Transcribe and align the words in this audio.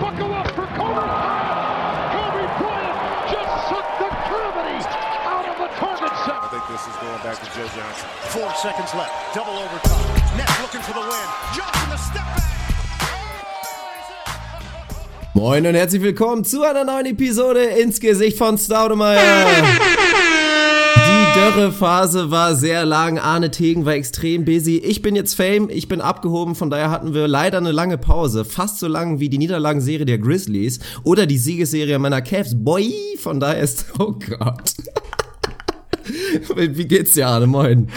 Buckle 0.00 0.32
up 0.34 0.46
for 0.52 0.66
Kobe 0.76 0.92
Bryant. 0.92 2.12
Kobe 2.12 2.44
Bryant 2.60 2.98
just 3.32 3.52
sucked 3.68 3.96
the 3.98 4.10
gravity 4.28 4.78
out 5.24 5.46
of 5.48 5.56
the 5.56 5.68
target 5.80 6.12
set. 6.24 6.36
I 6.36 6.48
think 6.52 6.64
this 6.68 6.84
is 6.86 6.96
going 7.00 7.22
back 7.24 7.38
to 7.40 7.48
Joe 7.56 7.68
Johnson. 7.72 8.08
Four 8.28 8.50
seconds 8.60 8.92
left. 8.94 9.34
Double 9.34 9.56
overtime. 9.56 10.36
Nets 10.36 10.60
looking 10.60 10.82
for 10.82 10.92
the 10.92 11.00
win. 11.00 11.26
Johnson 11.56 11.88
the 11.90 11.96
step 11.96 12.26
back. 12.36 12.42
Moin 15.34 15.66
und 15.66 15.74
herzlich 15.74 16.02
willkommen 16.02 16.44
zu 16.44 16.62
einer 16.62 16.84
neuen 16.84 17.06
Episode 17.06 17.64
ins 17.64 18.00
Gesicht 18.00 18.38
von 18.38 18.56
Staudemeyer. 18.58 19.46
Die 21.46 21.52
Dörrephase 21.52 22.32
war 22.32 22.56
sehr 22.56 22.84
lang, 22.84 23.18
Arne 23.18 23.52
Tegen 23.52 23.84
war 23.84 23.94
extrem 23.94 24.44
busy. 24.44 24.78
Ich 24.78 25.00
bin 25.00 25.14
jetzt 25.14 25.34
Fame, 25.34 25.68
ich 25.70 25.86
bin 25.86 26.00
abgehoben, 26.00 26.56
von 26.56 26.70
daher 26.70 26.90
hatten 26.90 27.14
wir 27.14 27.28
leider 27.28 27.58
eine 27.58 27.70
lange 27.70 27.98
Pause. 27.98 28.44
Fast 28.44 28.80
so 28.80 28.88
lang 28.88 29.20
wie 29.20 29.28
die 29.28 29.38
Niederlagenserie 29.38 30.06
der 30.06 30.18
Grizzlies 30.18 30.80
oder 31.04 31.24
die 31.24 31.38
Siegesserie 31.38 32.00
meiner 32.00 32.20
Cavs. 32.20 32.56
Boy, 32.56 32.92
von 33.20 33.38
daher 33.38 33.60
ist, 33.60 33.86
oh 34.00 34.14
Gott. 34.14 34.74
Wie 36.56 36.86
geht's 36.88 37.12
dir, 37.12 37.28
Arne? 37.28 37.46
Moin. 37.46 37.88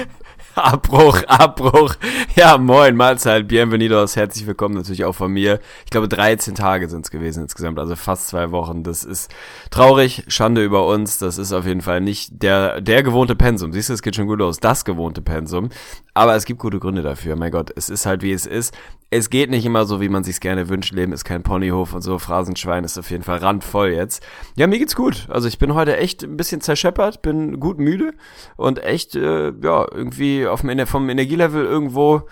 Abbruch, 0.59 1.23
Abbruch. 1.27 1.95
Ja, 2.35 2.57
moin, 2.57 2.95
Mahlzeit, 2.97 3.47
bienvenidos, 3.47 4.17
herzlich 4.17 4.45
willkommen 4.45 4.75
natürlich 4.75 5.05
auch 5.05 5.15
von 5.15 5.31
mir. 5.31 5.61
Ich 5.85 5.89
glaube, 5.89 6.09
13 6.09 6.53
Tage 6.53 6.89
sind 6.89 7.05
es 7.05 7.11
gewesen 7.11 7.43
insgesamt, 7.43 7.79
also 7.79 7.95
fast 7.95 8.27
zwei 8.27 8.51
Wochen. 8.51 8.83
Das 8.83 9.05
ist 9.05 9.31
traurig, 9.71 10.25
Schande 10.27 10.61
über 10.63 10.85
uns. 10.85 11.17
Das 11.17 11.37
ist 11.37 11.53
auf 11.53 11.65
jeden 11.65 11.81
Fall 11.81 12.01
nicht 12.01 12.43
der, 12.43 12.81
der 12.81 13.03
gewohnte 13.03 13.35
Pensum. 13.35 13.71
Siehst 13.71 13.87
du, 13.87 13.93
es 13.93 14.01
geht 14.01 14.17
schon 14.17 14.27
gut 14.27 14.39
los. 14.39 14.59
Das 14.59 14.83
gewohnte 14.83 15.21
Pensum. 15.21 15.69
Aber 16.13 16.35
es 16.35 16.43
gibt 16.43 16.59
gute 16.59 16.79
Gründe 16.79 17.01
dafür. 17.01 17.37
Mein 17.37 17.51
Gott, 17.51 17.71
es 17.77 17.89
ist 17.89 18.05
halt 18.05 18.23
wie 18.23 18.33
es 18.33 18.45
ist. 18.45 18.75
Es 19.09 19.29
geht 19.29 19.49
nicht 19.49 19.65
immer 19.65 19.85
so, 19.85 20.01
wie 20.01 20.09
man 20.09 20.23
sich's 20.23 20.41
gerne 20.41 20.67
wünscht. 20.69 20.91
Leben 20.91 21.13
ist 21.13 21.23
kein 21.23 21.43
Ponyhof 21.43 21.93
und 21.93 22.01
so. 22.01 22.19
Phrasenschwein 22.19 22.83
ist 22.83 22.97
auf 22.97 23.09
jeden 23.09 23.23
Fall 23.23 23.37
randvoll 23.37 23.91
jetzt. 23.91 24.21
Ja, 24.57 24.67
mir 24.67 24.79
geht's 24.79 24.97
gut. 24.97 25.27
Also 25.29 25.47
ich 25.47 25.57
bin 25.57 25.73
heute 25.73 25.95
echt 25.95 26.23
ein 26.23 26.35
bisschen 26.35 26.59
zerscheppert, 26.59 27.21
bin 27.21 27.59
gut 27.61 27.79
müde 27.79 28.11
und 28.57 28.83
echt, 28.83 29.15
äh, 29.15 29.53
ja, 29.63 29.87
irgendwie 29.89 30.45
auf 30.49 30.61
dem, 30.61 30.85
vom 30.87 31.09
Energielevel 31.09 31.65
irgendwo 31.65 32.23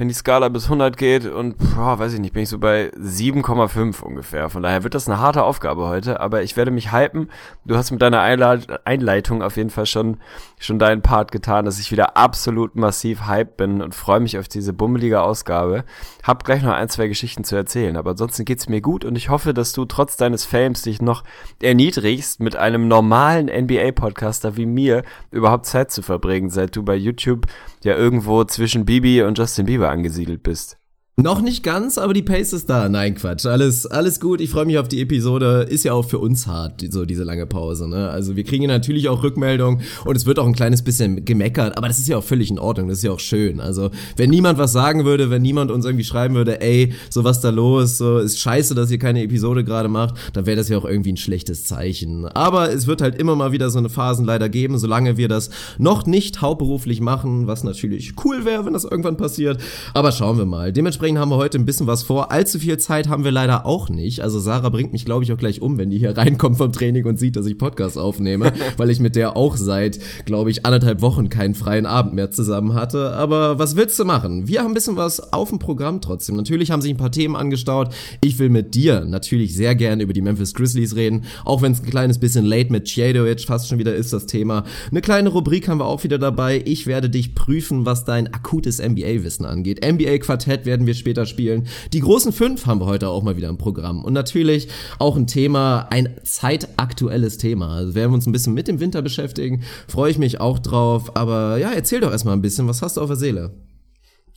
wenn 0.00 0.08
die 0.08 0.14
Skala 0.14 0.48
bis 0.48 0.64
100 0.64 0.96
geht 0.96 1.26
und, 1.26 1.58
boah, 1.58 1.98
weiß 1.98 2.14
ich 2.14 2.20
nicht, 2.20 2.32
bin 2.32 2.44
ich 2.44 2.48
so 2.48 2.58
bei 2.58 2.90
7,5 2.92 4.00
ungefähr. 4.00 4.48
Von 4.48 4.62
daher 4.62 4.82
wird 4.82 4.94
das 4.94 5.06
eine 5.06 5.20
harte 5.20 5.42
Aufgabe 5.42 5.88
heute, 5.88 6.20
aber 6.20 6.42
ich 6.42 6.56
werde 6.56 6.70
mich 6.70 6.90
hypen. 6.90 7.28
Du 7.66 7.76
hast 7.76 7.90
mit 7.90 8.00
deiner 8.00 8.22
Einleitung 8.22 9.42
auf 9.42 9.58
jeden 9.58 9.68
Fall 9.68 9.84
schon, 9.84 10.16
schon 10.58 10.78
deinen 10.78 11.02
Part 11.02 11.32
getan, 11.32 11.66
dass 11.66 11.78
ich 11.78 11.92
wieder 11.92 12.16
absolut 12.16 12.76
massiv 12.76 13.26
hype 13.26 13.58
bin 13.58 13.82
und 13.82 13.94
freue 13.94 14.20
mich 14.20 14.38
auf 14.38 14.48
diese 14.48 14.72
bummelige 14.72 15.20
Ausgabe. 15.20 15.84
Hab 16.22 16.44
gleich 16.44 16.62
noch 16.62 16.72
ein, 16.72 16.88
zwei 16.88 17.06
Geschichten 17.06 17.44
zu 17.44 17.54
erzählen, 17.54 17.98
aber 17.98 18.12
ansonsten 18.12 18.46
geht's 18.46 18.70
mir 18.70 18.80
gut 18.80 19.04
und 19.04 19.16
ich 19.16 19.28
hoffe, 19.28 19.52
dass 19.52 19.74
du 19.74 19.84
trotz 19.84 20.16
deines 20.16 20.46
Fames 20.46 20.80
dich 20.80 21.02
noch 21.02 21.24
erniedrigst, 21.60 22.40
mit 22.40 22.56
einem 22.56 22.88
normalen 22.88 23.50
NBA-Podcaster 23.54 24.56
wie 24.56 24.64
mir 24.64 25.02
überhaupt 25.30 25.66
Zeit 25.66 25.90
zu 25.90 26.00
verbringen, 26.00 26.48
seit 26.48 26.74
du 26.74 26.82
bei 26.82 26.96
YouTube 26.96 27.44
ja 27.84 27.94
irgendwo 27.94 28.44
zwischen 28.44 28.86
Bibi 28.86 29.22
und 29.24 29.36
Justin 29.36 29.66
Bieber 29.66 29.89
angesiedelt 29.90 30.42
bist. 30.42 30.79
Noch 31.22 31.42
nicht 31.42 31.62
ganz, 31.62 31.98
aber 31.98 32.14
die 32.14 32.22
Pace 32.22 32.54
ist 32.54 32.70
da. 32.70 32.88
Nein, 32.88 33.14
Quatsch. 33.14 33.44
Alles, 33.44 33.84
alles 33.84 34.20
gut. 34.20 34.40
Ich 34.40 34.48
freue 34.48 34.64
mich 34.64 34.78
auf 34.78 34.88
die 34.88 35.02
Episode. 35.02 35.66
Ist 35.68 35.84
ja 35.84 35.92
auch 35.92 36.08
für 36.08 36.18
uns 36.18 36.46
hart, 36.46 36.82
so 36.90 37.04
diese 37.04 37.24
lange 37.24 37.44
Pause. 37.44 37.90
Ne? 37.90 38.08
Also 38.08 38.36
wir 38.36 38.44
kriegen 38.44 38.66
natürlich 38.68 39.06
auch 39.10 39.22
Rückmeldungen 39.22 39.82
und 40.06 40.16
es 40.16 40.24
wird 40.24 40.38
auch 40.38 40.46
ein 40.46 40.54
kleines 40.54 40.80
bisschen 40.80 41.26
gemeckert, 41.26 41.76
aber 41.76 41.88
das 41.88 41.98
ist 41.98 42.08
ja 42.08 42.16
auch 42.16 42.24
völlig 42.24 42.50
in 42.50 42.58
Ordnung. 42.58 42.88
Das 42.88 42.98
ist 42.98 43.04
ja 43.04 43.10
auch 43.10 43.20
schön. 43.20 43.60
Also 43.60 43.90
wenn 44.16 44.30
niemand 44.30 44.58
was 44.58 44.72
sagen 44.72 45.04
würde, 45.04 45.28
wenn 45.28 45.42
niemand 45.42 45.70
uns 45.70 45.84
irgendwie 45.84 46.04
schreiben 46.04 46.36
würde, 46.36 46.62
ey, 46.62 46.94
so 47.10 47.22
was 47.22 47.42
da 47.42 47.50
los, 47.50 47.98
so 47.98 48.16
ist 48.18 48.38
scheiße, 48.38 48.74
dass 48.74 48.90
ihr 48.90 48.98
keine 48.98 49.22
Episode 49.22 49.62
gerade 49.62 49.90
macht, 49.90 50.14
dann 50.32 50.46
wäre 50.46 50.56
das 50.56 50.70
ja 50.70 50.78
auch 50.78 50.86
irgendwie 50.86 51.12
ein 51.12 51.18
schlechtes 51.18 51.64
Zeichen. 51.64 52.24
Aber 52.28 52.72
es 52.72 52.86
wird 52.86 53.02
halt 53.02 53.16
immer 53.16 53.36
mal 53.36 53.52
wieder 53.52 53.68
so 53.68 53.78
eine 53.78 53.90
Phasen 53.90 54.24
leider 54.24 54.48
geben, 54.48 54.78
solange 54.78 55.18
wir 55.18 55.28
das 55.28 55.50
noch 55.76 56.06
nicht 56.06 56.40
hauptberuflich 56.40 57.02
machen, 57.02 57.46
was 57.46 57.62
natürlich 57.62 58.14
cool 58.24 58.46
wäre, 58.46 58.64
wenn 58.64 58.72
das 58.72 58.84
irgendwann 58.84 59.18
passiert. 59.18 59.60
Aber 59.92 60.12
schauen 60.12 60.38
wir 60.38 60.46
mal. 60.46 60.72
Dementsprechend 60.72 60.99
Dementsprechend 61.00 61.18
haben 61.18 61.30
wir 61.30 61.36
heute 61.38 61.56
ein 61.56 61.64
bisschen 61.64 61.86
was 61.86 62.02
vor. 62.02 62.30
Allzu 62.30 62.58
viel 62.58 62.76
Zeit 62.76 63.08
haben 63.08 63.24
wir 63.24 63.30
leider 63.30 63.64
auch 63.64 63.88
nicht. 63.88 64.20
Also 64.20 64.38
Sarah 64.38 64.68
bringt 64.68 64.92
mich, 64.92 65.06
glaube 65.06 65.24
ich, 65.24 65.32
auch 65.32 65.38
gleich 65.38 65.62
um, 65.62 65.78
wenn 65.78 65.88
die 65.88 65.96
hier 65.96 66.14
reinkommt 66.18 66.58
vom 66.58 66.72
Training 66.72 67.06
und 67.06 67.18
sieht, 67.18 67.36
dass 67.36 67.46
ich 67.46 67.56
Podcast 67.56 67.96
aufnehme, 67.96 68.52
weil 68.76 68.90
ich 68.90 69.00
mit 69.00 69.16
der 69.16 69.34
auch 69.34 69.56
seit, 69.56 69.98
glaube 70.26 70.50
ich, 70.50 70.66
anderthalb 70.66 71.00
Wochen 71.00 71.30
keinen 71.30 71.54
freien 71.54 71.86
Abend 71.86 72.12
mehr 72.12 72.30
zusammen 72.30 72.74
hatte. 72.74 73.14
Aber 73.14 73.58
was 73.58 73.76
willst 73.76 73.98
du 73.98 74.04
machen? 74.04 74.46
Wir 74.46 74.60
haben 74.60 74.72
ein 74.72 74.74
bisschen 74.74 74.96
was 74.96 75.32
auf 75.32 75.48
dem 75.48 75.58
Programm 75.58 76.02
trotzdem. 76.02 76.36
Natürlich 76.36 76.70
haben 76.70 76.82
sich 76.82 76.92
ein 76.92 76.98
paar 76.98 77.12
Themen 77.12 77.34
angestaut. 77.34 77.94
Ich 78.22 78.38
will 78.38 78.50
mit 78.50 78.74
dir 78.74 79.06
natürlich 79.06 79.56
sehr 79.56 79.74
gerne 79.74 80.02
über 80.02 80.12
die 80.12 80.20
Memphis 80.20 80.52
Grizzlies 80.52 80.96
reden, 80.96 81.24
auch 81.46 81.62
wenn 81.62 81.72
es 81.72 81.80
ein 81.80 81.88
kleines 81.88 82.18
bisschen 82.18 82.44
late 82.44 82.70
mit 82.70 82.84
Chiadovic 82.84 83.40
fast 83.46 83.70
schon 83.70 83.78
wieder 83.78 83.94
ist 83.94 84.12
das 84.12 84.26
Thema. 84.26 84.64
Eine 84.90 85.00
kleine 85.00 85.30
Rubrik 85.30 85.66
haben 85.66 85.80
wir 85.80 85.86
auch 85.86 86.04
wieder 86.04 86.18
dabei. 86.18 86.62
Ich 86.66 86.86
werde 86.86 87.08
dich 87.08 87.34
prüfen, 87.34 87.86
was 87.86 88.04
dein 88.04 88.34
akutes 88.34 88.82
NBA-Wissen 88.82 89.46
angeht. 89.46 89.82
NBA-Quartett 89.82 90.66
werden 90.66 90.86
wir 90.86 90.89
später 90.98 91.26
spielen. 91.26 91.66
Die 91.92 92.00
großen 92.00 92.32
fünf 92.32 92.66
haben 92.66 92.80
wir 92.80 92.86
heute 92.86 93.08
auch 93.08 93.22
mal 93.22 93.36
wieder 93.36 93.48
im 93.48 93.58
Programm. 93.58 94.04
Und 94.04 94.12
natürlich 94.12 94.68
auch 94.98 95.16
ein 95.16 95.26
Thema, 95.26 95.88
ein 95.90 96.16
zeitaktuelles 96.24 97.38
Thema. 97.38 97.74
Also 97.74 97.94
werden 97.94 98.10
wir 98.10 98.16
uns 98.16 98.26
ein 98.26 98.32
bisschen 98.32 98.54
mit 98.54 98.68
dem 98.68 98.80
Winter 98.80 99.02
beschäftigen. 99.02 99.62
Freue 99.88 100.10
ich 100.10 100.18
mich 100.18 100.40
auch 100.40 100.58
drauf. 100.58 101.16
Aber 101.16 101.58
ja, 101.58 101.70
erzähl 101.72 102.00
doch 102.00 102.12
erstmal 102.12 102.34
ein 102.34 102.42
bisschen, 102.42 102.68
was 102.68 102.82
hast 102.82 102.96
du 102.96 103.00
auf 103.00 103.08
der 103.08 103.16
Seele? 103.16 103.52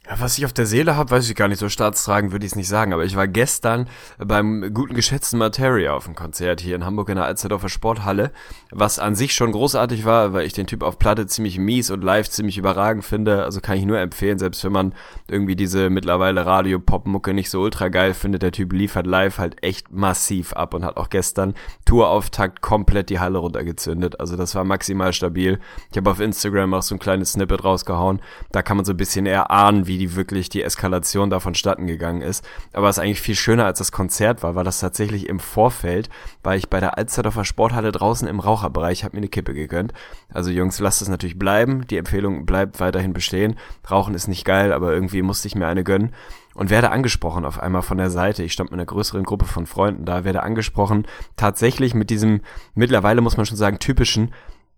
Ja, 0.05 0.19
was 0.19 0.37
ich 0.37 0.43
auf 0.43 0.51
der 0.51 0.65
Seele 0.65 0.97
habe, 0.97 1.11
weiß 1.11 1.29
ich 1.29 1.35
gar 1.35 1.47
nicht. 1.47 1.59
So 1.59 1.69
staatstragend 1.69 2.33
würde 2.33 2.45
ich 2.45 2.51
es 2.51 2.55
nicht 2.57 2.67
sagen. 2.67 2.91
Aber 2.91 3.05
ich 3.05 3.15
war 3.15 3.25
gestern 3.25 3.87
beim 4.17 4.73
guten 4.73 4.95
geschätzten 4.95 5.39
Materia 5.39 5.93
auf 5.93 6.03
dem 6.03 6.13
Konzert 6.13 6.59
hier 6.59 6.75
in 6.75 6.83
Hamburg 6.83 7.07
in 7.07 7.15
der 7.15 7.23
Alsterdorfer 7.23 7.69
Sporthalle, 7.69 8.33
was 8.69 8.99
an 8.99 9.15
sich 9.15 9.33
schon 9.33 9.53
großartig 9.53 10.03
war, 10.03 10.33
weil 10.33 10.45
ich 10.45 10.51
den 10.51 10.67
Typ 10.67 10.83
auf 10.83 10.99
Platte 10.99 11.25
ziemlich 11.27 11.57
mies 11.57 11.89
und 11.89 12.03
live 12.03 12.29
ziemlich 12.29 12.57
überragend 12.57 13.05
finde. 13.05 13.45
Also 13.45 13.61
kann 13.61 13.77
ich 13.77 13.85
nur 13.85 13.97
empfehlen, 13.97 14.39
selbst 14.39 14.61
wenn 14.65 14.73
man 14.73 14.93
irgendwie 15.29 15.55
diese 15.55 15.89
mittlerweile 15.89 16.45
Radio-Pop-Mucke 16.45 17.33
nicht 17.33 17.49
so 17.49 17.61
ultra 17.61 17.87
geil 17.87 18.13
findet. 18.13 18.41
Der 18.41 18.51
Typ 18.51 18.73
liefert 18.73 19.07
live 19.07 19.37
halt 19.37 19.63
echt 19.63 19.89
massiv 19.89 20.51
ab 20.51 20.73
und 20.73 20.83
hat 20.83 20.97
auch 20.97 21.09
gestern 21.09 21.53
Tourauftakt 21.85 22.59
komplett 22.59 23.09
die 23.09 23.21
Halle 23.21 23.37
runtergezündet. 23.37 24.19
Also 24.19 24.35
das 24.35 24.53
war 24.53 24.65
maximal 24.65 25.13
stabil. 25.13 25.61
Ich 25.91 25.97
habe 25.97 26.11
auf 26.11 26.19
Instagram 26.19 26.73
auch 26.73 26.83
so 26.83 26.93
ein 26.93 26.99
kleines 26.99 27.31
Snippet 27.31 27.63
rausgehauen. 27.63 28.21
Da 28.51 28.61
kann 28.61 28.75
man 28.75 28.85
so 28.85 28.91
ein 28.91 28.97
bisschen 28.97 29.25
eher 29.25 29.49
ahnen, 29.49 29.87
wie 29.87 29.92
wie 29.93 29.99
die 29.99 30.15
wirklich 30.15 30.49
die 30.49 30.63
Eskalation 30.63 31.29
da 31.29 31.39
vonstatten 31.39 31.85
gegangen 31.85 32.23
ist. 32.23 32.43
Aber 32.73 32.87
was 32.87 32.97
eigentlich 32.97 33.21
viel 33.21 33.35
schöner 33.35 33.65
als 33.65 33.77
das 33.77 33.91
Konzert 33.91 34.41
war, 34.41 34.55
war 34.55 34.63
das 34.63 34.79
tatsächlich 34.79 35.29
im 35.29 35.39
Vorfeld, 35.39 36.09
weil 36.41 36.57
ich 36.57 36.67
bei 36.67 36.79
der 36.79 36.97
Alsterdorfer 36.97 37.45
Sporthalle 37.45 37.91
draußen 37.91 38.27
im 38.27 38.39
Raucherbereich 38.39 39.03
habe 39.03 39.15
mir 39.15 39.19
eine 39.19 39.27
Kippe 39.27 39.53
gegönnt. 39.53 39.93
Also 40.33 40.49
Jungs, 40.49 40.79
lasst 40.79 41.03
es 41.03 41.09
natürlich 41.09 41.37
bleiben. 41.37 41.85
Die 41.85 41.97
Empfehlung 41.97 42.47
bleibt 42.47 42.79
weiterhin 42.79 43.13
bestehen. 43.13 43.55
Rauchen 43.89 44.15
ist 44.15 44.27
nicht 44.27 44.45
geil, 44.45 44.73
aber 44.73 44.93
irgendwie 44.93 45.21
musste 45.21 45.47
ich 45.47 45.53
mir 45.53 45.67
eine 45.67 45.83
gönnen 45.83 46.11
und 46.55 46.71
werde 46.71 46.89
angesprochen 46.89 47.45
auf 47.45 47.59
einmal 47.59 47.83
von 47.83 47.99
der 47.99 48.09
Seite. 48.09 48.41
Ich 48.41 48.53
stand 48.53 48.71
mit 48.71 48.79
einer 48.79 48.87
größeren 48.87 49.23
Gruppe 49.23 49.45
von 49.45 49.67
Freunden 49.67 50.05
da, 50.05 50.23
werde 50.23 50.41
angesprochen, 50.41 51.05
tatsächlich 51.35 51.93
mit 51.93 52.09
diesem, 52.09 52.41
mittlerweile 52.73 53.21
muss 53.21 53.37
man 53.37 53.45
schon 53.45 53.57
sagen, 53.57 53.77
typischen, 53.77 54.33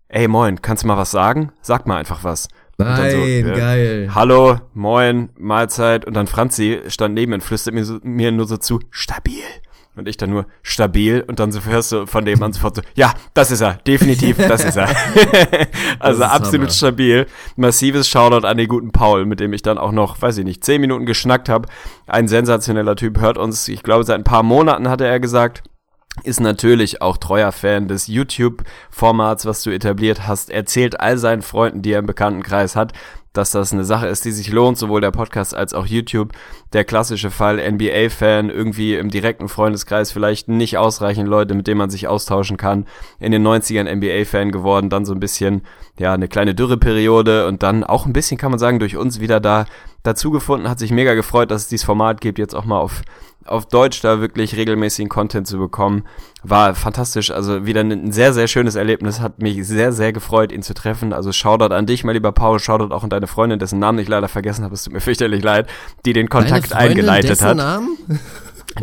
ey 0.10 0.28
moin, 0.28 0.62
kannst 0.62 0.84
du 0.84 0.88
mal 0.88 0.98
was 0.98 1.12
sagen? 1.12 1.54
Sag 1.62 1.88
mal 1.88 1.98
einfach 1.98 2.26
was. 2.26 2.50
Nein, 2.78 3.46
so, 3.46 3.54
geil. 3.54 4.10
Hallo, 4.14 4.58
moin, 4.74 5.30
Mahlzeit. 5.38 6.06
Und 6.06 6.14
dann 6.14 6.28
Franzi 6.28 6.82
stand 6.88 7.14
neben 7.14 7.30
mir 7.30 7.36
und 7.36 7.42
flüstert 7.42 7.74
mir, 7.74 7.86
so, 7.86 8.00
mir 8.04 8.32
nur 8.32 8.48
so 8.48 8.58
zu, 8.58 8.80
stabil. 8.92 9.44
Und 9.96 10.10
ich 10.10 10.18
dann 10.18 10.30
nur 10.30 10.46
stabil 10.62 11.24
und 11.26 11.40
dann 11.40 11.54
so 11.54 11.64
hörst 11.64 11.94
du 11.94 12.06
von 12.06 12.26
dem 12.26 12.44
an 12.44 12.52
sofort 12.52 12.76
so, 12.76 12.82
ja, 12.96 13.14
das 13.34 13.52
ist 13.52 13.62
er, 13.62 13.76
definitiv, 13.88 14.36
das 14.36 14.66
ist 14.66 14.76
er. 14.76 14.90
also 16.00 16.22
ist 16.22 16.30
absolut 16.30 16.68
Hammer. 16.68 16.74
stabil. 16.74 17.28
Massives 17.56 18.10
Shoutout 18.10 18.46
an 18.46 18.58
den 18.58 18.68
guten 18.68 18.92
Paul, 18.92 19.26
mit 19.26 19.40
dem 19.40 19.54
ich 19.54 19.62
dann 19.62 19.78
auch 19.78 19.94
noch, 19.94 20.22
weiß 20.22 20.38
ich 20.40 20.44
nicht, 20.44 20.66
zehn 20.66 20.82
Minuten 20.82 21.06
geschnackt 21.06 21.48
habe. 21.48 21.70
Ein 22.08 22.28
sensationeller 22.28 22.98
Typ, 22.98 23.22
hört 23.22 23.38
uns, 23.38 23.70
ich 23.70 23.84
glaube, 23.84 24.04
seit 24.04 24.18
ein 24.18 24.26
paar 24.26 24.44
Monaten 24.44 24.90
hatte 24.90 25.08
er 25.08 25.22
gesagt 25.22 25.64
ist 26.24 26.40
natürlich 26.40 27.02
auch 27.02 27.18
treuer 27.18 27.52
Fan 27.52 27.88
des 27.88 28.08
YouTube-Formats, 28.08 29.46
was 29.46 29.64
du 29.64 29.70
etabliert 29.72 30.28
hast, 30.28 30.50
erzählt 30.50 31.00
all 31.00 31.18
seinen 31.18 31.42
Freunden, 31.42 31.82
die 31.82 31.92
er 31.92 32.00
im 32.00 32.06
Bekanntenkreis 32.06 32.76
hat, 32.76 32.94
dass 33.36 33.52
das 33.52 33.74
eine 33.74 33.84
Sache 33.84 34.08
ist, 34.08 34.24
die 34.26 34.32
sich 34.32 34.50
lohnt, 34.50 34.78
sowohl 34.78 35.02
der 35.02 35.12
Podcast 35.12 35.54
als 35.54 35.74
auch 35.74 35.86
YouTube. 35.86 36.32
Der 36.74 36.86
klassische 36.86 37.32
Fall 37.32 37.60
NBA-Fan, 37.60 38.50
irgendwie 38.50 38.96
im 38.96 39.10
direkten 39.10 39.50
Freundeskreis 39.50 40.12
vielleicht 40.12 40.48
nicht 40.48 40.78
ausreichend 40.78 41.28
Leute, 41.28 41.54
mit 41.54 41.68
denen 41.68 41.78
man 41.78 41.90
sich 41.90 42.08
austauschen 42.08 42.58
kann. 42.58 42.86
In 43.20 43.32
den 43.32 43.46
90ern 43.46 43.94
NBA-Fan 43.94 44.52
geworden, 44.52 44.90
dann 44.90 45.06
so 45.06 45.14
ein 45.14 45.20
bisschen, 45.20 45.64
ja, 46.00 46.14
eine 46.14 46.28
kleine 46.30 46.56
Dürreperiode 46.56 47.48
und 47.48 47.62
dann 47.62 47.84
auch 47.84 48.06
ein 48.06 48.14
bisschen, 48.14 48.38
kann 48.38 48.52
man 48.52 48.60
sagen, 48.60 48.80
durch 48.80 48.96
uns 48.96 49.20
wieder 49.20 49.40
da 49.40 49.66
dazu 50.04 50.32
gefunden, 50.32 50.70
hat 50.70 50.80
sich 50.80 50.92
mega 50.92 51.14
gefreut, 51.14 51.52
dass 51.52 51.64
es 51.64 51.68
dieses 51.68 51.86
Format 51.86 52.22
gibt, 52.22 52.40
jetzt 52.40 52.56
auch 52.56 52.66
mal 52.66 52.80
auf 52.80 53.02
auf 53.46 53.68
Deutsch 53.68 54.02
da 54.02 54.20
wirklich 54.20 54.56
regelmäßigen 54.56 55.10
Content 55.10 55.48
zu 55.48 55.58
bekommen, 55.58 56.04
war 56.44 56.76
fantastisch. 56.76 57.32
Also 57.32 57.66
wieder 57.66 57.82
ein 57.82 58.12
sehr, 58.12 58.34
sehr 58.34 58.48
schönes 58.48 58.76
Erlebnis. 58.76 59.20
Hat 59.20 59.42
mich 59.42 59.66
sehr, 59.68 59.94
sehr 59.94 60.14
gefreut, 60.14 60.52
ihn 60.52 60.64
zu 60.64 60.74
treffen. 60.74 61.14
Also 61.14 61.32
Shoutout 61.32 61.74
an 61.74 61.86
dich, 61.86 62.04
mein 62.04 62.14
lieber 62.14 62.32
Paul. 62.32 62.60
Shoutout 62.60 62.94
auch 62.94 63.04
an 63.04 63.10
deine 63.10 63.28
Freundin, 63.28 63.60
dessen 63.60 63.80
Namen 63.80 64.00
ich 64.00 64.08
leider 64.08 64.28
vergessen 64.28 64.64
habe. 64.64 64.74
Es 64.74 64.84
tut 64.84 64.94
mir 64.94 65.02
fürchterlich 65.02 65.44
leid, 65.44 65.68
die 66.06 66.14
den 66.14 66.28
Kontakt 66.30 66.74
eingeleitet 66.74 67.42
hat. 67.42 67.58
Namen? 67.58 67.98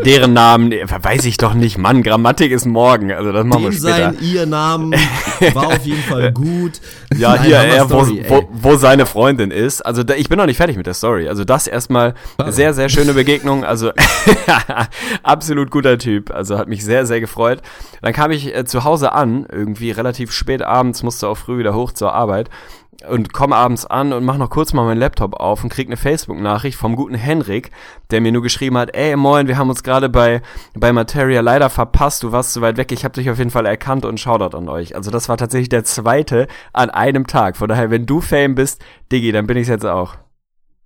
Deren 0.04 0.32
Namen, 0.32 0.72
weiß 0.72 1.24
ich 1.26 1.36
doch 1.36 1.54
nicht, 1.54 1.78
Mann, 1.78 2.02
Grammatik 2.02 2.50
ist 2.50 2.64
morgen, 2.64 3.12
also 3.12 3.32
das 3.32 3.44
machen 3.44 3.62
Dem 3.64 3.72
wir 3.72 3.78
später. 3.78 4.12
sein, 4.12 4.16
ihr 4.20 4.46
Namen 4.46 4.92
war 5.54 5.66
auf 5.68 5.84
jeden 5.84 6.02
Fall 6.02 6.32
gut. 6.34 6.80
Ja, 7.16 7.36
Nein, 7.36 7.42
hier, 7.44 7.56
er, 7.56 7.90
wo, 7.90 8.06
wo, 8.28 8.48
wo 8.50 8.76
seine 8.76 9.04
Freundin 9.06 9.50
ist. 9.50 9.82
Also 9.82 10.02
da, 10.02 10.14
ich 10.14 10.28
bin 10.28 10.38
noch 10.38 10.46
nicht 10.46 10.56
fertig 10.56 10.76
mit 10.76 10.86
der 10.86 10.94
Story. 10.94 11.28
Also 11.28 11.44
das 11.44 11.66
erstmal 11.66 12.14
sehr, 12.48 12.72
sehr 12.72 12.88
schöne 12.88 13.12
Begegnung. 13.12 13.64
Also 13.64 13.92
absolut 15.22 15.70
guter 15.70 15.98
Typ. 15.98 16.30
Also 16.30 16.58
hat 16.58 16.68
mich 16.68 16.84
sehr, 16.84 17.04
sehr 17.06 17.20
gefreut. 17.20 17.60
Dann 18.00 18.12
kam 18.12 18.30
ich 18.30 18.54
äh, 18.54 18.64
zu 18.64 18.84
Hause 18.84 19.12
an, 19.12 19.46
irgendwie 19.50 19.90
relativ 19.90 20.32
spät 20.32 20.62
abends, 20.62 21.02
musste 21.02 21.28
auch 21.28 21.36
früh 21.36 21.58
wieder 21.58 21.74
hoch 21.74 21.92
zur 21.92 22.14
Arbeit 22.14 22.48
und 23.08 23.32
komme 23.32 23.56
abends 23.56 23.86
an 23.86 24.12
und 24.12 24.24
mach 24.24 24.38
noch 24.38 24.50
kurz 24.50 24.72
mal 24.72 24.84
meinen 24.84 24.98
Laptop 24.98 25.34
auf 25.34 25.62
und 25.62 25.70
krieg 25.70 25.88
eine 25.88 25.96
Facebook-Nachricht 25.96 26.78
vom 26.78 26.96
guten 26.96 27.14
Henrik, 27.14 27.70
der 28.10 28.20
mir 28.20 28.32
nur 28.32 28.42
geschrieben 28.42 28.78
hat, 28.78 28.94
ey 28.94 29.16
moin, 29.16 29.48
wir 29.48 29.58
haben 29.58 29.70
uns 29.70 29.82
gerade 29.82 30.08
bei, 30.08 30.42
bei 30.74 30.92
Materia 30.92 31.40
leider 31.40 31.70
verpasst, 31.70 32.22
du 32.22 32.32
warst 32.32 32.52
zu 32.52 32.60
weit 32.60 32.76
weg, 32.76 32.92
ich 32.92 33.04
habe 33.04 33.14
dich 33.14 33.30
auf 33.30 33.38
jeden 33.38 33.50
Fall 33.50 33.66
erkannt 33.66 34.04
und 34.04 34.20
Shoutout 34.20 34.56
an 34.56 34.68
euch. 34.68 34.94
Also 34.94 35.10
das 35.10 35.28
war 35.28 35.36
tatsächlich 35.36 35.68
der 35.68 35.84
zweite 35.84 36.46
an 36.72 36.90
einem 36.90 37.26
Tag. 37.26 37.56
Von 37.56 37.68
daher, 37.68 37.90
wenn 37.90 38.06
du 38.06 38.20
Fame 38.20 38.54
bist, 38.54 38.82
Diggi, 39.10 39.32
dann 39.32 39.46
bin 39.46 39.56
ich's 39.56 39.68
jetzt 39.68 39.86
auch. 39.86 40.16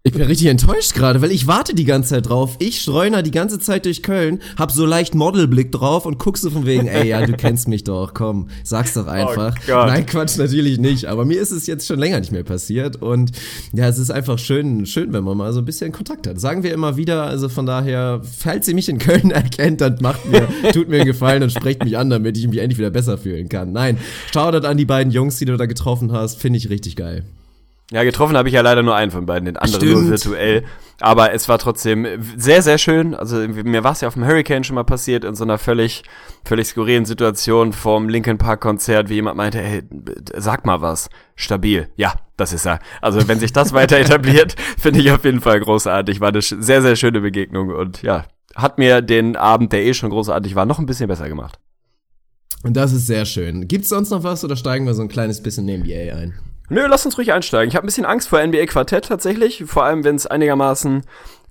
Ich 0.07 0.13
bin 0.13 0.23
richtig 0.23 0.47
enttäuscht 0.47 0.95
gerade, 0.95 1.21
weil 1.21 1.33
ich 1.33 1.49
warte 1.49 1.75
die 1.75 1.85
ganze 1.85 2.11
Zeit 2.11 2.29
drauf. 2.29 2.55
Ich 2.61 2.81
streuner 2.81 3.25
die 3.25 3.33
ganze 3.33 3.59
Zeit 3.59 3.87
durch 3.87 4.05
Köln, 4.05 4.39
hab 4.57 4.71
so 4.71 4.87
leicht 4.87 5.17
Modelblick 5.17 5.73
drauf 5.73 6.07
und 6.07 6.21
guckst 6.21 6.45
so 6.45 6.51
von 6.51 6.65
wegen, 6.65 6.87
ey, 6.87 7.09
ja, 7.09 7.27
du 7.27 7.33
kennst 7.33 7.67
mich 7.67 7.83
doch, 7.83 8.15
komm, 8.15 8.47
sag's 8.63 8.95
doch 8.95 9.09
einfach. 9.09 9.57
Gott. 9.67 9.89
Nein, 9.89 10.07
Quatsch, 10.07 10.39
natürlich 10.39 10.79
nicht, 10.79 11.07
aber 11.07 11.25
mir 11.25 11.41
ist 11.41 11.51
es 11.51 11.67
jetzt 11.67 11.89
schon 11.89 11.99
länger 11.99 12.21
nicht 12.21 12.31
mehr 12.31 12.45
passiert 12.45 13.03
und 13.03 13.33
ja, 13.73 13.89
es 13.89 13.99
ist 13.99 14.13
einfach 14.13 14.39
schön, 14.39 14.87
schön, 14.87 15.13
wenn 15.13 15.25
man 15.25 15.37
mal 15.37 15.53
so 15.53 15.59
ein 15.59 15.65
bisschen 15.65 15.91
Kontakt 15.91 16.29
hat. 16.29 16.39
Sagen 16.39 16.63
wir 16.63 16.73
immer 16.73 16.97
wieder, 16.97 17.25
also 17.25 17.49
von 17.49 17.67
daher, 17.67 18.21
falls 18.23 18.69
ihr 18.69 18.77
mich 18.77 18.89
in 18.89 18.99
Köln 18.99 19.31
erkennt, 19.33 19.81
dann 19.81 19.99
macht 20.03 20.25
mir, 20.31 20.47
tut 20.73 20.89
mir 20.89 20.99
einen 20.99 21.07
Gefallen 21.07 21.43
und 21.43 21.51
sprecht 21.51 21.83
mich 21.83 21.99
an, 21.99 22.11
damit 22.11 22.39
ich 22.39 22.47
mich 22.47 22.61
endlich 22.61 22.79
wieder 22.79 22.91
besser 22.91 23.19
fühlen 23.19 23.49
kann. 23.49 23.73
Nein, 23.73 23.99
Shoutout 24.33 24.69
an 24.69 24.77
die 24.77 24.85
beiden 24.85 25.13
Jungs, 25.13 25.39
die 25.39 25.47
du 25.47 25.57
da 25.57 25.67
getroffen 25.67 26.13
hast, 26.13 26.41
finde 26.41 26.59
ich 26.59 26.71
richtig 26.71 26.95
geil. 26.95 27.25
Ja, 27.93 28.03
getroffen 28.03 28.37
habe 28.37 28.49
ich 28.49 28.55
ja 28.55 28.63
leider 28.63 28.83
nur 28.83 28.97
einen 28.97 29.13
von 29.13 29.27
beiden, 29.27 29.45
den 29.45 29.57
anderen 29.57 29.81
Stimmt. 29.81 30.03
nur 30.03 30.11
virtuell. 30.11 30.65
Aber 31.01 31.33
es 31.33 31.49
war 31.49 31.59
trotzdem 31.59 32.07
sehr, 32.37 32.63
sehr 32.63 32.79
schön. 32.79 33.15
Also 33.15 33.37
mir 33.37 33.85
war 33.85 33.93
es 33.93 34.01
ja 34.01 34.09
auf 34.09 34.15
dem 34.15 34.27
Hurricane 34.27 34.65
schon 34.65 34.75
mal 34.75 34.83
passiert, 34.85 35.25
in 35.25 35.37
so 35.37 35.45
einer 35.45 35.59
völlig, 35.59 36.03
völlig 36.45 36.67
skurrilen 36.67 37.05
Situation 37.05 37.73
vom 37.73 38.09
Linkin 38.09 38.39
Park 38.39 38.61
Konzert, 38.61 39.09
wie 39.09 39.15
jemand 39.15 39.37
meinte, 39.37 39.63
ey, 39.63 39.83
sag 40.35 40.67
mal 40.67 40.81
was. 40.81 41.11
Stabil. 41.37 41.89
Ja, 41.97 42.15
das 42.37 42.53
ist 42.53 42.67
er. 42.67 42.81
Also 43.03 43.29
wenn 43.29 43.39
sich 43.39 43.53
das 43.53 43.73
weiter 43.73 43.99
etabliert, 43.99 44.57
finde 44.79 45.01
ich 45.01 45.13
auf 45.13 45.25
jeden 45.25 45.41
Fall 45.41 45.61
großartig. 45.61 46.21
War 46.21 46.31
eine 46.31 46.43
sehr, 46.43 46.83
sehr 46.83 46.97
schöne 46.97 47.21
Begegnung 47.21 47.69
und 47.69 48.03
ja, 48.03 48.25
hat 48.57 48.79
mir 48.79 49.01
den 49.01 49.37
Abend, 49.37 49.73
der 49.73 49.85
eh 49.85 49.95
schon 49.95 50.11
großartig 50.11 50.57
war, 50.57 50.67
noch 50.67 50.81
ein 50.81 50.87
bisschen 50.87 51.09
besser 51.09 51.29
gemacht. 51.29 51.61
Und 52.65 52.77
das 52.77 52.93
ist 52.93 53.07
sehr 53.07 53.27
schön. 53.27 53.69
Gibt's 53.69 53.91
sonst 53.91 54.11
noch 54.11 54.25
was 54.25 54.43
oder 54.45 54.57
steigen 54.57 54.87
wir 54.87 54.95
so 54.95 55.03
ein 55.03 55.09
kleines 55.09 55.41
bisschen 55.43 55.69
in 55.69 55.85
die 55.85 55.95
NBA 55.95 56.17
ein? 56.17 56.35
Nö, 56.69 56.87
lass 56.89 57.07
uns 57.07 57.17
ruhig 57.17 57.33
einsteigen. 57.33 57.69
Ich 57.69 57.77
habe 57.77 57.85
ein 57.85 57.87
bisschen 57.87 58.05
Angst 58.05 58.29
vor 58.29 58.45
NBA 58.45 58.67
Quartett 58.67 59.07
tatsächlich, 59.07 59.65
vor 59.67 59.85
allem 59.85 60.03
wenn 60.03 60.17
es 60.17 60.27
einigermaßen 60.27 61.03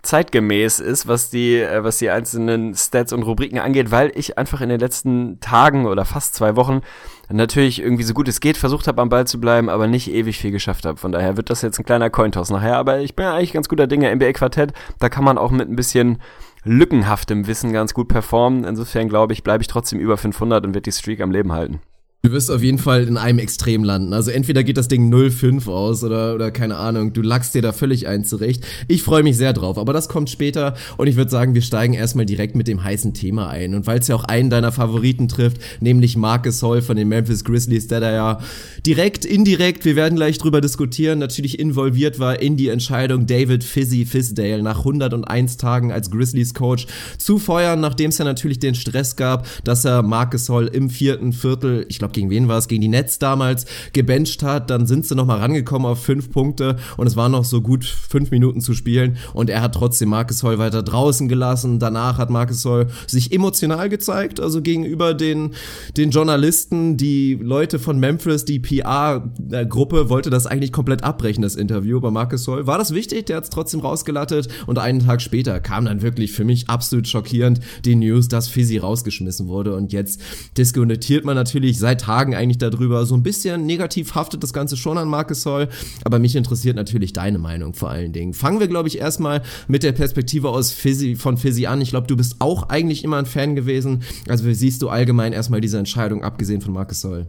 zeitgemäß 0.05 0.79
ist, 0.79 1.07
was 1.07 1.29
die, 1.29 1.57
äh, 1.57 1.83
was 1.83 1.97
die 1.97 2.09
einzelnen 2.09 2.75
Stats 2.75 3.11
und 3.11 3.23
Rubriken 3.23 3.59
angeht, 3.59 3.91
weil 3.91 4.11
ich 4.15 4.37
einfach 4.37 4.61
in 4.61 4.69
den 4.69 4.79
letzten 4.79 5.39
Tagen 5.39 5.85
oder 5.85 6.05
fast 6.05 6.35
zwei 6.35 6.55
Wochen 6.55 6.81
natürlich 7.29 7.81
irgendwie 7.81 8.03
so 8.03 8.13
gut 8.13 8.27
es 8.27 8.39
geht 8.39 8.57
versucht 8.57 8.87
habe, 8.87 9.01
am 9.01 9.09
Ball 9.09 9.25
zu 9.25 9.39
bleiben, 9.39 9.69
aber 9.69 9.87
nicht 9.87 10.11
ewig 10.11 10.37
viel 10.37 10.51
geschafft 10.51 10.85
habe. 10.85 10.97
Von 10.97 11.11
daher 11.11 11.37
wird 11.37 11.49
das 11.49 11.61
jetzt 11.61 11.79
ein 11.79 11.85
kleiner 11.85 12.09
Cointoss 12.09 12.51
nachher, 12.51 12.77
aber 12.77 12.99
ich 12.99 13.15
bin 13.15 13.25
eigentlich 13.25 13.53
ganz 13.53 13.67
guter 13.67 13.87
Dinge. 13.87 14.13
NBA 14.13 14.33
Quartett, 14.33 14.73
da 14.99 15.09
kann 15.09 15.23
man 15.23 15.37
auch 15.37 15.51
mit 15.51 15.69
ein 15.69 15.75
bisschen 15.75 16.21
lückenhaftem 16.63 17.47
Wissen 17.47 17.73
ganz 17.73 17.93
gut 17.93 18.07
performen. 18.07 18.63
Insofern 18.63 19.09
glaube 19.09 19.33
ich, 19.33 19.43
bleibe 19.43 19.61
ich 19.61 19.67
trotzdem 19.67 19.99
über 19.99 20.17
500 20.17 20.65
und 20.65 20.75
werde 20.75 20.81
die 20.81 20.91
Streak 20.91 21.21
am 21.21 21.31
Leben 21.31 21.51
halten. 21.51 21.79
Du 22.25 22.31
wirst 22.31 22.49
auf 22.49 22.63
jeden 22.63 22.79
Fall 22.79 23.03
in 23.03 23.17
einem 23.17 23.37
Extrem 23.37 23.83
landen. 23.83 24.11
Also 24.11 24.31
entweder 24.31 24.63
geht 24.63 24.77
das 24.77 24.87
Ding 24.87 25.13
0-5 25.13 25.67
aus 25.67 26.03
oder, 26.03 26.33
oder 26.33 26.49
keine 26.49 26.77
Ahnung, 26.77 27.13
du 27.13 27.21
lachst 27.21 27.53
dir 27.53 27.61
da 27.61 27.71
völlig 27.71 28.07
ein 28.07 28.25
zurecht. 28.25 28.65
Ich 28.87 29.03
freue 29.03 29.21
mich 29.21 29.37
sehr 29.37 29.53
drauf, 29.53 29.77
aber 29.77 29.93
das 29.93 30.09
kommt 30.09 30.31
später 30.31 30.73
und 30.97 31.05
ich 31.05 31.17
würde 31.17 31.29
sagen, 31.29 31.53
wir 31.53 31.61
steigen 31.61 31.93
erstmal 31.93 32.25
direkt 32.25 32.55
mit 32.55 32.67
dem 32.67 32.83
heißen 32.83 33.13
Thema 33.13 33.49
ein. 33.49 33.75
Und 33.75 33.85
weil 33.85 33.99
es 33.99 34.07
ja 34.07 34.15
auch 34.15 34.23
einen 34.23 34.49
deiner 34.49 34.71
Favoriten 34.71 35.27
trifft, 35.27 35.57
nämlich 35.81 36.17
Marcus 36.17 36.63
Hall 36.63 36.81
von 36.81 36.97
den 36.97 37.09
Memphis 37.09 37.43
Grizzlies, 37.43 37.85
der 37.85 37.99
da 37.99 38.11
ja 38.11 38.39
direkt, 38.87 39.23
indirekt, 39.23 39.85
wir 39.85 39.95
werden 39.95 40.15
gleich 40.15 40.39
drüber 40.39 40.61
diskutieren, 40.61 41.19
natürlich 41.19 41.59
involviert 41.59 42.17
war 42.17 42.41
in 42.41 42.57
die 42.57 42.69
Entscheidung, 42.69 43.27
David 43.27 43.63
Fizzy 43.63 44.03
Fizdale 44.03 44.63
nach 44.63 44.79
101 44.79 45.57
Tagen 45.57 45.91
als 45.91 46.09
Grizzlies 46.09 46.55
Coach 46.55 46.87
zu 47.19 47.37
feuern, 47.37 47.81
nachdem 47.81 48.09
es 48.09 48.17
ja 48.17 48.25
natürlich 48.25 48.57
den 48.57 48.73
Stress 48.73 49.15
gab, 49.15 49.45
dass 49.63 49.85
er 49.85 50.01
Marcus 50.01 50.49
Hall 50.49 50.65
im 50.65 50.89
vierten 50.89 51.31
Viertel, 51.31 51.85
ich 51.87 51.99
glaube 51.99 52.14
gegen 52.15 52.31
wen 52.31 52.47
war 52.47 52.57
es, 52.57 52.67
gegen 52.67 52.81
die 52.81 52.87
Nets 52.87 53.19
damals, 53.19 53.65
gebencht 53.93 54.41
hat. 54.41 54.71
Dann 54.71 54.87
sind 54.87 55.05
sie 55.05 55.13
nochmal 55.13 55.39
rangekommen 55.39 55.85
auf 55.85 56.01
fünf 56.03 56.31
Punkte 56.31 56.77
und 56.97 57.05
es 57.05 57.15
waren 57.15 57.31
noch 57.31 57.45
so 57.45 57.61
gut 57.61 57.85
fünf 57.85 58.31
Minuten 58.31 58.61
zu 58.61 58.73
spielen 58.73 59.17
und 59.33 59.49
er 59.49 59.61
hat 59.61 59.75
trotzdem 59.75 60.09
Marcus 60.09 60.41
Hall 60.41 60.57
weiter 60.57 60.81
draußen 60.81 61.27
gelassen. 61.27 61.77
Danach 61.77 62.17
hat 62.17 62.31
Marcus 62.31 62.65
Hall 62.65 62.87
sich 63.05 63.31
emotional 63.31 63.89
gezeigt, 63.89 64.39
also 64.39 64.61
gegenüber 64.61 65.13
den, 65.13 65.51
den 65.97 66.09
Journalisten, 66.09 66.97
die 66.97 67.35
Leute 67.35 67.77
von 67.77 67.99
Memphis, 67.99 68.45
die 68.45 68.59
PR-Gruppe 68.59 70.09
wollte 70.09 70.29
das 70.29 70.47
eigentlich 70.47 70.71
komplett 70.71 71.03
abbrechen, 71.03 71.41
das 71.41 71.55
Interview 71.55 71.99
bei 71.99 72.11
Marcus 72.11 72.47
Hall. 72.47 72.65
War 72.65 72.77
das 72.77 72.93
wichtig? 72.93 73.25
Der 73.25 73.37
hat 73.37 73.43
es 73.43 73.49
trotzdem 73.49 73.81
rausgelattet 73.81 74.47
und 74.65 74.79
einen 74.79 75.05
Tag 75.05 75.21
später 75.21 75.59
kam 75.59 75.85
dann 75.85 76.01
wirklich 76.01 76.31
für 76.31 76.45
mich 76.45 76.69
absolut 76.69 77.07
schockierend 77.07 77.59
die 77.83 77.95
News, 77.95 78.29
dass 78.29 78.47
Fizzy 78.47 78.77
rausgeschmissen 78.77 79.47
wurde 79.47 79.75
und 79.75 79.91
jetzt 79.91 80.21
diskutiert 80.57 81.25
man 81.25 81.35
natürlich 81.35 81.77
seit 81.77 82.04
Tagen 82.05 82.35
eigentlich 82.35 82.59
darüber. 82.59 83.05
So 83.05 83.15
ein 83.15 83.23
bisschen 83.23 83.65
negativ 83.65 84.13
haftet 84.13 84.43
das 84.43 84.53
Ganze 84.53 84.77
schon 84.77 84.97
an 84.97 85.07
Marcus 85.07 85.45
Hall, 85.45 85.69
aber 86.03 86.19
mich 86.19 86.35
interessiert 86.35 86.75
natürlich 86.75 87.13
deine 87.13 87.39
Meinung 87.39 87.73
vor 87.73 87.89
allen 87.89 88.13
Dingen. 88.13 88.33
Fangen 88.33 88.59
wir, 88.59 88.67
glaube 88.67 88.87
ich, 88.87 88.99
erstmal 88.99 89.41
mit 89.67 89.81
der 89.81 89.91
Perspektive 89.91 90.49
aus 90.49 90.71
Fizzy, 90.71 91.15
von 91.15 91.37
Fizzy 91.37 91.65
an. 91.65 91.81
Ich 91.81 91.89
glaube, 91.89 92.07
du 92.07 92.15
bist 92.15 92.35
auch 92.39 92.69
eigentlich 92.69 93.03
immer 93.03 93.17
ein 93.17 93.25
Fan 93.25 93.55
gewesen. 93.55 94.03
Also 94.29 94.45
wie 94.45 94.53
siehst 94.53 94.83
du 94.83 94.89
allgemein 94.89 95.33
erstmal 95.33 95.61
diese 95.61 95.79
Entscheidung, 95.79 96.23
abgesehen 96.23 96.61
von 96.61 96.73
Marcus 96.73 97.03
Hall? 97.03 97.27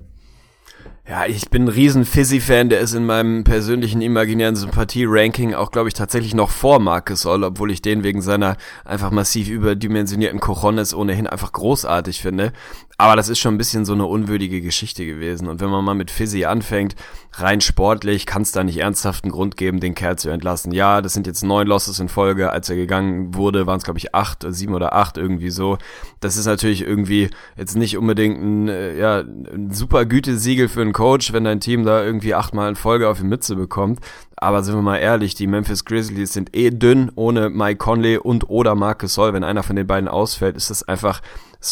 Ja, 1.08 1.24
ich 1.24 1.50
bin 1.50 1.66
ein 1.66 1.68
riesen 1.68 2.04
Fizzy-Fan, 2.04 2.68
der 2.68 2.80
ist 2.80 2.92
in 2.92 3.06
meinem 3.06 3.44
persönlichen 3.44 4.02
imaginären 4.02 4.56
Sympathie-Ranking 4.56 5.54
auch, 5.54 5.70
glaube 5.70 5.86
ich, 5.86 5.94
tatsächlich 5.94 6.34
noch 6.34 6.50
vor 6.50 6.80
Marcus 6.80 7.26
All, 7.26 7.44
obwohl 7.44 7.70
ich 7.70 7.80
den 7.80 8.02
wegen 8.02 8.22
seiner 8.22 8.56
einfach 8.84 9.12
massiv 9.12 9.48
überdimensionierten 9.48 10.40
Cojones 10.40 10.94
ohnehin 10.94 11.28
einfach 11.28 11.52
großartig 11.52 12.20
finde. 12.20 12.52
Aber 12.98 13.14
das 13.14 13.28
ist 13.28 13.38
schon 13.38 13.54
ein 13.54 13.58
bisschen 13.58 13.84
so 13.84 13.92
eine 13.92 14.06
unwürdige 14.06 14.62
Geschichte 14.62 15.04
gewesen. 15.04 15.48
Und 15.48 15.60
wenn 15.60 15.68
man 15.68 15.84
mal 15.84 15.94
mit 15.94 16.10
Fizzy 16.10 16.46
anfängt, 16.46 16.96
rein 17.34 17.60
sportlich, 17.60 18.24
kann 18.24 18.40
es 18.40 18.52
da 18.52 18.64
nicht 18.64 18.78
ernsthaft 18.78 19.24
einen 19.24 19.32
Grund 19.32 19.58
geben, 19.58 19.80
den 19.80 19.94
Kerl 19.94 20.16
zu 20.16 20.30
entlassen. 20.30 20.72
Ja, 20.72 21.02
das 21.02 21.12
sind 21.12 21.26
jetzt 21.26 21.44
neun 21.44 21.66
Losses 21.66 22.00
in 22.00 22.08
Folge. 22.08 22.50
Als 22.50 22.70
er 22.70 22.76
gegangen 22.76 23.34
wurde, 23.34 23.66
waren 23.66 23.76
es, 23.76 23.84
glaube 23.84 23.98
ich, 23.98 24.14
acht, 24.14 24.46
sieben 24.48 24.74
oder 24.74 24.94
acht 24.94 25.18
irgendwie 25.18 25.50
so. 25.50 25.76
Das 26.20 26.38
ist 26.38 26.46
natürlich 26.46 26.82
irgendwie 26.82 27.28
jetzt 27.56 27.76
nicht 27.76 27.98
unbedingt 27.98 28.40
ein, 28.40 28.68
äh, 28.68 28.98
ja, 28.98 29.18
ein 29.18 29.70
super 29.72 30.06
Gütesiegel 30.06 30.68
für 30.68 30.80
einen 30.80 30.94
Coach, 30.94 31.34
wenn 31.34 31.44
dein 31.44 31.60
Team 31.60 31.84
da 31.84 32.02
irgendwie 32.02 32.34
achtmal 32.34 32.70
in 32.70 32.76
Folge 32.76 33.10
auf 33.10 33.18
die 33.18 33.26
Mütze 33.26 33.56
bekommt. 33.56 34.00
Aber 34.36 34.62
sind 34.62 34.74
wir 34.74 34.82
mal 34.82 34.98
ehrlich, 34.98 35.34
die 35.34 35.46
Memphis 35.46 35.84
Grizzlies 35.84 36.32
sind 36.32 36.54
eh 36.54 36.70
dünn 36.70 37.10
ohne 37.14 37.48
Mike 37.50 37.78
Conley 37.78 38.18
und 38.18 38.48
oder 38.48 38.74
Marcus 38.74 39.14
Sol. 39.14 39.32
Wenn 39.32 39.44
einer 39.44 39.62
von 39.62 39.76
den 39.76 39.86
beiden 39.86 40.08
ausfällt, 40.08 40.56
ist 40.56 40.68
das 40.68 40.82
einfach, 40.82 41.20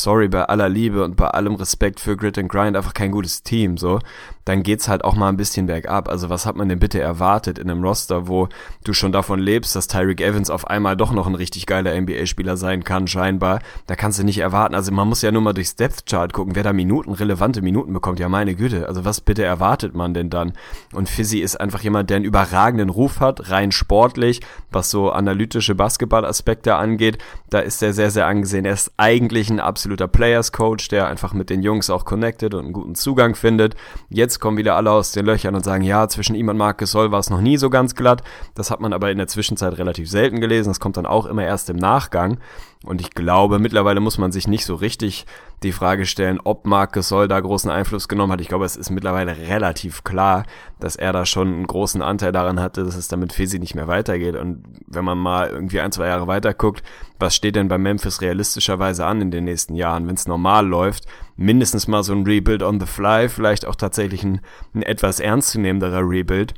sorry, 0.02 0.28
bei 0.28 0.44
aller 0.44 0.68
Liebe 0.68 1.04
und 1.04 1.16
bei 1.16 1.28
allem 1.28 1.54
Respekt 1.54 2.00
für 2.00 2.16
Grit 2.16 2.38
and 2.38 2.48
Grind 2.48 2.76
einfach 2.76 2.94
kein 2.94 3.10
gutes 3.10 3.42
Team, 3.42 3.76
so. 3.76 4.00
Dann 4.44 4.62
geht's 4.62 4.88
halt 4.88 5.04
auch 5.04 5.14
mal 5.14 5.30
ein 5.30 5.38
bisschen 5.38 5.66
bergab. 5.66 6.08
Also 6.08 6.28
was 6.28 6.44
hat 6.44 6.56
man 6.56 6.68
denn 6.68 6.78
bitte 6.78 7.00
erwartet 7.00 7.58
in 7.58 7.70
einem 7.70 7.82
Roster, 7.82 8.28
wo 8.28 8.48
du 8.84 8.92
schon 8.92 9.10
davon 9.10 9.38
lebst, 9.38 9.74
dass 9.74 9.88
Tyreek 9.88 10.20
Evans 10.20 10.50
auf 10.50 10.66
einmal 10.66 10.96
doch 10.96 11.12
noch 11.12 11.26
ein 11.26 11.34
richtig 11.34 11.64
geiler 11.64 11.98
NBA-Spieler 11.98 12.58
sein 12.58 12.84
kann, 12.84 13.06
scheinbar. 13.06 13.60
Da 13.86 13.96
kannst 13.96 14.18
du 14.18 14.24
nicht 14.24 14.38
erwarten. 14.38 14.74
Also 14.74 14.92
man 14.92 15.08
muss 15.08 15.22
ja 15.22 15.32
nur 15.32 15.40
mal 15.40 15.54
durchs 15.54 15.76
Depth 15.76 16.04
Chart 16.06 16.32
gucken, 16.32 16.54
wer 16.54 16.62
da 16.62 16.74
Minuten, 16.74 17.12
relevante 17.12 17.62
Minuten 17.62 17.94
bekommt. 17.94 18.20
Ja, 18.20 18.28
meine 18.28 18.54
Güte. 18.54 18.86
Also 18.86 19.06
was 19.06 19.22
bitte 19.22 19.44
erwartet 19.44 19.94
man 19.94 20.12
denn 20.12 20.28
dann? 20.28 20.52
Und 20.92 21.08
Fizzy 21.08 21.38
ist 21.38 21.58
einfach 21.58 21.80
jemand, 21.80 22.10
der 22.10 22.16
einen 22.16 22.26
überragenden 22.26 22.90
Ruf 22.90 23.20
hat, 23.20 23.50
rein 23.50 23.72
sportlich, 23.72 24.40
was 24.70 24.90
so 24.90 25.10
analytische 25.10 25.74
Basketballaspekte 25.74 26.74
angeht. 26.74 27.16
Da 27.48 27.60
ist 27.60 27.82
er 27.82 27.94
sehr, 27.94 28.10
sehr 28.10 28.26
angesehen. 28.26 28.66
Er 28.66 28.74
ist 28.74 28.92
eigentlich 28.98 29.48
ein 29.48 29.60
absoluter 29.84 30.08
Players 30.08 30.50
Coach, 30.50 30.88
der 30.88 31.08
einfach 31.08 31.34
mit 31.34 31.50
den 31.50 31.62
Jungs 31.62 31.90
auch 31.90 32.06
connected 32.06 32.54
und 32.54 32.64
einen 32.64 32.72
guten 32.72 32.94
Zugang 32.94 33.34
findet. 33.34 33.74
Jetzt 34.08 34.40
kommen 34.40 34.56
wieder 34.56 34.76
alle 34.76 34.90
aus 34.90 35.12
den 35.12 35.26
Löchern 35.26 35.54
und 35.54 35.62
sagen, 35.62 35.84
ja, 35.84 36.08
zwischen 36.08 36.34
ihm 36.34 36.48
und 36.48 36.56
Marcus 36.56 36.92
Sol 36.92 37.12
war 37.12 37.18
es 37.18 37.28
noch 37.28 37.42
nie 37.42 37.58
so 37.58 37.68
ganz 37.68 37.94
glatt. 37.94 38.22
Das 38.54 38.70
hat 38.70 38.80
man 38.80 38.94
aber 38.94 39.10
in 39.10 39.18
der 39.18 39.26
Zwischenzeit 39.26 39.76
relativ 39.76 40.08
selten 40.08 40.40
gelesen. 40.40 40.70
Das 40.70 40.80
kommt 40.80 40.96
dann 40.96 41.04
auch 41.04 41.26
immer 41.26 41.44
erst 41.44 41.68
im 41.68 41.76
Nachgang. 41.76 42.38
Und 42.84 43.00
ich 43.00 43.10
glaube, 43.10 43.58
mittlerweile 43.58 44.00
muss 44.00 44.18
man 44.18 44.30
sich 44.30 44.46
nicht 44.46 44.66
so 44.66 44.74
richtig 44.74 45.24
die 45.62 45.72
Frage 45.72 46.04
stellen, 46.04 46.38
ob 46.44 46.66
Marcus 46.66 47.08
Soll 47.08 47.28
da 47.28 47.40
großen 47.40 47.70
Einfluss 47.70 48.08
genommen 48.08 48.32
hat. 48.32 48.42
Ich 48.42 48.48
glaube, 48.48 48.66
es 48.66 48.76
ist 48.76 48.90
mittlerweile 48.90 49.36
relativ 49.36 50.04
klar, 50.04 50.44
dass 50.80 50.94
er 50.94 51.12
da 51.12 51.24
schon 51.24 51.48
einen 51.48 51.66
großen 51.66 52.02
Anteil 52.02 52.32
daran 52.32 52.60
hatte, 52.60 52.84
dass 52.84 52.96
es 52.96 53.08
damit 53.08 53.32
Fizzy 53.32 53.58
nicht 53.58 53.74
mehr 53.74 53.88
weitergeht. 53.88 54.36
Und 54.36 54.64
wenn 54.86 55.04
man 55.04 55.16
mal 55.16 55.48
irgendwie 55.48 55.80
ein, 55.80 55.92
zwei 55.92 56.08
Jahre 56.08 56.26
weiter 56.26 56.52
guckt, 56.52 56.82
was 57.18 57.34
steht 57.34 57.56
denn 57.56 57.68
bei 57.68 57.78
Memphis 57.78 58.20
realistischerweise 58.20 59.06
an 59.06 59.22
in 59.22 59.30
den 59.30 59.44
nächsten 59.44 59.74
Jahren, 59.74 60.06
wenn 60.06 60.16
es 60.16 60.28
normal 60.28 60.66
läuft? 60.66 61.06
Mindestens 61.36 61.88
mal 61.88 62.02
so 62.02 62.12
ein 62.12 62.24
Rebuild 62.24 62.62
on 62.62 62.80
the 62.80 62.86
fly, 62.86 63.28
vielleicht 63.30 63.66
auch 63.66 63.76
tatsächlich 63.76 64.24
ein, 64.24 64.40
ein 64.74 64.82
etwas 64.82 65.20
ernstzunehmenderer 65.20 66.02
Rebuild. 66.02 66.54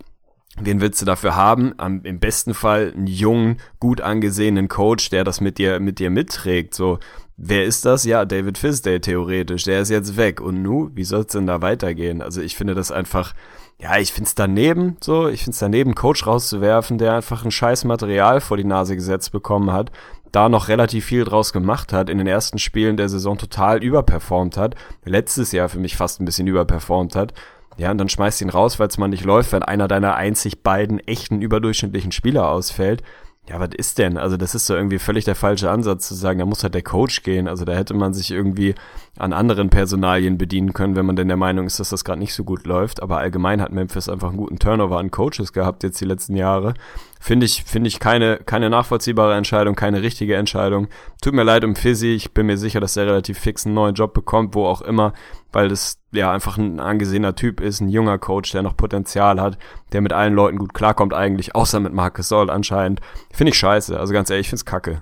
Wen 0.59 0.81
willst 0.81 1.03
du 1.03 1.07
dafür 1.07 1.37
haben? 1.37 1.75
Am, 1.77 2.01
Im 2.05 2.19
besten 2.19 2.55
Fall 2.55 2.93
einen 2.97 3.07
jungen, 3.07 3.59
gut 3.79 4.01
angesehenen 4.01 4.69
Coach, 4.69 5.11
der 5.11 5.23
das 5.23 5.41
mit 5.41 5.59
dir, 5.59 5.81
mit 5.81 5.99
dir 5.99 6.11
mitträgt. 6.11 6.75
So, 6.75 6.99
wer 7.37 7.65
ist 7.65 7.85
das? 7.85 8.05
Ja, 8.05 8.25
David 8.25 8.57
Fisdale 8.57 9.01
theoretisch. 9.01 9.65
Der 9.65 9.83
ist 9.83 9.91
jetzt 9.91 10.17
weg. 10.17 10.41
Und 10.41 10.63
nu, 10.63 10.91
wie 10.95 11.05
soll's 11.05 11.33
denn 11.33 11.47
da 11.47 11.61
weitergehen? 11.61 12.23
Also 12.23 12.41
ich 12.41 12.57
finde 12.57 12.75
das 12.75 12.91
einfach, 12.91 13.35
ja, 13.79 13.99
ich 13.99 14.15
find's 14.15 14.35
daneben, 14.35 14.97
so, 15.03 15.29
ich 15.29 15.45
find's 15.45 15.59
daneben, 15.59 15.95
Coach 15.95 16.27
rauszuwerfen, 16.27 16.97
der 16.97 17.15
einfach 17.15 17.45
ein 17.45 17.51
scheiß 17.51 17.85
Material 17.85 18.41
vor 18.41 18.57
die 18.57 18.65
Nase 18.65 18.97
gesetzt 18.97 19.33
bekommen 19.33 19.73
hat, 19.73 19.93
da 20.33 20.49
noch 20.49 20.69
relativ 20.69 21.05
viel 21.05 21.25
draus 21.25 21.53
gemacht 21.53 21.93
hat, 21.93 22.09
in 22.09 22.17
den 22.17 22.27
ersten 22.27 22.59
Spielen 22.59 22.97
der 22.97 23.11
Saison 23.11 23.37
total 23.37 23.85
überperformt 23.85 24.57
hat, 24.57 24.75
letztes 25.05 25.53
Jahr 25.53 25.69
für 25.69 25.79
mich 25.79 25.97
fast 25.97 26.21
ein 26.21 26.25
bisschen 26.25 26.47
überperformt 26.47 27.15
hat 27.15 27.35
ja, 27.79 27.91
und 27.91 27.99
dann 27.99 28.09
schmeißt 28.09 28.41
ihn 28.43 28.51
raus, 28.51 28.79
weil 28.79 28.89
es 28.89 28.99
mal 28.99 29.09
nicht 29.09 29.25
läuft, 29.25 29.53
wenn 29.53 29.63
einer 29.63 29.89
deiner 29.89 30.15
einzig 30.17 30.63
beiden 30.63 30.99
echten 31.01 31.43
überdurchschnittlichen 31.43 32.13
Spieler 32.13 32.49
ausfällt. 32.49 33.03
Ja, 33.49 33.61
was 33.61 33.71
ist 33.77 33.99
denn? 33.99 34.19
Also 34.19 34.37
das 34.37 34.57
ist 34.57 34.67
so 34.67 34.75
irgendwie 34.75 34.99
völlig 34.99 35.25
der 35.25 35.37
falsche 35.37 35.71
Ansatz 35.71 36.09
zu 36.09 36.15
sagen, 36.15 36.41
da 36.41 36.47
muss 36.47 36.65
halt 36.65 36.75
der 36.75 36.83
Coach 36.83 37.23
gehen. 37.23 37.47
Also 37.47 37.65
da 37.65 37.75
hätte 37.75 37.95
man 37.95 38.13
sich 38.13 38.33
irgendwie 38.33 38.75
an 39.19 39.33
anderen 39.33 39.71
Personalien 39.71 40.37
bedienen 40.37 40.73
können, 40.73 40.97
wenn 40.97 41.07
man 41.07 41.15
denn 41.15 41.29
der 41.29 41.37
Meinung 41.37 41.67
ist, 41.67 41.79
dass 41.79 41.91
das 41.91 42.05
gerade 42.05 42.19
nicht 42.19 42.35
so 42.35 42.43
gut 42.43 42.67
läuft. 42.67 43.01
Aber 43.03 43.19
allgemein 43.19 43.61
hat 43.61 43.71
Memphis 43.71 44.09
einfach 44.09 44.31
einen 44.31 44.39
guten 44.39 44.59
Turnover 44.59 44.99
an 44.99 45.13
Coaches 45.13 45.53
gehabt 45.53 45.85
jetzt 45.85 46.01
die 46.01 46.07
letzten 46.07 46.35
Jahre. 46.35 46.75
Finde 47.21 47.47
ich, 47.47 47.63
finde 47.63 47.87
ich 47.87 48.01
keine, 48.01 48.39
keine 48.39 48.69
nachvollziehbare 48.69 49.37
Entscheidung, 49.37 49.77
keine 49.77 50.03
richtige 50.03 50.35
Entscheidung. 50.35 50.89
Tut 51.23 51.33
mir 51.33 51.45
leid 51.45 51.65
um 51.65 51.77
Fizzy, 51.77 52.15
ich 52.15 52.33
bin 52.33 52.47
mir 52.47 52.59
sicher, 52.59 52.81
dass 52.81 52.97
er 52.97 53.07
relativ 53.07 53.39
fix 53.39 53.65
einen 53.65 53.77
neuen 53.77 53.95
Job 53.95 54.13
bekommt, 54.13 54.57
wo 54.57 54.67
auch 54.67 54.83
immer, 54.83 55.13
weil 55.57 55.71
das 55.71 55.99
ja 56.13 56.31
einfach 56.31 56.59
ein 56.59 56.81
angesehener 56.81 57.35
Typ 57.35 57.63
ist, 57.63 57.81
ein 57.81 57.89
junger 57.89 58.19
Coach, 58.19 58.53
der 58.53 58.61
noch 58.61 58.77
Potenzial 58.77 59.41
hat, 59.41 59.57
der 59.93 60.03
mit 60.03 60.13
allen 60.13 60.35
Leuten 60.35 60.59
gut 60.59 60.75
klarkommt 60.75 61.15
eigentlich, 61.15 61.55
außer 61.55 61.81
mit 61.81 61.95
Marcus 61.95 62.29
Soll 62.29 62.51
anscheinend. 62.51 63.01
Finde 63.33 63.53
ich 63.53 63.59
scheiße, 63.59 63.99
also 63.99 64.13
ganz 64.13 64.29
ehrlich, 64.29 64.49
ich 64.49 64.51
finde 64.51 64.61
es 64.61 64.67
kacke 64.67 65.01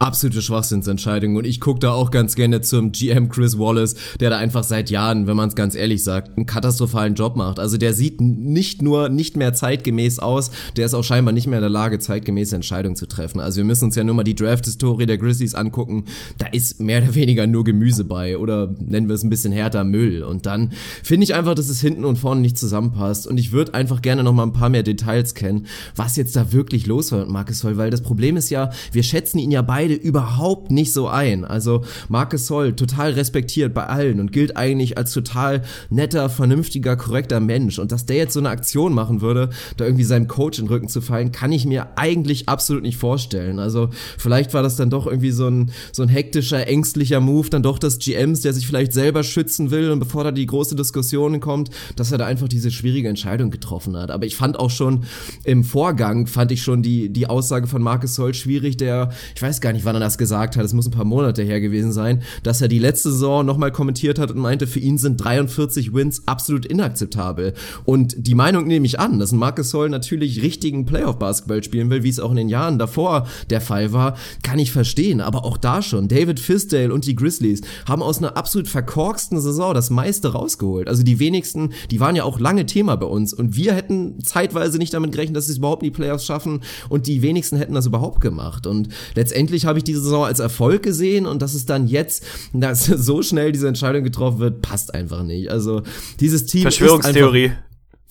absolute 0.00 0.42
Schwachsinnsentscheidung 0.42 1.36
und 1.36 1.46
ich 1.46 1.60
gucke 1.60 1.78
da 1.78 1.92
auch 1.92 2.10
ganz 2.10 2.34
gerne 2.34 2.60
zum 2.60 2.90
GM 2.90 3.28
Chris 3.28 3.58
Wallace, 3.58 3.94
der 4.18 4.28
da 4.28 4.38
einfach 4.38 4.64
seit 4.64 4.90
Jahren, 4.90 5.26
wenn 5.28 5.36
man 5.36 5.48
es 5.48 5.54
ganz 5.54 5.76
ehrlich 5.76 6.02
sagt, 6.02 6.36
einen 6.36 6.46
katastrophalen 6.46 7.14
Job 7.14 7.36
macht. 7.36 7.60
Also 7.60 7.78
der 7.78 7.94
sieht 7.94 8.20
nicht 8.20 8.82
nur 8.82 9.08
nicht 9.08 9.36
mehr 9.36 9.54
zeitgemäß 9.54 10.18
aus, 10.18 10.50
der 10.76 10.86
ist 10.86 10.94
auch 10.94 11.04
scheinbar 11.04 11.32
nicht 11.32 11.46
mehr 11.46 11.58
in 11.58 11.62
der 11.62 11.70
Lage, 11.70 12.00
zeitgemäße 12.00 12.56
Entscheidungen 12.56 12.96
zu 12.96 13.06
treffen. 13.06 13.40
Also 13.40 13.58
wir 13.58 13.64
müssen 13.64 13.84
uns 13.84 13.94
ja 13.94 14.02
nur 14.02 14.16
mal 14.16 14.24
die 14.24 14.34
Draft-Historie 14.34 15.06
der 15.06 15.16
Grizzlies 15.16 15.54
angucken. 15.54 16.06
Da 16.38 16.46
ist 16.46 16.80
mehr 16.80 17.02
oder 17.02 17.14
weniger 17.14 17.46
nur 17.46 17.62
Gemüse 17.62 18.04
bei 18.04 18.36
oder 18.36 18.74
nennen 18.78 19.08
wir 19.08 19.14
es 19.14 19.22
ein 19.22 19.30
bisschen 19.30 19.52
härter 19.52 19.84
Müll. 19.84 20.24
Und 20.24 20.44
dann 20.44 20.72
finde 21.04 21.24
ich 21.24 21.34
einfach, 21.34 21.54
dass 21.54 21.68
es 21.68 21.80
hinten 21.80 22.04
und 22.04 22.18
vorne 22.18 22.40
nicht 22.40 22.58
zusammenpasst 22.58 23.28
und 23.28 23.38
ich 23.38 23.52
würde 23.52 23.74
einfach 23.74 24.02
gerne 24.02 24.24
noch 24.24 24.32
mal 24.32 24.42
ein 24.42 24.52
paar 24.52 24.70
mehr 24.70 24.82
Details 24.82 25.34
kennen, 25.34 25.66
was 25.94 26.16
jetzt 26.16 26.34
da 26.34 26.52
wirklich 26.52 26.86
los 26.86 27.12
war 27.12 27.20
mit 27.20 27.28
Marcus 27.28 27.62
Holl, 27.62 27.76
weil 27.76 27.90
das 27.90 28.02
Problem 28.02 28.36
ist 28.36 28.50
ja, 28.50 28.70
wir 28.92 29.04
schätzen 29.04 29.38
ihn 29.38 29.52
ja 29.52 29.62
beide 29.62 29.83
beide 29.84 29.94
überhaupt 29.94 30.70
nicht 30.70 30.94
so 30.94 31.08
ein. 31.08 31.44
Also 31.44 31.82
Marcus 32.08 32.46
Soll 32.46 32.74
total 32.74 33.12
respektiert 33.12 33.74
bei 33.74 33.86
allen 33.86 34.18
und 34.18 34.32
gilt 34.32 34.56
eigentlich 34.56 34.96
als 34.96 35.12
total 35.12 35.62
netter, 35.90 36.30
vernünftiger, 36.30 36.96
korrekter 36.96 37.38
Mensch. 37.38 37.78
Und 37.78 37.92
dass 37.92 38.06
der 38.06 38.16
jetzt 38.16 38.32
so 38.32 38.40
eine 38.40 38.48
Aktion 38.48 38.94
machen 38.94 39.20
würde, 39.20 39.50
da 39.76 39.84
irgendwie 39.84 40.04
seinem 40.04 40.26
Coach 40.26 40.58
in 40.58 40.64
den 40.64 40.72
Rücken 40.72 40.88
zu 40.88 41.02
fallen, 41.02 41.32
kann 41.32 41.52
ich 41.52 41.66
mir 41.66 41.98
eigentlich 41.98 42.48
absolut 42.48 42.82
nicht 42.82 42.96
vorstellen. 42.96 43.58
Also 43.58 43.90
vielleicht 44.16 44.54
war 44.54 44.62
das 44.62 44.76
dann 44.76 44.88
doch 44.88 45.06
irgendwie 45.06 45.32
so 45.32 45.48
ein, 45.48 45.70
so 45.92 46.02
ein 46.02 46.08
hektischer, 46.08 46.66
ängstlicher 46.66 47.20
Move, 47.20 47.50
dann 47.50 47.62
doch 47.62 47.78
des 47.78 47.98
GMs, 47.98 48.40
der 48.40 48.54
sich 48.54 48.66
vielleicht 48.66 48.94
selber 48.94 49.22
schützen 49.22 49.70
will 49.70 49.90
und 49.90 49.98
bevor 49.98 50.24
da 50.24 50.32
die 50.32 50.46
große 50.46 50.76
Diskussion 50.76 51.40
kommt, 51.40 51.68
dass 51.96 52.10
er 52.10 52.16
da 52.16 52.24
einfach 52.24 52.48
diese 52.48 52.70
schwierige 52.70 53.10
Entscheidung 53.10 53.50
getroffen 53.50 53.98
hat. 53.98 54.10
Aber 54.10 54.24
ich 54.24 54.36
fand 54.36 54.58
auch 54.58 54.70
schon 54.70 55.04
im 55.44 55.62
Vorgang, 55.62 56.26
fand 56.26 56.52
ich 56.52 56.62
schon 56.62 56.82
die, 56.82 57.10
die 57.10 57.26
Aussage 57.26 57.66
von 57.66 57.82
Marcus 57.82 58.14
Soll 58.14 58.32
schwierig, 58.32 58.78
der, 58.78 59.10
ich 59.34 59.42
weiß 59.42 59.60
gar 59.60 59.73
nicht, 59.73 59.73
nicht, 59.74 59.84
wann 59.84 59.96
er 59.96 60.00
das 60.00 60.18
gesagt 60.18 60.56
hat, 60.56 60.64
es 60.64 60.72
muss 60.72 60.86
ein 60.86 60.92
paar 60.92 61.04
Monate 61.04 61.42
her 61.42 61.60
gewesen 61.60 61.92
sein, 61.92 62.22
dass 62.42 62.62
er 62.62 62.68
die 62.68 62.78
letzte 62.78 63.12
Saison 63.12 63.44
nochmal 63.44 63.70
kommentiert 63.70 64.18
hat 64.18 64.30
und 64.30 64.38
meinte, 64.38 64.66
für 64.66 64.80
ihn 64.80 64.98
sind 64.98 65.18
43 65.18 65.92
Wins 65.92 66.22
absolut 66.26 66.64
inakzeptabel. 66.64 67.54
Und 67.84 68.14
die 68.26 68.34
Meinung 68.34 68.66
nehme 68.66 68.86
ich 68.86 68.98
an, 68.98 69.18
dass 69.18 69.32
Marcus 69.32 69.70
Soll 69.70 69.90
natürlich 69.90 70.42
richtigen 70.42 70.86
Playoff-Basketball 70.86 71.62
spielen 71.62 71.90
will, 71.90 72.02
wie 72.02 72.08
es 72.08 72.20
auch 72.20 72.30
in 72.30 72.36
den 72.36 72.48
Jahren 72.48 72.78
davor 72.78 73.26
der 73.50 73.60
Fall 73.60 73.92
war, 73.92 74.16
kann 74.42 74.58
ich 74.58 74.72
verstehen. 74.72 75.20
Aber 75.20 75.44
auch 75.44 75.56
da 75.56 75.82
schon, 75.82 76.08
David 76.08 76.40
Fisdale 76.40 76.92
und 76.92 77.06
die 77.06 77.16
Grizzlies 77.16 77.62
haben 77.86 78.02
aus 78.02 78.18
einer 78.18 78.36
absolut 78.36 78.68
verkorksten 78.68 79.40
Saison 79.40 79.74
das 79.74 79.90
meiste 79.90 80.32
rausgeholt. 80.32 80.88
Also 80.88 81.02
die 81.02 81.18
wenigsten, 81.18 81.72
die 81.90 82.00
waren 82.00 82.16
ja 82.16 82.24
auch 82.24 82.40
lange 82.40 82.66
Thema 82.66 82.96
bei 82.96 83.06
uns 83.06 83.34
und 83.34 83.56
wir 83.56 83.74
hätten 83.74 84.22
zeitweise 84.22 84.78
nicht 84.78 84.94
damit 84.94 85.12
gerechnet, 85.12 85.36
dass 85.36 85.46
sie 85.46 85.52
es 85.52 85.58
überhaupt 85.58 85.82
in 85.82 85.90
die 85.90 85.96
Playoffs 85.96 86.24
schaffen 86.24 86.60
und 86.88 87.06
die 87.06 87.22
wenigsten 87.22 87.56
hätten 87.56 87.74
das 87.74 87.86
überhaupt 87.86 88.20
gemacht. 88.20 88.66
Und 88.66 88.88
letztendlich 89.14 89.63
habe 89.64 89.78
ich 89.78 89.84
diese 89.84 90.00
Saison 90.00 90.24
als 90.24 90.40
Erfolg 90.40 90.82
gesehen 90.82 91.26
und 91.26 91.42
dass 91.42 91.54
es 91.54 91.66
dann 91.66 91.86
jetzt, 91.86 92.24
dass 92.52 92.84
so 92.86 93.22
schnell 93.22 93.52
diese 93.52 93.68
Entscheidung 93.68 94.04
getroffen 94.04 94.38
wird, 94.38 94.62
passt 94.62 94.94
einfach 94.94 95.22
nicht. 95.22 95.50
Also 95.50 95.82
dieses 96.20 96.46
Team 96.46 96.62
Verschwörungstheorie. 96.62 97.52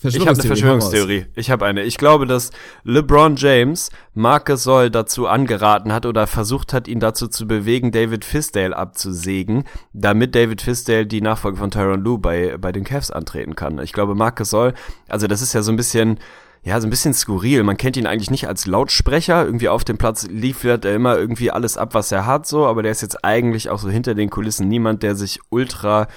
Ich 0.02 0.18
habe 0.20 0.30
eine 0.30 0.42
Verschwörungstheorie. 0.42 1.26
Ich 1.34 1.50
habe 1.50 1.64
eine. 1.64 1.82
Ich 1.82 1.96
glaube, 1.96 2.26
dass 2.26 2.50
LeBron 2.84 3.36
James 3.36 3.90
Marcus 4.12 4.62
Soll 4.64 4.90
dazu 4.90 5.26
angeraten 5.26 5.92
hat 5.92 6.04
oder 6.04 6.26
versucht 6.26 6.74
hat, 6.74 6.88
ihn 6.88 7.00
dazu 7.00 7.26
zu 7.26 7.46
bewegen, 7.46 7.90
David 7.90 8.24
Fisdale 8.24 8.76
abzusägen, 8.76 9.64
damit 9.94 10.34
David 10.34 10.60
Fisdale 10.60 11.06
die 11.06 11.22
Nachfolge 11.22 11.56
von 11.56 11.70
Tyron 11.70 12.02
Lue 12.02 12.18
bei, 12.18 12.58
bei 12.58 12.70
den 12.70 12.84
Cavs 12.84 13.10
antreten 13.10 13.56
kann. 13.56 13.78
Ich 13.78 13.92
glaube, 13.92 14.14
Marcus 14.14 14.50
Soll, 14.50 14.74
also 15.08 15.26
das 15.26 15.40
ist 15.40 15.54
ja 15.54 15.62
so 15.62 15.72
ein 15.72 15.76
bisschen 15.76 16.18
ja, 16.64 16.80
so 16.80 16.86
ein 16.86 16.90
bisschen 16.90 17.12
skurril. 17.12 17.62
Man 17.62 17.76
kennt 17.76 17.96
ihn 17.96 18.06
eigentlich 18.06 18.30
nicht 18.30 18.48
als 18.48 18.66
Lautsprecher. 18.66 19.44
Irgendwie 19.44 19.68
auf 19.68 19.84
dem 19.84 19.98
Platz 19.98 20.26
liefert 20.26 20.86
er 20.86 20.94
immer 20.94 21.18
irgendwie 21.18 21.50
alles 21.50 21.76
ab, 21.76 21.92
was 21.92 22.10
er 22.10 22.24
hat, 22.24 22.46
so, 22.46 22.66
aber 22.66 22.82
der 22.82 22.92
ist 22.92 23.02
jetzt 23.02 23.22
eigentlich 23.22 23.68
auch 23.68 23.78
so 23.78 23.90
hinter 23.90 24.14
den 24.14 24.30
Kulissen 24.30 24.66
niemand, 24.68 25.02
der 25.02 25.14
sich 25.14 25.40
ultra 25.50 26.08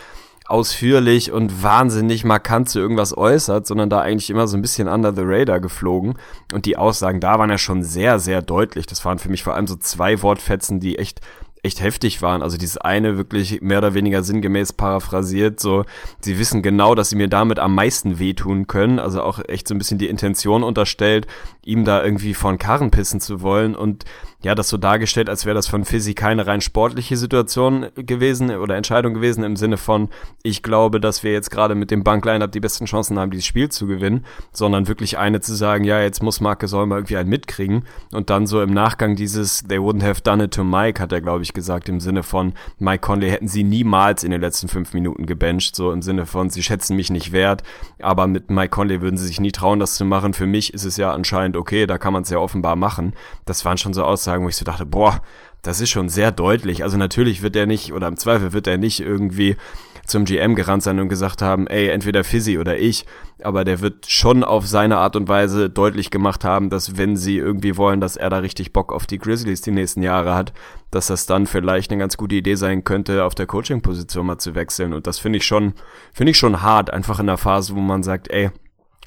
ausführlich 0.45 1.33
und 1.33 1.61
wahnsinnig 1.61 2.23
markant 2.23 2.69
zu 2.69 2.79
irgendwas 2.79 3.15
äußert, 3.17 3.67
sondern 3.67 3.89
da 3.89 3.99
eigentlich 3.99 4.29
immer 4.29 4.47
so 4.47 4.55
ein 4.55 4.61
bisschen 4.61 4.87
under 4.87 5.13
the 5.13 5.23
radar 5.23 5.59
geflogen. 5.59 6.17
Und 6.53 6.65
die 6.65 6.77
Aussagen 6.77 7.19
da 7.19 7.37
waren 7.37 7.49
ja 7.49 7.57
schon 7.57 7.83
sehr, 7.83 8.19
sehr 8.19 8.41
deutlich. 8.41 8.85
Das 8.85 9.03
waren 9.03 9.19
für 9.19 9.29
mich 9.29 9.43
vor 9.43 9.55
allem 9.55 9.67
so 9.67 9.75
zwei 9.75 10.21
Wortfetzen, 10.21 10.79
die 10.79 10.97
echt 10.97 11.19
echt 11.67 11.81
heftig 11.81 12.21
waren. 12.21 12.41
Also 12.41 12.57
dieses 12.57 12.77
eine 12.77 13.17
wirklich 13.17 13.61
mehr 13.61 13.77
oder 13.77 13.93
weniger 13.93 14.23
sinngemäß 14.23 14.73
paraphrasiert, 14.73 15.59
so, 15.59 15.85
sie 16.21 16.39
wissen 16.39 16.61
genau, 16.61 16.95
dass 16.95 17.09
sie 17.09 17.15
mir 17.15 17.27
damit 17.27 17.59
am 17.59 17.75
meisten 17.75 18.17
wehtun 18.19 18.67
können. 18.67 18.99
Also 18.99 19.21
auch 19.21 19.39
echt 19.47 19.67
so 19.67 19.75
ein 19.75 19.77
bisschen 19.77 19.99
die 19.99 20.07
Intention 20.07 20.63
unterstellt, 20.63 21.27
ihm 21.63 21.85
da 21.85 22.03
irgendwie 22.03 22.33
von 22.33 22.57
Karren 22.57 22.91
pissen 22.91 23.19
zu 23.19 23.41
wollen 23.41 23.75
und 23.75 24.05
ja, 24.43 24.53
das 24.53 24.69
so 24.69 24.77
dargestellt, 24.77 25.29
als 25.29 25.45
wäre 25.45 25.55
das 25.55 25.67
von 25.67 25.83
Fizzy 25.83 26.13
keine 26.13 26.45
rein 26.45 26.61
sportliche 26.61 27.17
Situation 27.17 27.87
gewesen 27.95 28.51
oder 28.51 28.75
Entscheidung 28.75 29.13
gewesen 29.13 29.43
im 29.43 29.55
Sinne 29.55 29.77
von, 29.77 30.09
ich 30.43 30.61
glaube, 30.61 30.99
dass 30.99 31.23
wir 31.23 31.31
jetzt 31.31 31.49
gerade 31.49 31.73
mit 31.75 31.89
dem 31.89 32.03
Bankline-Up 32.03 32.51
die 32.51 32.59
besten 32.59 32.85
Chancen 32.85 33.17
haben, 33.17 33.31
dieses 33.31 33.45
Spiel 33.45 33.69
zu 33.69 33.87
gewinnen, 33.87 34.25
sondern 34.51 34.87
wirklich 34.87 35.17
eine 35.17 35.41
zu 35.41 35.55
sagen, 35.55 35.83
ja, 35.83 36.01
jetzt 36.01 36.21
muss 36.21 36.39
Marke 36.39 36.67
Solmer 36.67 36.97
irgendwie 36.97 37.17
einen 37.17 37.29
mitkriegen 37.29 37.85
und 38.11 38.29
dann 38.29 38.45
so 38.45 38.61
im 38.61 38.73
Nachgang 38.73 39.15
dieses 39.15 39.63
They 39.63 39.79
wouldn't 39.79 40.03
have 40.03 40.21
done 40.21 40.43
it 40.43 40.53
to 40.53 40.63
Mike, 40.63 41.01
hat 41.01 41.11
er, 41.11 41.21
glaube 41.21 41.41
ich, 41.43 41.53
gesagt, 41.53 41.89
im 41.89 41.99
Sinne 41.99 42.23
von 42.23 42.53
Mike 42.79 43.01
Conley 43.01 43.29
hätten 43.29 43.47
sie 43.47 43.63
niemals 43.63 44.23
in 44.23 44.31
den 44.31 44.41
letzten 44.41 44.67
fünf 44.67 44.93
Minuten 44.93 45.25
gebencht, 45.25 45.75
so 45.75 45.91
im 45.91 46.01
Sinne 46.01 46.25
von, 46.25 46.49
sie 46.49 46.61
schätzen 46.61 46.95
mich 46.95 47.09
nicht 47.09 47.31
wert, 47.31 47.63
aber 47.99 48.27
mit 48.27 48.49
Mike 48.51 48.69
Conley 48.69 49.01
würden 49.01 49.17
sie 49.17 49.27
sich 49.27 49.39
nie 49.39 49.51
trauen, 49.51 49.79
das 49.79 49.95
zu 49.95 50.05
machen. 50.05 50.33
Für 50.33 50.45
mich 50.45 50.73
ist 50.73 50.85
es 50.85 50.97
ja 50.97 51.11
anscheinend 51.11 51.57
okay, 51.57 51.87
da 51.87 51.97
kann 51.97 52.13
man 52.13 52.23
es 52.23 52.29
ja 52.29 52.37
offenbar 52.37 52.75
machen. 52.75 53.13
Das 53.45 53.65
waren 53.65 53.77
schon 53.77 53.93
so 53.93 54.03
Aussagen, 54.03 54.36
Aussagen, 54.37 54.45
wo 54.45 54.49
ich 54.49 54.55
so 54.55 54.65
dachte, 54.65 54.85
boah, 54.85 55.21
das 55.61 55.81
ist 55.81 55.89
schon 55.89 56.09
sehr 56.09 56.31
deutlich. 56.31 56.83
Also 56.83 56.97
natürlich 56.97 57.41
wird 57.41 57.55
er 57.55 57.65
nicht, 57.65 57.93
oder 57.93 58.07
im 58.07 58.17
Zweifel 58.17 58.53
wird 58.53 58.67
er 58.67 58.77
nicht 58.77 58.99
irgendwie 58.99 59.57
zum 60.05 60.23
GM 60.23 60.55
gerannt 60.55 60.83
sein 60.83 61.01
und 61.01 61.09
gesagt 61.09 61.41
haben, 61.41 61.67
ey, 61.67 61.89
entweder 61.89 62.23
Fizzy 62.23 62.57
oder 62.57 62.77
ich, 62.77 63.05
aber 63.43 63.65
der 63.65 63.81
wird 63.81 64.05
schon 64.05 64.45
auf 64.45 64.65
seine 64.65 64.97
Art 64.97 65.17
und 65.17 65.27
Weise 65.27 65.69
deutlich 65.69 66.11
gemacht 66.11 66.45
haben, 66.45 66.69
dass 66.69 66.95
wenn 66.95 67.17
sie 67.17 67.37
irgendwie 67.37 67.75
wollen, 67.75 67.99
dass 67.99 68.15
er 68.15 68.29
da 68.29 68.37
richtig 68.37 68.71
Bock 68.71 68.93
auf 68.93 69.05
die 69.05 69.17
Grizzlies 69.17 69.61
die 69.61 69.71
nächsten 69.71 70.01
Jahre 70.03 70.33
hat, 70.33 70.53
dass 70.91 71.07
das 71.07 71.25
dann 71.25 71.45
vielleicht 71.45 71.91
eine 71.91 71.99
ganz 71.99 72.15
gute 72.15 72.35
Idee 72.35 72.55
sein 72.55 72.85
könnte, 72.85 73.25
auf 73.25 73.35
der 73.35 73.47
Coaching-Position 73.47 74.25
mal 74.25 74.37
zu 74.37 74.55
wechseln. 74.55 74.93
Und 74.93 75.07
das 75.07 75.19
finde 75.19 75.37
ich 75.37 75.45
schon, 75.45 75.73
finde 76.13 76.31
ich 76.31 76.37
schon 76.37 76.61
hart, 76.61 76.89
einfach 76.89 77.19
in 77.19 77.27
der 77.27 77.37
Phase, 77.37 77.75
wo 77.75 77.81
man 77.81 78.01
sagt, 78.01 78.29
ey, 78.31 78.49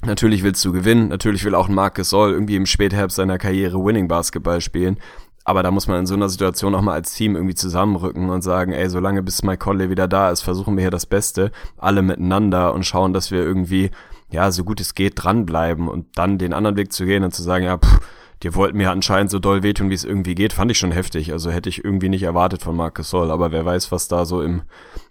Natürlich 0.03 0.43
willst 0.43 0.65
du 0.65 0.73
gewinnen, 0.73 1.09
natürlich 1.09 1.45
will 1.45 1.55
auch 1.55 1.69
ein 1.69 1.75
Marcus 1.75 2.09
Soll 2.09 2.33
irgendwie 2.33 2.57
im 2.57 2.65
Spätherbst 2.65 3.17
seiner 3.17 3.37
Karriere 3.37 3.85
Winning 3.85 4.09
Basketball 4.09 4.63
spielen, 4.63 4.99
Aber 5.44 5.62
da 5.62 5.70
muss 5.70 5.87
man 5.87 6.00
in 6.00 6.06
so 6.06 6.14
einer 6.14 6.28
Situation 6.28 6.75
auch 6.75 6.82
mal 6.82 6.92
als 6.92 7.14
Team 7.14 7.35
irgendwie 7.35 7.54
zusammenrücken 7.54 8.28
und 8.30 8.42
sagen, 8.42 8.73
ey, 8.73 8.88
solange 8.88 9.23
bis 9.23 9.42
Mike 9.42 9.59
Conley 9.59 9.90
wieder 9.90 10.06
da 10.06 10.30
ist, 10.30 10.42
versuchen 10.42 10.76
wir 10.76 10.82
hier 10.82 10.90
das 10.90 11.06
Beste, 11.06 11.50
alle 11.78 12.02
miteinander 12.02 12.75
und 12.75 12.85
schauen, 12.85 13.12
dass 13.12 13.30
wir 13.30 13.42
irgendwie, 13.42 13.90
ja, 14.30 14.50
so 14.52 14.64
gut 14.64 14.80
es 14.80 14.94
geht, 14.94 15.14
dranbleiben 15.16 15.88
und 15.88 16.06
dann 16.18 16.38
den 16.38 16.52
anderen 16.52 16.76
Weg 16.76 16.92
zu 16.92 17.06
gehen 17.06 17.25
und 17.25 17.35
zu 17.35 17.42
sagen, 17.42 17.64
ja, 17.64 17.78
pff, 17.78 18.00
dir 18.42 18.54
wollten 18.54 18.76
mir 18.76 18.90
anscheinend 18.90 19.30
so 19.30 19.38
doll 19.38 19.62
wehtun, 19.62 19.90
wie 19.90 19.94
es 19.94 20.04
irgendwie 20.04 20.35
geht, 20.35 20.52
fand 20.52 20.70
ich 20.70 20.78
schon 20.78 20.92
heftig. 20.92 21.32
Also 21.32 21.50
hätte 21.50 21.68
ich 21.68 21.85
irgendwie 21.85 22.09
nicht 22.09 22.23
erwartet 22.23 22.62
von 22.62 22.76
Marcus 22.76 23.11
Soll, 23.11 23.30
aber 23.30 23.50
wer 23.52 23.64
weiß, 23.64 23.92
was 23.92 24.09
da 24.09 24.25
so 24.25 24.42
im, 24.42 24.62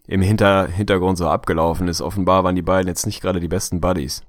im 0.07 0.21
Hinter 0.21 0.67
Hintergrund 0.67 1.17
so 1.17 1.27
abgelaufen 1.27 1.87
ist. 1.87 2.01
Offenbar 2.01 2.43
waren 2.43 2.55
die 2.55 2.61
beiden 2.61 2.87
jetzt 2.87 3.05
nicht 3.05 3.21
gerade 3.21 3.39
die 3.39 3.47
besten 3.47 3.81
Buddies. 3.81 4.23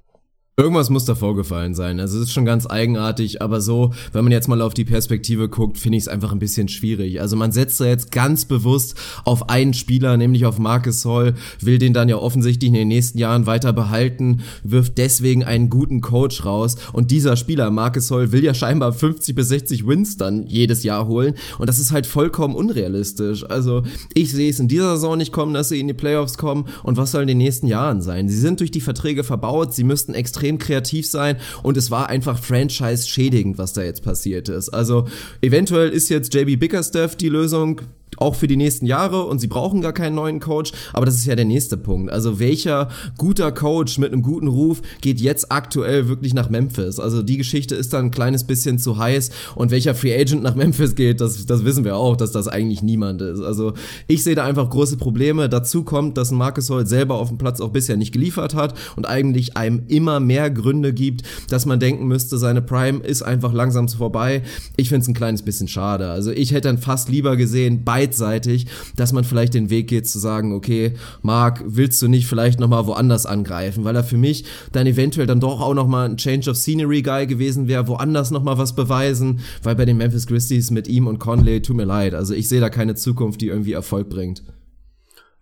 Irgendwas 0.61 0.91
muss 0.91 1.07
da 1.07 1.15
vorgefallen 1.15 1.75
sein. 1.75 2.01
Also 2.01 2.19
es 2.19 2.25
ist 2.25 2.33
schon 2.35 2.45
ganz 2.45 2.67
eigenartig, 2.69 3.41
aber 3.41 3.63
so, 3.63 3.95
wenn 4.13 4.25
man 4.25 4.31
jetzt 4.31 4.47
mal 4.47 4.61
auf 4.61 4.75
die 4.75 4.85
Perspektive 4.85 5.49
guckt, 5.49 5.79
finde 5.79 5.97
ich 5.97 6.05
es 6.05 6.09
einfach 6.09 6.33
ein 6.33 6.39
bisschen 6.39 6.69
schwierig. 6.69 7.19
Also 7.23 7.35
man 7.35 7.51
setzt 7.51 7.81
da 7.81 7.87
jetzt 7.87 8.13
ganz 8.13 8.45
bewusst 8.45 8.95
auf 9.25 9.49
einen 9.49 9.73
Spieler, 9.73 10.19
nämlich 10.19 10.45
auf 10.45 10.59
Marcus 10.59 11.07
Hall, 11.07 11.33
will 11.63 11.79
den 11.79 11.95
dann 11.95 12.11
ja 12.11 12.17
offensichtlich 12.17 12.69
in 12.69 12.75
den 12.75 12.89
nächsten 12.89 13.17
Jahren 13.17 13.47
weiter 13.47 13.73
behalten, 13.73 14.43
wirft 14.63 14.99
deswegen 14.99 15.45
einen 15.45 15.71
guten 15.71 16.03
Coach 16.03 16.45
raus 16.45 16.77
und 16.93 17.11
dieser 17.11 17.39
Spieler, 17.39 17.71
Marcus 17.71 18.11
Hall, 18.11 18.31
will 18.31 18.45
ja 18.45 18.53
scheinbar 18.53 18.93
50 18.93 19.35
bis 19.35 19.49
60 19.49 19.87
Wins 19.87 20.19
dann 20.19 20.47
jedes 20.47 20.83
Jahr 20.83 21.07
holen 21.07 21.37
und 21.59 21.71
das 21.71 21.79
ist 21.79 21.91
halt 21.91 22.07
vollkommen 22.07 22.55
unrealistisch. 22.55 23.49
Also 23.49 23.83
ich 24.13 24.31
sehe 24.31 24.51
es 24.51 24.61
in 24.61 24.69
dieser 24.69 24.97
Saison 24.97 25.17
nicht 25.17 25.33
kommen, 25.33 25.55
dass 25.55 25.71
sie 25.71 25.81
in 25.81 25.89
die 25.89 25.95
Playoffs 25.95 26.37
kommen 26.37 26.67
und 26.83 26.99
was 26.99 27.13
soll 27.13 27.23
in 27.23 27.29
den 27.29 27.39
nächsten 27.39 27.67
Jahren 27.67 28.03
sein? 28.03 28.29
Sie 28.29 28.37
sind 28.37 28.61
durch 28.61 28.71
die 28.71 28.83
Verträge 28.83 29.25
verbaut, 29.25 29.73
sie 29.73 29.85
müssten 29.85 30.13
extrem 30.13 30.50
extrem 30.51 30.59
kreativ 30.59 31.07
sein 31.07 31.37
und 31.63 31.77
es 31.77 31.91
war 31.91 32.09
einfach 32.09 32.39
franchise-schädigend, 32.39 33.59
was 33.59 33.73
da 33.73 33.83
jetzt 33.83 34.03
passiert 34.03 34.49
ist. 34.49 34.71
Also 34.71 35.07
eventuell 35.43 35.91
ist 35.91 36.09
jetzt 36.09 36.35
JB 36.35 36.59
Bickerstaff 36.59 37.17
die 37.17 37.29
Lösung, 37.29 37.81
auch 38.21 38.35
für 38.35 38.47
die 38.47 38.57
nächsten 38.57 38.87
Jahre 38.87 39.25
und 39.25 39.41
sie 39.41 39.47
brauchen 39.47 39.81
gar 39.81 39.93
keinen 39.93 40.15
neuen 40.15 40.41
Coach, 40.41 40.73
aber 40.93 41.07
das 41.07 41.17
ist 41.17 41.27
ja 41.27 41.35
der 41.35 41.47
nächste 41.47 41.77
Punkt. 41.77 42.13
Also 42.13 42.39
welcher 42.39 42.89
guter 43.17 43.51
Coach 43.51 43.99
mit 43.99 44.13
einem 44.13 44.23
guten 44.23 44.47
Ruf 44.47 44.83
geht 45.01 45.21
jetzt 45.21 45.51
aktuell 45.51 46.09
wirklich 46.09 46.35
nach 46.35 46.51
Memphis? 46.51 47.01
Also 47.01 47.23
die 47.23 47.39
Geschichte 47.39 47.75
ist 47.75 47.93
dann 47.93 48.07
ein 48.07 48.11
kleines 48.11 48.45
bisschen 48.45 48.79
zu 48.79 48.99
heiß 48.99 49.31
und 49.55 49.71
welcher 49.71 49.95
Free 49.95 50.15
Agent 50.15 50.43
nach 50.43 50.55
Memphis 50.55 50.95
geht, 50.95 51.21
das, 51.21 51.47
das 51.47 51.65
wissen 51.65 51.85
wir 51.85 51.97
auch, 51.97 52.17
dass 52.17 52.31
das 52.31 52.47
eigentlich 52.47 52.83
niemand 52.83 53.23
ist. 53.23 53.41
Also 53.41 53.73
ich 54.07 54.23
sehe 54.23 54.35
da 54.35 54.45
einfach 54.45 54.69
große 54.69 54.99
Probleme. 54.99 55.49
Dazu 55.49 55.83
kommt, 55.83 56.19
dass 56.19 56.31
Marcus 56.31 56.69
Holt 56.69 56.89
selber 56.89 57.15
auf 57.15 57.29
dem 57.29 57.39
Platz 57.39 57.61
auch 57.61 57.71
bisher 57.71 57.97
nicht 57.97 58.13
geliefert 58.13 58.55
hat 58.55 58.75
und 58.97 59.09
eigentlich 59.09 59.57
einem 59.57 59.85
immer 59.89 60.21
mehr 60.21 60.51
Gründe 60.51 60.93
gibt, 60.93 61.23
dass 61.49 61.65
man 61.65 61.81
denken 61.81 62.07
müsste, 62.07 62.37
seine 62.37 62.61
Prime 62.61 63.01
ist 63.01 63.23
einfach 63.23 63.55
langsam 63.55 63.89
vorbei. 63.89 64.43
Ich 64.77 64.91
finde 64.91 65.03
es 65.03 65.09
ein 65.09 65.15
kleines 65.15 65.43
bisschen 65.43 65.69
schade. 65.69 66.11
Also 66.11 66.31
ich 66.31 66.53
hätte 66.53 66.69
dann 66.69 66.79
fast 66.79 67.09
lieber 67.09 67.37
gesehen, 67.37 67.83
beide 67.85 68.10
beidseitig, 68.11 68.67
dass 68.97 69.13
man 69.13 69.25
vielleicht 69.25 69.55
den 69.55 69.71
Weg 69.71 69.89
geht 69.89 70.09
zu 70.09 70.19
sagen, 70.19 70.53
okay, 70.53 70.95
Marc, 71.23 71.63
willst 71.67 72.03
du 72.03 72.09
nicht 72.09 72.27
vielleicht 72.27 72.61
nochmal 72.61 72.87
woanders 72.87 73.27
angreifen, 73.27 73.85
weil 73.85 73.97
er 73.97 74.05
für 74.05 74.17
mich 74.17 74.45
dann 74.73 74.87
eventuell 74.87 75.27
dann 75.27 75.41
doch 75.41 75.61
auch 75.61 75.75
nochmal 75.75 76.09
ein 76.09 76.17
Change 76.17 76.51
of 76.51 76.57
Scenery 76.57 77.03
Guy 77.03 77.27
gewesen 77.27 77.69
wäre, 77.69 77.89
woanders 77.89 78.31
nochmal 78.31 78.59
was 78.59 78.75
beweisen, 78.75 79.41
weil 79.63 79.77
bei 79.77 79.85
den 79.85 79.97
Memphis 79.97 80.27
Grizzlies 80.27 80.71
mit 80.71 80.89
ihm 80.89 81.07
und 81.07 81.19
Conley, 81.19 81.63
tut 81.63 81.77
mir 81.77 81.85
leid, 81.85 82.15
also 82.15 82.35
ich 82.35 82.49
sehe 82.49 82.61
da 82.61 82.71
keine 82.71 82.95
Zukunft, 82.95 83.41
die 83.41 83.49
irgendwie 83.49 83.73
Erfolg 83.73 84.09
bringt. 84.09 84.43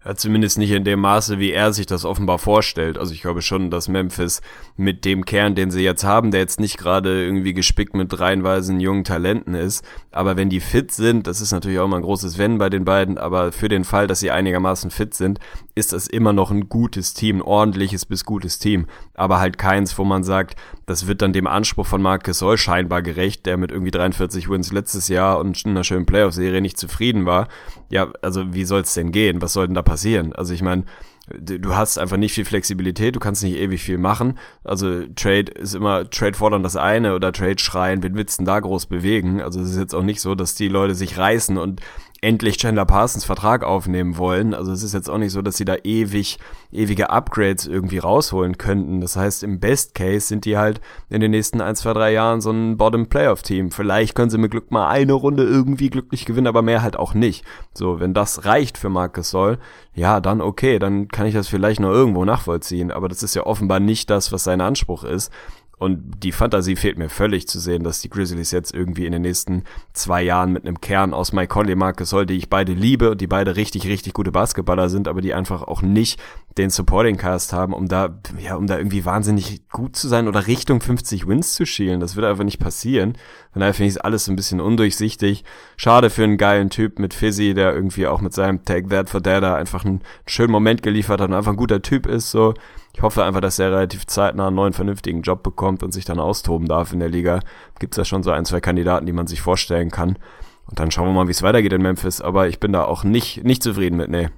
Ja, 0.08 0.14
zumindest 0.14 0.56
nicht 0.56 0.70
in 0.70 0.84
dem 0.84 1.00
Maße, 1.00 1.38
wie 1.38 1.52
er 1.52 1.74
sich 1.74 1.84
das 1.84 2.06
offenbar 2.06 2.38
vorstellt. 2.38 2.96
Also 2.96 3.12
ich 3.12 3.20
glaube 3.20 3.42
schon, 3.42 3.70
dass 3.70 3.88
Memphis 3.88 4.40
mit 4.74 5.04
dem 5.04 5.26
Kern, 5.26 5.54
den 5.54 5.70
sie 5.70 5.82
jetzt 5.82 6.02
haben, 6.02 6.30
der 6.30 6.40
jetzt 6.40 6.58
nicht 6.60 6.78
gerade 6.78 7.22
irgendwie 7.22 7.52
gespickt 7.52 7.92
mit 7.92 8.18
reihenweisen 8.18 8.80
jungen 8.80 9.04
Talenten 9.04 9.52
ist, 9.52 9.84
aber 10.10 10.38
wenn 10.38 10.48
die 10.48 10.60
fit 10.60 10.92
sind, 10.92 11.26
das 11.26 11.42
ist 11.42 11.52
natürlich 11.52 11.78
auch 11.78 11.84
immer 11.84 11.96
ein 11.96 12.02
großes 12.02 12.38
Wenn 12.38 12.56
bei 12.56 12.70
den 12.70 12.86
beiden, 12.86 13.18
aber 13.18 13.52
für 13.52 13.68
den 13.68 13.84
Fall, 13.84 14.06
dass 14.06 14.20
sie 14.20 14.30
einigermaßen 14.30 14.90
fit 14.90 15.12
sind, 15.12 15.40
ist 15.78 15.92
das 15.92 16.06
immer 16.06 16.32
noch 16.32 16.50
ein 16.50 16.68
gutes 16.68 17.14
Team, 17.14 17.36
ein 17.36 17.42
ordentliches 17.42 18.04
bis 18.04 18.24
gutes 18.24 18.58
Team, 18.58 18.86
aber 19.14 19.38
halt 19.38 19.58
keins, 19.58 19.96
wo 19.96 20.04
man 20.04 20.24
sagt, 20.24 20.56
das 20.86 21.06
wird 21.06 21.22
dann 21.22 21.32
dem 21.32 21.46
Anspruch 21.46 21.86
von 21.86 22.02
Marc 22.02 22.24
Gasol 22.24 22.58
scheinbar 22.58 23.02
gerecht, 23.02 23.46
der 23.46 23.56
mit 23.56 23.70
irgendwie 23.70 23.90
43 23.90 24.50
Wins 24.50 24.72
letztes 24.72 25.08
Jahr 25.08 25.38
und 25.38 25.64
einer 25.64 25.84
schönen 25.84 26.06
Playoff-Serie 26.06 26.60
nicht 26.60 26.78
zufrieden 26.78 27.26
war. 27.26 27.48
Ja, 27.90 28.12
also 28.22 28.52
wie 28.52 28.64
soll 28.64 28.82
es 28.82 28.94
denn 28.94 29.12
gehen? 29.12 29.40
Was 29.40 29.52
soll 29.52 29.66
denn 29.66 29.74
da 29.74 29.82
passieren? 29.82 30.32
Also 30.32 30.52
ich 30.52 30.62
meine, 30.62 30.84
du 31.36 31.74
hast 31.74 31.98
einfach 31.98 32.16
nicht 32.16 32.32
viel 32.32 32.44
Flexibilität, 32.44 33.14
du 33.14 33.20
kannst 33.20 33.42
nicht 33.42 33.56
ewig 33.56 33.82
viel 33.82 33.98
machen. 33.98 34.38
Also 34.64 35.06
Trade 35.14 35.52
ist 35.52 35.74
immer, 35.74 36.08
Trade 36.08 36.34
fordern 36.34 36.62
das 36.62 36.76
eine 36.76 37.14
oder 37.14 37.32
Trade 37.32 37.58
schreien, 37.58 38.02
wen 38.02 38.14
willst 38.14 38.38
du 38.38 38.42
denn 38.42 38.46
da 38.46 38.60
groß 38.60 38.86
bewegen? 38.86 39.40
Also 39.40 39.60
es 39.60 39.70
ist 39.70 39.78
jetzt 39.78 39.94
auch 39.94 40.02
nicht 40.02 40.20
so, 40.20 40.34
dass 40.34 40.54
die 40.54 40.68
Leute 40.68 40.94
sich 40.94 41.18
reißen 41.18 41.58
und 41.58 41.80
endlich 42.20 42.56
Chandler 42.56 42.84
Parsons 42.84 43.24
Vertrag 43.24 43.62
aufnehmen 43.62 44.16
wollen. 44.16 44.54
Also 44.54 44.72
es 44.72 44.82
ist 44.82 44.94
jetzt 44.94 45.08
auch 45.08 45.18
nicht 45.18 45.32
so, 45.32 45.42
dass 45.42 45.56
sie 45.56 45.64
da 45.64 45.76
ewig, 45.84 46.38
ewige 46.72 47.10
Upgrades 47.10 47.66
irgendwie 47.66 47.98
rausholen 47.98 48.58
könnten. 48.58 49.00
Das 49.00 49.16
heißt, 49.16 49.44
im 49.44 49.60
Best 49.60 49.94
Case 49.94 50.26
sind 50.26 50.44
die 50.44 50.56
halt 50.56 50.80
in 51.08 51.20
den 51.20 51.30
nächsten 51.30 51.60
ein, 51.60 51.76
zwei, 51.76 51.92
drei 51.92 52.12
Jahren 52.12 52.40
so 52.40 52.50
ein 52.50 52.76
Bottom 52.76 53.08
Playoff 53.08 53.42
Team. 53.42 53.70
Vielleicht 53.70 54.14
können 54.14 54.30
sie 54.30 54.38
mit 54.38 54.50
Glück 54.50 54.70
mal 54.70 54.88
eine 54.88 55.12
Runde 55.12 55.44
irgendwie 55.44 55.90
glücklich 55.90 56.24
gewinnen, 56.24 56.48
aber 56.48 56.62
mehr 56.62 56.82
halt 56.82 56.96
auch 56.96 57.14
nicht. 57.14 57.44
So, 57.72 58.00
wenn 58.00 58.14
das 58.14 58.44
reicht 58.44 58.78
für 58.78 58.88
Marcus 58.88 59.30
Soll, 59.30 59.58
ja, 59.94 60.20
dann 60.20 60.40
okay, 60.40 60.78
dann 60.78 61.08
kann 61.08 61.26
ich 61.26 61.34
das 61.34 61.48
vielleicht 61.48 61.80
noch 61.80 61.90
irgendwo 61.90 62.24
nachvollziehen. 62.24 62.90
Aber 62.90 63.08
das 63.08 63.22
ist 63.22 63.34
ja 63.34 63.46
offenbar 63.46 63.80
nicht 63.80 64.10
das, 64.10 64.32
was 64.32 64.44
sein 64.44 64.60
Anspruch 64.60 65.04
ist. 65.04 65.32
Und 65.78 66.24
die 66.24 66.32
Fantasie 66.32 66.76
fehlt 66.76 66.98
mir 66.98 67.08
völlig 67.08 67.46
zu 67.46 67.60
sehen, 67.60 67.84
dass 67.84 68.00
die 68.00 68.10
Grizzlies 68.10 68.50
jetzt 68.50 68.74
irgendwie 68.74 69.06
in 69.06 69.12
den 69.12 69.22
nächsten 69.22 69.64
zwei 69.92 70.22
Jahren 70.22 70.52
mit 70.52 70.66
einem 70.66 70.80
Kern 70.80 71.14
aus 71.14 71.32
Mike 71.32 71.48
Conley, 71.48 71.76
Marcus 71.76 72.10
Soll, 72.10 72.26
die 72.26 72.36
ich 72.36 72.50
beide 72.50 72.72
liebe 72.72 73.10
und 73.10 73.20
die 73.20 73.26
beide 73.28 73.56
richtig, 73.56 73.86
richtig 73.86 74.12
gute 74.12 74.32
Basketballer 74.32 74.88
sind, 74.88 75.06
aber 75.06 75.20
die 75.20 75.34
einfach 75.34 75.62
auch 75.62 75.82
nicht 75.82 76.20
den 76.58 76.70
Supporting 76.70 77.16
Cast 77.16 77.52
haben, 77.52 77.72
um 77.72 77.88
da, 77.88 78.18
ja, 78.38 78.56
um 78.56 78.66
da 78.66 78.76
irgendwie 78.76 79.04
wahnsinnig 79.04 79.68
gut 79.68 79.96
zu 79.96 80.08
sein 80.08 80.28
oder 80.28 80.46
Richtung 80.46 80.80
50 80.80 81.26
Wins 81.28 81.54
zu 81.54 81.64
schielen. 81.64 82.00
Das 82.00 82.16
wird 82.16 82.26
einfach 82.26 82.44
nicht 82.44 82.58
passieren. 82.58 83.16
Von 83.52 83.60
daher 83.60 83.74
finde 83.74 83.88
ich 83.88 83.94
es 83.94 84.00
alles 84.00 84.28
ein 84.28 84.36
bisschen 84.36 84.60
undurchsichtig. 84.60 85.44
Schade 85.76 86.10
für 86.10 86.24
einen 86.24 86.36
geilen 86.36 86.68
Typ 86.68 86.98
mit 86.98 87.14
Fizzy, 87.14 87.54
der 87.54 87.72
irgendwie 87.74 88.06
auch 88.06 88.20
mit 88.20 88.34
seinem 88.34 88.64
Take 88.64 88.88
That 88.88 89.08
for 89.08 89.20
Data 89.20 89.54
einfach 89.54 89.84
einen 89.84 90.02
schönen 90.26 90.52
Moment 90.52 90.82
geliefert 90.82 91.20
hat 91.20 91.30
und 91.30 91.36
einfach 91.36 91.52
ein 91.52 91.56
guter 91.56 91.80
Typ 91.80 92.06
ist, 92.06 92.30
so. 92.30 92.54
Ich 92.94 93.02
hoffe 93.02 93.22
einfach, 93.22 93.40
dass 93.40 93.60
er 93.60 93.70
relativ 93.70 94.06
zeitnah 94.06 94.48
einen 94.48 94.56
neuen 94.56 94.72
vernünftigen 94.72 95.22
Job 95.22 95.44
bekommt 95.44 95.84
und 95.84 95.92
sich 95.92 96.04
dann 96.04 96.18
austoben 96.18 96.66
darf 96.66 96.92
in 96.92 96.98
der 96.98 97.08
Liga. 97.08 97.40
Gibt 97.78 97.94
es 97.94 97.98
ja 97.98 98.04
schon 98.04 98.24
so 98.24 98.32
ein, 98.32 98.44
zwei 98.44 98.60
Kandidaten, 98.60 99.06
die 99.06 99.12
man 99.12 99.28
sich 99.28 99.40
vorstellen 99.40 99.92
kann. 99.92 100.18
Und 100.66 100.80
dann 100.80 100.90
schauen 100.90 101.06
wir 101.06 101.12
mal, 101.12 101.28
wie 101.28 101.32
es 101.32 101.42
weitergeht 101.42 101.72
in 101.72 101.82
Memphis. 101.82 102.20
Aber 102.20 102.48
ich 102.48 102.58
bin 102.58 102.72
da 102.72 102.84
auch 102.84 103.04
nicht, 103.04 103.44
nicht 103.44 103.62
zufrieden 103.62 103.96
mit, 103.96 104.10
nee. 104.10 104.30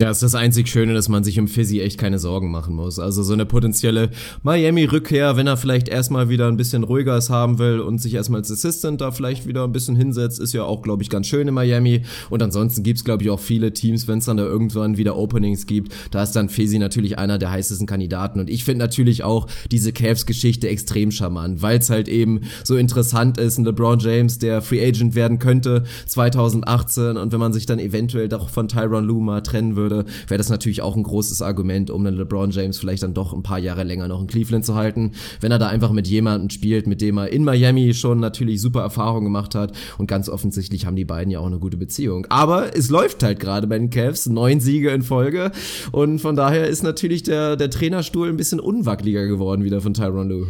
Ja, 0.00 0.12
ist 0.12 0.22
das 0.22 0.36
einzig 0.36 0.68
Schöne, 0.68 0.94
dass 0.94 1.08
man 1.08 1.24
sich 1.24 1.40
um 1.40 1.48
Fizzy 1.48 1.80
echt 1.80 1.98
keine 1.98 2.20
Sorgen 2.20 2.52
machen 2.52 2.72
muss. 2.72 3.00
Also 3.00 3.24
so 3.24 3.32
eine 3.32 3.46
potenzielle 3.46 4.10
Miami-Rückkehr, 4.44 5.36
wenn 5.36 5.48
er 5.48 5.56
vielleicht 5.56 5.88
erstmal 5.88 6.28
wieder 6.28 6.46
ein 6.46 6.56
bisschen 6.56 6.84
ruhiger 6.84 7.16
es 7.16 7.30
haben 7.30 7.58
will 7.58 7.80
und 7.80 7.98
sich 8.00 8.14
erstmal 8.14 8.42
als 8.42 8.52
Assistant 8.52 9.00
da 9.00 9.10
vielleicht 9.10 9.48
wieder 9.48 9.64
ein 9.64 9.72
bisschen 9.72 9.96
hinsetzt, 9.96 10.38
ist 10.38 10.52
ja 10.52 10.62
auch, 10.62 10.82
glaube 10.82 11.02
ich, 11.02 11.10
ganz 11.10 11.26
schön 11.26 11.48
in 11.48 11.54
Miami. 11.54 12.02
Und 12.30 12.44
ansonsten 12.44 12.84
gibt's 12.84 13.02
glaube 13.02 13.24
ich, 13.24 13.30
auch 13.30 13.40
viele 13.40 13.72
Teams, 13.72 14.06
wenn 14.06 14.20
es 14.20 14.26
dann 14.26 14.36
da 14.36 14.44
irgendwann 14.44 14.98
wieder 14.98 15.16
Openings 15.16 15.66
gibt, 15.66 15.92
da 16.12 16.22
ist 16.22 16.30
dann 16.36 16.48
Fizzy 16.48 16.78
natürlich 16.78 17.18
einer 17.18 17.38
der 17.38 17.50
heißesten 17.50 17.88
Kandidaten. 17.88 18.38
Und 18.38 18.50
ich 18.50 18.62
finde 18.62 18.84
natürlich 18.84 19.24
auch 19.24 19.48
diese 19.72 19.92
Cavs-Geschichte 19.92 20.68
extrem 20.68 21.10
charmant, 21.10 21.60
weil 21.60 21.80
es 21.80 21.90
halt 21.90 22.06
eben 22.06 22.42
so 22.62 22.76
interessant 22.76 23.36
ist, 23.36 23.58
ein 23.58 23.64
LeBron 23.64 23.98
James, 23.98 24.38
der 24.38 24.62
Free 24.62 24.86
Agent 24.86 25.16
werden 25.16 25.40
könnte 25.40 25.82
2018 26.06 27.16
und 27.16 27.32
wenn 27.32 27.40
man 27.40 27.52
sich 27.52 27.66
dann 27.66 27.80
eventuell 27.80 28.28
doch 28.28 28.48
von 28.48 28.68
Tyron 28.68 29.04
Luma 29.04 29.40
trennen 29.40 29.74
würde, 29.74 29.87
würde, 29.88 30.08
wäre 30.26 30.38
das 30.38 30.48
natürlich 30.48 30.82
auch 30.82 30.96
ein 30.96 31.02
großes 31.02 31.42
Argument, 31.42 31.90
um 31.90 32.04
einen 32.06 32.16
LeBron 32.16 32.50
James 32.50 32.78
vielleicht 32.78 33.02
dann 33.02 33.14
doch 33.14 33.32
ein 33.32 33.42
paar 33.42 33.58
Jahre 33.58 33.84
länger 33.84 34.08
noch 34.08 34.20
in 34.20 34.26
Cleveland 34.26 34.64
zu 34.64 34.74
halten. 34.74 35.12
Wenn 35.40 35.52
er 35.52 35.58
da 35.58 35.68
einfach 35.68 35.92
mit 35.92 36.06
jemandem 36.06 36.50
spielt, 36.50 36.86
mit 36.86 37.00
dem 37.00 37.18
er 37.18 37.32
in 37.32 37.44
Miami 37.44 37.94
schon 37.94 38.20
natürlich 38.20 38.60
super 38.60 38.82
Erfahrungen 38.82 39.24
gemacht 39.24 39.54
hat 39.54 39.72
und 39.98 40.06
ganz 40.06 40.28
offensichtlich 40.28 40.86
haben 40.86 40.96
die 40.96 41.04
beiden 41.04 41.30
ja 41.30 41.40
auch 41.40 41.46
eine 41.46 41.58
gute 41.58 41.76
Beziehung. 41.76 42.26
Aber 42.28 42.76
es 42.76 42.90
läuft 42.90 43.22
halt 43.22 43.40
gerade 43.40 43.66
bei 43.66 43.78
den 43.78 43.90
Cavs, 43.90 44.26
neun 44.26 44.60
Siege 44.60 44.90
in 44.90 45.02
Folge 45.02 45.50
und 45.92 46.20
von 46.20 46.36
daher 46.36 46.66
ist 46.66 46.82
natürlich 46.82 47.22
der, 47.22 47.56
der 47.56 47.70
Trainerstuhl 47.70 48.28
ein 48.28 48.36
bisschen 48.36 48.60
unwackeliger 48.60 49.26
geworden 49.26 49.64
wieder 49.64 49.80
von 49.80 49.94
Tyron 49.94 50.28
Lue. 50.28 50.48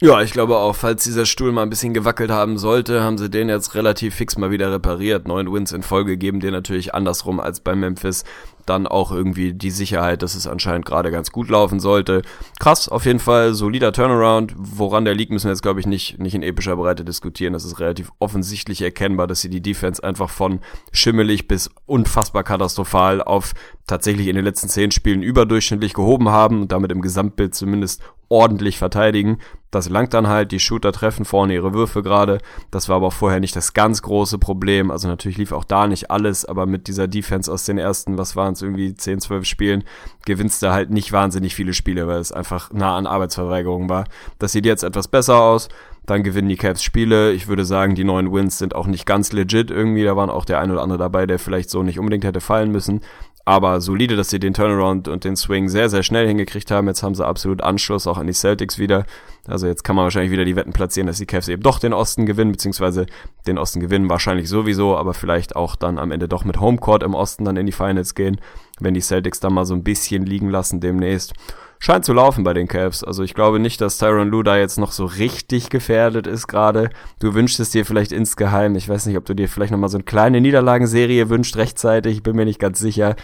Ja, 0.00 0.20
ich 0.20 0.32
glaube 0.32 0.56
auch, 0.56 0.74
falls 0.74 1.04
dieser 1.04 1.26
Stuhl 1.26 1.52
mal 1.52 1.62
ein 1.62 1.70
bisschen 1.70 1.94
gewackelt 1.94 2.30
haben 2.32 2.58
sollte, 2.58 3.04
haben 3.04 3.18
sie 3.18 3.30
den 3.30 3.48
jetzt 3.48 3.76
relativ 3.76 4.16
fix 4.16 4.36
mal 4.36 4.50
wieder 4.50 4.72
repariert. 4.72 5.28
Neun 5.28 5.52
Wins 5.52 5.70
in 5.70 5.84
Folge 5.84 6.16
geben 6.16 6.40
dir 6.40 6.50
natürlich 6.50 6.92
andersrum 6.92 7.38
als 7.38 7.60
bei 7.60 7.76
Memphis 7.76 8.24
dann 8.66 8.86
auch 8.86 9.12
irgendwie 9.12 9.52
die 9.54 9.70
Sicherheit, 9.70 10.22
dass 10.22 10.34
es 10.34 10.46
anscheinend 10.46 10.86
gerade 10.86 11.10
ganz 11.10 11.30
gut 11.30 11.48
laufen 11.48 11.80
sollte. 11.80 12.22
Krass, 12.58 12.88
auf 12.88 13.06
jeden 13.06 13.18
Fall 13.18 13.54
solider 13.54 13.92
Turnaround. 13.92 14.54
Woran 14.56 15.04
der 15.04 15.14
liegt, 15.14 15.32
müssen 15.32 15.46
wir 15.46 15.52
jetzt, 15.52 15.62
glaube 15.62 15.80
ich, 15.80 15.86
nicht, 15.86 16.18
nicht 16.18 16.34
in 16.34 16.42
epischer 16.42 16.76
Breite 16.76 17.04
diskutieren. 17.04 17.52
Das 17.52 17.64
ist 17.64 17.80
relativ 17.80 18.10
offensichtlich 18.18 18.82
erkennbar, 18.82 19.26
dass 19.26 19.40
sie 19.40 19.50
die 19.50 19.62
Defense 19.62 20.02
einfach 20.02 20.30
von 20.30 20.60
schimmelig 20.92 21.48
bis 21.48 21.70
unfassbar 21.86 22.44
katastrophal 22.44 23.22
auf 23.22 23.52
tatsächlich 23.86 24.28
in 24.28 24.36
den 24.36 24.44
letzten 24.44 24.68
zehn 24.68 24.90
Spielen 24.90 25.22
überdurchschnittlich 25.22 25.94
gehoben 25.94 26.28
haben 26.28 26.62
und 26.62 26.72
damit 26.72 26.92
im 26.92 27.02
Gesamtbild 27.02 27.54
zumindest 27.54 28.02
ordentlich 28.32 28.78
verteidigen. 28.78 29.38
Das 29.70 29.90
langt 29.90 30.14
dann 30.14 30.26
halt, 30.26 30.52
die 30.52 30.58
Shooter 30.58 30.90
treffen 30.90 31.26
vorne 31.26 31.52
ihre 31.52 31.74
Würfe 31.74 32.02
gerade. 32.02 32.38
Das 32.70 32.88
war 32.88 32.96
aber 32.96 33.10
vorher 33.10 33.40
nicht 33.40 33.54
das 33.54 33.74
ganz 33.74 34.00
große 34.00 34.38
Problem. 34.38 34.90
Also 34.90 35.06
natürlich 35.06 35.36
lief 35.36 35.52
auch 35.52 35.64
da 35.64 35.86
nicht 35.86 36.10
alles, 36.10 36.46
aber 36.46 36.64
mit 36.64 36.88
dieser 36.88 37.08
Defense 37.08 37.52
aus 37.52 37.66
den 37.66 37.76
ersten, 37.76 38.16
was 38.16 38.34
waren 38.34 38.54
es, 38.54 38.62
irgendwie 38.62 38.94
10, 38.94 39.20
12 39.20 39.44
Spielen, 39.44 39.84
gewinnst 40.24 40.62
du 40.62 40.72
halt 40.72 40.90
nicht 40.90 41.12
wahnsinnig 41.12 41.54
viele 41.54 41.74
Spiele, 41.74 42.06
weil 42.06 42.20
es 42.20 42.32
einfach 42.32 42.72
nah 42.72 42.96
an 42.96 43.06
Arbeitsverweigerung 43.06 43.90
war. 43.90 44.04
Das 44.38 44.52
sieht 44.52 44.64
jetzt 44.64 44.82
etwas 44.82 45.08
besser 45.08 45.38
aus. 45.38 45.68
Dann 46.06 46.24
gewinnen 46.24 46.48
die 46.48 46.56
Cavs 46.56 46.82
Spiele. 46.82 47.32
Ich 47.32 47.46
würde 47.46 47.64
sagen, 47.64 47.94
die 47.94 48.02
neuen 48.02 48.32
Wins 48.32 48.58
sind 48.58 48.74
auch 48.74 48.86
nicht 48.86 49.06
ganz 49.06 49.32
legit 49.32 49.70
irgendwie. 49.70 50.04
Da 50.04 50.16
waren 50.16 50.30
auch 50.30 50.44
der 50.44 50.58
ein 50.58 50.70
oder 50.70 50.82
andere 50.82 50.98
dabei, 50.98 51.26
der 51.26 51.38
vielleicht 51.38 51.70
so 51.70 51.82
nicht 51.82 51.98
unbedingt 51.98 52.24
hätte 52.24 52.40
fallen 52.40 52.72
müssen 52.72 53.02
aber 53.44 53.80
solide, 53.80 54.16
dass 54.16 54.30
sie 54.30 54.38
den 54.38 54.54
Turnaround 54.54 55.08
und 55.08 55.24
den 55.24 55.36
Swing 55.36 55.68
sehr, 55.68 55.88
sehr 55.88 56.02
schnell 56.02 56.26
hingekriegt 56.26 56.70
haben. 56.70 56.86
Jetzt 56.86 57.02
haben 57.02 57.14
sie 57.14 57.26
absolut 57.26 57.60
Anschluss 57.60 58.06
auch 58.06 58.18
an 58.18 58.26
die 58.26 58.32
Celtics 58.32 58.78
wieder. 58.78 59.04
Also 59.48 59.66
jetzt 59.66 59.82
kann 59.82 59.96
man 59.96 60.04
wahrscheinlich 60.04 60.30
wieder 60.30 60.44
die 60.44 60.54
Wetten 60.54 60.72
platzieren, 60.72 61.08
dass 61.08 61.18
die 61.18 61.26
Cavs 61.26 61.48
eben 61.48 61.62
doch 61.62 61.80
den 61.80 61.92
Osten 61.92 62.26
gewinnen, 62.26 62.52
beziehungsweise 62.52 63.06
den 63.46 63.58
Osten 63.58 63.80
gewinnen 63.80 64.08
wahrscheinlich 64.08 64.48
sowieso, 64.48 64.96
aber 64.96 65.14
vielleicht 65.14 65.56
auch 65.56 65.74
dann 65.74 65.98
am 65.98 66.12
Ende 66.12 66.28
doch 66.28 66.44
mit 66.44 66.60
Homecourt 66.60 67.02
im 67.02 67.14
Osten 67.14 67.44
dann 67.44 67.56
in 67.56 67.66
die 67.66 67.72
Finals 67.72 68.14
gehen, 68.14 68.40
wenn 68.78 68.94
die 68.94 69.00
Celtics 69.00 69.40
dann 69.40 69.54
mal 69.54 69.64
so 69.64 69.74
ein 69.74 69.82
bisschen 69.82 70.24
liegen 70.24 70.48
lassen 70.48 70.80
demnächst 70.80 71.34
scheint 71.82 72.04
zu 72.04 72.12
laufen 72.12 72.44
bei 72.44 72.54
den 72.54 72.68
Cavs. 72.68 73.02
Also 73.02 73.24
ich 73.24 73.34
glaube 73.34 73.58
nicht, 73.58 73.80
dass 73.80 73.98
Tyron 73.98 74.28
Lue 74.28 74.44
da 74.44 74.56
jetzt 74.56 74.78
noch 74.78 74.92
so 74.92 75.04
richtig 75.04 75.68
gefährdet 75.68 76.28
ist 76.28 76.46
gerade. 76.46 76.90
Du 77.18 77.34
wünschst 77.34 77.58
es 77.58 77.70
dir 77.70 77.84
vielleicht 77.84 78.12
insgeheim. 78.12 78.76
Ich 78.76 78.88
weiß 78.88 79.06
nicht, 79.06 79.16
ob 79.16 79.24
du 79.24 79.34
dir 79.34 79.48
vielleicht 79.48 79.72
nochmal 79.72 79.90
so 79.90 79.96
eine 79.96 80.04
kleine 80.04 80.40
Niederlagenserie 80.40 81.28
wünscht 81.28 81.56
rechtzeitig. 81.56 82.18
Ich 82.18 82.22
bin 82.22 82.36
mir 82.36 82.44
nicht 82.44 82.60
ganz 82.60 82.78
sicher. 82.78 83.16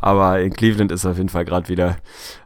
Aber 0.00 0.40
in 0.40 0.52
Cleveland 0.52 0.90
ist 0.90 1.06
auf 1.06 1.18
jeden 1.18 1.28
Fall 1.28 1.44
gerade 1.44 1.68
wieder 1.68 1.98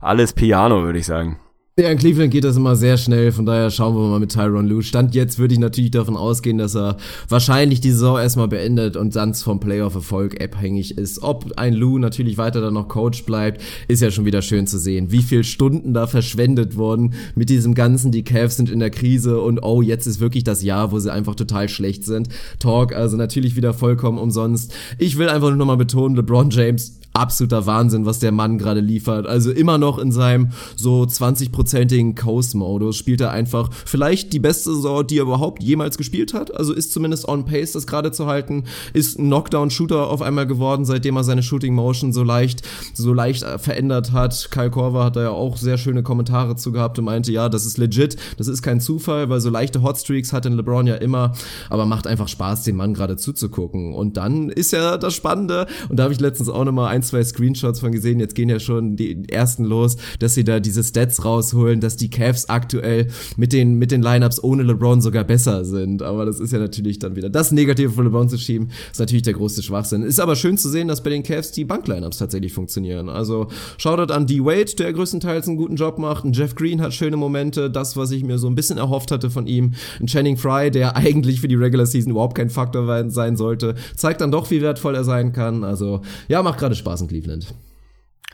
alles 0.03 0.35
Piano, 0.35 0.83
würde 0.83 0.99
ich 0.99 1.07
sagen. 1.07 1.39
Ja, 1.77 1.89
in 1.91 1.99
Cleveland 1.99 2.31
geht 2.31 2.45
das 2.45 2.57
immer 2.57 2.77
sehr 2.77 2.97
schnell, 2.97 3.33
von 3.33 3.47
daher 3.47 3.69
schauen 3.69 3.97
wir 3.97 4.09
mal 4.09 4.21
mit 4.21 4.31
Tyron 4.31 4.69
Lue. 4.69 4.85
Stand 4.85 5.13
jetzt 5.13 5.41
würde 5.41 5.55
ich 5.55 5.59
natürlich 5.59 5.91
davon 5.91 6.17
ausgehen, 6.17 6.57
dass 6.57 6.77
er 6.77 6.99
wahrscheinlich 7.29 7.81
die 7.81 7.91
Saison 7.91 8.17
erstmal 8.17 8.47
beendet 8.47 8.97
und 8.97 9.17
dann 9.17 9.35
vom 9.35 9.59
Playoff-Erfolg 9.59 10.41
abhängig 10.41 10.97
ist. 10.97 11.25
Ob 11.25 11.51
ein 11.57 11.75
Lou 11.75 11.99
natürlich 11.99 12.39
weiter 12.39 12.61
dann 12.61 12.75
noch 12.75 12.87
Coach 12.87 13.25
bleibt, 13.25 13.61
ist 13.89 14.03
ja 14.03 14.13
schon 14.13 14.25
wieder 14.25 14.41
schön 14.41 14.69
zu 14.69 14.79
sehen. 14.79 15.11
Wie 15.11 15.23
viel 15.23 15.43
Stunden 15.43 15.95
da 15.95 16.07
verschwendet 16.07 16.77
wurden 16.77 17.15
mit 17.35 17.51
diesem 17.51 17.75
ganzen, 17.75 18.13
die 18.13 18.23
Cavs 18.23 18.55
sind 18.55 18.71
in 18.71 18.79
der 18.79 18.91
Krise 18.91 19.41
und 19.41 19.59
oh, 19.65 19.83
jetzt 19.83 20.07
ist 20.07 20.21
wirklich 20.21 20.45
das 20.45 20.63
Jahr, 20.63 20.93
wo 20.93 21.01
sie 21.01 21.13
einfach 21.13 21.35
total 21.35 21.69
schlecht 21.69 22.05
sind. 22.05 22.29
Talk, 22.61 22.95
also 22.95 23.17
natürlich 23.17 23.57
wieder 23.57 23.75
vollkommen 23.75 24.19
umsonst. 24.19 24.73
Ich 24.99 25.19
will 25.19 25.29
einfach 25.29 25.49
nur 25.49 25.57
nochmal 25.57 25.77
betonen, 25.77 26.15
LeBron 26.15 26.51
James 26.51 27.01
absoluter 27.15 27.65
Wahnsinn, 27.65 28.07
was 28.07 28.19
der 28.19 28.33
Mann 28.33 28.59
gerade 28.59 28.81
liefert. 28.81 29.27
Also 29.27 29.53
immer 29.53 29.79
noch 29.79 29.99
in 29.99 30.11
seinem 30.11 30.51
so 30.77 31.03
20-prozentigen 31.03 32.17
Coast-Modus 32.17 32.97
spielt 32.97 33.21
er 33.21 33.31
einfach 33.31 33.71
vielleicht 33.87 34.33
die 34.33 34.41
beste 34.41 34.75
Saison, 34.75 35.07
die 35.07 35.19
er 35.19 35.23
überhaupt 35.23 35.63
jemals 35.63 35.97
gespielt 35.97 36.35
hat. 36.35 36.53
Also 36.55 36.73
ist 36.73 36.93
zumindest 36.93 37.29
on 37.29 37.45
pace, 37.45 37.73
das 37.73 37.87
gerade 37.87 38.11
zu 38.11 38.27
halten. 38.27 38.65
Ist 38.93 39.19
ein 39.19 39.27
Knockdown-Shooter 39.27 40.09
auf 40.09 40.23
einmal 40.23 40.49
geworden, 40.49 40.85
seitdem 40.85 41.17
er 41.17 41.23
seine 41.23 41.45
Shooting-Motion 41.45 42.13
so 42.13 42.25
leicht, 42.25 42.63
so 42.95 43.15
leicht 43.15 43.45
verändert 43.59 44.11
hat. 44.11 44.49
Kyle 44.51 44.71
Korver 44.71 45.05
hat 45.05 45.15
da 45.15 45.23
ja 45.23 45.31
auch 45.31 45.57
sehr 45.57 45.79
schöne 45.79 46.03
Kommentare 46.03 46.57
zu 46.57 46.73
gehabt 46.73 46.99
und 46.99 47.05
meinte, 47.05 47.31
ja, 47.31 47.49
das 47.49 47.65
ist 47.65 47.79
legit, 47.79 48.17
das 48.39 48.49
ist 48.49 48.63
kein 48.63 48.81
Zufall, 48.81 49.29
weil 49.29 49.41
so 49.41 49.51
leichte 49.51 49.83
Hotstreaks 49.83 50.33
hat 50.33 50.47
den 50.47 50.55
LeBron 50.55 50.89
ja 50.89 50.97
immer, 50.97 51.33
aber 51.71 51.87
macht 51.87 52.09
einfach 52.09 52.27
Spaß, 52.27 52.65
dem 52.65 52.75
Mann 52.75 52.93
gerade 52.93 53.17
zuzugucken. 53.17 53.95
Und 53.95 54.17
dann 54.17 54.49
ist 54.49 54.73
ja 54.73 54.97
das 54.97 55.15
Spannende, 55.15 55.69
und 55.89 55.97
da 55.97 56.05
habe 56.05 56.13
ich 56.13 56.21
letztens 56.21 56.49
auch 56.49 56.65
nochmal 56.65 56.89
ein, 56.89 57.04
zwei 57.05 57.23
Screenshots 57.23 57.81
von 57.81 57.93
gesehen, 57.93 58.21
jetzt 58.21 58.35
gehen 58.35 58.49
ja 58.49 58.59
schon 58.59 58.97
die 58.97 59.29
ersten 59.29 59.65
los, 59.65 59.97
dass 60.19 60.35
sie 60.35 60.45
da 60.45 60.61
diese 60.61 60.83
Stats 60.83 61.25
rausholen, 61.25 61.81
dass 61.81 61.97
die 61.97 62.11
Cavs 62.11 62.49
aktuell 62.49 63.09
mit 63.37 63.53
den, 63.53 63.79
mit 63.79 63.91
den 63.91 64.03
Lineups 64.03 64.43
ohne 64.43 64.63
LeBron 64.63 65.01
sogar 65.01 65.25
besser 65.25 65.65
sind. 65.65 66.03
Aber 66.03 66.25
das 66.25 66.41
ist 66.41 66.53
ja 66.53 66.59
natürlich 66.59 66.99
dann 66.99 67.17
wieder 67.17 67.31
das 67.31 67.53
Negative 67.53 67.91
von 67.91 68.05
LeBron 68.05 68.29
zu 68.29 68.39
schieben, 68.39 68.71
ist 68.91 69.01
natürlich 69.01 69.23
der 69.23 69.35
größte 69.35 69.63
Schwachsinn. 69.63 70.03
Ist 70.03 70.21
aber 70.21 70.37
schön 70.37 70.59
zu 70.59 70.69
sehen, 70.69 70.89
dass 70.89 71.03
bei 71.03 71.11
den 71.11 71.23
Cavs 71.23 71.53
die 71.53 71.65
Bank-Lineups 71.65 72.19
tatsächlich 72.19 72.53
funktionieren. 72.53 73.09
Also 73.09 73.49
Shoutout 73.79 74.13
an 74.13 74.27
D-Wade, 74.27 74.77
der 74.79 74.93
größtenteils 74.93 75.49
einen 75.49 75.57
guten 75.57 75.77
Job 75.77 75.99
macht. 75.99 76.25
Ein 76.25 76.33
Jeff 76.33 76.55
Green 76.55 76.81
hat 76.81 76.95
schöne 76.95 77.17
Momente, 77.17 77.71
das, 77.71 77.97
was 77.97 78.11
ich 78.11 78.25
mir 78.25 78.39
so 78.39 78.47
ein 78.47 78.55
bisschen 78.55 78.79
erhofft 78.79 79.11
hatte 79.11 79.31
von 79.31 79.47
ihm. 79.47 79.75
Ein 80.01 80.07
Channing 80.07 80.37
Fry, 80.37 80.71
der 80.71 80.97
eigentlich 80.97 81.41
für 81.41 81.49
die 81.49 81.55
Regular 81.55 81.87
Season 81.87 82.11
überhaupt 82.11 82.37
kein 82.37 82.51
Faktor 82.51 83.11
sein 83.11 83.37
sollte, 83.37 83.75
zeigt 83.97 84.21
dann 84.21 84.31
doch, 84.31 84.51
wie 84.51 84.63
wertvoll 84.63 84.95
er 84.95 85.05
sein 85.05 85.33
kann. 85.33 85.65
Also 85.65 86.03
ja, 86.29 86.43
macht 86.43 86.59
gerade 86.59 86.75
Spaß 86.75 86.94
in 87.01 87.09
Cleveland. 87.09 87.55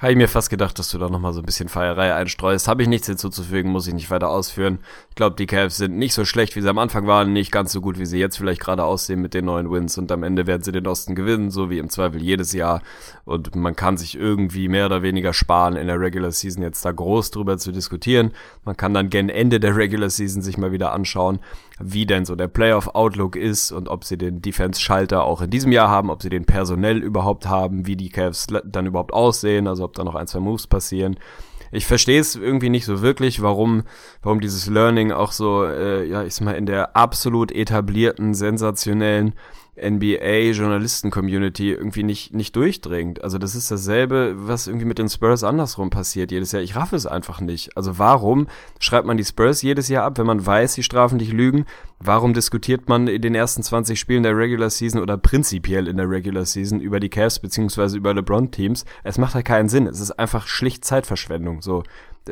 Habe 0.01 0.13
ich 0.13 0.17
mir 0.17 0.29
fast 0.29 0.49
gedacht, 0.49 0.79
dass 0.79 0.91
du 0.91 0.97
da 0.97 1.11
nochmal 1.11 1.35
so 1.35 1.41
ein 1.41 1.45
bisschen 1.45 1.69
Feierei 1.69 2.15
einstreust. 2.15 2.69
Habe 2.69 2.81
ich 2.81 2.89
nichts 2.89 3.07
hinzuzufügen, 3.07 3.71
muss 3.71 3.87
ich 3.87 3.93
nicht 3.93 4.11
weiter 4.11 4.31
ausführen. 4.31 4.79
Ich 5.11 5.15
glaube, 5.15 5.37
die 5.37 5.45
Cavs 5.45 5.77
sind 5.77 5.99
nicht 5.99 6.15
so 6.15 6.25
schlecht, 6.25 6.57
wie 6.57 6.63
sie 6.63 6.71
am 6.71 6.79
Anfang 6.79 7.07
waren, 7.07 7.35
nicht 7.35 7.53
ganz 7.53 7.71
so 7.71 7.83
gut, 7.83 7.99
wie 7.99 8.07
sie 8.07 8.19
jetzt 8.19 8.39
vielleicht 8.39 8.63
gerade 8.63 8.83
aussehen 8.83 9.21
mit 9.21 9.35
den 9.35 9.45
neuen 9.45 9.71
Wins 9.71 9.99
und 9.99 10.11
am 10.11 10.23
Ende 10.23 10.47
werden 10.47 10.63
sie 10.63 10.73
den 10.73 10.87
Osten 10.87 11.15
gewinnen, 11.15 11.51
so 11.51 11.69
wie 11.69 11.77
im 11.77 11.91
Zweifel 11.91 12.23
jedes 12.23 12.55
Jahr. 12.55 12.81
Und 13.31 13.55
man 13.55 13.77
kann 13.77 13.97
sich 13.97 14.19
irgendwie 14.19 14.67
mehr 14.67 14.87
oder 14.87 15.03
weniger 15.03 15.33
sparen, 15.33 15.77
in 15.77 15.87
der 15.87 16.01
Regular 16.01 16.33
Season 16.33 16.65
jetzt 16.65 16.85
da 16.85 16.91
groß 16.91 17.31
drüber 17.31 17.59
zu 17.59 17.71
diskutieren. 17.71 18.33
Man 18.65 18.77
kann 18.77 18.93
dann 18.93 19.09
gen 19.09 19.29
Ende 19.29 19.61
der 19.61 19.77
Regular 19.77 20.11
Season 20.11 20.43
sich 20.43 20.59
mal 20.59 20.73
wieder 20.73 20.93
anschauen, 20.93 21.39
wie 21.79 22.07
denn 22.07 22.25
so 22.25 22.35
der 22.35 22.49
Playoff-Outlook 22.49 23.37
ist 23.37 23.71
und 23.71 23.89
ob 23.89 24.03
sie 24.03 24.19
den 24.19 24.43
Defense-Schalter 24.43 25.23
auch 25.23 25.43
in 25.43 25.51
diesem 25.51 25.71
Jahr 25.71 25.89
haben, 25.89 26.11
ob 26.11 26.23
sie 26.23 26.29
den 26.29 26.45
personell 26.45 26.99
überhaupt 26.99 27.47
haben, 27.47 27.87
wie 27.87 27.95
die 27.95 28.09
Cavs 28.09 28.49
dann 28.65 28.87
überhaupt 28.87 29.13
aussehen, 29.13 29.69
also 29.69 29.85
ob 29.85 29.95
da 29.95 30.03
noch 30.03 30.17
ein, 30.17 30.27
zwei 30.27 30.41
Moves 30.41 30.67
passieren. 30.67 31.17
Ich 31.71 31.87
verstehe 31.87 32.21
es 32.21 32.35
irgendwie 32.35 32.69
nicht 32.69 32.85
so 32.85 33.01
wirklich, 33.01 33.43
warum, 33.43 33.85
warum 34.23 34.41
dieses 34.41 34.67
Learning 34.67 35.13
auch 35.13 35.31
so, 35.31 35.65
äh, 35.65 36.05
ja, 36.05 36.25
ich 36.25 36.35
sag 36.35 36.47
mal, 36.47 36.57
in 36.57 36.67
der 36.67 36.97
absolut 36.97 37.53
etablierten, 37.53 38.35
sensationellen 38.35 39.35
NBA-Journalisten-Community 39.83 41.73
irgendwie 41.73 42.03
nicht, 42.03 42.35
nicht 42.35 42.55
durchdringt. 42.57 43.23
Also 43.23 43.39
das 43.39 43.55
ist 43.55 43.71
dasselbe, 43.71 44.35
was 44.37 44.67
irgendwie 44.67 44.87
mit 44.87 44.99
den 44.99 45.09
Spurs 45.09 45.45
andersrum 45.45 45.91
passiert 45.91 46.33
jedes 46.33 46.53
Jahr. 46.53 46.63
Ich 46.63 46.77
raff 46.77 46.93
es 46.93 47.07
einfach 47.07 47.41
nicht. 47.41 47.77
Also 47.77 47.99
warum 47.99 48.49
schreibt 48.79 49.07
man 49.07 49.17
die 49.17 49.25
Spurs 49.25 49.63
jedes 49.63 49.89
Jahr 49.89 50.05
ab, 50.05 50.19
wenn 50.19 50.27
man 50.27 50.45
weiß, 50.45 50.75
sie 50.75 50.83
strafen 50.83 51.19
dich 51.19 51.33
Lügen? 51.33 51.65
Warum 51.99 52.33
diskutiert 52.33 52.89
man 52.89 53.09
in 53.09 53.21
den 53.21 53.35
ersten 53.35 53.63
20 53.63 54.01
Spielen 54.01 54.23
der 54.23 54.37
Regular 54.37 54.71
Season 54.71 55.03
oder 55.03 55.19
prinzipiell 55.19 55.87
in 55.87 55.99
der 55.99 56.09
Regular 56.09 56.47
Season 56.47 56.81
über 56.81 56.99
die 56.99 57.11
Cavs 57.11 57.39
beziehungsweise 57.39 57.97
über 57.97 58.15
LeBron-Teams? 58.15 58.85
Es 59.05 59.19
macht 59.19 59.35
halt 59.35 59.45
keinen 59.45 59.69
Sinn. 59.69 59.87
Es 59.87 60.01
ist 60.01 60.13
einfach 60.13 60.47
schlicht 60.47 60.85
Zeitverschwendung. 60.85 61.61
So, 61.61 61.83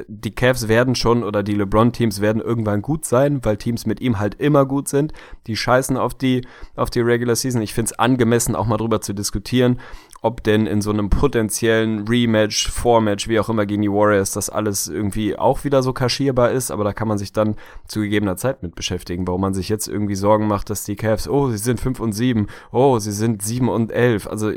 die 0.06 0.34
Cavs 0.34 0.68
werden 0.68 0.94
schon 0.94 1.24
oder 1.24 1.42
die 1.42 1.54
LeBron-Teams 1.54 2.20
werden 2.20 2.40
irgendwann 2.40 2.82
gut 2.82 3.04
sein, 3.04 3.44
weil 3.44 3.56
Teams 3.56 3.86
mit 3.86 4.00
ihm 4.00 4.18
halt 4.18 4.34
immer 4.36 4.66
gut 4.66 4.88
sind. 4.88 5.12
Die 5.46 5.56
scheißen 5.56 5.96
auf 5.96 6.14
die, 6.14 6.46
auf 6.76 6.90
die 6.90 7.00
Regular 7.00 7.36
Season. 7.36 7.62
Ich 7.62 7.74
finde 7.74 7.92
es 7.92 7.98
angemessen, 7.98 8.54
auch 8.54 8.66
mal 8.66 8.76
drüber 8.76 9.00
zu 9.00 9.12
diskutieren, 9.12 9.80
ob 10.20 10.42
denn 10.42 10.66
in 10.66 10.80
so 10.80 10.90
einem 10.90 11.10
potenziellen 11.10 12.06
Rematch, 12.08 12.70
Vormatch, 12.70 13.28
wie 13.28 13.38
auch 13.38 13.48
immer 13.48 13.66
gegen 13.66 13.82
die 13.82 13.90
Warriors, 13.90 14.32
das 14.32 14.50
alles 14.50 14.88
irgendwie 14.88 15.36
auch 15.36 15.64
wieder 15.64 15.82
so 15.82 15.92
kaschierbar 15.92 16.50
ist, 16.50 16.70
aber 16.70 16.84
da 16.84 16.92
kann 16.92 17.08
man 17.08 17.18
sich 17.18 17.32
dann 17.32 17.54
zu 17.86 18.00
gegebener 18.00 18.36
Zeit 18.36 18.62
mit 18.62 18.74
beschäftigen, 18.74 19.26
warum 19.26 19.40
man 19.40 19.54
sich 19.54 19.68
jetzt 19.68 19.86
irgendwie 19.86 20.16
Sorgen 20.16 20.46
macht, 20.46 20.70
dass 20.70 20.84
die 20.84 20.96
Cavs, 20.96 21.28
oh, 21.28 21.50
sie 21.50 21.58
sind 21.58 21.80
5 21.80 22.00
und 22.00 22.12
7, 22.12 22.48
oh, 22.72 22.98
sie 22.98 23.12
sind 23.12 23.42
7 23.42 23.68
und 23.68 23.92
11, 23.92 24.26
also 24.26 24.50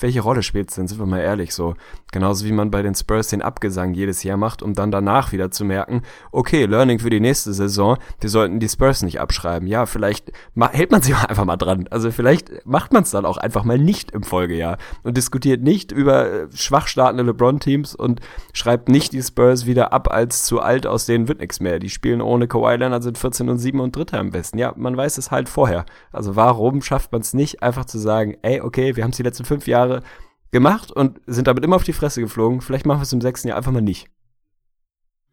welche 0.00 0.20
Rolle 0.20 0.42
spielt 0.42 0.70
es 0.70 0.76
denn, 0.76 0.88
sind 0.88 0.98
wir 0.98 1.06
mal 1.06 1.20
ehrlich 1.20 1.54
so. 1.54 1.74
Genauso 2.12 2.44
wie 2.46 2.52
man 2.52 2.70
bei 2.70 2.82
den 2.82 2.94
Spurs 2.94 3.28
den 3.28 3.42
Abgesang 3.42 3.94
jedes 3.94 4.22
Jahr 4.22 4.36
macht, 4.36 4.62
um 4.62 4.74
dann 4.74 4.90
danach 4.90 5.32
wieder 5.32 5.50
zu 5.50 5.64
merken, 5.64 6.02
okay, 6.30 6.66
Learning 6.66 6.98
für 6.98 7.10
die 7.10 7.20
nächste 7.20 7.52
Saison, 7.52 7.96
wir 8.20 8.30
sollten 8.30 8.60
die 8.60 8.68
Spurs 8.68 9.02
nicht 9.02 9.20
abschreiben. 9.20 9.66
Ja, 9.66 9.86
vielleicht 9.86 10.32
hält 10.72 10.90
man 10.90 11.02
auch 11.02 11.24
einfach 11.28 11.44
mal 11.44 11.56
dran. 11.56 11.88
Also 11.90 12.10
vielleicht 12.10 12.66
macht 12.66 12.92
man 12.92 13.02
es 13.02 13.10
dann 13.10 13.24
auch 13.24 13.38
einfach 13.38 13.64
mal 13.64 13.78
nicht 13.78 14.10
im 14.10 14.22
Folgejahr 14.22 14.78
und 15.02 15.16
diskutiert 15.16 15.62
nicht 15.62 15.92
über 15.92 16.30
äh, 16.30 16.46
schwach 16.54 16.86
startende 16.86 17.24
LeBron-Teams 17.24 17.94
und 17.94 18.20
schreibt 18.52 18.88
nicht 18.88 19.12
die 19.12 19.22
Spurs 19.22 19.66
wieder 19.66 19.92
ab 19.92 20.12
als 20.12 20.44
zu 20.44 20.60
alt, 20.60 20.86
aus 20.86 21.06
denen 21.06 21.28
wird 21.28 21.40
nichts 21.40 21.60
mehr. 21.60 21.78
Die 21.78 21.90
spielen 21.90 22.20
ohne 22.20 22.48
Kawhi 22.48 22.76
Leonard, 22.76 23.02
sind 23.02 23.18
14 23.18 23.48
und 23.48 23.58
7 23.58 23.80
und 23.80 23.96
Dritter 23.96 24.18
am 24.18 24.30
besten. 24.30 24.58
Ja, 24.58 24.72
man 24.76 24.96
weiß 24.96 25.18
es 25.18 25.30
halt 25.30 25.48
vorher. 25.48 25.84
Also 26.12 26.36
warum 26.36 26.82
schafft 26.82 27.12
man 27.12 27.20
es 27.20 27.34
nicht, 27.34 27.62
einfach 27.62 27.84
zu 27.84 27.98
sagen, 27.98 28.36
ey, 28.42 28.60
okay, 28.60 28.96
wir 28.96 29.04
haben 29.04 29.10
es 29.10 29.16
die 29.16 29.22
letzten 29.22 29.44
fünf 29.44 29.66
Jahre 29.66 30.02
gemacht 30.50 30.92
und 30.92 31.20
sind 31.26 31.48
damit 31.48 31.64
immer 31.64 31.76
auf 31.76 31.84
die 31.84 31.92
Fresse 31.92 32.20
geflogen. 32.20 32.60
Vielleicht 32.60 32.86
machen 32.86 32.98
wir 32.98 33.04
es 33.04 33.12
im 33.12 33.20
sechsten 33.20 33.48
Jahr 33.48 33.56
einfach 33.56 33.72
mal 33.72 33.80
nicht. 33.80 34.08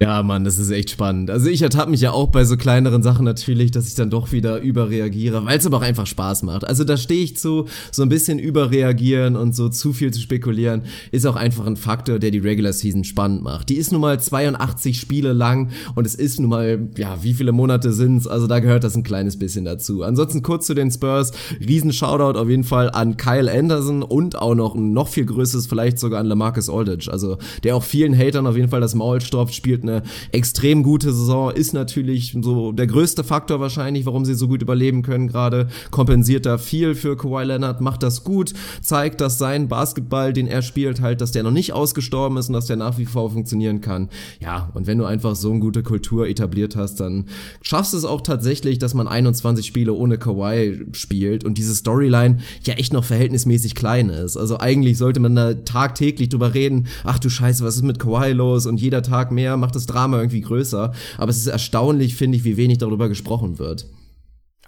Ja, 0.02 0.24
Mann, 0.24 0.46
das 0.46 0.58
ist 0.58 0.72
echt 0.72 0.92
spannend. 0.92 1.30
Also 1.30 1.50
ich 1.50 1.62
ertappe 1.62 1.92
mich 1.92 2.00
ja 2.00 2.14
auch 2.14 2.30
bei 2.30 2.46
so 2.46 2.56
kleineren 2.56 3.04
Sachen 3.04 3.26
natürlich, 3.26 3.72
dass 3.72 3.86
ich 3.90 3.96
dann 3.96 4.10
doch 4.10 4.32
wieder 4.32 4.62
überreagiere, 4.62 5.46
weil 5.46 5.58
es 5.58 5.66
aber 5.66 5.76
auch 5.76 5.82
einfach 5.82 6.08
Spaß 6.08 6.44
macht. 6.44 6.66
Also 6.66 6.86
da 6.86 6.96
stehe 6.96 7.22
ich 7.22 7.36
zu, 7.36 7.66
so 7.92 8.04
ein 8.04 8.08
bisschen 8.08 8.40
überreagieren 8.40 9.36
und 9.36 9.54
so 9.54 9.68
zu 9.68 9.92
viel 9.92 10.14
zu 10.14 10.22
spekulieren, 10.22 10.84
ist 11.12 11.28
auch 11.28 11.36
einfach 11.36 11.66
ein 11.68 11.76
Faktor, 11.76 12.18
der 12.18 12.32
die 12.32 12.38
Regular 12.38 12.72
Season 12.72 13.04
spannend 13.04 13.44
macht. 13.44 13.68
Die 13.68 13.76
ist 13.76 13.92
nun 13.92 14.00
mal 14.00 14.18
82 14.18 14.98
Spiele 14.98 15.34
lang 15.34 15.72
und 15.96 16.08
es 16.08 16.16
ist 16.16 16.40
nun 16.40 16.50
mal, 16.50 16.88
ja, 16.96 17.22
wie 17.22 17.34
viele 17.34 17.52
Monate 17.52 17.92
sind's? 17.92 18.26
Also 18.26 18.48
da 18.48 18.60
gehört 18.60 18.86
das 18.86 18.96
ein 18.96 19.04
kleines 19.04 19.38
bisschen 19.38 19.66
dazu. 19.66 20.04
Ansonsten 20.04 20.44
kurz 20.44 20.66
zu 20.66 20.76
den 20.76 20.92
Spurs. 20.92 21.34
Riesen 21.60 21.92
Shoutout 21.92 22.40
auf 22.40 22.48
jeden 22.48 22.64
Fall 22.64 22.90
an 22.90 23.18
Kyle 23.18 23.52
Anderson 23.52 24.02
und 24.02 24.38
auch 24.38 24.56
noch 24.56 24.76
ein 24.76 24.94
noch 24.94 25.10
viel 25.10 25.26
größeres, 25.26 25.68
vielleicht 25.68 26.00
sogar 26.00 26.22
an 26.22 26.26
Lamarcus 26.26 26.70
Aldridge. 26.70 27.12
Also 27.12 27.38
der 27.66 27.76
auch 27.76 27.84
vielen 27.84 28.18
Hatern 28.18 28.48
auf 28.48 28.56
jeden 28.56 28.70
Fall 28.70 28.80
das 28.80 28.96
Maul 28.96 29.20
stopft, 29.20 29.54
spielt 29.54 29.89
eine 29.90 30.04
extrem 30.32 30.84
gute 30.84 31.14
Saison, 31.14 31.52
ist 31.52 31.74
natürlich 31.74 32.36
so 32.42 32.72
der 32.72 32.88
größte 32.88 33.24
Faktor 33.24 33.60
wahrscheinlich, 33.60 34.06
warum 34.06 34.26
sie 34.26 34.36
so 34.36 34.48
gut 34.48 34.62
überleben 34.62 35.02
können 35.02 35.28
gerade, 35.28 35.68
kompensiert 35.92 36.46
da 36.46 36.58
viel 36.58 36.96
für 36.96 37.18
Kawhi 37.18 37.44
Leonard, 37.44 37.82
macht 37.82 38.04
das 38.04 38.24
gut, 38.24 38.54
zeigt, 38.82 39.22
dass 39.22 39.38
sein 39.38 39.68
Basketball, 39.68 40.34
den 40.34 40.48
er 40.48 40.62
spielt, 40.62 41.02
halt, 41.02 41.22
dass 41.22 41.32
der 41.32 41.44
noch 41.44 41.52
nicht 41.52 41.74
ausgestorben 41.74 42.38
ist 42.38 42.48
und 42.48 42.54
dass 42.54 42.66
der 42.66 42.76
nach 42.76 42.98
wie 42.98 43.06
vor 43.06 43.32
funktionieren 43.32 43.82
kann. 43.82 44.10
Ja, 44.40 44.70
und 44.74 44.88
wenn 44.88 44.98
du 44.98 45.06
einfach 45.06 45.36
so 45.36 45.52
eine 45.52 45.60
gute 45.60 45.84
Kultur 45.84 46.28
etabliert 46.28 46.76
hast, 46.76 47.00
dann 47.00 47.26
schaffst 47.62 47.94
du 47.94 47.98
es 47.98 48.06
auch 48.06 48.22
tatsächlich, 48.22 48.80
dass 48.80 48.94
man 48.94 49.08
21 49.08 49.66
Spiele 49.66 49.94
ohne 49.94 50.18
Kawhi 50.18 50.86
spielt 50.92 51.44
und 51.44 51.58
diese 51.58 51.76
Storyline 51.76 52.38
ja 52.64 52.76
echt 52.76 52.94
noch 52.94 53.04
verhältnismäßig 53.04 53.76
klein 53.76 54.10
ist. 54.10 54.38
Also 54.38 54.60
eigentlich 54.60 54.98
sollte 54.98 55.20
man 55.20 55.36
da 55.36 55.54
tagtäglich 55.54 56.30
drüber 56.30 56.54
reden, 56.54 56.88
ach 57.04 57.20
du 57.20 57.30
Scheiße, 57.30 57.64
was 57.64 57.76
ist 57.76 57.84
mit 57.84 58.00
Kawhi 58.00 58.32
los 58.32 58.66
und 58.66 58.80
jeder 58.80 59.02
Tag 59.02 59.32
mehr 59.32 59.58
macht 59.58 59.76
das 59.76 59.79
Drama 59.86 60.18
irgendwie 60.18 60.42
größer. 60.42 60.94
Aber 61.18 61.30
es 61.30 61.38
ist 61.38 61.48
erstaunlich, 61.48 62.16
finde 62.16 62.38
ich, 62.38 62.44
wie 62.44 62.58
wenig 62.58 62.78
darüber 62.80 63.10
gesprochen 63.10 63.60
wird. 63.60 63.86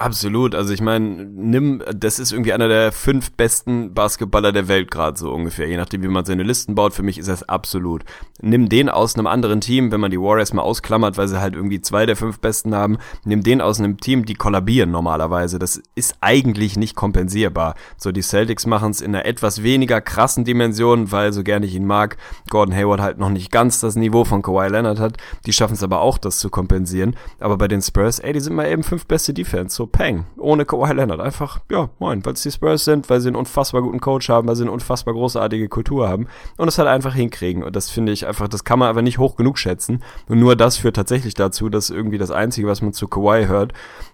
Absolut, 0.01 0.55
also 0.55 0.73
ich 0.73 0.81
meine, 0.81 1.25
nimm, 1.25 1.83
das 1.95 2.17
ist 2.17 2.31
irgendwie 2.31 2.53
einer 2.53 2.67
der 2.67 2.91
fünf 2.91 3.33
besten 3.33 3.93
Basketballer 3.93 4.51
der 4.51 4.67
Welt 4.67 4.89
gerade 4.89 5.15
so 5.15 5.31
ungefähr, 5.31 5.67
je 5.67 5.77
nachdem 5.77 6.01
wie 6.01 6.07
man 6.07 6.25
seine 6.25 6.41
Listen 6.41 6.73
baut, 6.73 6.95
für 6.95 7.03
mich 7.03 7.19
ist 7.19 7.29
das 7.29 7.47
absolut. 7.47 8.03
Nimm 8.41 8.67
den 8.67 8.89
aus 8.89 9.15
einem 9.15 9.27
anderen 9.27 9.61
Team, 9.61 9.91
wenn 9.91 9.99
man 9.99 10.09
die 10.09 10.19
Warriors 10.19 10.53
mal 10.53 10.63
ausklammert, 10.63 11.19
weil 11.19 11.27
sie 11.27 11.39
halt 11.39 11.53
irgendwie 11.53 11.81
zwei 11.81 12.07
der 12.07 12.15
fünf 12.15 12.39
besten 12.39 12.73
haben, 12.73 12.97
nimm 13.25 13.43
den 13.43 13.61
aus 13.61 13.77
einem 13.77 13.97
Team, 13.97 14.25
die 14.25 14.33
kollabieren 14.33 14.89
normalerweise, 14.89 15.59
das 15.59 15.83
ist 15.93 16.15
eigentlich 16.19 16.77
nicht 16.77 16.95
kompensierbar. 16.95 17.75
So, 17.95 18.11
die 18.11 18.23
Celtics 18.23 18.65
machen 18.65 18.89
es 18.89 19.01
in 19.01 19.13
einer 19.13 19.25
etwas 19.25 19.61
weniger 19.61 20.01
krassen 20.01 20.45
Dimension, 20.45 21.11
weil 21.11 21.31
so 21.31 21.43
gerne 21.43 21.67
ich 21.67 21.75
ihn 21.75 21.85
mag, 21.85 22.17
Gordon 22.49 22.73
Hayward 22.73 23.01
halt 23.01 23.19
noch 23.19 23.29
nicht 23.29 23.51
ganz 23.51 23.79
das 23.79 23.95
Niveau 23.95 24.25
von 24.25 24.41
Kawhi 24.41 24.67
Leonard 24.67 24.99
hat, 24.99 25.17
die 25.45 25.53
schaffen 25.53 25.75
es 25.75 25.83
aber 25.83 26.01
auch, 26.01 26.17
das 26.17 26.39
zu 26.39 26.49
kompensieren, 26.49 27.15
aber 27.39 27.55
bei 27.55 27.67
den 27.67 27.83
Spurs, 27.83 28.17
ey, 28.17 28.33
die 28.33 28.39
sind 28.39 28.55
mal 28.55 28.67
eben 28.67 28.81
fünf 28.81 29.05
beste 29.05 29.35
Defense, 29.35 29.75
so 29.75 29.90
Peng, 29.91 30.25
ohne 30.37 30.65
Kawhi 30.65 30.93
Leonard. 30.93 31.19
Einfach, 31.19 31.59
ja, 31.69 31.89
moin, 31.99 32.25
weil 32.25 32.33
es 32.33 32.41
die 32.41 32.51
Spurs 32.51 32.85
sind, 32.85 33.09
weil 33.09 33.21
sie 33.21 33.27
einen 33.27 33.35
unfassbar 33.35 33.81
guten 33.81 33.99
Coach 33.99 34.29
haben, 34.29 34.47
weil 34.47 34.55
sie 34.55 34.63
eine 34.63 34.71
unfassbar 34.71 35.13
großartige 35.13 35.69
Kultur 35.69 36.07
haben 36.07 36.27
und 36.57 36.67
es 36.67 36.77
halt 36.77 36.87
einfach 36.87 37.13
hinkriegen. 37.13 37.63
Und 37.63 37.75
das 37.75 37.89
finde 37.89 38.11
ich 38.11 38.27
einfach, 38.27 38.47
das 38.47 38.63
kann 38.63 38.79
man 38.79 38.89
aber 38.89 39.01
nicht 39.01 39.17
hoch 39.17 39.35
genug 39.35 39.57
schätzen. 39.57 40.03
Und 40.27 40.39
nur 40.39 40.55
das 40.55 40.77
führt 40.77 40.95
tatsächlich 40.95 41.33
dazu, 41.33 41.69
dass 41.69 41.89
irgendwie 41.89 42.17
das 42.17 42.31
Einzige, 42.31 42.67
was 42.67 42.81
man 42.81 42.93
zu 42.93 43.07
Kawhi 43.07 43.47
hört, 43.47 43.73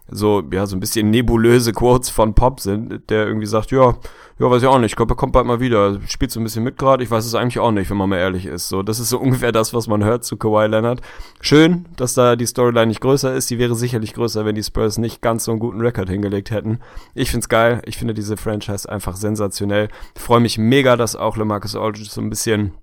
so, 0.10 0.44
ja, 0.52 0.66
so 0.66 0.76
ein 0.76 0.80
bisschen 0.80 1.10
nebulöse 1.10 1.74
Quotes 1.74 2.10
von 2.10 2.34
Pop 2.34 2.60
sind, 2.60 3.10
der 3.10 3.28
irgendwie 3.28 3.46
sagt, 3.46 3.72
ja, 3.72 3.96
ja, 4.40 4.52
weiß 4.52 4.62
ich 4.62 4.68
auch 4.68 4.78
nicht, 4.78 4.92
ich 4.92 4.96
glaube, 4.96 5.14
er 5.14 5.18
kommt 5.18 5.34
bald 5.34 5.48
mal 5.48 5.60
wieder, 5.60 6.00
spielt 6.08 6.32
so 6.32 6.40
ein 6.40 6.44
bisschen 6.44 6.64
mit 6.64 6.78
gerade, 6.78 7.04
ich 7.04 7.10
weiß 7.10 7.26
es 7.26 7.34
eigentlich 7.34 7.60
auch 7.60 7.72
nicht, 7.72 7.90
wenn 7.90 7.98
man 7.98 8.10
mal 8.10 8.18
ehrlich 8.18 8.46
ist. 8.46 8.70
So, 8.70 8.84
das 8.84 9.00
ist 9.00 9.10
so 9.10 9.20
ungefähr 9.20 9.52
das, 9.52 9.74
was 9.74 9.88
man 9.88 10.04
hört 10.04 10.24
zu 10.24 10.38
Kawhi 10.38 10.68
Leonard. 10.68 11.02
Schön, 11.42 11.86
dass 11.96 12.14
da 12.14 12.36
die 12.36 12.46
Storyline 12.46 12.88
nicht 12.88 13.02
größer 13.02 13.34
ist, 13.34 13.50
die 13.50 13.58
wäre 13.58 13.76
sicherlich 13.76 14.14
größer, 14.14 14.46
wenn 14.46 14.56
die 14.56 14.64
Spurs 14.64 14.98
nicht 14.98 15.22
ganz 15.22 15.46
so 15.46 15.52
einen 15.52 15.60
guten 15.60 15.82
Rekord 15.82 16.10
hingelegt 16.10 16.52
hätten. 16.52 16.80
Ich 17.16 17.32
find's 17.32 17.50
geil, 17.50 17.82
ich 17.86 17.98
finde 17.98 18.14
diese 18.14 18.38
Franchise 18.38 18.88
einfach 18.88 19.16
sensationell. 19.16 19.90
Ich 20.16 20.22
freue 20.22 20.40
mich 20.40 20.58
mega, 20.58 20.96
dass 20.96 21.16
auch 21.16 21.36
LeMarcus 21.36 21.76
Aldridge 21.76 22.10
so 22.10 22.22
ein 22.22 22.30
bisschen 22.30 22.74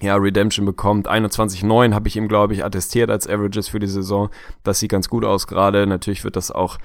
ja, 0.00 0.16
Redemption 0.16 0.66
bekommt. 0.66 1.08
21,9 1.08 1.94
habe 1.94 2.08
ich 2.08 2.16
ihm, 2.16 2.28
glaube 2.28 2.54
ich, 2.54 2.64
attestiert 2.64 3.10
als 3.10 3.26
Averages 3.26 3.68
für 3.68 3.78
die 3.78 3.86
Saison. 3.86 4.30
Das 4.62 4.78
sieht 4.78 4.90
ganz 4.90 5.08
gut 5.08 5.24
aus 5.24 5.46
gerade. 5.46 5.86
Natürlich 5.86 6.24
wird 6.24 6.36
das 6.36 6.50
auch 6.50 6.78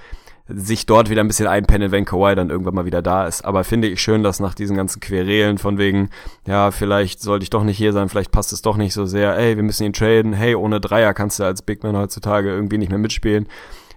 sich 0.47 0.86
dort 0.86 1.10
wieder 1.10 1.21
ein 1.21 1.28
bisschen 1.28 1.47
einpendeln, 1.47 1.91
wenn 1.91 2.04
Kawhi 2.04 2.36
dann 2.36 2.49
irgendwann 2.49 2.76
mal 2.76 2.86
wieder 2.86 3.02
da 3.02 3.26
ist. 3.28 3.45
Aber 3.45 3.63
finde 3.63 3.88
ich 3.88 4.02
schön, 4.02 4.23
dass 4.23 4.41
nach 4.41 4.54
diesen 4.54 4.76
ganzen 4.76 4.99
Querelen 4.99 5.58
von 5.58 5.78
wegen, 5.78 6.10
ja, 6.45 6.71
vielleicht 6.71 7.21
sollte 7.21 7.43
ich 7.43 7.49
doch 7.49 7.63
nicht 7.63 7.78
hier 7.78 7.93
sein, 7.93 8.10
vielleicht 8.10 8.32
passt 8.32 8.52
es 8.52 8.62
doch 8.62 8.76
nicht 8.76 8.93
so 8.93 9.06
sehr, 9.06 9.38
ey, 9.38 9.56
wir 9.56 9.63
müssen 9.63 9.86
ihn 9.86 9.93
traden, 9.93 10.34
hey, 10.34 10.56
ohne 10.56 10.82
Dreier 10.82 11.13
kannst 11.13 11.39
du 11.39 11.45
als 11.45 11.62
Big 11.62 11.84
Man 11.84 11.95
heutzutage 11.95 12.49
irgendwie 12.49 12.78
nicht 12.78 12.89
mehr 12.89 12.99
mitspielen. 12.99 13.47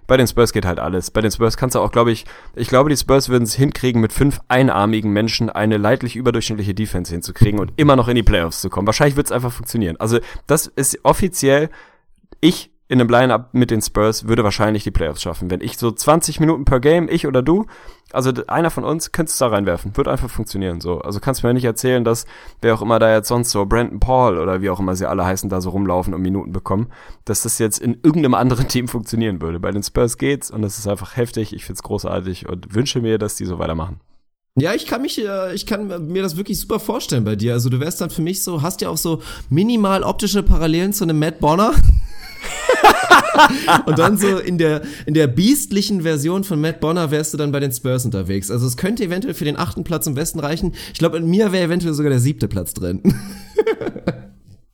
Bei 0.07 0.17
den 0.17 0.27
Spurs 0.27 0.53
geht 0.53 0.65
halt 0.65 0.79
alles. 0.79 1.11
Bei 1.11 1.21
den 1.21 1.31
Spurs 1.31 1.57
kannst 1.57 1.75
du 1.75 1.79
auch, 1.79 1.91
glaube 1.91 2.11
ich, 2.11 2.25
ich 2.55 2.69
glaube, 2.69 2.89
die 2.89 2.97
Spurs 2.97 3.29
würden 3.29 3.43
es 3.43 3.53
hinkriegen, 3.53 4.01
mit 4.01 4.13
fünf 4.13 4.39
einarmigen 4.47 5.11
Menschen 5.11 5.49
eine 5.49 5.77
leidlich 5.77 6.15
überdurchschnittliche 6.15 6.73
Defense 6.73 7.11
hinzukriegen 7.11 7.59
und 7.59 7.73
immer 7.75 7.95
noch 7.95 8.07
in 8.07 8.15
die 8.15 8.23
Playoffs 8.23 8.61
zu 8.61 8.69
kommen. 8.69 8.87
Wahrscheinlich 8.87 9.17
wird 9.17 9.27
es 9.27 9.31
einfach 9.31 9.51
funktionieren. 9.51 9.97
Also, 9.97 10.19
das 10.47 10.67
ist 10.67 10.99
offiziell, 11.03 11.69
ich 12.39 12.71
in 12.89 13.01
einem 13.01 13.09
Line-Up 13.09 13.53
mit 13.53 13.69
den 13.69 13.81
Spurs 13.81 14.27
würde 14.27 14.43
wahrscheinlich 14.43 14.83
die 14.83 14.91
Playoffs 14.91 15.21
schaffen. 15.21 15.51
Wenn 15.51 15.61
ich 15.61 15.77
so 15.77 15.91
20 15.91 16.39
Minuten 16.39 16.63
per 16.63 16.79
Game, 16.79 17.09
ich 17.09 17.27
oder 17.27 17.41
du, 17.41 17.65
also 18.13 18.31
einer 18.47 18.69
von 18.69 18.85
uns, 18.85 19.11
könntest 19.11 19.41
du 19.41 19.45
da 19.45 19.51
reinwerfen. 19.51 19.97
Wird 19.97 20.07
einfach 20.07 20.29
funktionieren 20.29 20.79
so. 20.79 21.01
Also 21.01 21.19
kannst 21.19 21.43
du 21.43 21.47
mir 21.47 21.53
nicht 21.53 21.65
erzählen, 21.65 22.05
dass 22.05 22.25
wer 22.61 22.73
auch 22.73 22.81
immer 22.81 22.99
da 22.99 23.13
jetzt 23.13 23.27
sonst 23.27 23.51
so, 23.51 23.65
Brandon 23.65 23.99
Paul 23.99 24.37
oder 24.37 24.61
wie 24.61 24.69
auch 24.69 24.79
immer 24.79 24.95
sie 24.95 25.05
alle 25.05 25.25
heißen, 25.25 25.49
da 25.49 25.59
so 25.59 25.71
rumlaufen 25.71 26.13
und 26.13 26.21
Minuten 26.21 26.53
bekommen, 26.53 26.87
dass 27.25 27.41
das 27.41 27.59
jetzt 27.59 27.79
in 27.79 27.95
irgendeinem 27.95 28.35
anderen 28.35 28.67
Team 28.69 28.87
funktionieren 28.87 29.41
würde. 29.41 29.59
Bei 29.59 29.71
den 29.71 29.83
Spurs 29.83 30.17
geht's 30.17 30.49
und 30.49 30.61
das 30.61 30.77
ist 30.77 30.87
einfach 30.87 31.17
heftig. 31.17 31.53
Ich 31.53 31.65
find's 31.65 31.83
großartig 31.83 32.47
und 32.47 32.73
wünsche 32.73 33.01
mir, 33.01 33.17
dass 33.17 33.35
die 33.35 33.45
so 33.45 33.59
weitermachen. 33.59 33.99
Ja, 34.55 34.73
ich 34.73 34.87
kann 34.87 35.01
mich, 35.01 35.23
äh, 35.23 35.53
ich 35.53 35.65
kann 35.65 36.07
mir 36.07 36.23
das 36.23 36.37
wirklich 36.37 36.59
super 36.59 36.79
vorstellen 36.79 37.25
bei 37.25 37.35
dir. 37.35 37.53
Also 37.53 37.69
du 37.69 37.79
wärst 37.79 37.99
dann 37.99 38.09
für 38.09 38.23
mich 38.23 38.43
so, 38.43 38.61
hast 38.61 38.81
ja 38.81 38.89
auch 38.89 38.97
so 38.97 39.21
minimal 39.49 40.03
optische 40.03 40.41
Parallelen 40.41 40.93
zu 40.93 41.03
einem 41.03 41.19
Matt 41.19 41.39
Bonner. 41.41 41.73
und 43.85 43.99
dann 43.99 44.17
so 44.17 44.37
in 44.37 44.57
der, 44.57 44.81
in 45.05 45.13
der 45.13 45.27
biestlichen 45.27 46.01
Version 46.01 46.43
von 46.43 46.59
Matt 46.59 46.79
Bonner 46.79 47.11
wärst 47.11 47.33
du 47.33 47.37
dann 47.37 47.51
bei 47.51 47.59
den 47.59 47.71
Spurs 47.71 48.05
unterwegs. 48.05 48.51
Also 48.51 48.67
es 48.67 48.77
könnte 48.77 49.03
eventuell 49.03 49.33
für 49.33 49.45
den 49.45 49.57
achten 49.57 49.83
Platz 49.83 50.07
im 50.07 50.15
Westen 50.15 50.39
reichen. 50.39 50.73
Ich 50.93 50.99
glaube, 50.99 51.17
in 51.17 51.27
mir 51.27 51.51
wäre 51.51 51.65
eventuell 51.65 51.93
sogar 51.93 52.09
der 52.09 52.19
siebte 52.19 52.47
Platz 52.47 52.73
drin. 52.73 53.01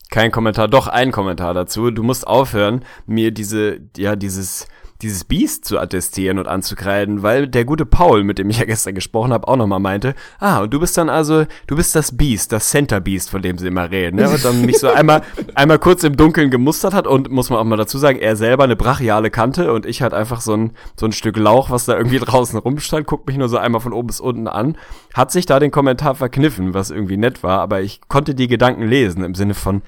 Kein 0.10 0.32
Kommentar, 0.32 0.68
doch 0.68 0.88
ein 0.88 1.12
Kommentar 1.12 1.54
dazu. 1.54 1.90
Du 1.90 2.04
musst 2.04 2.28
aufhören, 2.28 2.86
mir 3.08 3.32
diese, 3.32 3.80
ja, 3.98 4.16
dieses, 4.16 4.68
dieses 5.04 5.26
Biest 5.26 5.66
zu 5.66 5.80
attestieren 5.80 6.40
und 6.40 6.48
anzukreiden, 6.48 7.22
weil 7.22 7.48
der 7.48 7.66
gute 7.66 7.86
Paul, 7.86 8.24
mit 8.24 8.40
dem 8.40 8.50
ich 8.50 8.60
ja 8.60 8.66
gestern 8.66 8.96
gesprochen 8.96 9.34
habe, 9.34 9.48
auch 9.48 9.58
nochmal 9.58 9.80
meinte, 9.80 10.16
ah, 10.40 10.62
und 10.62 10.74
du 10.74 10.80
bist 10.80 10.98
dann 10.98 11.10
also, 11.10 11.46
du 11.68 11.76
bist 11.76 11.96
das 11.96 12.16
Biest, 12.18 12.52
das 12.52 12.70
Center 12.70 13.02
Beast, 13.02 13.30
von 13.30 13.42
dem 13.42 13.58
sie 13.58 13.68
immer 13.68 13.92
reden, 13.92 14.16
ne? 14.16 14.30
Und 14.30 14.44
dann 14.44 14.66
mich 14.66 14.80
so 14.80 14.90
einmal, 14.90 15.22
einmal 15.56 15.80
kurz 15.80 16.04
im 16.04 16.18
Dunkeln 16.18 16.50
gemustert 16.50 16.94
hat 16.94 17.06
und 17.06 17.30
muss 17.30 17.50
man 17.50 17.60
auch 17.60 17.64
mal 17.64 17.78
dazu 17.78 17.98
sagen, 17.98 18.20
er 18.20 18.36
selber 18.36 18.64
eine 18.64 18.76
brachiale 18.76 19.30
Kante 19.30 19.72
und 19.74 19.86
ich 19.86 20.02
halt 20.02 20.14
einfach 20.14 20.42
so 20.42 20.56
ein, 20.56 20.72
so 20.98 21.06
ein 21.06 21.12
Stück 21.12 21.38
Lauch, 21.38 21.70
was 21.70 21.86
da 21.86 21.98
irgendwie 21.98 22.20
draußen 22.24 22.58
rumstand, 22.58 23.06
guckt 23.06 23.28
mich 23.28 23.38
nur 23.38 23.50
so 23.50 23.58
einmal 23.58 23.82
von 23.82 23.94
oben 23.94 24.08
bis 24.08 24.20
unten 24.20 24.48
an, 24.48 24.78
hat 25.14 25.32
sich 25.32 25.46
da 25.46 25.60
den 25.60 25.72
Kommentar 25.72 26.16
verkniffen, 26.16 26.74
was 26.74 26.90
irgendwie 26.90 27.18
nett 27.18 27.44
war, 27.44 27.60
aber 27.60 27.82
ich 27.82 28.02
konnte 28.08 28.34
die 28.34 28.48
Gedanken 28.48 28.84
lesen 28.84 29.24
im 29.24 29.36
Sinne 29.36 29.54
von, 29.54 29.82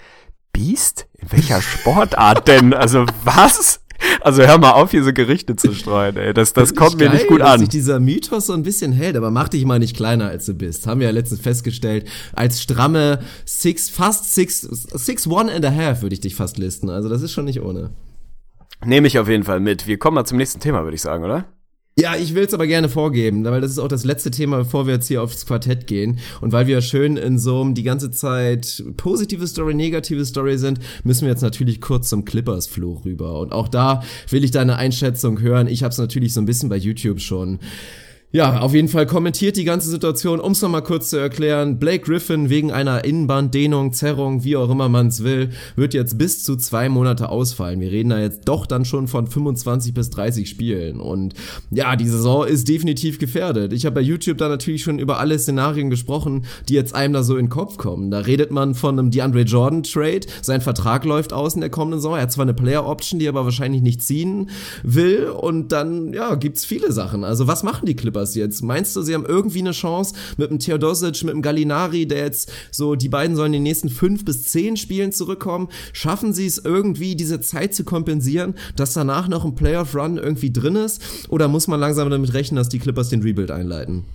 Biest? 0.55 1.07
In 1.17 1.33
welcher 1.33 1.61
Sportart 1.61 2.47
denn? 2.47 2.73
Also 2.73 3.05
was? 3.25 3.81
Also 4.21 4.43
hör 4.43 4.57
mal 4.57 4.71
auf, 4.71 4.91
hier 4.91 5.03
so 5.03 5.13
Gerichte 5.13 5.55
zu 5.55 5.73
streuen, 5.73 6.17
ey. 6.17 6.33
Das, 6.33 6.53
das, 6.53 6.73
kommt 6.73 6.97
mir 6.97 7.05
geil, 7.05 7.15
nicht 7.15 7.27
gut 7.27 7.41
an. 7.41 7.53
Dass 7.53 7.59
sich 7.61 7.69
dieser 7.69 7.99
Mythos 7.99 8.47
so 8.47 8.53
ein 8.53 8.63
bisschen 8.63 8.91
hält, 8.91 9.15
aber 9.15 9.31
mach 9.31 9.49
dich 9.49 9.65
mal 9.65 9.79
nicht 9.79 9.95
kleiner, 9.95 10.27
als 10.27 10.45
du 10.45 10.53
bist. 10.53 10.87
Haben 10.87 10.99
wir 10.99 11.07
ja 11.07 11.13
letztens 11.13 11.41
festgestellt. 11.41 12.07
Als 12.33 12.61
stramme 12.61 13.19
Six, 13.45 13.89
fast 13.89 14.33
Six, 14.33 14.61
Six 14.61 15.27
One 15.27 15.51
and 15.51 15.65
a 15.65 15.71
Half 15.71 16.01
würde 16.01 16.13
ich 16.13 16.21
dich 16.21 16.35
fast 16.35 16.57
listen. 16.57 16.89
Also 16.89 17.09
das 17.09 17.21
ist 17.21 17.31
schon 17.31 17.45
nicht 17.45 17.61
ohne. 17.61 17.91
Nehme 18.83 19.07
ich 19.07 19.19
auf 19.19 19.29
jeden 19.29 19.43
Fall 19.43 19.59
mit. 19.59 19.87
Wir 19.87 19.97
kommen 19.97 20.15
mal 20.15 20.25
zum 20.25 20.37
nächsten 20.37 20.59
Thema, 20.59 20.83
würde 20.83 20.95
ich 20.95 21.01
sagen, 21.01 21.23
oder? 21.23 21.45
Ja, 22.05 22.15
ich 22.15 22.35
will 22.35 22.43
es 22.43 22.53
aber 22.53 22.67
gerne 22.67 22.87
vorgeben, 22.87 23.43
weil 23.45 23.61
das 23.61 23.71
ist 23.71 23.79
auch 23.79 23.87
das 23.87 24.05
letzte 24.05 24.29
Thema, 24.29 24.57
bevor 24.57 24.85
wir 24.85 24.93
jetzt 24.93 25.07
hier 25.07 25.23
aufs 25.23 25.47
Quartett 25.47 25.87
gehen. 25.87 26.19
Und 26.39 26.51
weil 26.51 26.67
wir 26.67 26.79
schön 26.81 27.17
in 27.17 27.39
so 27.39 27.59
einem 27.59 27.73
die 27.73 27.81
ganze 27.81 28.11
Zeit 28.11 28.83
positive 28.95 29.47
Story, 29.47 29.73
negative 29.73 30.23
Story 30.23 30.59
sind, 30.59 30.79
müssen 31.03 31.21
wir 31.21 31.29
jetzt 31.29 31.41
natürlich 31.41 31.81
kurz 31.81 32.09
zum 32.09 32.23
Clippers-Fluch 32.23 33.05
rüber. 33.05 33.39
Und 33.39 33.53
auch 33.53 33.67
da 33.67 34.03
will 34.29 34.43
ich 34.43 34.51
deine 34.51 34.75
Einschätzung 34.75 35.41
hören. 35.41 35.65
Ich 35.65 35.81
habe 35.81 35.93
es 35.93 35.97
natürlich 35.97 36.31
so 36.31 36.41
ein 36.41 36.45
bisschen 36.45 36.69
bei 36.69 36.77
YouTube 36.77 37.21
schon 37.21 37.57
ja, 38.35 38.59
auf 38.59 38.73
jeden 38.73 38.89
Fall 38.89 39.05
kommentiert 39.05 39.55
die 39.55 39.63
ganze 39.63 39.89
Situation, 39.89 40.41
um 40.41 40.51
es 40.51 40.61
nochmal 40.61 40.83
kurz 40.83 41.09
zu 41.09 41.15
erklären. 41.15 41.79
Blake 41.79 42.03
Griffin 42.03 42.49
wegen 42.49 42.69
einer 42.69 43.05
Innenbanddehnung, 43.05 43.93
Zerrung, 43.93 44.43
wie 44.43 44.57
auch 44.57 44.69
immer 44.69 44.89
man 44.89 45.07
es 45.07 45.23
will, 45.23 45.51
wird 45.77 45.93
jetzt 45.93 46.17
bis 46.17 46.43
zu 46.43 46.57
zwei 46.57 46.89
Monate 46.89 47.29
ausfallen. 47.29 47.79
Wir 47.79 47.93
reden 47.93 48.09
da 48.09 48.19
jetzt 48.19 48.41
doch 48.43 48.65
dann 48.65 48.83
schon 48.83 49.07
von 49.07 49.27
25 49.27 49.93
bis 49.93 50.09
30 50.09 50.49
Spielen. 50.49 50.99
Und 50.99 51.33
ja, 51.71 51.95
die 51.95 52.09
Saison 52.09 52.45
ist 52.45 52.67
definitiv 52.67 53.19
gefährdet. 53.19 53.71
Ich 53.71 53.85
habe 53.85 53.95
bei 53.95 54.01
YouTube 54.01 54.37
da 54.37 54.49
natürlich 54.49 54.83
schon 54.83 54.99
über 54.99 55.19
alle 55.19 55.39
Szenarien 55.39 55.89
gesprochen, 55.89 56.45
die 56.67 56.73
jetzt 56.73 56.93
einem 56.93 57.13
da 57.13 57.23
so 57.23 57.37
in 57.37 57.45
den 57.45 57.49
Kopf 57.49 57.77
kommen. 57.77 58.11
Da 58.11 58.19
redet 58.19 58.51
man 58.51 58.75
von 58.75 58.99
einem 58.99 59.11
DeAndre 59.11 59.43
Jordan 59.43 59.83
Trade. 59.83 60.27
Sein 60.41 60.59
Vertrag 60.59 61.05
läuft 61.05 61.31
aus 61.31 61.55
in 61.55 61.61
der 61.61 61.69
kommenden 61.69 62.01
Saison. 62.01 62.17
Er 62.17 62.23
hat 62.23 62.33
zwar 62.33 62.43
eine 62.43 62.53
Player 62.53 62.85
Option, 62.85 63.17
die 63.17 63.27
er 63.27 63.29
aber 63.29 63.45
wahrscheinlich 63.45 63.81
nicht 63.81 64.03
ziehen 64.03 64.49
will. 64.83 65.29
Und 65.29 65.71
dann, 65.71 66.11
ja, 66.11 66.35
gibt's 66.35 66.65
viele 66.65 66.91
Sachen. 66.91 67.23
Also 67.23 67.47
was 67.47 67.63
machen 67.63 67.85
die 67.85 67.95
Clippers? 67.95 68.24
Clippers 68.25 68.35
jetzt? 68.35 68.63
Meinst 68.63 68.95
du, 68.95 69.01
sie 69.01 69.13
haben 69.13 69.25
irgendwie 69.25 69.59
eine 69.59 69.71
Chance 69.71 70.15
mit 70.37 70.49
dem 70.49 70.59
Theodosic, 70.59 71.23
mit 71.23 71.33
dem 71.33 71.41
Gallinari, 71.41 72.07
der 72.07 72.19
jetzt 72.19 72.51
so, 72.71 72.95
die 72.95 73.09
beiden 73.09 73.35
sollen 73.35 73.53
in 73.53 73.59
den 73.59 73.63
nächsten 73.63 73.89
fünf 73.89 74.25
bis 74.25 74.43
zehn 74.43 74.77
Spielen 74.77 75.11
zurückkommen? 75.11 75.69
Schaffen 75.93 76.33
sie 76.33 76.45
es 76.45 76.57
irgendwie, 76.57 77.15
diese 77.15 77.39
Zeit 77.39 77.75
zu 77.75 77.83
kompensieren, 77.83 78.55
dass 78.75 78.93
danach 78.93 79.27
noch 79.27 79.45
ein 79.45 79.55
Playoff-Run 79.55 80.17
irgendwie 80.17 80.51
drin 80.51 80.75
ist? 80.75 81.29
Oder 81.29 81.47
muss 81.47 81.67
man 81.67 81.79
langsam 81.79 82.09
damit 82.09 82.33
rechnen, 82.33 82.57
dass 82.57 82.69
die 82.69 82.79
Clippers 82.79 83.09
den 83.09 83.21
Rebuild 83.21 83.51
einleiten? 83.51 84.05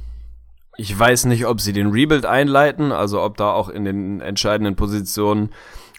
Ich 0.77 0.99
weiß 0.99 1.27
nicht, 1.27 1.47
ob 1.47 1.61
sie 1.61 1.73
den 1.73 1.89
Rebuild 1.89 2.25
einleiten, 2.25 2.91
also 2.91 3.21
ob 3.21 3.37
da 3.37 3.53
auch 3.53 3.69
in 3.69 3.85
den 3.85 4.21
entscheidenden 4.21 4.77
Positionen 4.77 5.51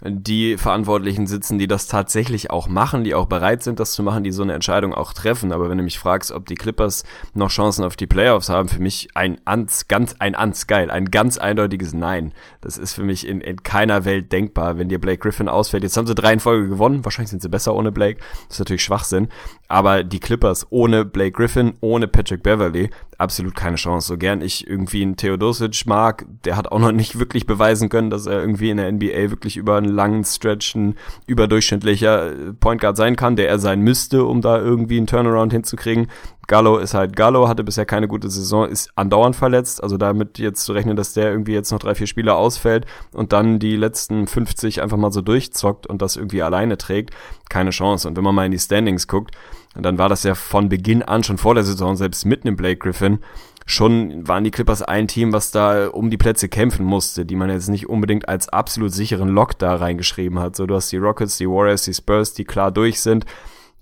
die 0.04 0.58
Verantwortlichen 0.58 1.28
sitzen, 1.28 1.60
die 1.60 1.68
das 1.68 1.88
tatsächlich 1.88 2.50
auch 2.50 2.68
machen, 2.68 3.04
die 3.04 3.14
auch 3.14 3.28
bereit 3.28 3.62
sind, 3.62 3.80
das 3.80 3.92
zu 3.92 4.02
machen, 4.02 4.24
die 4.24 4.32
so 4.32 4.42
eine 4.42 4.54
Entscheidung 4.54 4.94
auch 4.94 5.14
treffen. 5.14 5.52
Aber 5.52 5.70
wenn 5.70 5.78
du 5.78 5.84
mich 5.84 6.00
fragst, 6.00 6.32
ob 6.32 6.48
die 6.48 6.56
Clippers 6.56 7.04
noch 7.34 7.50
Chancen 7.50 7.84
auf 7.84 7.96
die 7.96 8.08
Playoffs 8.08 8.50
haben, 8.50 8.68
für 8.68 8.82
mich 8.82 9.10
ein 9.14 9.40
ans, 9.46 9.88
ganz, 9.88 10.16
ein 10.20 10.36
ans 10.36 10.66
geil, 10.66 10.90
ein 10.90 11.06
ganz 11.06 11.38
eindeutiges 11.38 11.94
Nein. 11.94 12.34
Das 12.62 12.78
ist 12.78 12.94
für 12.94 13.04
mich 13.04 13.28
in, 13.28 13.42
in 13.42 13.62
keiner 13.62 14.06
Welt 14.06 14.32
denkbar, 14.32 14.78
wenn 14.78 14.90
dir 14.90 15.00
Blake 15.00 15.20
Griffin 15.20 15.48
ausfällt. 15.48 15.84
Jetzt 15.84 15.98
haben 15.98 16.08
sie 16.08 16.16
drei 16.16 16.34
in 16.34 16.40
Folge 16.40 16.68
gewonnen, 16.68 17.06
wahrscheinlich 17.06 17.30
sind 17.30 17.42
sie 17.42 17.50
besser 17.50 17.76
ohne 17.76 17.92
Blake. 17.92 18.20
Das 18.48 18.56
ist 18.56 18.60
natürlich 18.60 18.84
Schwachsinn. 18.84 19.28
Aber 19.68 20.04
die 20.04 20.20
Clippers 20.20 20.68
ohne 20.72 21.06
Blake 21.06 21.32
Griffin, 21.32 21.74
ohne 21.80 22.08
Patrick 22.08 22.44
Beverly, 22.44 22.90
absolut 23.22 23.56
keine 23.56 23.78
Chance. 23.78 24.08
So 24.08 24.18
gern 24.18 24.42
ich 24.42 24.68
irgendwie 24.68 25.02
einen 25.04 25.16
Theodosic 25.16 25.86
mag, 25.86 26.26
der 26.44 26.58
hat 26.58 26.72
auch 26.72 26.80
noch 26.80 26.92
nicht 26.92 27.20
wirklich 27.20 27.46
beweisen 27.46 27.88
können, 27.90 28.10
dass 28.10 28.26
er 28.26 28.42
irgendwie 28.42 28.70
in 28.70 28.78
der 28.78 28.92
NBA 28.92 29.30
wirklich 29.30 29.58
über 29.58 29.78
einen 29.78 29.94
langen 29.94 30.24
Stretch 30.24 30.76
ein 30.76 30.96
überdurchschnittlicher 31.28 32.34
Point 32.60 32.82
Guard 32.82 32.98
sein 32.98 33.16
kann, 33.16 33.36
der 33.36 33.48
er 33.48 33.60
sein 33.60 33.82
müsste, 33.82 34.26
um 34.26 34.42
da 34.42 34.58
irgendwie 34.60 34.98
einen 34.98 35.08
Turnaround 35.08 35.54
hinzukriegen. 35.54 36.08
Gallo 36.48 36.80
ist 36.80 36.94
halt 36.94 37.16
Gallo, 37.16 37.48
hatte 37.48 37.64
bisher 37.64 37.86
keine 37.86 38.08
gute 38.10 38.30
Saison, 38.30 38.68
ist 38.68 38.92
andauernd 38.96 39.36
verletzt. 39.36 39.82
Also 39.82 39.98
damit 39.98 40.38
jetzt 40.38 40.66
zu 40.66 40.74
rechnen, 40.74 40.98
dass 40.98 41.14
der 41.14 41.32
irgendwie 41.32 41.54
jetzt 41.54 41.72
noch 41.72 41.80
drei, 41.80 41.96
vier 41.96 42.08
Spiele 42.08 42.34
ausfällt 42.34 42.86
und 43.14 43.32
dann 43.32 43.60
die 43.60 43.78
letzten 43.78 44.28
50 44.28 44.82
einfach 44.82 44.98
mal 44.98 45.12
so 45.12 45.22
durchzockt 45.22 45.88
und 45.88 46.02
das 46.02 46.18
irgendwie 46.18 46.42
alleine 46.42 46.78
trägt, 46.78 47.12
keine 47.50 47.70
Chance. 47.70 48.08
Und 48.08 48.18
wenn 48.18 48.24
man 48.24 48.36
mal 48.36 48.46
in 48.46 48.52
die 48.52 48.60
Standings 48.60 49.08
guckt, 49.08 49.36
dann 49.76 49.98
war 49.98 50.10
das 50.10 50.24
ja 50.24 50.36
von 50.36 50.70
Beginn 50.70 51.04
an, 51.04 51.24
schon 51.24 51.38
vor 51.38 51.56
der 51.56 51.64
Saison, 51.64 51.96
selbst 51.96 52.26
mit 52.26 52.46
einem 52.46 52.56
Blake 52.56 52.78
Griffin, 52.78 53.20
schon 53.66 54.28
waren 54.28 54.44
die 54.44 54.52
Clippers 54.52 54.82
ein 54.82 55.08
Team, 55.08 55.34
was 55.34 55.52
da 55.52 55.88
um 55.88 56.10
die 56.10 56.18
Plätze 56.18 56.50
kämpfen 56.50 56.86
musste, 56.86 57.26
die 57.26 57.36
man 57.36 57.50
jetzt 57.50 57.70
nicht 57.70 57.88
unbedingt 57.88 58.28
als 58.28 58.50
absolut 58.50 58.92
sicheren 58.92 59.30
Lock 59.30 59.58
da 59.58 59.76
reingeschrieben 59.76 60.40
hat. 60.40 60.56
So, 60.56 60.66
du 60.66 60.76
hast 60.76 60.92
die 60.92 60.98
Rockets, 60.98 61.38
die 61.38 61.48
Warriors, 61.48 61.84
die 61.84 61.94
Spurs, 61.94 62.34
die 62.34 62.44
klar 62.44 62.72
durch 62.72 63.02
sind. 63.02 63.26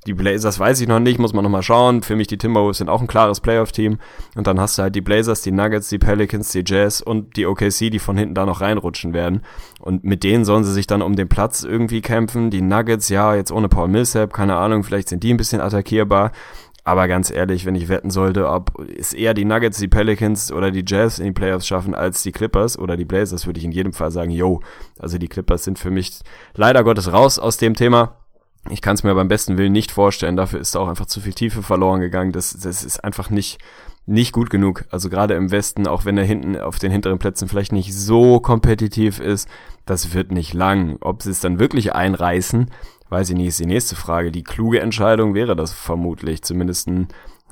Die 0.09 0.15
Blazers 0.15 0.57
weiß 0.57 0.81
ich 0.81 0.87
noch 0.87 0.99
nicht, 0.99 1.19
muss 1.19 1.33
man 1.33 1.43
noch 1.43 1.51
mal 1.51 1.61
schauen. 1.61 2.01
Für 2.01 2.15
mich 2.15 2.25
die 2.25 2.39
Timberwolves 2.39 2.79
sind 2.79 2.89
auch 2.89 2.99
ein 2.99 3.05
klares 3.05 3.41
Playoff-Team. 3.41 3.99
Und 4.35 4.47
dann 4.47 4.59
hast 4.59 4.75
du 4.75 4.81
halt 4.81 4.95
die 4.95 5.01
Blazers, 5.01 5.43
die 5.43 5.51
Nuggets, 5.51 5.87
die 5.89 5.99
Pelicans, 5.99 6.51
die 6.51 6.63
Jazz 6.65 6.99
und 6.99 7.35
die 7.35 7.45
OKC, 7.45 7.91
die 7.91 7.99
von 7.99 8.17
hinten 8.17 8.33
da 8.33 8.47
noch 8.47 8.59
reinrutschen 8.59 9.13
werden. 9.13 9.43
Und 9.79 10.03
mit 10.03 10.23
denen 10.23 10.45
sollen 10.45 10.63
sie 10.63 10.73
sich 10.73 10.87
dann 10.87 11.03
um 11.03 11.15
den 11.15 11.29
Platz 11.29 11.61
irgendwie 11.61 12.01
kämpfen. 12.01 12.49
Die 12.49 12.63
Nuggets, 12.63 13.09
ja, 13.09 13.35
jetzt 13.35 13.51
ohne 13.51 13.69
Paul 13.69 13.87
Millsap, 13.87 14.33
keine 14.33 14.55
Ahnung, 14.55 14.83
vielleicht 14.83 15.09
sind 15.09 15.21
die 15.21 15.31
ein 15.31 15.37
bisschen 15.37 15.61
attackierbar. 15.61 16.31
Aber 16.83 17.07
ganz 17.07 17.29
ehrlich, 17.29 17.67
wenn 17.67 17.75
ich 17.75 17.87
wetten 17.87 18.09
sollte, 18.09 18.49
ob 18.49 18.83
es 18.97 19.13
eher 19.13 19.35
die 19.35 19.45
Nuggets, 19.45 19.77
die 19.77 19.87
Pelicans 19.87 20.51
oder 20.51 20.71
die 20.71 20.85
Jazz 20.87 21.19
in 21.19 21.25
die 21.25 21.33
Playoffs 21.33 21.67
schaffen 21.67 21.93
als 21.93 22.23
die 22.23 22.31
Clippers 22.31 22.79
oder 22.79 22.97
die 22.97 23.05
Blazers, 23.05 23.45
würde 23.45 23.59
ich 23.59 23.65
in 23.65 23.71
jedem 23.71 23.93
Fall 23.93 24.09
sagen, 24.09 24.31
yo, 24.31 24.61
also 24.97 25.19
die 25.19 25.27
Clippers 25.27 25.65
sind 25.65 25.77
für 25.77 25.91
mich 25.91 26.21
leider 26.55 26.83
Gottes 26.83 27.13
raus 27.13 27.37
aus 27.37 27.57
dem 27.57 27.75
Thema. 27.75 28.15
Ich 28.69 28.81
kann 28.81 28.95
es 28.95 29.03
mir 29.03 29.15
beim 29.15 29.27
besten 29.27 29.57
Willen 29.57 29.71
nicht 29.71 29.91
vorstellen. 29.91 30.37
Dafür 30.37 30.59
ist 30.59 30.77
auch 30.77 30.87
einfach 30.87 31.07
zu 31.07 31.21
viel 31.21 31.33
Tiefe 31.33 31.63
verloren 31.63 32.01
gegangen. 32.01 32.31
Das, 32.31 32.53
das 32.53 32.83
ist 32.83 33.03
einfach 33.03 33.29
nicht, 33.29 33.59
nicht 34.05 34.31
gut 34.31 34.49
genug. 34.49 34.85
Also 34.91 35.09
gerade 35.09 35.33
im 35.33 35.51
Westen, 35.51 35.87
auch 35.87 36.05
wenn 36.05 36.17
er 36.17 36.23
hinten 36.23 36.55
auf 36.57 36.77
den 36.77 36.91
hinteren 36.91 37.19
Plätzen 37.19 37.47
vielleicht 37.47 37.71
nicht 37.71 37.93
so 37.95 38.39
kompetitiv 38.39 39.19
ist, 39.19 39.49
das 39.85 40.13
wird 40.13 40.31
nicht 40.31 40.53
lang. 40.53 40.97
Ob 41.01 41.23
sie 41.23 41.31
es 41.31 41.39
dann 41.39 41.59
wirklich 41.59 41.93
einreißen, 41.93 42.69
weiß 43.09 43.31
ich 43.31 43.35
nicht, 43.35 43.47
ist 43.47 43.59
die 43.59 43.65
nächste 43.65 43.95
Frage. 43.95 44.31
Die 44.31 44.43
kluge 44.43 44.81
Entscheidung 44.81 45.33
wäre 45.33 45.55
das 45.55 45.73
vermutlich, 45.73 46.43
zumindest 46.43 46.89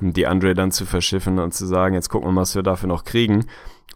die 0.00 0.26
Andre 0.28 0.54
dann 0.54 0.70
zu 0.70 0.86
verschiffen 0.86 1.40
und 1.40 1.52
zu 1.52 1.66
sagen, 1.66 1.94
jetzt 1.94 2.10
gucken 2.10 2.28
wir 2.28 2.32
mal, 2.32 2.42
was 2.42 2.54
wir 2.54 2.62
dafür 2.62 2.88
noch 2.88 3.04
kriegen 3.04 3.44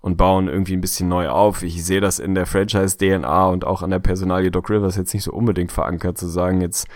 und 0.02 0.16
bauen 0.16 0.48
irgendwie 0.48 0.74
ein 0.74 0.80
bisschen 0.82 1.08
neu 1.08 1.30
auf. 1.30 1.62
Ich 1.62 1.82
sehe 1.84 2.00
das 2.00 2.18
in 2.18 2.34
der 2.34 2.44
Franchise-DNA 2.44 3.46
und 3.46 3.64
auch 3.64 3.82
an 3.82 3.90
der 3.90 4.00
Personalie 4.00 4.50
Doc 4.50 4.68
Rivers 4.68 4.96
jetzt 4.96 5.14
nicht 5.14 5.24
so 5.24 5.32
unbedingt 5.32 5.72
verankert, 5.72 6.18
zu 6.18 6.26
sagen, 6.26 6.60
jetzt 6.60 6.86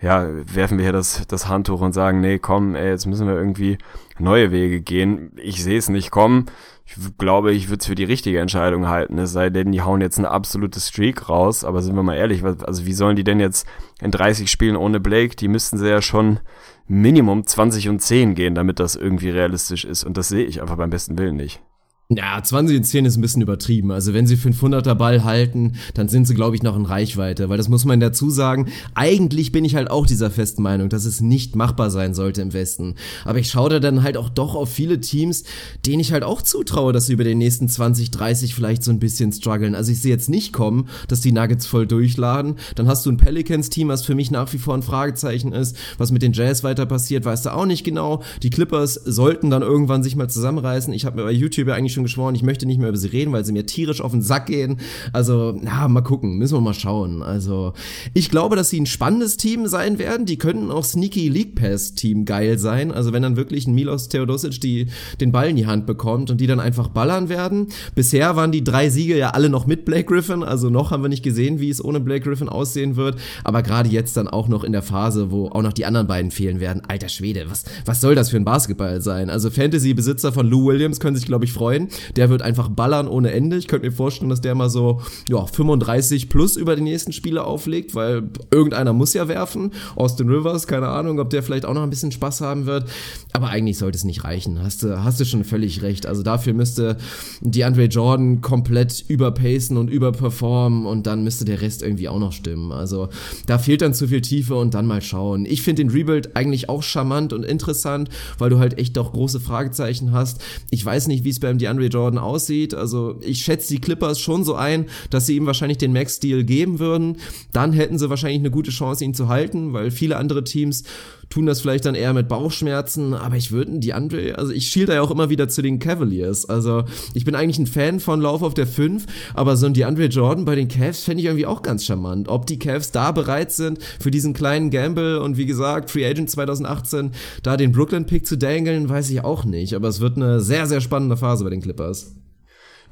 ja, 0.00 0.28
werfen 0.54 0.76
wir 0.76 0.84
hier 0.84 0.92
das, 0.92 1.26
das 1.26 1.48
Handtuch 1.48 1.80
und 1.80 1.92
sagen, 1.92 2.20
nee, 2.20 2.38
komm, 2.38 2.74
ey, 2.74 2.90
jetzt 2.90 3.06
müssen 3.06 3.26
wir 3.26 3.34
irgendwie 3.34 3.78
neue 4.18 4.50
Wege 4.50 4.80
gehen. 4.80 5.32
Ich 5.36 5.62
sehe 5.62 5.78
es 5.78 5.88
nicht 5.88 6.10
kommen. 6.10 6.46
Ich 6.84 6.96
glaube, 7.18 7.52
ich 7.52 7.68
würde 7.68 7.80
es 7.80 7.86
für 7.86 7.94
die 7.94 8.04
richtige 8.04 8.40
Entscheidung 8.40 8.88
halten. 8.88 9.18
Es 9.18 9.32
sei 9.32 9.48
denn, 9.48 9.72
die 9.72 9.82
hauen 9.82 10.00
jetzt 10.00 10.18
eine 10.18 10.30
absolute 10.30 10.80
Streak 10.80 11.28
raus. 11.28 11.64
Aber 11.64 11.80
sind 11.80 11.96
wir 11.96 12.02
mal 12.02 12.14
ehrlich, 12.14 12.44
also 12.44 12.84
wie 12.84 12.92
sollen 12.92 13.16
die 13.16 13.24
denn 13.24 13.40
jetzt 13.40 13.66
in 14.00 14.10
30 14.10 14.50
Spielen 14.50 14.76
ohne 14.76 15.00
Blake? 15.00 15.34
Die 15.34 15.48
müssten 15.48 15.78
sie 15.78 15.88
ja 15.88 16.02
schon 16.02 16.40
Minimum 16.86 17.46
20 17.46 17.88
und 17.88 18.00
10 18.00 18.34
gehen, 18.34 18.54
damit 18.54 18.78
das 18.78 18.96
irgendwie 18.96 19.30
realistisch 19.30 19.84
ist. 19.84 20.04
Und 20.04 20.16
das 20.18 20.28
sehe 20.28 20.44
ich 20.44 20.60
einfach 20.60 20.76
beim 20.76 20.90
besten 20.90 21.18
Willen 21.18 21.36
nicht. 21.36 21.62
Ja, 22.08 22.40
20 22.40 22.76
in 22.76 22.84
10 22.84 23.04
ist 23.04 23.16
ein 23.16 23.20
bisschen 23.20 23.42
übertrieben. 23.42 23.90
Also 23.90 24.14
wenn 24.14 24.28
sie 24.28 24.36
500er 24.36 24.94
Ball 24.94 25.24
halten, 25.24 25.72
dann 25.94 26.08
sind 26.08 26.28
sie, 26.28 26.36
glaube 26.36 26.54
ich, 26.54 26.62
noch 26.62 26.76
in 26.76 26.86
Reichweite. 26.86 27.48
Weil 27.48 27.56
das 27.56 27.68
muss 27.68 27.84
man 27.84 27.98
dazu 27.98 28.30
sagen. 28.30 28.68
Eigentlich 28.94 29.50
bin 29.50 29.64
ich 29.64 29.74
halt 29.74 29.90
auch 29.90 30.06
dieser 30.06 30.30
festen 30.30 30.62
Meinung, 30.62 30.88
dass 30.88 31.04
es 31.04 31.20
nicht 31.20 31.56
machbar 31.56 31.90
sein 31.90 32.14
sollte 32.14 32.42
im 32.42 32.52
Westen. 32.52 32.94
Aber 33.24 33.40
ich 33.40 33.50
schaue 33.50 33.70
da 33.70 33.80
dann 33.80 34.04
halt 34.04 34.16
auch 34.16 34.28
doch 34.28 34.54
auf 34.54 34.70
viele 34.70 35.00
Teams, 35.00 35.42
denen 35.84 35.98
ich 35.98 36.12
halt 36.12 36.22
auch 36.22 36.42
zutraue, 36.42 36.92
dass 36.92 37.06
sie 37.06 37.12
über 37.12 37.24
den 37.24 37.38
nächsten 37.38 37.68
20, 37.68 38.12
30 38.12 38.54
vielleicht 38.54 38.84
so 38.84 38.92
ein 38.92 39.00
bisschen 39.00 39.32
strugglen. 39.32 39.74
Also 39.74 39.90
ich 39.90 40.00
sehe 40.00 40.12
jetzt 40.12 40.28
nicht 40.28 40.52
kommen, 40.52 40.88
dass 41.08 41.22
die 41.22 41.32
Nuggets 41.32 41.66
voll 41.66 41.88
durchladen. 41.88 42.54
Dann 42.76 42.86
hast 42.86 43.04
du 43.04 43.10
ein 43.10 43.16
Pelicans-Team, 43.16 43.88
was 43.88 44.04
für 44.04 44.14
mich 44.14 44.30
nach 44.30 44.52
wie 44.52 44.58
vor 44.58 44.74
ein 44.74 44.84
Fragezeichen 44.84 45.52
ist. 45.52 45.76
Was 45.98 46.12
mit 46.12 46.22
den 46.22 46.34
Jazz 46.34 46.62
weiter 46.62 46.86
passiert, 46.86 47.24
weißt 47.24 47.46
du 47.46 47.52
auch 47.52 47.66
nicht 47.66 47.82
genau. 47.82 48.22
Die 48.44 48.50
Clippers 48.50 48.94
sollten 48.94 49.50
dann 49.50 49.62
irgendwann 49.62 50.04
sich 50.04 50.14
mal 50.14 50.30
zusammenreißen. 50.30 50.92
Ich 50.94 51.04
habe 51.04 51.16
mir 51.16 51.24
bei 51.24 51.32
YouTube 51.32 51.66
ja 51.66 51.74
eigentlich 51.74 51.95
schon 51.96 52.04
geschworen, 52.04 52.34
ich 52.34 52.42
möchte 52.42 52.66
nicht 52.66 52.78
mehr 52.78 52.90
über 52.90 52.98
sie 52.98 53.08
reden, 53.08 53.32
weil 53.32 53.44
sie 53.44 53.52
mir 53.52 53.66
tierisch 53.66 54.00
auf 54.00 54.12
den 54.12 54.22
Sack 54.22 54.46
gehen. 54.46 54.78
Also, 55.12 55.58
na, 55.60 55.88
mal 55.88 56.02
gucken, 56.02 56.38
müssen 56.38 56.54
wir 56.56 56.60
mal 56.60 56.74
schauen. 56.74 57.22
Also, 57.22 57.72
ich 58.14 58.30
glaube, 58.30 58.54
dass 58.54 58.70
sie 58.70 58.80
ein 58.80 58.86
spannendes 58.86 59.36
Team 59.36 59.66
sein 59.66 59.98
werden. 59.98 60.26
Die 60.26 60.38
könnten 60.38 60.70
auch 60.70 60.84
Sneaky 60.84 61.28
League 61.28 61.56
Pass 61.56 61.94
Team 61.94 62.24
geil 62.24 62.58
sein. 62.58 62.92
Also, 62.92 63.12
wenn 63.12 63.22
dann 63.22 63.36
wirklich 63.36 63.66
ein 63.66 63.74
Milos 63.74 64.08
Theodosic 64.08 64.60
die, 64.60 64.86
den 65.20 65.32
Ball 65.32 65.48
in 65.48 65.56
die 65.56 65.66
Hand 65.66 65.86
bekommt 65.86 66.30
und 66.30 66.40
die 66.40 66.46
dann 66.46 66.60
einfach 66.60 66.88
ballern 66.88 67.28
werden. 67.28 67.68
Bisher 67.94 68.36
waren 68.36 68.52
die 68.52 68.62
drei 68.62 68.90
Siege 68.90 69.16
ja 69.16 69.30
alle 69.30 69.48
noch 69.48 69.66
mit 69.66 69.84
Blake 69.84 70.04
Griffin. 70.04 70.42
Also, 70.42 70.70
noch 70.70 70.90
haben 70.90 71.02
wir 71.02 71.08
nicht 71.08 71.24
gesehen, 71.24 71.58
wie 71.58 71.70
es 71.70 71.84
ohne 71.84 72.00
Blake 72.00 72.28
Griffin 72.28 72.48
aussehen 72.48 72.96
wird. 72.96 73.16
Aber 73.42 73.62
gerade 73.62 73.88
jetzt 73.88 74.16
dann 74.16 74.28
auch 74.28 74.48
noch 74.48 74.62
in 74.62 74.72
der 74.72 74.82
Phase, 74.82 75.30
wo 75.30 75.48
auch 75.48 75.62
noch 75.62 75.72
die 75.72 75.86
anderen 75.86 76.06
beiden 76.06 76.30
fehlen 76.30 76.60
werden. 76.60 76.82
Alter 76.86 77.08
Schwede, 77.08 77.46
was, 77.48 77.64
was 77.84 78.00
soll 78.00 78.14
das 78.14 78.30
für 78.30 78.36
ein 78.36 78.44
Basketball 78.44 79.00
sein? 79.00 79.30
Also, 79.30 79.50
Fantasy-Besitzer 79.50 80.32
von 80.32 80.46
Lou 80.46 80.66
Williams 80.66 81.00
können 81.00 81.16
sich, 81.16 81.26
glaube 81.26 81.46
ich, 81.46 81.52
freuen. 81.52 81.85
Der 82.16 82.30
wird 82.30 82.42
einfach 82.42 82.68
ballern 82.68 83.08
ohne 83.08 83.32
Ende. 83.32 83.56
Ich 83.56 83.68
könnte 83.68 83.86
mir 83.86 83.92
vorstellen, 83.92 84.30
dass 84.30 84.40
der 84.40 84.54
mal 84.54 84.70
so 84.70 85.00
ja, 85.28 85.44
35 85.44 86.28
plus 86.28 86.56
über 86.56 86.76
die 86.76 86.82
nächsten 86.82 87.12
Spiele 87.12 87.44
auflegt, 87.44 87.94
weil 87.94 88.30
irgendeiner 88.50 88.92
muss 88.92 89.14
ja 89.14 89.28
werfen. 89.28 89.72
Austin 89.96 90.28
Rivers, 90.28 90.66
keine 90.66 90.88
Ahnung, 90.88 91.18
ob 91.20 91.30
der 91.30 91.42
vielleicht 91.42 91.64
auch 91.64 91.74
noch 91.74 91.82
ein 91.82 91.90
bisschen 91.90 92.12
Spaß 92.12 92.40
haben 92.40 92.66
wird. 92.66 92.88
Aber 93.32 93.48
eigentlich 93.48 93.78
sollte 93.78 93.96
es 93.96 94.04
nicht 94.04 94.24
reichen. 94.24 94.62
Hast 94.62 94.82
du, 94.82 95.02
hast 95.04 95.20
du 95.20 95.24
schon 95.24 95.44
völlig 95.44 95.82
recht. 95.82 96.06
Also 96.06 96.22
dafür 96.22 96.54
müsste 96.54 96.96
die 97.40 97.64
Andre 97.64 97.84
Jordan 97.84 98.40
komplett 98.40 99.04
überpacen 99.08 99.76
und 99.76 99.88
überperformen 99.90 100.86
und 100.86 101.06
dann 101.06 101.22
müsste 101.24 101.44
der 101.44 101.60
Rest 101.60 101.82
irgendwie 101.82 102.08
auch 102.08 102.18
noch 102.18 102.32
stimmen. 102.32 102.72
Also 102.72 103.08
da 103.46 103.58
fehlt 103.58 103.82
dann 103.82 103.94
zu 103.94 104.08
viel 104.08 104.20
Tiefe 104.20 104.54
und 104.54 104.74
dann 104.74 104.86
mal 104.86 105.02
schauen. 105.02 105.46
Ich 105.46 105.62
finde 105.62 105.82
den 105.82 105.90
Rebuild 105.90 106.36
eigentlich 106.36 106.68
auch 106.68 106.82
charmant 106.82 107.32
und 107.32 107.44
interessant, 107.44 108.08
weil 108.38 108.50
du 108.50 108.58
halt 108.58 108.78
echt 108.78 108.96
doch 108.96 109.12
große 109.12 109.40
Fragezeichen 109.40 110.12
hast. 110.12 110.40
Ich 110.70 110.84
weiß 110.84 111.08
nicht, 111.08 111.24
wie 111.24 111.30
es 111.30 111.40
beim 111.40 111.58
DeAndre 111.58 111.75
Jordan 111.84 112.18
aussieht. 112.18 112.74
Also 112.74 113.18
ich 113.20 113.42
schätze 113.42 113.72
die 113.72 113.80
Clippers 113.80 114.18
schon 114.18 114.44
so 114.44 114.54
ein, 114.54 114.86
dass 115.10 115.26
sie 115.26 115.36
ihm 115.36 115.46
wahrscheinlich 115.46 115.78
den 115.78 115.92
Max-Deal 115.92 116.44
geben 116.44 116.78
würden. 116.78 117.18
Dann 117.52 117.72
hätten 117.72 117.98
sie 117.98 118.10
wahrscheinlich 118.10 118.40
eine 118.40 118.50
gute 118.50 118.70
Chance, 118.70 119.04
ihn 119.04 119.14
zu 119.14 119.28
halten, 119.28 119.72
weil 119.72 119.90
viele 119.90 120.16
andere 120.16 120.44
Teams 120.44 120.84
tun 121.30 121.46
das 121.46 121.60
vielleicht 121.60 121.84
dann 121.84 121.94
eher 121.94 122.12
mit 122.12 122.28
Bauchschmerzen, 122.28 123.14
aber 123.14 123.36
ich 123.36 123.50
würde 123.50 123.78
die 123.78 123.92
Andre, 123.92 124.38
also 124.38 124.52
ich 124.52 124.68
schiel 124.68 124.86
da 124.86 124.94
ja 124.94 125.02
auch 125.02 125.10
immer 125.10 125.28
wieder 125.28 125.48
zu 125.48 125.60
den 125.60 125.78
Cavaliers. 125.78 126.48
Also 126.48 126.84
ich 127.14 127.24
bin 127.24 127.34
eigentlich 127.34 127.58
ein 127.58 127.66
Fan 127.66 128.00
von 128.00 128.20
Lauf 128.20 128.42
auf 128.42 128.54
der 128.54 128.66
5, 128.66 129.06
aber 129.34 129.56
so 129.56 129.66
ein 129.66 129.74
DeAndre 129.74 130.06
Jordan 130.06 130.44
bei 130.44 130.54
den 130.54 130.68
Cavs 130.68 131.02
fände 131.02 131.20
ich 131.20 131.26
irgendwie 131.26 131.46
auch 131.46 131.62
ganz 131.62 131.84
charmant. 131.84 132.28
Ob 132.28 132.46
die 132.46 132.58
Cavs 132.58 132.92
da 132.92 133.12
bereit 133.12 133.52
sind 133.52 133.78
für 134.00 134.10
diesen 134.10 134.34
kleinen 134.34 134.70
Gamble 134.70 135.20
und 135.20 135.36
wie 135.36 135.46
gesagt, 135.46 135.90
Free 135.90 136.06
Agent 136.06 136.30
2018 136.30 137.10
da 137.42 137.56
den 137.56 137.72
Brooklyn 137.72 138.06
Pick 138.06 138.26
zu 138.26 138.38
dangeln, 138.38 138.88
weiß 138.88 139.10
ich 139.10 139.24
auch 139.24 139.44
nicht, 139.44 139.74
aber 139.74 139.88
es 139.88 140.00
wird 140.00 140.16
eine 140.16 140.40
sehr, 140.40 140.66
sehr 140.66 140.80
spannende 140.80 141.16
Phase 141.16 141.44
bei 141.44 141.50
den 141.50 141.60
Clippers. 141.66 142.14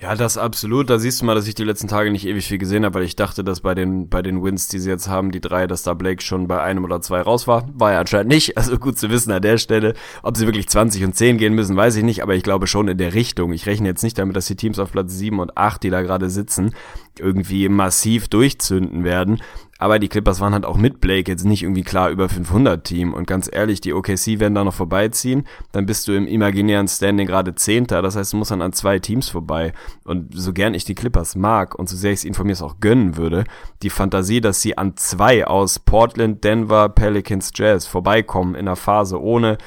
Ja, 0.01 0.17
das 0.17 0.37
absolut. 0.37 0.91
Da 0.91 0.99
siehst 0.99 1.23
du 1.23 1.25
mal, 1.25 1.37
dass 1.37 1.47
ich 1.47 1.55
die 1.55 1.63
letzten 1.63 1.87
Tage 1.87 2.11
nicht 2.11 2.27
ewig 2.27 2.47
viel 2.47 2.59
gesehen 2.59 2.85
habe, 2.85 2.97
weil 2.97 3.05
ich 3.05 3.15
dachte, 3.15 3.45
dass 3.45 3.61
bei 3.61 3.77
den, 3.77 4.09
bei 4.09 4.23
den 4.23 4.43
Wins, 4.43 4.67
die 4.67 4.81
sie 4.81 4.91
jetzt 4.91 5.09
haben, 5.09 5.31
die 5.31 5.41
drei, 5.41 5.69
dass 5.69 5.85
da 5.85 5.95
Blake 5.95 6.21
schon 6.21 6.49
bei 6.49 6.61
einem 6.61 6.85
oder 6.85 7.01
zwei 7.01 7.21
raus 7.21 7.47
war. 7.47 7.69
War 7.75 7.93
ja 7.93 8.01
anscheinend 8.01 8.33
nicht. 8.33 8.57
Also 8.65 8.79
gut 8.79 8.99
zu 8.99 9.11
wissen 9.11 9.31
an 9.31 9.43
der 9.43 9.59
Stelle. 9.59 9.95
Ob 10.23 10.37
sie 10.37 10.47
wirklich 10.47 10.69
20 10.69 11.05
und 11.05 11.15
10 11.15 11.38
gehen 11.38 11.55
müssen, 11.55 11.77
weiß 11.77 11.96
ich 11.96 12.03
nicht, 12.03 12.23
aber 12.23 12.35
ich 12.35 12.42
glaube 12.42 12.67
schon 12.67 12.88
in 12.88 12.98
der 12.98 13.15
Richtung. 13.15 13.53
Ich 13.53 13.67
rechne 13.67 13.88
jetzt 13.88 14.03
nicht 14.03 14.19
damit, 14.19 14.37
dass 14.37 14.46
die 14.46 14.57
Teams 14.57 14.79
auf 14.79 14.92
Platz 14.92 15.13
7 15.13 15.38
und 15.38 15.57
8, 15.57 15.83
die 15.83 15.90
da 15.90 16.03
gerade 16.03 16.31
sitzen, 16.31 16.75
irgendwie 17.19 17.69
massiv 17.69 18.29
durchzünden 18.29 19.05
werden. 19.05 19.40
Aber 19.79 19.98
die 19.98 20.08
Clippers 20.08 20.40
waren 20.40 20.52
halt 20.52 20.64
auch 20.64 20.77
mit 20.77 21.00
Blake 21.00 21.31
jetzt 21.31 21.44
nicht 21.44 21.62
irgendwie 21.62 21.83
klar 21.83 22.10
über 22.10 22.29
500 22.29 22.85
Team. 22.85 23.12
Und 23.12 23.27
ganz 23.27 23.50
ehrlich, 23.52 23.81
die 23.81 23.92
OKC 23.92 24.38
werden 24.38 24.54
da 24.54 24.64
noch 24.64 24.75
vorbeiziehen. 24.75 25.46
Dann 25.72 25.87
bist 25.87 26.06
du 26.08 26.12
im 26.12 26.27
imaginären 26.27 26.88
Standing 26.88 27.27
gerade 27.27 27.54
Zehnter. 27.54 28.00
Das 28.00 28.16
heißt, 28.16 28.33
du 28.33 28.37
musst 28.37 28.50
dann 28.50 28.62
an 28.62 28.72
zwei 28.72 28.98
Teams 28.98 29.29
vorbei. 29.29 29.72
Und 30.04 30.33
so 30.35 30.52
gern 30.52 30.75
ich 30.75 30.85
die 30.85 30.94
Clippers 30.94 31.37
mag 31.37 31.75
und 31.75 31.88
so 31.88 31.96
sehr 31.96 32.12
ich 32.12 32.20
es 32.20 32.25
ihnen 32.25 32.35
von 32.35 32.46
mir 32.46 32.54
auch 32.62 32.79
gönnen 32.81 33.16
würde, 33.16 33.44
die 33.83 33.90
Fantasie, 33.90 34.40
dass 34.40 34.62
sie 34.62 34.79
an 34.79 34.96
zwei 34.96 35.46
aus 35.46 35.81
Portland, 35.81 36.44
Denver, 36.44 36.88
Pelicans, 36.88 37.50
Jazz 37.54 37.87
vorbeikommen 37.87 38.54
in 38.54 38.68
einer 38.68 38.77
Phase 38.77 39.20
ohne 39.20 39.58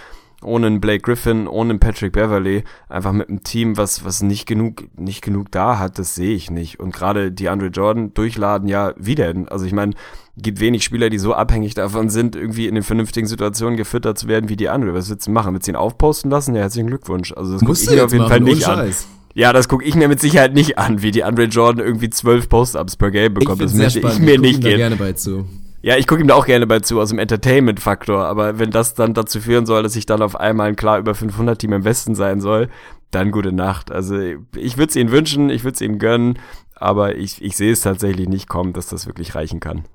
ohne 0.43 0.67
einen 0.67 0.81
Blake 0.81 1.01
Griffin, 1.01 1.47
ohne 1.47 1.71
einen 1.71 1.79
Patrick 1.79 2.13
Beverly, 2.13 2.63
einfach 2.89 3.11
mit 3.11 3.29
einem 3.29 3.43
Team, 3.43 3.77
was, 3.77 4.05
was 4.05 4.21
nicht 4.21 4.45
genug, 4.45 4.83
nicht 4.97 5.21
genug 5.21 5.51
da 5.51 5.79
hat, 5.79 5.97
das 5.97 6.15
sehe 6.15 6.35
ich 6.35 6.51
nicht. 6.51 6.79
Und 6.79 6.93
gerade 6.93 7.31
die 7.31 7.49
Andre 7.49 7.67
Jordan 7.67 8.13
durchladen, 8.13 8.67
ja, 8.67 8.93
wie 8.97 9.15
denn? 9.15 9.47
Also 9.47 9.65
ich 9.65 9.73
meine, 9.73 9.93
gibt 10.37 10.59
wenig 10.59 10.83
Spieler, 10.83 11.09
die 11.09 11.17
so 11.17 11.33
abhängig 11.33 11.73
davon 11.73 12.09
sind, 12.09 12.35
irgendwie 12.35 12.67
in 12.67 12.75
den 12.75 12.83
vernünftigen 12.83 13.27
Situationen 13.27 13.77
gefüttert 13.77 14.17
zu 14.19 14.27
werden 14.27 14.49
wie 14.49 14.55
die 14.55 14.69
Andre. 14.69 14.93
Was 14.93 15.09
willst 15.09 15.27
du 15.27 15.31
machen? 15.31 15.53
Willst 15.53 15.67
du 15.67 15.71
ihn 15.71 15.75
aufposten 15.75 16.29
lassen? 16.29 16.53
Ja, 16.53 16.61
herzlichen 16.61 16.87
Glückwunsch. 16.87 17.33
Also 17.33 17.53
das 17.53 17.61
gucke 17.61 17.79
ich 17.79 17.89
mir 17.89 18.05
auf 18.05 18.11
jeden 18.11 18.23
machen, 18.23 18.29
Fall 18.29 18.39
nicht 18.41 18.67
an. 18.67 18.93
Ja, 19.33 19.53
das 19.53 19.67
gucke 19.67 19.85
ich 19.85 19.95
mir 19.95 20.07
mit 20.07 20.19
Sicherheit 20.19 20.53
nicht 20.53 20.79
an, 20.79 21.01
wie 21.01 21.11
die 21.11 21.23
Andre 21.23 21.43
Jordan 21.43 21.85
irgendwie 21.85 22.09
zwölf 22.09 22.49
Post-Ups 22.49 22.95
per 22.95 23.11
Game 23.11 23.33
bekommt. 23.35 23.61
Das 23.61 23.73
möchte 23.73 23.99
ich 23.99 24.19
mir 24.19 24.39
nicht 24.39 24.61
gehen. 24.61 24.77
gerne 24.77 24.95
bei 24.95 25.13
zu. 25.13 25.45
Ja, 25.81 25.95
ich 25.95 26.07
gucke 26.07 26.21
ihm 26.21 26.27
da 26.27 26.35
auch 26.35 26.45
gerne 26.45 26.65
bei 26.65 26.79
zu, 26.79 26.99
aus 26.99 27.09
dem 27.09 27.19
Entertainment-Faktor. 27.19 28.25
Aber 28.25 28.59
wenn 28.59 28.71
das 28.71 28.93
dann 28.93 29.13
dazu 29.13 29.39
führen 29.39 29.65
soll, 29.65 29.83
dass 29.83 29.95
ich 29.95 30.05
dann 30.05 30.21
auf 30.21 30.35
einmal 30.35 30.69
ein 30.69 30.75
klar 30.75 30.97
über 30.97 31.13
500 31.13 31.59
Team 31.59 31.73
im 31.73 31.83
Westen 31.83 32.15
sein 32.15 32.41
soll, 32.41 32.69
dann 33.11 33.31
gute 33.31 33.51
Nacht. 33.51 33.91
Also 33.91 34.19
ich 34.55 34.77
würde 34.77 34.89
es 34.89 34.95
ihnen 34.95 35.11
wünschen, 35.11 35.49
ich 35.49 35.63
würde 35.63 35.75
es 35.75 35.81
ihnen 35.81 35.99
gönnen, 35.99 36.39
aber 36.75 37.15
ich, 37.15 37.41
ich 37.43 37.55
sehe 37.55 37.71
es 37.71 37.81
tatsächlich 37.81 38.27
nicht 38.27 38.49
kommen, 38.49 38.73
dass 38.73 38.87
das 38.87 39.07
wirklich 39.07 39.35
reichen 39.35 39.59
kann. 39.59 39.85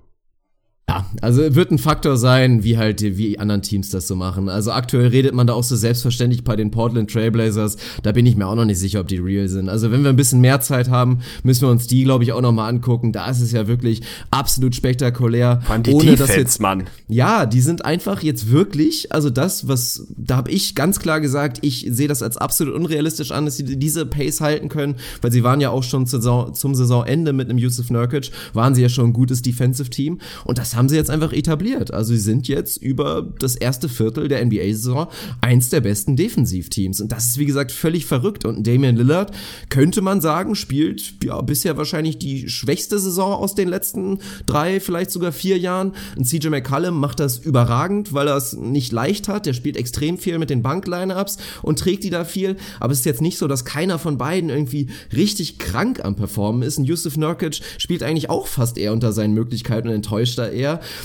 Ja, 0.93 1.07
also 1.20 1.55
wird 1.55 1.70
ein 1.70 1.78
Faktor 1.78 2.16
sein, 2.16 2.64
wie 2.64 2.76
halt 2.76 3.01
wie 3.03 3.38
anderen 3.38 3.62
Teams 3.62 3.90
das 3.90 4.07
so 4.07 4.14
machen. 4.14 4.49
Also 4.49 4.72
aktuell 4.72 5.09
redet 5.09 5.34
man 5.34 5.47
da 5.47 5.55
auch 5.55 5.62
so 5.62 5.74
selbstverständlich 5.74 6.45
bei 6.45 6.55
den 6.55 6.70
Portland 6.70 7.11
Trailblazers. 7.11 7.76
Da 8.03 8.12
bin 8.12 8.26
ich 8.26 8.36
mir 8.36 8.47
auch 8.47 8.55
noch 8.55 8.64
nicht 8.64 8.78
sicher, 8.78 9.01
ob 9.01 9.09
die 9.09 9.16
real 9.16 9.49
sind. 9.49 9.68
Also 9.68 9.90
wenn 9.90 10.03
wir 10.03 10.11
ein 10.11 10.16
bisschen 10.16 10.40
mehr 10.40 10.61
Zeit 10.61 10.90
haben, 10.90 11.20
müssen 11.43 11.62
wir 11.62 11.70
uns 11.70 11.86
die, 11.86 12.05
glaube 12.05 12.24
ich, 12.24 12.32
auch 12.32 12.40
noch 12.43 12.53
mal 12.53 12.68
angucken. 12.68 13.12
Da 13.12 13.30
ist 13.30 13.40
es 13.40 13.53
ja 13.53 13.66
wirklich 13.66 14.03
absolut 14.30 14.74
spektakulär. 14.74 15.61
Vor 15.64 15.74
allem 15.74 15.82
die 15.82 15.93
ohne 15.93 16.11
Defense, 16.12 16.34
jetzt, 16.34 16.61
Mann. 16.61 16.84
Ja, 17.09 17.47
die 17.47 17.61
sind 17.61 17.84
einfach 17.84 18.22
jetzt 18.22 18.51
wirklich, 18.51 19.12
also 19.12 19.30
das, 19.30 19.68
was, 19.68 20.07
da 20.16 20.36
habe 20.36 20.51
ich 20.51 20.74
ganz 20.74 21.01
klar 21.01 21.20
gesagt, 21.20 21.59
ich 21.62 21.86
sehe 21.90 22.09
das 22.09 22.22
als 22.22 22.36
absolut 22.36 22.74
unrealistisch 22.74 23.32
an, 23.32 23.47
dass 23.47 23.57
sie 23.57 23.78
diese 23.78 24.05
Pace 24.05 24.40
halten 24.40 24.68
können, 24.68 24.97
weil 25.22 25.32
sie 25.32 25.43
waren 25.43 25.61
ja 25.61 25.70
auch 25.70 25.82
schon 25.82 26.07
zum 26.07 26.74
Saisonende 26.74 27.32
mit 27.32 27.49
einem 27.49 27.59
Yusuf 27.59 27.90
Nurkic, 27.90 28.30
waren 28.53 28.74
sie 28.74 28.82
ja 28.82 28.88
schon 28.88 29.07
ein 29.07 29.12
gutes 29.12 29.43
Defensive 29.43 29.88
Team 29.88 30.20
und 30.45 30.59
das 30.59 30.76
haben 30.76 30.82
haben 30.83 30.89
sie 30.89 30.97
jetzt 30.97 31.11
einfach 31.11 31.33
etabliert. 31.33 31.95
Also 31.95 32.12
sie 32.12 32.18
sind 32.18 32.49
jetzt 32.49 32.76
über 32.76 33.22
das 33.39 33.55
erste 33.55 33.89
Viertel 33.89 34.26
der 34.26 34.45
NBA-Saison 34.45 35.07
eins 35.41 35.70
der 35.70 35.80
besten 35.80 36.16
Defensivteams. 36.16 37.01
Und 37.01 37.12
das 37.12 37.26
ist, 37.26 37.39
wie 37.39 37.45
gesagt, 37.45 37.70
völlig 37.70 38.05
verrückt. 38.05 38.45
Und 38.45 38.66
Damian 38.66 38.97
Lillard, 38.97 39.30
könnte 39.68 40.03
man 40.03 40.20
sagen, 40.20 40.57
spielt 40.57 41.22
ja 41.22 41.41
bisher 41.41 41.76
wahrscheinlich 41.76 42.18
die 42.18 42.49
schwächste 42.49 42.99
Saison 42.99 43.33
aus 43.35 43.55
den 43.55 43.68
letzten 43.68 44.18
drei, 44.45 44.80
vielleicht 44.80 45.12
sogar 45.12 45.30
vier 45.30 45.57
Jahren. 45.57 45.93
Und 46.16 46.24
CJ 46.24 46.49
McCallum 46.49 46.99
macht 46.99 47.20
das 47.20 47.39
überragend, 47.39 48.12
weil 48.12 48.26
er 48.26 48.37
es 48.37 48.55
nicht 48.55 48.91
leicht 48.91 49.28
hat. 49.28 49.47
Der 49.47 49.53
spielt 49.53 49.76
extrem 49.76 50.18
viel 50.18 50.41
mit 50.41 50.51
den 50.51 50.62
Bank-Line-Ups 50.62 51.37
und 51.62 51.78
trägt 51.78 52.03
die 52.03 52.11
da 52.11 52.24
viel. 52.24 52.57
Aber 52.80 52.93
es 52.93 52.99
ist 52.99 53.05
jetzt 53.05 53.22
nicht 53.22 53.39
so, 53.39 53.47
dass 53.47 53.64
keiner 53.64 54.01
von 54.01 54.18
beiden 54.18 54.51
irgendwie 54.51 54.89
richtig 55.14 55.61
krank 55.61 56.05
am 56.05 56.16
Performen 56.16 56.62
ist. 56.62 56.78
Und 56.78 56.87
Yusuf 56.87 57.16
Nurkic 57.16 57.61
spielt 57.78 58.03
eigentlich 58.03 58.30
auch 58.30 58.49
fast 58.49 58.76
eher 58.78 58.93
unter 58.93 59.12
seinen 59.12 59.35
Möglichkeiten 59.35 59.87
und 59.87 59.95
enttäuscht 59.95 60.39
da 60.39 60.49
eher. 60.49 60.61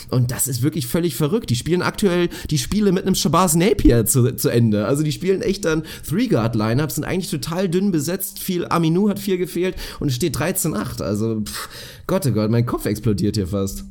Und 0.10 0.32
das 0.32 0.48
ist 0.48 0.62
wirklich 0.62 0.88
völlig 0.88 1.16
verrückt. 1.16 1.50
Die 1.50 1.56
spielen 1.56 1.82
aktuell 1.82 2.30
die 2.50 2.58
Spiele 2.58 2.92
mit 2.92 3.06
einem 3.06 3.16
Shabazz 3.16 3.56
Napier 3.56 4.06
zu, 4.06 4.36
zu 4.36 4.50
Ende. 4.50 4.86
Also 4.86 5.04
die 5.04 5.12
spielen 5.12 5.42
echt 5.42 5.66
dann 5.66 5.84
Three-Guard-Lineups, 6.08 6.96
sind 6.96 7.04
eigentlich 7.04 7.32
total 7.32 7.70
dünn 7.70 7.92
besetzt. 7.92 8.40
Viel 8.40 8.68
Aminu 8.68 9.10
hat 9.10 9.20
viel 9.20 9.38
gefehlt 9.38 9.76
und 10.00 10.10
es 10.10 10.16
steht 10.16 10.38
13-8. 10.38 11.02
Also, 11.02 11.42
pff, 11.42 11.70
Gott, 12.08 12.26
oh 12.26 12.32
Gott, 12.32 12.50
mein 12.50 12.66
Kopf 12.66 12.86
explodiert 12.86 13.36
hier 13.36 13.48
fast. 13.48 13.86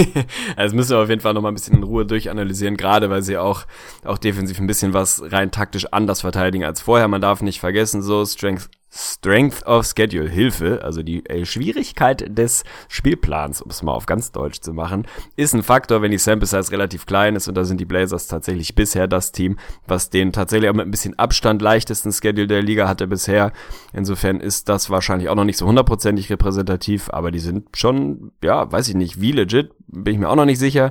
also 0.56 0.74
müssen 0.74 0.90
wir 0.90 0.98
auf 0.98 1.08
jeden 1.08 1.20
Fall 1.20 1.34
noch 1.34 1.42
mal 1.42 1.48
ein 1.48 1.54
bisschen 1.54 1.76
in 1.76 1.82
Ruhe 1.82 2.04
durchanalysieren, 2.06 2.76
gerade 2.76 3.10
weil 3.10 3.22
sie 3.22 3.38
auch, 3.38 3.64
auch 4.04 4.18
defensiv 4.18 4.58
ein 4.58 4.66
bisschen 4.66 4.92
was 4.92 5.22
rein 5.30 5.50
taktisch 5.50 5.86
anders 5.92 6.22
verteidigen 6.22 6.64
als 6.64 6.80
vorher. 6.80 7.08
Man 7.08 7.20
darf 7.20 7.42
nicht 7.42 7.60
vergessen, 7.60 8.02
so 8.02 8.24
Strength 8.24 8.68
Strength 8.94 9.64
of 9.66 9.86
Schedule, 9.86 10.28
Hilfe, 10.28 10.80
also 10.84 11.02
die 11.02 11.24
äh, 11.24 11.46
Schwierigkeit 11.46 12.36
des 12.36 12.62
Spielplans, 12.88 13.62
um 13.62 13.70
es 13.70 13.82
mal 13.82 13.92
auf 13.92 14.04
ganz 14.04 14.32
Deutsch 14.32 14.60
zu 14.60 14.74
machen, 14.74 15.06
ist 15.34 15.54
ein 15.54 15.62
Faktor, 15.62 16.02
wenn 16.02 16.10
die 16.10 16.18
Sample 16.18 16.46
Size 16.46 16.70
relativ 16.70 17.06
klein 17.06 17.34
ist 17.34 17.48
und 17.48 17.54
da 17.54 17.64
sind 17.64 17.80
die 17.80 17.86
Blazers 17.86 18.26
tatsächlich 18.26 18.74
bisher 18.74 19.08
das 19.08 19.32
Team, 19.32 19.56
was 19.86 20.10
den 20.10 20.32
tatsächlich 20.32 20.68
auch 20.68 20.74
mit 20.74 20.86
ein 20.86 20.90
bisschen 20.90 21.18
Abstand 21.18 21.62
leichtesten 21.62 22.12
Schedule 22.12 22.46
der 22.46 22.60
Liga 22.60 22.86
hatte 22.86 23.06
bisher. 23.06 23.52
Insofern 23.94 24.40
ist 24.40 24.68
das 24.68 24.90
wahrscheinlich 24.90 25.30
auch 25.30 25.36
noch 25.36 25.44
nicht 25.44 25.56
so 25.56 25.66
hundertprozentig 25.66 26.28
repräsentativ, 26.28 27.08
aber 27.10 27.30
die 27.30 27.38
sind 27.38 27.74
schon, 27.74 28.32
ja, 28.44 28.70
weiß 28.70 28.88
ich 28.88 28.94
nicht, 28.94 29.22
wie 29.22 29.32
legit, 29.32 29.70
bin 29.86 30.14
ich 30.14 30.20
mir 30.20 30.28
auch 30.28 30.36
noch 30.36 30.44
nicht 30.44 30.58
sicher. 30.58 30.90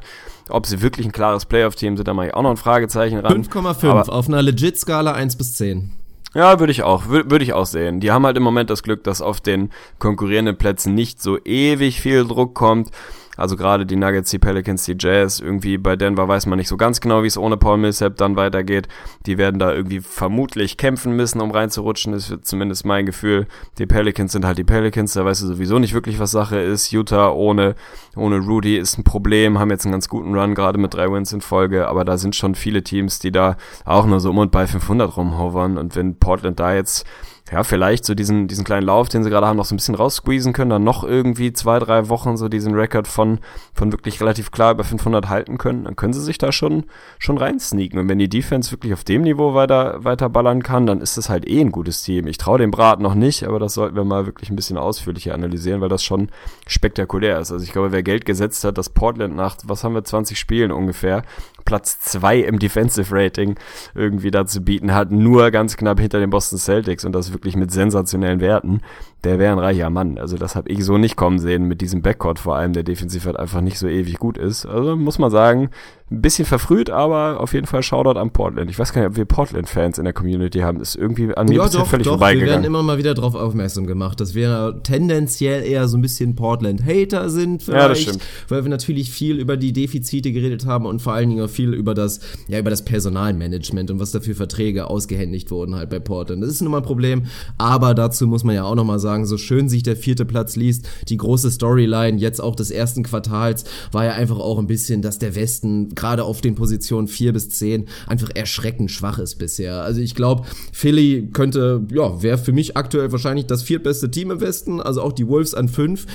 Ob 0.50 0.66
sie 0.66 0.82
wirklich 0.82 1.06
ein 1.06 1.12
klares 1.12 1.46
Playoff-Team 1.46 1.98
sind, 1.98 2.08
da 2.08 2.16
mache 2.16 2.28
ich 2.28 2.34
auch 2.34 2.42
noch 2.42 2.50
ein 2.50 2.58
Fragezeichen 2.58 3.20
ran. 3.20 3.44
5,5 3.44 4.10
auf 4.10 4.28
einer 4.28 4.42
Legit-Skala 4.42 5.14
1 5.14 5.36
bis 5.36 5.54
10. 5.54 6.01
Ja, 6.34 6.60
würde 6.60 6.72
ich 6.72 6.84
auch, 6.84 7.08
würde 7.08 7.44
ich 7.44 7.52
auch 7.52 7.66
sehen. 7.66 8.00
Die 8.00 8.12
haben 8.12 8.26
halt 8.26 8.38
im 8.38 8.44
Moment 8.44 8.70
das 8.70 8.84
Glück, 8.84 9.04
dass 9.04 9.22
auf 9.22 9.42
den 9.42 9.70
konkurrierenden 10.00 10.58
Plätzen 10.58 10.96
nicht 10.96 11.22
so 11.22 11.38
ewig 11.44 12.00
viel 12.00 12.26
Druck 12.26 12.56
kommt. 12.56 12.90
Also 13.38 13.56
gerade 13.56 13.86
die 13.86 13.96
Nuggets, 13.96 14.30
die 14.30 14.40
Pelicans, 14.40 14.84
die 14.86 14.96
Jazz, 15.00 15.40
irgendwie 15.40 15.78
bei 15.78 15.96
Denver 15.96 16.28
weiß 16.28 16.46
man 16.46 16.58
nicht 16.58 16.68
so 16.68 16.78
ganz 16.78 17.00
genau, 17.00 17.24
wie 17.24 17.28
es 17.28 17.38
ohne 17.38 17.58
Paul 17.58 17.78
Millsap 17.78 18.18
dann 18.18 18.36
weitergeht. 18.36 18.88
Die 19.26 19.38
werden 19.38 19.60
da 19.60 19.74
irgendwie 19.74 20.02
vermutlich 20.02 20.78
kämpfen 20.78 21.16
müssen, 21.16 21.42
um 21.42 21.52
reinzurutschen, 21.52 22.14
ist 22.14 22.34
zumindest 22.44 22.86
mein 22.86 23.06
Gefühl. 23.06 23.48
Die 23.78 23.86
Pelicans 23.86 24.34
sind 24.34 24.46
halt 24.46 24.58
die 24.58 24.64
Pelicans, 24.64 25.14
da 25.14 25.24
weißt 25.24 25.44
du 25.44 25.48
sowieso 25.48 25.80
nicht 25.80 25.94
wirklich, 25.94 26.20
was 26.20 26.32
Sache 26.32 26.60
ist. 26.60 26.92
Utah 26.92 27.32
ohne, 27.32 27.76
ohne 28.16 28.40
Rudy 28.40 28.78
ist 28.78 28.98
ein 28.98 29.04
Problem, 29.04 29.60
haben 29.60 29.72
jetzt 29.72 29.86
einen 29.86 29.94
ganz 29.94 30.10
guten 30.10 30.38
Run, 30.38 30.56
gerade 30.56 30.78
mit 30.78 30.94
drei 30.94 31.12
Wins 31.12 31.32
in 31.34 31.42
Folge, 31.42 31.88
aber 31.88 32.06
da 32.06 32.18
sind 32.18 32.36
schon 32.36 32.56
viele 32.56 32.84
Teams, 32.84 33.20
die 33.20 33.32
da 33.32 33.58
auch 33.86 34.06
nur 34.06 34.20
so 34.20 34.30
um 34.30 34.38
und 34.38 34.52
bei 34.52 34.68
500 34.68 35.16
rumhovern 35.18 35.78
und 35.78 35.96
wenn 35.96 36.16
Portland 36.18 36.60
da 36.60 36.74
jetzt 36.74 37.06
ja, 37.52 37.64
vielleicht 37.64 38.06
so 38.06 38.16
diesen, 38.16 38.48
diesen 38.48 38.64
kleinen 38.64 38.86
Lauf, 38.86 39.10
den 39.10 39.24
sie 39.24 39.30
gerade 39.30 39.46
haben, 39.46 39.58
noch 39.58 39.66
so 39.66 39.76
ein 39.76 39.78
bisschen 39.78 39.96
raussqueezen 39.96 40.54
können, 40.54 40.70
dann 40.70 40.86
noch 40.86 41.04
irgendwie 41.04 41.52
zwei, 41.52 41.80
drei 41.80 42.08
Wochen 42.08 42.38
so 42.38 42.48
diesen 42.48 42.74
Rekord 42.74 43.10
von, 43.10 43.40
von 43.74 43.92
wirklich 43.92 44.22
relativ 44.22 44.52
klar 44.52 44.72
über 44.72 44.86
500 44.86 45.28
halten 45.28 45.58
können, 45.58 45.84
dann 45.84 45.98
können 45.98 46.14
sie 46.14 46.22
sich 46.22 46.38
da 46.38 46.54
schon, 46.54 46.86
schon 47.20 47.38
reinsneaken. 47.38 48.00
Und 48.00 48.08
wenn 48.08 48.20
die 48.20 48.30
Defense 48.30 48.72
wirklich 48.72 48.94
auf 48.94 49.04
dem 49.04 49.24
Niveau 49.24 49.54
weiter, 49.54 50.02
weiter 50.06 50.30
ballern 50.30 50.64
kann, 50.64 50.86
dann 50.86 51.02
ist 51.02 51.18
das 51.18 51.30
halt 51.30 51.46
eh 51.46 51.60
ein 51.60 51.72
gutes 51.72 52.04
Team. 52.04 52.26
Ich 52.28 52.38
traue 52.38 52.58
dem 52.58 52.72
Brat 52.72 53.02
noch 53.02 53.16
nicht, 53.16 53.44
aber 53.44 53.60
das 53.60 53.74
sollten 53.74 53.98
wir 53.98 54.06
mal 54.06 54.26
wirklich 54.26 54.50
ein 54.50 54.56
bisschen 54.56 54.78
ausführlicher 54.78 55.34
analysieren, 55.34 55.82
weil 55.82 55.90
das 55.90 56.06
schon 56.06 56.30
spektakulär 56.68 57.40
ist. 57.40 57.52
Also 57.52 57.66
ich 57.66 57.74
glaube, 57.74 57.92
wer 57.92 58.02
Geld 58.02 58.24
gesetzt 58.24 58.64
hat, 58.64 58.78
dass 58.78 58.90
Portland 58.90 59.36
nach, 59.36 59.58
was 59.66 59.84
haben 59.84 59.94
wir, 59.94 60.06
20 60.06 60.40
Spielen 60.40 60.72
ungefähr, 60.72 61.24
Platz 61.66 62.00
zwei 62.00 62.40
im 62.40 62.60
Defensive 62.60 63.14
Rating 63.16 63.56
irgendwie 63.96 64.32
dazu 64.32 64.62
bieten 64.62 64.94
hat, 64.94 65.12
nur 65.12 65.52
ganz 65.52 65.78
knapp 65.78 66.00
hinter 66.00 66.20
den 66.20 66.30
Boston 66.30 66.60
Celtics 66.60 67.06
und 67.06 67.14
das 67.14 67.34
wirklich 67.34 67.56
mit 67.56 67.72
sensationellen 67.72 68.40
Werten, 68.40 68.82
der 69.24 69.40
wäre 69.40 69.52
ein 69.52 69.60
reicher 69.60 69.90
Mann. 69.90 70.18
Also 70.18 70.38
das 70.38 70.56
habe 70.56 70.70
ich 70.70 70.84
so 70.84 70.98
nicht 70.98 71.16
kommen 71.16 71.40
sehen 71.40 71.68
mit 71.68 71.82
diesem 71.82 72.02
Backcourt 72.02 72.40
vor 72.40 72.56
allem, 72.56 72.74
der 72.74 72.84
defensiv 72.84 73.26
halt 73.26 73.38
einfach 73.38 73.62
nicht 73.62 73.78
so 73.78 73.88
ewig 73.88 74.18
gut 74.18 74.38
ist. 74.38 74.66
Also 74.66 74.96
muss 74.96 75.20
man 75.20 75.30
sagen, 75.30 75.70
ein 76.12 76.22
bisschen 76.22 76.46
verfrüht, 76.46 76.90
aber 76.90 77.40
auf 77.40 77.54
jeden 77.54 77.68
Fall 77.68 77.84
Shoutout 77.84 78.20
an 78.20 78.32
Portland. 78.32 78.70
Ich 78.70 78.78
weiß 78.78 78.92
gar 78.92 79.02
nicht, 79.02 79.12
ob 79.12 79.16
wir 79.16 79.24
Portland-Fans 79.24 79.98
in 79.98 80.04
der 80.04 80.14
Community 80.14 80.60
haben. 80.60 80.82
Ist 80.82 80.96
irgendwie 80.96 81.34
an 81.34 81.48
mir 81.48 81.56
ja, 81.56 81.64
bisher 81.64 81.80
doch, 81.82 81.88
völlig 81.88 82.06
doch, 82.06 82.14
vorbeigegangen. 82.14 82.48
Wir 82.48 82.54
werden 82.54 82.66
immer 82.66 82.84
mal 82.84 82.98
wieder 82.98 83.14
darauf 83.14 83.34
aufmerksam 83.34 83.88
gemacht, 83.88 84.20
dass 84.20 84.36
wir 84.36 84.82
tendenziell 84.84 85.64
eher 85.64 85.88
so 85.88 85.98
ein 85.98 86.02
bisschen 86.02 86.36
Portland-Hater 86.36 87.30
sind 87.30 87.64
vielleicht. 87.64 87.82
Ja, 87.82 87.88
das 87.88 88.02
stimmt. 88.02 88.24
Weil 88.50 88.66
wir 88.66 88.70
natürlich 88.70 89.10
viel 89.10 89.40
über 89.40 89.56
die 89.56 89.72
Defizite 89.72 90.34
geredet 90.34 90.66
haben 90.66 90.86
und 90.86 91.02
vor 91.02 91.14
allen 91.14 91.30
Dingen 91.30 91.46
auch 91.46 91.50
viel 91.50 91.74
über 91.74 91.94
das, 91.94 92.20
ja, 92.50 92.60
über 92.60 92.70
das 92.70 92.84
Personalmanagement 92.84 93.90
und 93.90 94.00
was 94.00 94.12
dafür 94.12 94.36
Verträge 94.36 94.88
ausgehändigt 94.88 95.50
wurden 95.50 95.76
halt 95.76 95.90
bei 95.90 96.00
Portland. 96.00 96.44
Das 96.44 96.50
ist 96.50 96.62
nun 96.62 96.72
mal 96.72 96.80
ein 96.80 96.84
Problem, 96.84 97.24
aber 97.58 97.94
dazu 97.94 98.28
muss 98.28 98.44
man 98.44 98.56
ja 98.56 98.66
auch 98.66 98.76
nochmal 98.76 99.00
sagen, 99.00 99.11
so 99.26 99.38
schön 99.38 99.70
sich 99.70 99.84
der 99.84 99.96
vierte 99.96 100.26
Platz 100.26 100.56
liest, 100.56 100.88
die 101.08 101.18
große 101.18 101.52
Storyline 101.52 102.18
jetzt 102.18 102.42
auch 102.42 102.56
des 102.56 102.72
ersten 102.72 103.04
Quartals 103.04 103.66
war 103.92 104.06
ja 104.06 104.14
einfach 104.14 104.40
auch 104.40 104.58
ein 104.60 104.68
bisschen, 104.68 105.02
dass 105.02 105.20
der 105.20 105.36
Westen 105.36 105.94
gerade 105.96 106.24
auf 106.24 106.42
den 106.42 106.56
Positionen 106.56 107.08
4 107.08 107.34
bis 107.34 107.50
10 107.50 107.86
einfach 108.08 108.30
erschreckend 108.34 108.92
schwach 108.92 109.20
ist 109.20 109.36
bisher. 109.36 109.84
Also 109.84 110.02
ich 110.02 110.16
glaube, 110.16 110.44
Philly 110.72 111.30
könnte, 111.34 111.86
ja, 111.92 112.22
wäre 112.22 112.38
für 112.38 112.54
mich 112.54 112.78
aktuell 112.78 113.12
wahrscheinlich 113.12 113.46
das 113.46 113.64
viertbeste 113.64 114.10
Team 114.10 114.32
im 114.32 114.42
Westen, 114.42 114.82
also 114.82 115.02
auch 115.02 115.14
die 115.14 115.28
Wolves 115.28 115.54
an 115.54 115.68
5 115.68 116.06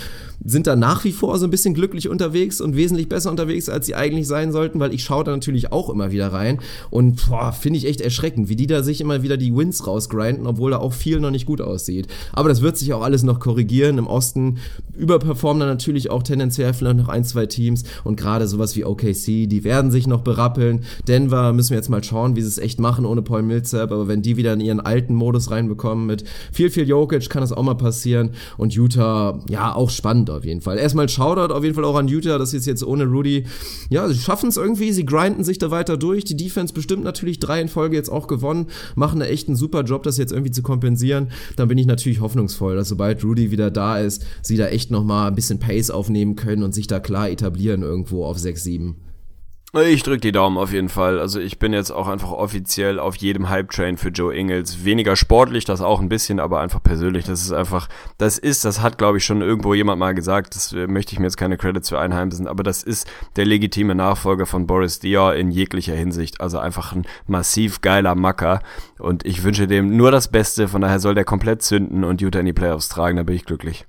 sind 0.44 0.66
da 0.66 0.76
nach 0.76 1.04
wie 1.04 1.12
vor 1.12 1.38
so 1.38 1.46
ein 1.46 1.50
bisschen 1.50 1.74
glücklich 1.74 2.08
unterwegs 2.08 2.60
und 2.60 2.76
wesentlich 2.76 3.08
besser 3.08 3.30
unterwegs, 3.30 3.68
als 3.68 3.86
sie 3.86 3.94
eigentlich 3.94 4.26
sein 4.26 4.52
sollten, 4.52 4.80
weil 4.80 4.94
ich 4.94 5.04
schaue 5.04 5.24
da 5.24 5.32
natürlich 5.32 5.72
auch 5.72 5.90
immer 5.90 6.10
wieder 6.10 6.32
rein 6.32 6.58
und 6.90 7.28
finde 7.58 7.78
ich 7.78 7.86
echt 7.86 8.00
erschreckend, 8.00 8.48
wie 8.48 8.56
die 8.56 8.66
da 8.66 8.82
sich 8.82 9.00
immer 9.00 9.22
wieder 9.22 9.36
die 9.36 9.54
Wins 9.54 9.86
rausgrinden, 9.86 10.46
obwohl 10.46 10.70
da 10.70 10.78
auch 10.78 10.92
viel 10.92 11.20
noch 11.20 11.30
nicht 11.30 11.46
gut 11.46 11.60
aussieht. 11.60 12.06
Aber 12.32 12.48
das 12.48 12.62
wird 12.62 12.76
sich 12.76 12.92
auch 12.92 13.02
alles 13.02 13.22
noch 13.22 13.40
korrigieren. 13.40 13.98
Im 13.98 14.06
Osten 14.06 14.58
überperformen 14.96 15.60
dann 15.60 15.68
natürlich 15.68 16.10
auch 16.10 16.22
tendenziell 16.22 16.72
vielleicht 16.74 16.98
noch 16.98 17.08
ein, 17.08 17.24
zwei 17.24 17.46
Teams 17.46 17.84
und 18.04 18.16
gerade 18.16 18.46
sowas 18.46 18.76
wie 18.76 18.84
OKC, 18.84 19.48
die 19.48 19.64
werden 19.64 19.90
sich 19.90 20.06
noch 20.06 20.22
berappeln. 20.22 20.84
Denver 21.08 21.52
müssen 21.52 21.70
wir 21.70 21.76
jetzt 21.76 21.90
mal 21.90 22.04
schauen, 22.04 22.36
wie 22.36 22.42
sie 22.42 22.48
es 22.48 22.58
echt 22.58 22.80
machen 22.80 23.04
ohne 23.04 23.22
Paul 23.22 23.42
Millsap, 23.42 23.92
aber 23.92 24.08
wenn 24.08 24.22
die 24.22 24.36
wieder 24.36 24.52
in 24.52 24.60
ihren 24.60 24.80
alten 24.80 25.14
Modus 25.14 25.50
reinbekommen 25.50 26.06
mit 26.06 26.24
viel, 26.52 26.70
viel 26.70 26.88
Jokic, 26.88 27.28
kann 27.30 27.42
das 27.42 27.52
auch 27.52 27.62
mal 27.62 27.74
passieren 27.74 28.30
und 28.56 28.74
Utah, 28.74 29.40
ja, 29.48 29.74
auch 29.74 29.90
spannend 30.26 30.30
auf 30.30 30.44
jeden 30.44 30.60
Fall. 30.60 30.78
Erstmal 30.78 31.08
Shoutout 31.08 31.52
auf 31.52 31.62
jeden 31.62 31.74
Fall 31.74 31.84
auch 31.84 31.96
an 31.96 32.08
Utah, 32.08 32.38
das 32.38 32.52
ist 32.52 32.66
jetzt 32.66 32.84
ohne 32.84 33.04
Rudy, 33.04 33.44
ja, 33.90 34.08
sie 34.08 34.18
schaffen 34.18 34.48
es 34.48 34.56
irgendwie, 34.56 34.92
sie 34.92 35.06
grinden 35.06 35.44
sich 35.44 35.58
da 35.58 35.70
weiter 35.70 35.96
durch, 35.96 36.24
die 36.24 36.36
Defense 36.36 36.74
bestimmt 36.74 37.04
natürlich 37.04 37.38
drei 37.38 37.60
in 37.60 37.68
Folge 37.68 37.96
jetzt 37.96 38.10
auch 38.10 38.26
gewonnen, 38.26 38.66
machen 38.94 39.20
da 39.20 39.26
echt 39.26 39.48
einen 39.48 39.56
super 39.56 39.82
Job, 39.82 40.02
das 40.02 40.18
jetzt 40.18 40.32
irgendwie 40.32 40.50
zu 40.50 40.62
kompensieren, 40.62 41.28
dann 41.56 41.68
bin 41.68 41.78
ich 41.78 41.86
natürlich 41.86 42.20
hoffnungsvoll, 42.20 42.76
dass 42.76 42.88
sobald 42.88 43.22
Rudy 43.24 43.50
wieder 43.50 43.70
da 43.70 43.98
ist, 43.98 44.26
sie 44.42 44.56
da 44.56 44.66
echt 44.66 44.90
nochmal 44.90 45.28
ein 45.28 45.34
bisschen 45.34 45.58
Pace 45.58 45.90
aufnehmen 45.90 46.36
können 46.36 46.62
und 46.62 46.74
sich 46.74 46.86
da 46.86 47.00
klar 47.00 47.30
etablieren 47.30 47.82
irgendwo 47.82 48.24
auf 48.24 48.38
6, 48.38 48.62
7. 48.62 49.05
Ich 49.74 50.02
drück 50.02 50.22
die 50.22 50.32
Daumen 50.32 50.56
auf 50.56 50.72
jeden 50.72 50.88
Fall. 50.88 51.18
Also 51.18 51.38
ich 51.38 51.58
bin 51.58 51.74
jetzt 51.74 51.90
auch 51.90 52.08
einfach 52.08 52.30
offiziell 52.30 52.98
auf 52.98 53.16
jedem 53.16 53.50
Hype-Train 53.50 53.98
für 53.98 54.08
Joe 54.08 54.34
Ingles. 54.34 54.84
Weniger 54.84 55.16
sportlich, 55.16 55.64
das 55.64 55.82
auch 55.82 56.00
ein 56.00 56.08
bisschen, 56.08 56.40
aber 56.40 56.60
einfach 56.60 56.82
persönlich. 56.82 57.26
Das 57.26 57.42
ist 57.42 57.52
einfach, 57.52 57.88
das 58.16 58.38
ist, 58.38 58.64
das 58.64 58.80
hat 58.80 58.96
glaube 58.96 59.18
ich 59.18 59.24
schon 59.24 59.42
irgendwo 59.42 59.74
jemand 59.74 59.98
mal 59.98 60.14
gesagt, 60.14 60.54
das 60.54 60.72
äh, 60.72 60.86
möchte 60.86 61.12
ich 61.12 61.18
mir 61.18 61.26
jetzt 61.26 61.36
keine 61.36 61.58
Credits 61.58 61.90
für 61.90 61.98
einheimsen, 61.98 62.46
aber 62.46 62.62
das 62.62 62.84
ist 62.84 63.06
der 63.34 63.44
legitime 63.44 63.94
Nachfolger 63.94 64.46
von 64.46 64.66
Boris 64.66 65.00
Diaw 65.00 65.38
in 65.38 65.50
jeglicher 65.50 65.94
Hinsicht. 65.94 66.40
Also 66.40 66.58
einfach 66.58 66.92
ein 66.94 67.06
massiv 67.26 67.82
geiler 67.82 68.14
Macker 68.14 68.60
und 68.98 69.26
ich 69.26 69.42
wünsche 69.42 69.66
dem 69.66 69.94
nur 69.94 70.10
das 70.10 70.28
Beste, 70.28 70.68
von 70.68 70.80
daher 70.80 71.00
soll 71.00 71.14
der 71.14 71.24
komplett 71.24 71.60
zünden 71.60 72.04
und 72.04 72.22
Utah 72.22 72.38
in 72.38 72.46
die 72.46 72.52
Playoffs 72.54 72.88
tragen, 72.88 73.18
da 73.18 73.24
bin 73.24 73.36
ich 73.36 73.44
glücklich. 73.44 73.84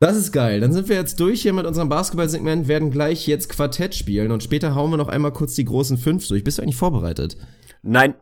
Das 0.00 0.16
ist 0.16 0.30
geil. 0.30 0.60
Dann 0.60 0.72
sind 0.72 0.88
wir 0.88 0.96
jetzt 0.96 1.18
durch 1.18 1.42
hier 1.42 1.52
mit 1.52 1.66
unserem 1.66 1.88
Basketball-Segment, 1.88 2.68
werden 2.68 2.90
gleich 2.90 3.26
jetzt 3.26 3.48
Quartett 3.48 3.96
spielen 3.96 4.30
und 4.30 4.44
später 4.44 4.74
hauen 4.74 4.90
wir 4.90 4.96
noch 4.96 5.08
einmal 5.08 5.32
kurz 5.32 5.54
die 5.54 5.64
großen 5.64 5.98
fünf 5.98 6.28
durch. 6.28 6.44
Bist 6.44 6.58
du 6.58 6.62
eigentlich 6.62 6.76
vorbereitet? 6.76 7.36
Nein. 7.82 8.14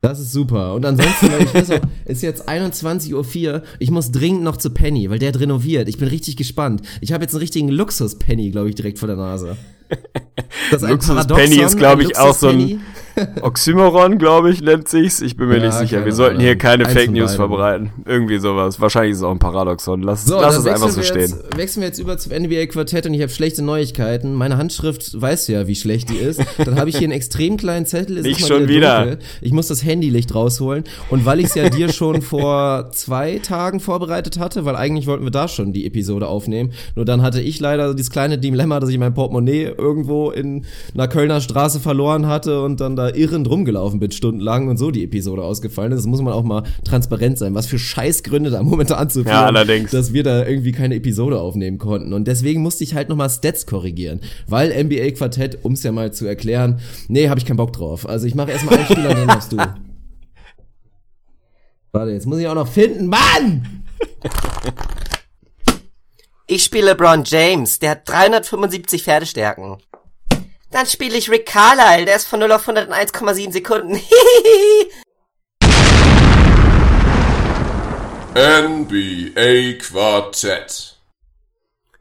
Das 0.00 0.20
ist 0.20 0.32
super. 0.32 0.74
Und 0.74 0.86
ansonsten, 0.86 1.26
ich 1.40 1.52
weiß 1.52 1.72
auch, 1.72 1.80
ist 2.06 2.22
jetzt 2.22 2.48
21.04 2.48 3.52
Uhr. 3.52 3.62
Ich 3.78 3.90
muss 3.90 4.12
dringend 4.12 4.42
noch 4.42 4.56
zu 4.56 4.70
Penny, 4.70 5.10
weil 5.10 5.18
der 5.18 5.30
hat 5.30 5.40
renoviert. 5.40 5.88
Ich 5.88 5.98
bin 5.98 6.08
richtig 6.08 6.36
gespannt. 6.36 6.82
Ich 7.00 7.12
habe 7.12 7.24
jetzt 7.24 7.34
einen 7.34 7.40
richtigen 7.40 7.68
Luxus-Penny, 7.68 8.50
glaube 8.50 8.68
ich, 8.68 8.76
direkt 8.76 8.98
vor 8.98 9.08
der 9.08 9.16
Nase. 9.16 9.56
Das 10.70 10.82
ist 10.82 10.88
Luxus 10.88 11.26
Penny 11.26 11.60
ist, 11.60 11.76
glaube 11.76 12.04
ich, 12.04 12.16
auch 12.16 12.34
so 12.34 12.48
ein 12.48 12.80
Oxymoron, 13.42 14.18
glaube 14.18 14.50
ich, 14.50 14.62
nennt 14.62 14.88
sich's. 14.88 15.20
Ich 15.20 15.36
bin 15.36 15.48
mir 15.48 15.58
ja, 15.58 15.66
nicht 15.66 15.74
sicher. 15.74 16.04
Wir 16.04 16.12
sollten 16.12 16.40
hier 16.40 16.56
keine 16.56 16.86
Fake 16.86 17.10
News 17.10 17.34
verbreiten. 17.34 17.90
Irgendwie 18.04 18.38
sowas. 18.38 18.80
Wahrscheinlich 18.80 19.12
ist 19.12 19.18
es 19.18 19.24
auch 19.24 19.30
ein 19.30 19.38
Paradoxon. 19.38 20.02
Lass, 20.02 20.24
so, 20.24 20.40
lass 20.40 20.56
es 20.56 20.66
einfach 20.66 20.90
so 20.90 21.02
stehen. 21.02 21.20
Jetzt, 21.20 21.56
wechseln 21.56 21.80
wir 21.82 21.88
jetzt 21.88 21.98
über 21.98 22.18
zum 22.18 22.32
NBA 22.32 22.66
Quartett 22.66 23.06
und 23.06 23.14
ich 23.14 23.22
habe 23.22 23.30
schlechte 23.30 23.62
Neuigkeiten. 23.62 24.34
Meine 24.34 24.56
Handschrift 24.56 25.20
weißt 25.20 25.48
du 25.48 25.52
ja, 25.52 25.66
wie 25.66 25.74
schlecht 25.74 26.10
die 26.10 26.16
ist. 26.16 26.40
Dann 26.64 26.78
habe 26.78 26.90
ich 26.90 26.98
hier 26.98 27.06
einen 27.06 27.12
extrem 27.12 27.56
kleinen 27.56 27.86
Zettel. 27.86 28.22
Nicht 28.22 28.46
schon 28.46 28.68
wieder. 28.68 29.06
wieder. 29.06 29.18
Ich 29.40 29.52
muss 29.52 29.68
das 29.68 29.84
Handylicht 29.84 30.34
rausholen. 30.34 30.84
Und 31.10 31.24
weil 31.24 31.40
ich 31.40 31.46
es 31.46 31.54
ja 31.54 31.68
dir 31.68 31.92
schon 31.92 32.22
vor 32.22 32.90
zwei 32.92 33.38
Tagen 33.38 33.80
vorbereitet 33.80 34.38
hatte, 34.38 34.64
weil 34.64 34.76
eigentlich 34.76 35.06
wollten 35.06 35.24
wir 35.24 35.30
da 35.30 35.48
schon 35.48 35.72
die 35.72 35.86
Episode 35.86 36.26
aufnehmen. 36.26 36.72
Nur 36.94 37.04
dann 37.04 37.22
hatte 37.22 37.40
ich 37.40 37.60
leider 37.60 37.94
dieses 37.94 38.10
kleine 38.10 38.38
Dilemma, 38.38 38.80
dass 38.80 38.90
ich 38.90 38.98
mein 38.98 39.14
Portemonnaie 39.14 39.72
irgendwo 39.76 40.30
in 40.30 40.64
einer 40.94 41.08
Kölner 41.08 41.40
Straße 41.40 41.80
verloren 41.80 42.26
hatte 42.26 42.62
und 42.62 42.80
dann 42.80 42.96
da 42.96 43.07
irrend 43.16 43.48
rumgelaufen 43.48 44.00
bin 44.00 44.10
stundenlang 44.10 44.68
und 44.68 44.76
so 44.76 44.90
die 44.90 45.04
Episode 45.04 45.42
ausgefallen 45.42 45.92
ist. 45.92 45.98
Das 45.98 46.06
muss 46.06 46.22
man 46.22 46.32
auch 46.32 46.42
mal 46.42 46.64
transparent 46.84 47.38
sein, 47.38 47.54
was 47.54 47.66
für 47.66 47.78
Scheißgründe 47.78 48.50
da 48.50 48.62
momentan 48.62 49.10
zu 49.10 49.22
ja, 49.22 49.46
allerdings. 49.46 49.90
dass 49.90 50.12
wir 50.12 50.22
da 50.22 50.46
irgendwie 50.46 50.72
keine 50.72 50.96
Episode 50.96 51.40
aufnehmen 51.40 51.78
konnten. 51.78 52.12
Und 52.12 52.28
deswegen 52.28 52.62
musste 52.62 52.84
ich 52.84 52.94
halt 52.94 53.08
nochmal 53.08 53.30
Stats 53.30 53.66
korrigieren, 53.66 54.20
weil 54.46 54.84
NBA 54.84 55.12
Quartett, 55.12 55.58
um 55.62 55.72
es 55.72 55.82
ja 55.82 55.92
mal 55.92 56.12
zu 56.12 56.26
erklären, 56.26 56.80
nee, 57.08 57.28
habe 57.28 57.40
ich 57.40 57.46
keinen 57.46 57.56
Bock 57.56 57.72
drauf. 57.72 58.08
Also 58.08 58.26
ich 58.26 58.34
mache 58.34 58.50
erstmal 58.50 58.76
einen 58.76 58.86
Spieler, 58.86 59.14
den 59.14 59.26
machst 59.26 59.52
du. 59.52 59.56
Warte, 61.92 62.12
jetzt 62.12 62.26
muss 62.26 62.38
ich 62.38 62.46
auch 62.46 62.54
noch 62.54 62.68
finden. 62.68 63.06
Mann! 63.06 63.84
Ich 66.46 66.64
spiele 66.64 66.92
LeBron 66.92 67.24
James, 67.24 67.78
der 67.78 67.90
hat 67.90 68.08
375 68.08 69.02
Pferdestärken. 69.02 69.76
Dann 70.70 70.86
spiele 70.86 71.16
ich 71.16 71.30
Rick 71.30 71.46
Carlisle, 71.46 72.04
der 72.04 72.16
ist 72.16 72.26
von 72.26 72.40
0 72.40 72.52
auf 72.52 72.68
100 72.68 72.88
in 72.88 72.94
1,7 72.94 73.52
Sekunden. 73.52 73.94
NBA 78.34 79.78
Quartett. 79.80 80.97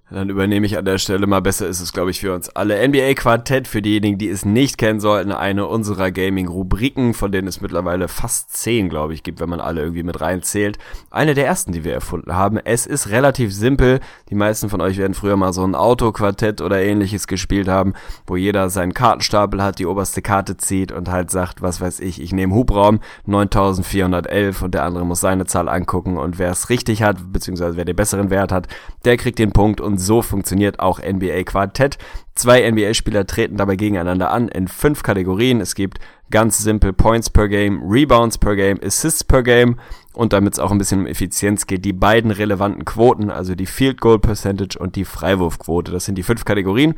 Dann 0.10 0.30
übernehme 0.30 0.66
ich 0.66 0.78
an 0.78 0.86
der 0.86 1.00
Stelle 1.00 1.28
mal 1.28 1.42
besser 1.42 1.68
ist 1.68 1.82
es, 1.82 1.92
glaube 1.92 2.12
ich, 2.12 2.22
für 2.22 2.34
uns 2.34 2.48
alle. 2.48 2.88
NBA 2.88 3.14
Quartett, 3.16 3.68
für 3.68 3.82
diejenigen, 3.82 4.18
die 4.18 4.30
es 4.30 4.46
nicht 4.46 4.78
kennen 4.78 5.02
sollten, 5.02 5.34
eine 5.34 5.68
unserer 5.68 6.12
Gaming-Rubriken, 6.12 7.14
von 7.14 7.30
denen 7.30 7.50
es 7.50 7.60
mittlerweile 7.60 8.08
fast 8.08 8.56
zehn, 8.56 8.88
glaube 8.88 9.14
ich, 9.14 9.24
gibt, 9.24 9.42
wenn 9.42 9.50
man 9.50 9.60
alle 9.60 9.82
irgendwie 9.82 10.04
mit 10.04 10.22
reinzählt. 10.22 10.78
Eine 11.12 11.34
der 11.34 11.46
ersten, 11.46 11.74
die 11.74 11.84
wir 11.84 11.94
erfunden 11.94 12.34
haben. 12.34 12.58
Es 12.58 12.86
ist 12.86 13.10
relativ 13.10 13.54
simpel. 13.54 14.00
Die 14.30 14.36
meisten 14.36 14.70
von 14.70 14.80
euch 14.80 14.98
werden 14.98 15.14
früher 15.14 15.36
mal 15.36 15.52
so 15.52 15.66
ein 15.66 15.76
Autoquartett 15.76 16.62
oder 16.62 16.82
ähnliches 16.82 17.28
gespielt 17.28 17.68
haben, 17.68 17.94
wo 18.26 18.38
jeder 18.38 18.70
seinen 18.70 18.94
Kartenstapel 18.94 19.62
hat, 19.62 19.78
die 19.78 19.86
oberste 19.86 20.22
Karte 20.22 20.56
zieht 20.56 20.94
und 20.94 21.10
halt 21.10 21.32
sagt, 21.32 21.62
was 21.62 21.82
weiß 21.82 22.00
ich, 22.00 22.22
ich 22.22 22.32
nehme 22.32 22.56
Hubraum 22.56 23.02
9411 23.26 24.62
und 24.62 24.74
der 24.74 24.84
andere 24.84 25.06
muss 25.06 25.20
seine 25.20 25.46
Zahl 25.48 25.68
angucken 25.68 26.16
und 26.16 26.40
wer 26.40 26.52
es 26.52 26.70
richtig 26.70 27.04
hat, 27.04 27.34
beziehungsweise 27.34 27.76
wer 27.76 27.84
den 27.84 27.96
besseren 27.98 28.30
Wert 28.30 28.54
hat, 28.54 28.68
der 29.04 29.18
kriegt 29.18 29.38
den 29.40 29.52
Punkt 29.52 29.82
und 29.82 29.97
und 29.98 30.02
so 30.02 30.22
funktioniert 30.22 30.80
auch 30.80 31.00
NBA 31.00 31.44
Quartett. 31.44 31.98
Zwei 32.36 32.70
NBA-Spieler 32.70 33.26
treten 33.26 33.58
dabei 33.58 33.78
gegeneinander 33.78 34.30
an 34.30 34.48
in 34.48 34.68
fünf 34.68 35.02
Kategorien. 35.02 35.60
Es 35.60 35.74
gibt 35.74 35.98
ganz 36.30 36.60
simpel 36.60 36.94
Points 36.94 37.32
per 37.32 37.48
Game, 37.48 37.82
Rebounds 37.82 38.38
per 38.38 38.56
Game, 38.56 38.80
Assists 38.84 39.24
per 39.24 39.42
Game 39.42 39.80
und 40.14 40.34
damit 40.34 40.54
es 40.54 40.60
auch 40.60 40.70
ein 40.70 40.78
bisschen 40.78 41.00
um 41.00 41.08
Effizienz 41.08 41.66
geht, 41.66 41.84
die 41.84 41.94
beiden 41.94 42.30
relevanten 42.30 42.86
Quoten, 42.86 43.32
also 43.32 43.56
die 43.56 43.66
Field 43.66 44.00
Goal 44.00 44.20
Percentage 44.20 44.78
und 44.78 44.96
die 44.96 45.04
Freiwurfquote. 45.04 45.92
Das 45.92 46.06
sind 46.06 46.16
die 46.16 46.24
fünf 46.24 46.46
Kategorien, 46.46 46.94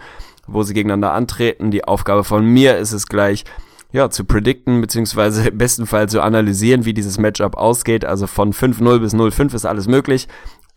wo 0.45 0.63
sie 0.63 0.73
gegeneinander 0.73 1.13
antreten. 1.13 1.71
Die 1.71 1.85
Aufgabe 1.85 2.25
von 2.25 2.45
mir 2.45 2.75
ist 2.75 2.91
es 2.91 3.07
gleich, 3.07 3.45
ja, 3.93 4.09
zu 4.09 4.25
predikten, 4.25 4.81
beziehungsweise 4.81 5.47
im 5.51 5.57
besten 5.57 5.85
Fall 5.85 6.09
zu 6.09 6.21
analysieren, 6.21 6.83
wie 6.83 6.93
dieses 6.93 7.17
Matchup 7.17 7.55
ausgeht. 7.55 8.03
Also 8.03 8.27
von 8.27 8.51
5-0 8.51 8.99
bis 8.99 9.13
0-5 9.13 9.55
ist 9.55 9.65
alles 9.65 9.87
möglich 9.87 10.27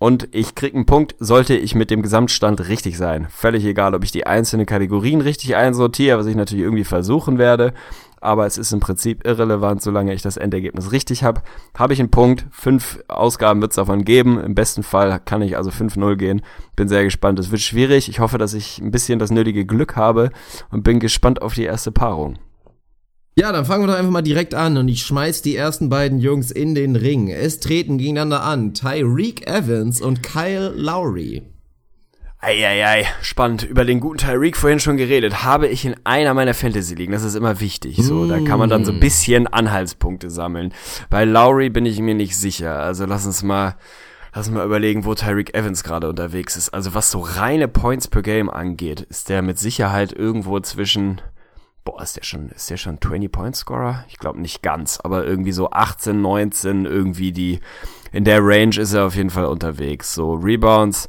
und 0.03 0.29
ich 0.33 0.57
krieg 0.57 0.75
einen 0.75 0.85
Punkt, 0.85 1.15
sollte 1.21 1.55
ich 1.55 1.77
mit 1.77 1.89
dem 1.93 2.03
Gesamtstand 2.03 2.67
richtig 2.67 2.99
sein. 2.99 3.29
Völlig 3.31 3.65
egal, 3.65 3.95
ob 3.95 4.03
ich 4.03 4.11
die 4.11 4.27
einzelnen 4.27 4.67
Kategorien 4.67 5.21
richtig 5.21 5.55
einsortiere, 5.55 6.19
was 6.19 6.27
ich 6.27 6.35
natürlich 6.35 6.65
irgendwie 6.65 6.83
versuchen 6.83 7.39
werde. 7.39 7.73
Aber 8.21 8.45
es 8.45 8.59
ist 8.59 8.73
im 8.73 8.81
Prinzip 8.81 9.25
irrelevant, 9.25 9.81
solange 9.81 10.13
ich 10.13 10.21
das 10.21 10.37
Endergebnis 10.37 10.91
richtig 10.91 11.23
habe. 11.23 11.43
Habe 11.79 11.93
ich 11.93 12.01
einen 12.01 12.11
Punkt, 12.11 12.47
fünf 12.51 12.99
Ausgaben 13.07 13.61
wird 13.61 13.71
es 13.71 13.77
davon 13.77 14.05
geben. 14.05 14.43
Im 14.43 14.57
besten 14.57 14.83
Fall 14.83 15.21
kann 15.25 15.41
ich 15.41 15.57
also 15.57 15.71
5-0 15.71 16.17
gehen. 16.17 16.43
Bin 16.75 16.89
sehr 16.89 17.05
gespannt. 17.05 17.39
Es 17.39 17.53
wird 17.53 17.61
schwierig. 17.61 18.09
Ich 18.09 18.19
hoffe, 18.19 18.39
dass 18.39 18.55
ich 18.55 18.81
ein 18.81 18.91
bisschen 18.91 19.21
das 19.21 19.31
nötige 19.31 19.65
Glück 19.65 19.95
habe 19.95 20.31
und 20.73 20.83
bin 20.83 20.99
gespannt 20.99 21.43
auf 21.43 21.55
die 21.55 21.63
erste 21.63 21.93
Paarung. 21.93 22.41
Ja, 23.35 23.51
dann 23.51 23.65
fangen 23.65 23.85
wir 23.85 23.87
doch 23.87 23.99
einfach 23.99 24.11
mal 24.11 24.21
direkt 24.21 24.55
an 24.55 24.77
und 24.77 24.89
ich 24.89 25.03
schmeiß 25.05 25.41
die 25.41 25.57
ersten 25.57 25.89
beiden 25.89 26.19
Jungs 26.19 26.51
in 26.51 26.75
den 26.75 26.97
Ring. 26.97 27.31
Es 27.31 27.61
treten 27.61 27.97
gegeneinander 27.97 28.43
an 28.43 28.75
Tyreek 28.75 29.47
Evans 29.47 30.03
und 30.03 30.23
Kyle 30.23 30.69
Lowry. 30.77 31.43
Eieiei, 32.45 33.07
spannend. 33.23 33.63
Über 33.63 33.87
den 33.87 34.01
guten 34.01 34.19
Tyreek 34.19 34.57
vorhin 34.57 34.81
schon 34.81 34.99
geredet. 34.99 35.45
Habe 35.45 35.67
ich 35.69 35.87
in 35.87 35.95
einer 36.05 36.35
meiner 36.35 36.53
Fantasy 36.53 36.95
ligen. 36.95 37.13
Das 37.13 37.23
ist 37.23 37.37
immer 37.37 37.61
wichtig. 37.61 37.97
So, 38.03 38.27
da 38.27 38.41
kann 38.41 38.59
man 38.59 38.69
dann 38.69 38.85
so 38.85 38.93
ein 38.93 38.99
mm. 38.99 39.01
bisschen 39.01 39.47
Anhaltspunkte 39.47 40.29
sammeln. 40.29 40.75
Bei 41.09 41.25
Lowry 41.25 41.71
bin 41.71 41.87
ich 41.87 42.01
mir 42.01 42.17
nicht 42.17 42.37
sicher. 42.37 42.81
Also 42.81 43.07
lass 43.07 43.25
uns 43.25 43.43
mal, 43.43 43.77
lass 44.35 44.49
uns 44.49 44.57
mal 44.57 44.67
überlegen, 44.67 45.07
wo 45.07 45.15
Tyreek 45.15 45.55
Evans 45.55 45.85
gerade 45.85 46.09
unterwegs 46.09 46.57
ist. 46.57 46.75
Also 46.75 46.95
was 46.95 47.11
so 47.11 47.21
reine 47.21 47.69
Points 47.69 48.09
per 48.09 48.23
Game 48.23 48.51
angeht, 48.51 49.01
ist 49.01 49.31
der 49.31 49.41
mit 49.41 49.59
Sicherheit 49.59 50.13
irgendwo 50.13 50.61
zwischen 50.61 51.23
Boah, 51.85 52.03
ist 52.03 52.17
der 52.17 52.23
schon, 52.23 52.49
ist 52.51 52.71
der 52.71 52.77
schon 52.77 52.99
20-Point-Scorer? 52.99 54.05
Ich 54.09 54.19
glaube 54.19 54.41
nicht 54.41 54.63
ganz, 54.63 55.01
aber 55.03 55.27
irgendwie 55.27 55.53
so 55.53 55.71
18, 55.71 56.21
19, 56.21 56.85
irgendwie 56.85 57.33
die, 57.33 57.61
in 58.13 58.25
der 58.25 58.41
Range 58.41 58.77
ist 58.77 58.93
er 58.93 59.07
auf 59.07 59.17
jeden 59.17 59.31
Fall 59.31 59.47
unterwegs. 59.47 60.15
So, 60.15 60.35
Rebounds, 60.35 61.09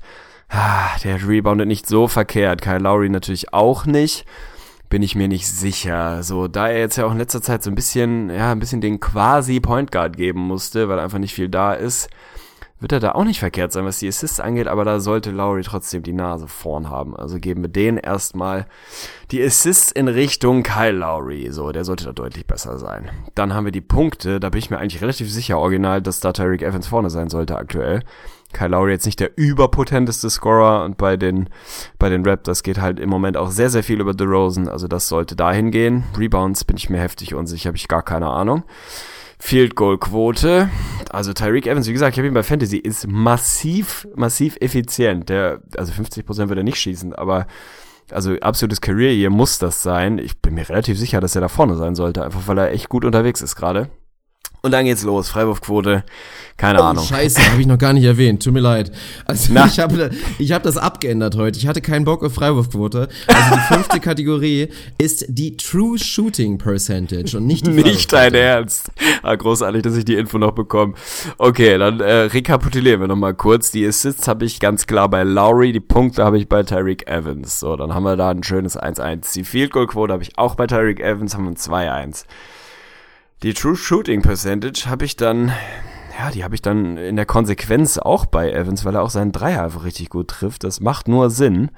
ah, 0.49 0.89
der 1.03 1.27
reboundet 1.27 1.67
nicht 1.67 1.87
so 1.87 2.07
verkehrt. 2.07 2.61
Kyle 2.61 2.79
Lowry 2.79 3.09
natürlich 3.09 3.53
auch 3.53 3.85
nicht. 3.85 4.25
Bin 4.89 5.03
ich 5.03 5.15
mir 5.15 5.27
nicht 5.27 5.47
sicher. 5.47 6.23
So, 6.23 6.47
da 6.47 6.69
er 6.69 6.79
jetzt 6.79 6.97
ja 6.97 7.05
auch 7.05 7.11
in 7.11 7.17
letzter 7.17 7.41
Zeit 7.41 7.63
so 7.63 7.69
ein 7.69 7.75
bisschen, 7.75 8.29
ja, 8.29 8.51
ein 8.51 8.59
bisschen 8.59 8.81
den 8.81 8.99
quasi 8.99 9.59
Point 9.59 9.91
Guard 9.91 10.17
geben 10.17 10.41
musste, 10.41 10.89
weil 10.89 10.99
einfach 10.99 11.19
nicht 11.19 11.33
viel 11.33 11.49
da 11.49 11.73
ist, 11.73 12.09
wird 12.79 12.91
er 12.91 12.99
da 12.99 13.13
auch 13.13 13.23
nicht 13.23 13.39
verkehrt 13.39 13.71
sein, 13.71 13.85
was 13.85 13.99
die 13.99 14.09
Assists 14.09 14.39
angeht, 14.41 14.67
aber 14.67 14.83
da 14.83 14.99
sollte 14.99 15.31
Lowry 15.31 15.63
trotzdem 15.63 16.03
die 16.03 16.11
Nase 16.11 16.47
vorn 16.47 16.89
haben. 16.89 17.15
Also 17.15 17.39
geben 17.39 17.61
wir 17.61 17.69
denen 17.69 17.97
erstmal 17.97 18.65
die 19.31 19.41
Assists 19.41 19.91
in 19.91 20.09
Richtung 20.09 20.63
Kyle 20.63 20.91
Lowry. 20.91 21.49
So, 21.51 21.71
der 21.71 21.85
sollte 21.85 22.03
da 22.05 22.11
deutlich 22.11 22.45
besser 22.45 22.77
sein. 22.77 23.09
Dann 23.35 23.53
haben 23.53 23.65
wir 23.65 23.71
die 23.71 23.81
Punkte, 23.81 24.39
da 24.39 24.49
bin 24.49 24.59
ich 24.59 24.69
mir 24.69 24.79
eigentlich 24.79 25.01
relativ 25.01 25.31
sicher, 25.31 25.59
original, 25.59 26.01
dass 26.01 26.19
da 26.19 26.33
Tyreek 26.33 26.61
Evans 26.61 26.87
vorne 26.87 27.09
sein 27.09 27.29
sollte 27.29 27.55
aktuell. 27.55 28.01
Kyle 28.53 28.69
Lowry 28.69 28.91
jetzt 28.91 29.05
nicht 29.05 29.19
der 29.19 29.31
überpotenteste 29.37 30.29
Scorer 30.29 30.83
und 30.85 30.97
bei 30.97 31.17
den, 31.17 31.49
bei 31.99 32.09
den 32.09 32.25
Raptors 32.25 32.63
geht 32.63 32.79
halt 32.79 32.99
im 32.99 33.09
Moment 33.09 33.35
auch 33.35 33.49
sehr, 33.49 33.69
sehr 33.69 33.83
viel 33.83 33.99
über 33.99 34.13
DeRozan, 34.13 34.67
also 34.67 34.87
das 34.87 35.07
sollte 35.07 35.35
dahin 35.35 35.71
gehen. 35.71 36.03
Rebounds 36.17 36.63
bin 36.63 36.77
ich 36.77 36.89
mir 36.89 36.99
heftig 36.99 37.33
unsicher, 37.33 37.69
habe 37.69 37.77
ich 37.77 37.87
gar 37.87 38.03
keine 38.03 38.27
Ahnung. 38.27 38.63
Field 39.45 39.75
Goal 39.75 39.97
Quote. 39.97 40.69
Also 41.09 41.33
Tyreek 41.33 41.67
Evans, 41.67 41.85
wie 41.85 41.91
gesagt, 41.91 42.15
ich 42.15 42.17
habe 42.17 42.29
ihn 42.29 42.33
bei 42.33 42.43
Fantasy, 42.43 42.77
ist 42.77 43.07
massiv, 43.07 44.07
massiv 44.15 44.55
effizient. 44.61 45.27
Der, 45.27 45.59
also 45.75 45.91
50% 45.91 46.47
wird 46.47 46.57
er 46.57 46.63
nicht 46.63 46.79
schießen, 46.79 47.13
aber 47.13 47.45
also 48.09 48.35
absolutes 48.39 48.79
Career 48.79 49.11
hier 49.11 49.29
muss 49.29 49.59
das 49.59 49.83
sein. 49.83 50.17
Ich 50.17 50.39
bin 50.41 50.53
mir 50.53 50.67
relativ 50.69 50.97
sicher, 50.97 51.19
dass 51.19 51.35
er 51.35 51.41
da 51.41 51.49
vorne 51.49 51.75
sein 51.75 51.93
sollte, 51.93 52.23
einfach 52.23 52.47
weil 52.47 52.57
er 52.57 52.71
echt 52.71 52.87
gut 52.87 53.03
unterwegs 53.03 53.41
ist 53.41 53.57
gerade. 53.57 53.89
Und 54.65 54.71
dann 54.71 54.85
geht's 54.85 55.03
los. 55.03 55.27
Freiwurfquote. 55.29 56.05
Keine 56.55 56.79
Oh, 56.79 56.83
Ahnung. 56.83 57.03
Scheiße, 57.03 57.51
habe 57.51 57.59
ich 57.59 57.67
noch 57.67 57.77
gar 57.77 57.91
nicht 57.91 58.05
erwähnt. 58.05 58.41
Tut 58.43 58.53
mir 58.53 58.61
leid. 58.61 58.93
Also 59.25 59.51
Na. 59.51 59.65
ich 59.65 59.77
habe 59.77 60.11
ich 60.39 60.53
hab 60.53 60.63
das 60.63 60.77
abgeändert 60.77 61.35
heute. 61.35 61.59
Ich 61.59 61.67
hatte 61.67 61.81
keinen 61.81 62.05
Bock 62.05 62.23
auf 62.23 62.35
Freiwurfquote. 62.35 63.09
Also 63.27 63.55
die 63.55 63.73
fünfte 63.73 63.99
Kategorie 63.99 64.69
ist 64.97 65.25
die 65.27 65.57
True 65.57 65.99
Shooting 65.99 66.59
Percentage 66.59 67.35
und 67.35 67.45
nicht 67.45 67.67
die 67.67 67.71
Nicht 67.71 68.13
dein. 68.13 68.33
Ernst. 68.35 68.89
Ah, 69.21 69.35
großartig, 69.35 69.81
dass 69.81 69.97
ich 69.97 70.05
die 70.05 70.15
Info 70.15 70.37
noch 70.37 70.51
bekomme. 70.51 70.93
Okay, 71.37 71.77
dann 71.77 71.99
äh, 71.99 72.11
rekapitulieren 72.27 73.01
wir 73.01 73.09
nochmal 73.09 73.33
kurz. 73.33 73.69
Die 73.71 73.85
Assists 73.85 74.29
habe 74.29 74.45
ich 74.45 74.61
ganz 74.61 74.87
klar 74.87 75.09
bei 75.09 75.23
Lowry, 75.23 75.73
die 75.73 75.81
Punkte 75.81 76.23
habe 76.23 76.37
ich 76.37 76.47
bei 76.47 76.63
Tyreek 76.63 77.05
Evans. 77.05 77.59
So, 77.59 77.75
dann 77.75 77.93
haben 77.93 78.03
wir 78.03 78.15
da 78.15 78.29
ein 78.29 78.43
schönes 78.43 78.79
1-1. 78.79 79.33
Die 79.33 79.43
Field 79.43 79.71
Goal 79.73 79.87
Quote 79.87 80.13
habe 80.13 80.23
ich 80.23 80.37
auch 80.37 80.55
bei 80.55 80.67
Tyreek 80.67 81.01
Evans, 81.01 81.35
haben 81.35 81.43
wir 81.43 81.51
ein 81.51 81.57
2-1. 81.57 82.23
Die 83.43 83.53
True 83.53 83.75
Shooting 83.75 84.21
Percentage 84.21 84.85
habe 84.85 85.03
ich 85.03 85.17
dann, 85.17 85.51
ja, 86.17 86.31
die 86.31 86.45
habe 86.45 86.55
ich 86.55 86.61
dann 86.61 86.95
in 86.95 87.17
der 87.17 87.25
Konsequenz 87.25 87.97
auch 87.97 88.25
bei 88.25 88.49
Evans, 88.49 88.85
weil 88.85 88.95
er 88.95 89.03
auch 89.03 89.09
seinen 89.09 89.33
Dreier 89.33 89.63
einfach 89.63 89.83
richtig 89.83 90.09
gut 90.09 90.29
trifft. 90.29 90.63
Das 90.63 90.79
macht 90.79 91.09
nur 91.09 91.29
Sinn. 91.29 91.69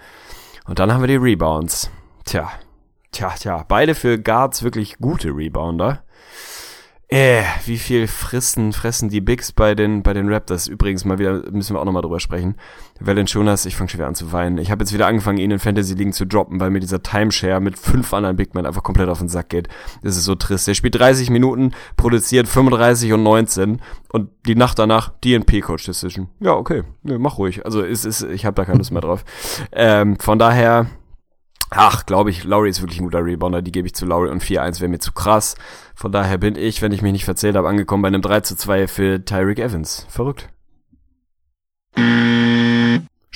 Und 0.67 0.77
dann 0.77 0.93
haben 0.93 1.01
wir 1.01 1.07
die 1.07 1.15
Rebounds. 1.15 1.89
Tja, 2.23 2.51
tja, 3.11 3.31
tja, 3.31 3.65
beide 3.67 3.95
für 3.95 4.19
Guards 4.19 4.61
wirklich 4.61 4.99
gute 4.99 5.29
Rebounder. 5.29 6.03
Äh, 7.07 7.43
wie 7.65 7.77
viel 7.77 8.07
fressen, 8.07 8.73
fressen 8.73 9.09
die 9.09 9.21
Bigs 9.21 9.51
bei 9.51 9.75
den, 9.75 10.01
bei 10.01 10.13
den 10.13 10.27
Raptors? 10.27 10.67
Übrigens 10.67 11.05
mal 11.05 11.19
wieder, 11.19 11.43
müssen 11.51 11.75
wir 11.75 11.79
auch 11.79 11.85
nochmal 11.85 12.01
drüber 12.01 12.19
sprechen. 12.19 12.55
Valanciunas, 12.99 13.67
ich 13.67 13.75
fange 13.75 13.89
schon 13.89 13.99
wieder 13.99 14.07
an 14.07 14.15
zu 14.15 14.31
weinen. 14.31 14.57
Ich 14.57 14.71
habe 14.71 14.83
jetzt 14.83 14.91
wieder 14.91 15.05
angefangen, 15.05 15.37
ihn 15.37 15.51
in 15.51 15.59
Fantasy 15.59 15.93
League 15.93 16.15
zu 16.15 16.25
droppen, 16.25 16.59
weil 16.59 16.71
mir 16.71 16.79
dieser 16.79 17.03
Timeshare 17.03 17.61
mit 17.61 17.77
fünf 17.77 18.11
anderen 18.11 18.35
Big 18.37 18.55
Men 18.55 18.65
einfach 18.65 18.81
komplett 18.81 19.09
auf 19.09 19.19
den 19.19 19.29
Sack 19.29 19.49
geht. 19.49 19.67
Das 20.01 20.17
ist 20.17 20.23
so 20.23 20.33
trist. 20.33 20.67
Der 20.67 20.73
spielt 20.73 20.95
30 20.95 21.29
Minuten, 21.29 21.73
produziert 21.95 22.47
35 22.47 23.13
und 23.13 23.21
19 23.21 23.81
und 24.11 24.29
die 24.47 24.55
Nacht 24.55 24.79
danach 24.79 25.09
DNP 25.23 25.61
Coach 25.61 25.85
Decision. 25.85 26.29
Ja, 26.39 26.53
okay, 26.53 26.83
nee, 27.03 27.19
mach 27.19 27.37
ruhig. 27.37 27.65
Also 27.65 27.83
ist, 27.83 28.05
ist, 28.05 28.23
ich 28.23 28.47
habe 28.47 28.55
da 28.55 28.65
keine 28.65 28.79
Lust 28.79 28.91
mehr 28.91 29.01
drauf. 29.01 29.23
Ähm, 29.71 30.17
von 30.17 30.39
daher, 30.39 30.87
Ach, 31.71 32.05
glaube 32.05 32.29
ich, 32.29 32.43
Lowry 32.43 32.69
ist 32.69 32.81
wirklich 32.81 32.99
ein 32.99 33.05
guter 33.05 33.25
Rebounder, 33.25 33.61
die 33.61 33.71
gebe 33.71 33.87
ich 33.87 33.95
zu 33.95 34.05
Lowry 34.05 34.29
und 34.29 34.43
4-1 34.43 34.79
wäre 34.81 34.89
mir 34.89 34.99
zu 34.99 35.11
krass. 35.11 35.55
Von 35.95 36.11
daher 36.11 36.37
bin 36.37 36.55
ich, 36.55 36.81
wenn 36.81 36.91
ich 36.91 37.01
mich 37.01 37.11
nicht 37.11 37.25
verzählt 37.25 37.55
habe, 37.55 37.67
angekommen 37.67 38.03
bei 38.03 38.07
einem 38.07 38.21
3 38.21 38.41
zu 38.41 38.55
2 38.55 38.87
für 38.87 39.25
Tyreek 39.25 39.59
Evans. 39.59 40.05
Verrückt. 40.09 40.49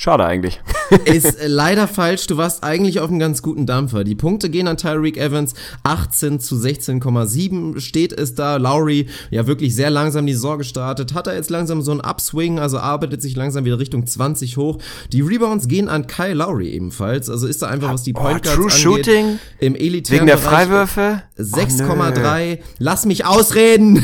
Schade 0.02 0.24
eigentlich. 0.24 0.62
Ist 1.04 1.38
äh, 1.38 1.46
leider 1.46 1.86
falsch. 1.86 2.26
Du 2.26 2.38
warst 2.38 2.64
eigentlich 2.64 3.00
auf 3.00 3.10
einem 3.10 3.18
ganz 3.18 3.42
guten 3.42 3.66
Dampfer. 3.66 4.02
Die 4.02 4.14
Punkte 4.14 4.48
gehen 4.48 4.66
an 4.66 4.78
Tyreek 4.78 5.18
Evans. 5.18 5.52
18 5.82 6.40
zu 6.40 6.56
16,7 6.56 7.78
steht 7.80 8.14
es 8.14 8.34
da. 8.34 8.56
Lowry, 8.56 9.08
ja 9.30 9.46
wirklich 9.46 9.74
sehr 9.74 9.90
langsam 9.90 10.24
die 10.24 10.32
Saison 10.32 10.56
gestartet. 10.56 11.12
Hat 11.12 11.26
er 11.26 11.34
jetzt 11.34 11.50
langsam 11.50 11.82
so 11.82 11.90
einen 11.90 12.00
Upswing, 12.00 12.58
also 12.58 12.78
arbeitet 12.78 13.20
sich 13.20 13.36
langsam 13.36 13.66
wieder 13.66 13.78
Richtung 13.78 14.06
20 14.06 14.56
hoch. 14.56 14.78
Die 15.12 15.20
Rebounds 15.20 15.68
gehen 15.68 15.90
an 15.90 16.06
Kyle 16.06 16.32
Lowry 16.32 16.70
ebenfalls. 16.70 17.28
Also 17.28 17.46
ist 17.46 17.60
da 17.60 17.66
einfach, 17.66 17.92
was 17.92 18.02
die 18.02 18.14
Point 18.14 18.42
Guards 18.42 18.56
True 18.56 18.70
angeht, 18.70 19.04
Shooting? 19.04 19.38
im 19.58 19.74
elitären 19.74 20.20
Wegen 20.20 20.26
der 20.28 20.36
Bereich 20.36 20.66
Freiwürfe? 20.66 21.22
6,3. 21.38 22.58
Lass 22.78 23.04
mich 23.04 23.26
ausreden. 23.26 24.02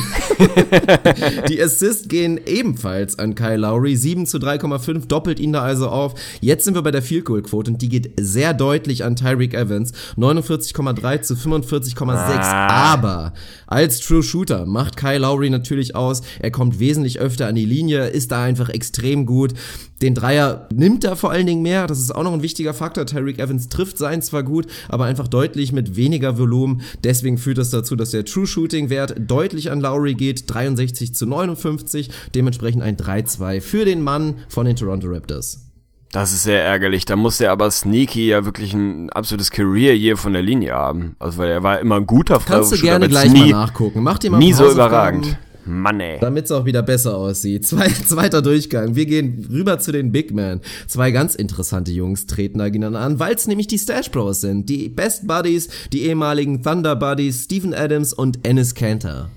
die 1.48 1.62
Assists 1.62 2.08
gehen 2.08 2.38
ebenfalls 2.44 3.18
an 3.18 3.34
Kyle 3.34 3.56
Lowry. 3.56 3.96
7 3.96 4.26
zu 4.26 4.36
3,5, 4.36 5.06
doppelt 5.06 5.40
ihn 5.40 5.54
da 5.54 5.62
also 5.62 5.85
auf. 5.90 6.14
Jetzt 6.40 6.64
sind 6.64 6.74
wir 6.74 6.82
bei 6.82 6.90
der 6.90 7.02
Field 7.02 7.24
Goal 7.24 7.42
Quote 7.42 7.70
und 7.70 7.82
die 7.82 7.88
geht 7.88 8.12
sehr 8.18 8.54
deutlich 8.54 9.04
an 9.04 9.16
Tyreek 9.16 9.54
Evans. 9.54 9.92
49,3 10.16 11.22
zu 11.22 11.34
45,6. 11.34 12.14
Ah. 12.16 12.92
Aber 12.92 13.32
als 13.66 14.00
True 14.00 14.22
Shooter 14.22 14.66
macht 14.66 14.96
Kyle 14.96 15.18
Lowry 15.18 15.50
natürlich 15.50 15.94
aus. 15.94 16.22
Er 16.40 16.50
kommt 16.50 16.78
wesentlich 16.78 17.20
öfter 17.20 17.46
an 17.48 17.54
die 17.54 17.64
Linie, 17.64 18.06
ist 18.08 18.32
da 18.32 18.42
einfach 18.42 18.68
extrem 18.68 19.26
gut. 19.26 19.54
Den 20.02 20.14
Dreier 20.14 20.68
nimmt 20.74 21.04
er 21.04 21.16
vor 21.16 21.30
allen 21.30 21.46
Dingen 21.46 21.62
mehr. 21.62 21.86
Das 21.86 21.98
ist 21.98 22.14
auch 22.14 22.22
noch 22.22 22.32
ein 22.32 22.42
wichtiger 22.42 22.74
Faktor. 22.74 23.06
Tyreek 23.06 23.38
Evans 23.38 23.68
trifft 23.68 23.96
sein 23.96 24.20
zwar 24.20 24.42
gut, 24.42 24.66
aber 24.88 25.06
einfach 25.06 25.26
deutlich 25.26 25.72
mit 25.72 25.96
weniger 25.96 26.38
Volumen. 26.38 26.82
Deswegen 27.02 27.38
führt 27.38 27.58
das 27.58 27.70
dazu, 27.70 27.96
dass 27.96 28.10
der 28.10 28.24
True 28.24 28.46
Shooting 28.46 28.90
Wert 28.90 29.14
deutlich 29.18 29.70
an 29.70 29.80
Lowry 29.80 30.14
geht. 30.14 30.52
63 30.52 31.14
zu 31.14 31.26
59. 31.26 32.10
Dementsprechend 32.34 32.82
ein 32.82 32.96
3-2 32.96 33.60
für 33.60 33.84
den 33.84 34.02
Mann 34.02 34.36
von 34.48 34.66
den 34.66 34.76
Toronto 34.76 35.08
Raptors. 35.08 35.66
Das 36.12 36.32
ist 36.32 36.44
sehr 36.44 36.62
ärgerlich. 36.62 37.04
Da 37.04 37.16
muss 37.16 37.40
er 37.40 37.52
aber 37.52 37.70
Sneaky 37.70 38.28
ja 38.28 38.44
wirklich 38.44 38.72
ein 38.72 39.10
absolutes 39.10 39.50
Career-Year 39.50 40.16
von 40.16 40.32
der 40.32 40.42
Linie 40.42 40.72
haben. 40.72 41.16
Also, 41.18 41.38
weil 41.38 41.50
er 41.50 41.62
war 41.62 41.80
immer 41.80 41.96
ein 41.96 42.06
guter 42.06 42.40
Kannst 42.44 42.72
du 42.72 42.78
gerne 42.78 43.08
gleich 43.08 43.32
nie, 43.32 43.52
mal 43.52 43.66
nachgucken. 43.66 44.02
Mach 44.02 44.18
dir 44.18 44.30
mal 44.30 44.38
nie 44.38 44.52
so 44.52 44.70
überragend. 44.70 45.36
Mann, 45.66 45.98
ey. 46.00 46.18
Damit 46.20 46.44
es 46.44 46.52
auch 46.52 46.64
wieder 46.64 46.82
besser 46.82 47.16
aussieht. 47.16 47.66
Zwei, 47.66 47.88
zweiter 47.88 48.40
Durchgang. 48.40 48.94
Wir 48.94 49.06
gehen 49.06 49.46
rüber 49.50 49.78
zu 49.78 49.92
den 49.92 50.12
Big 50.12 50.32
Men. 50.32 50.60
Zwei 50.86 51.10
ganz 51.10 51.34
interessante 51.34 51.90
Jungs 51.90 52.26
treten 52.26 52.58
da 52.58 52.66
gegeneinander 52.66 53.00
an, 53.00 53.18
weil 53.18 53.34
es 53.34 53.46
nämlich 53.46 53.66
die 53.66 53.78
Stash 53.78 54.10
Bros 54.10 54.40
sind. 54.40 54.68
Die 54.68 54.88
Best 54.88 55.26
Buddies, 55.26 55.68
die 55.92 56.02
ehemaligen 56.02 56.62
Thunder 56.62 56.94
Buddies, 56.94 57.44
Stephen 57.44 57.74
Adams 57.74 58.12
und 58.12 58.46
Ennis 58.46 58.74
Cantor. 58.74 59.30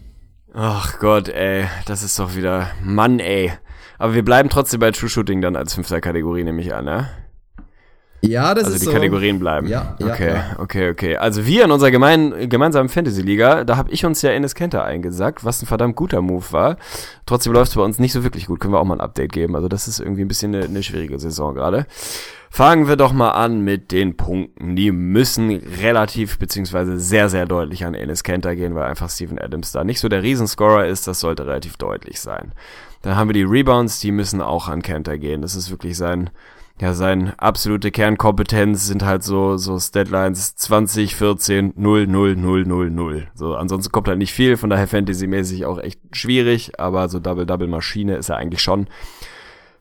Ach 0.54 1.00
Gott, 1.00 1.30
ey, 1.30 1.66
das 1.86 2.04
ist 2.04 2.18
doch 2.20 2.36
wieder, 2.36 2.70
Mann, 2.84 3.20
ey. 3.20 3.52
Aber 4.00 4.16
wir 4.16 4.26
bleiben 4.26 4.50
trotzdem 4.50 4.80
bei 4.80 4.90
True 4.92 5.10
Shooting 5.10 5.42
dann 5.42 5.56
als 5.56 5.76
fünfter 5.76 6.02
Kategorie, 6.02 6.44
nehme 6.44 6.62
ich 6.62 6.74
an, 6.74 6.86
ne? 6.86 7.10
Ja, 8.22 8.54
das 8.54 8.66
Also 8.66 8.76
ist 8.76 8.82
die 8.82 8.86
so. 8.88 8.92
Kategorien 8.92 9.40
bleiben. 9.40 9.68
Ja, 9.68 9.96
ja, 10.00 10.08
okay, 10.08 10.34
ja. 10.34 10.56
okay, 10.60 10.90
okay. 10.90 11.16
Also 11.16 11.46
wir 11.46 11.64
in 11.64 11.72
unserer 11.72 11.92
gemein, 11.92 12.50
gemeinsamen 12.50 12.90
Fantasy-Liga, 12.90 13.64
da 13.64 13.78
habe 13.78 13.92
ich 13.92 14.06
uns 14.06 14.22
ja 14.22 14.32
Enes 14.32 14.56
Kenter 14.56 14.84
eingesackt, 14.84 15.46
was 15.46 15.62
ein 15.62 15.68
verdammt 15.68 15.96
guter 15.96 16.22
Move 16.22 16.44
war. 16.52 16.78
Trotzdem 17.26 17.54
läuft 17.54 17.70
es 17.70 17.76
bei 17.76 17.82
uns 17.82 17.98
nicht 17.98 18.12
so 18.12 18.24
wirklich 18.24 18.48
gut. 18.48 18.60
Können 18.60 18.74
wir 18.74 18.80
auch 18.80 18.86
mal 18.86 18.96
ein 18.96 19.02
Update 19.02 19.32
geben. 19.32 19.56
Also 19.56 19.70
das 19.70 19.88
ist 19.88 20.00
irgendwie 20.00 20.24
ein 20.24 20.28
bisschen 20.28 20.54
eine, 20.54 20.66
eine 20.66 20.84
schwierige 20.84 21.18
Saison 21.18 21.56
gerade. 21.56 21.86
Fangen 22.52 22.88
wir 22.90 22.98
doch 22.98 23.14
mal 23.14 23.32
an 23.32 23.62
mit 23.62 23.92
den 23.92 24.18
Punkten. 24.18 24.76
Die 24.76 24.92
müssen 24.92 25.50
relativ 25.82 26.40
beziehungsweise 26.40 27.00
sehr, 27.00 27.30
sehr 27.30 27.46
deutlich 27.46 27.86
an 27.86 27.94
Enes 27.94 28.24
Kenter 28.24 28.56
gehen, 28.56 28.76
weil 28.76 28.90
einfach 28.90 29.10
Steven 29.10 29.40
Adams 29.40 29.72
da 29.72 29.84
nicht 29.86 30.00
so 30.02 30.10
der 30.10 30.24
Riesenscorer 30.24 30.88
ist. 30.88 31.08
Das 31.08 31.22
sollte 31.22 31.46
relativ 31.46 31.78
deutlich 31.78 32.20
sein. 32.20 32.52
Dann 33.02 33.16
haben 33.16 33.30
wir 33.30 33.34
die 33.34 33.44
Rebounds, 33.44 34.00
die 34.00 34.12
müssen 34.12 34.42
auch 34.42 34.68
an 34.68 34.82
Kenter 34.82 35.18
gehen. 35.18 35.42
Das 35.42 35.56
ist 35.56 35.72
wirklich 35.72 35.96
sein, 35.98 36.30
ja, 36.82 36.94
sein 36.94 37.34
absolute 37.38 37.92
Kernkompetenz 37.92 38.88
sind 38.88 39.04
halt 39.04 39.24
so, 39.24 39.58
so 39.58 39.78
Deadlines 39.78 40.56
20, 40.56 41.16
14, 41.16 41.74
0, 41.76 42.08
0, 42.08 42.36
0, 42.36 42.66
0, 42.66 42.90
0. 42.90 43.28
So, 43.36 43.56
ansonsten 43.56 43.92
kommt 43.92 44.08
halt 44.08 44.18
nicht 44.18 44.34
viel, 44.34 44.58
von 44.58 44.70
daher 44.70 44.88
Fantasy-mäßig 44.88 45.66
auch 45.66 45.80
echt 45.80 46.00
schwierig, 46.14 46.80
aber 46.80 47.10
so 47.10 47.20
Double-Double-Maschine 47.20 48.16
ist 48.16 48.30
er 48.30 48.38
eigentlich 48.38 48.62
schon. 48.62 48.88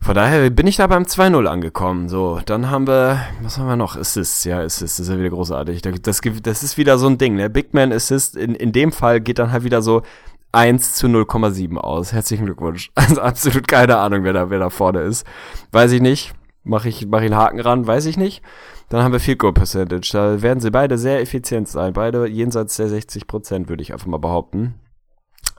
Von 0.01 0.15
daher 0.15 0.49
bin 0.49 0.65
ich 0.65 0.77
da 0.77 0.87
beim 0.87 1.03
2-0 1.03 1.45
angekommen. 1.45 2.07
So, 2.07 2.39
dann 2.45 2.69
haben 2.69 2.87
wir, 2.87 3.19
was 3.41 3.57
haben 3.57 3.67
wir 3.67 3.75
noch? 3.75 3.97
Assists, 3.97 4.45
ja, 4.45 4.59
Assists, 4.59 4.97
das 4.97 5.07
ist 5.07 5.13
ja 5.13 5.19
wieder 5.19 5.29
großartig. 5.29 5.81
Das, 5.81 6.21
das 6.21 6.63
ist 6.63 6.77
wieder 6.77 6.97
so 6.97 7.07
ein 7.07 7.17
Ding, 7.17 7.35
ne? 7.35 7.49
Big 7.49 7.73
Man 7.73 7.91
Assist, 7.91 8.37
in, 8.37 8.55
in 8.55 8.71
dem 8.71 8.93
Fall 8.93 9.19
geht 9.19 9.39
dann 9.39 9.51
halt 9.51 9.65
wieder 9.65 9.81
so 9.81 10.03
1 10.51 10.95
zu 10.95 11.07
0,7 11.07 11.77
aus. 11.77 12.13
Herzlichen 12.13 12.45
Glückwunsch. 12.45 12.91
Also 12.95 13.21
absolut 13.21 13.67
keine 13.67 13.97
Ahnung, 13.97 14.23
wer 14.23 14.33
da, 14.33 14.49
wer 14.49 14.59
da 14.59 14.69
vorne 14.69 15.01
ist. 15.01 15.25
Weiß 15.71 15.91
ich 15.91 16.01
nicht. 16.01 16.33
Mach 16.63 16.85
ich, 16.85 17.07
mach 17.07 17.19
ich 17.19 17.25
einen 17.25 17.35
Haken 17.35 17.59
ran, 17.59 17.87
weiß 17.87 18.05
ich 18.05 18.17
nicht. 18.17 18.43
Dann 18.89 19.03
haben 19.03 19.11
wir 19.11 19.19
Field 19.19 19.39
Goal 19.39 19.53
Percentage. 19.53 20.09
Da 20.11 20.41
werden 20.41 20.59
sie 20.59 20.71
beide 20.71 20.97
sehr 20.97 21.21
effizient 21.21 21.67
sein. 21.67 21.93
Beide 21.93 22.27
jenseits 22.27 22.75
der 22.75 22.89
60 22.89 23.27
Prozent, 23.27 23.69
würde 23.69 23.81
ich 23.81 23.93
einfach 23.93 24.07
mal 24.07 24.17
behaupten. 24.17 24.75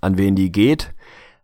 An 0.01 0.18
wen 0.18 0.34
die 0.34 0.53
geht, 0.53 0.93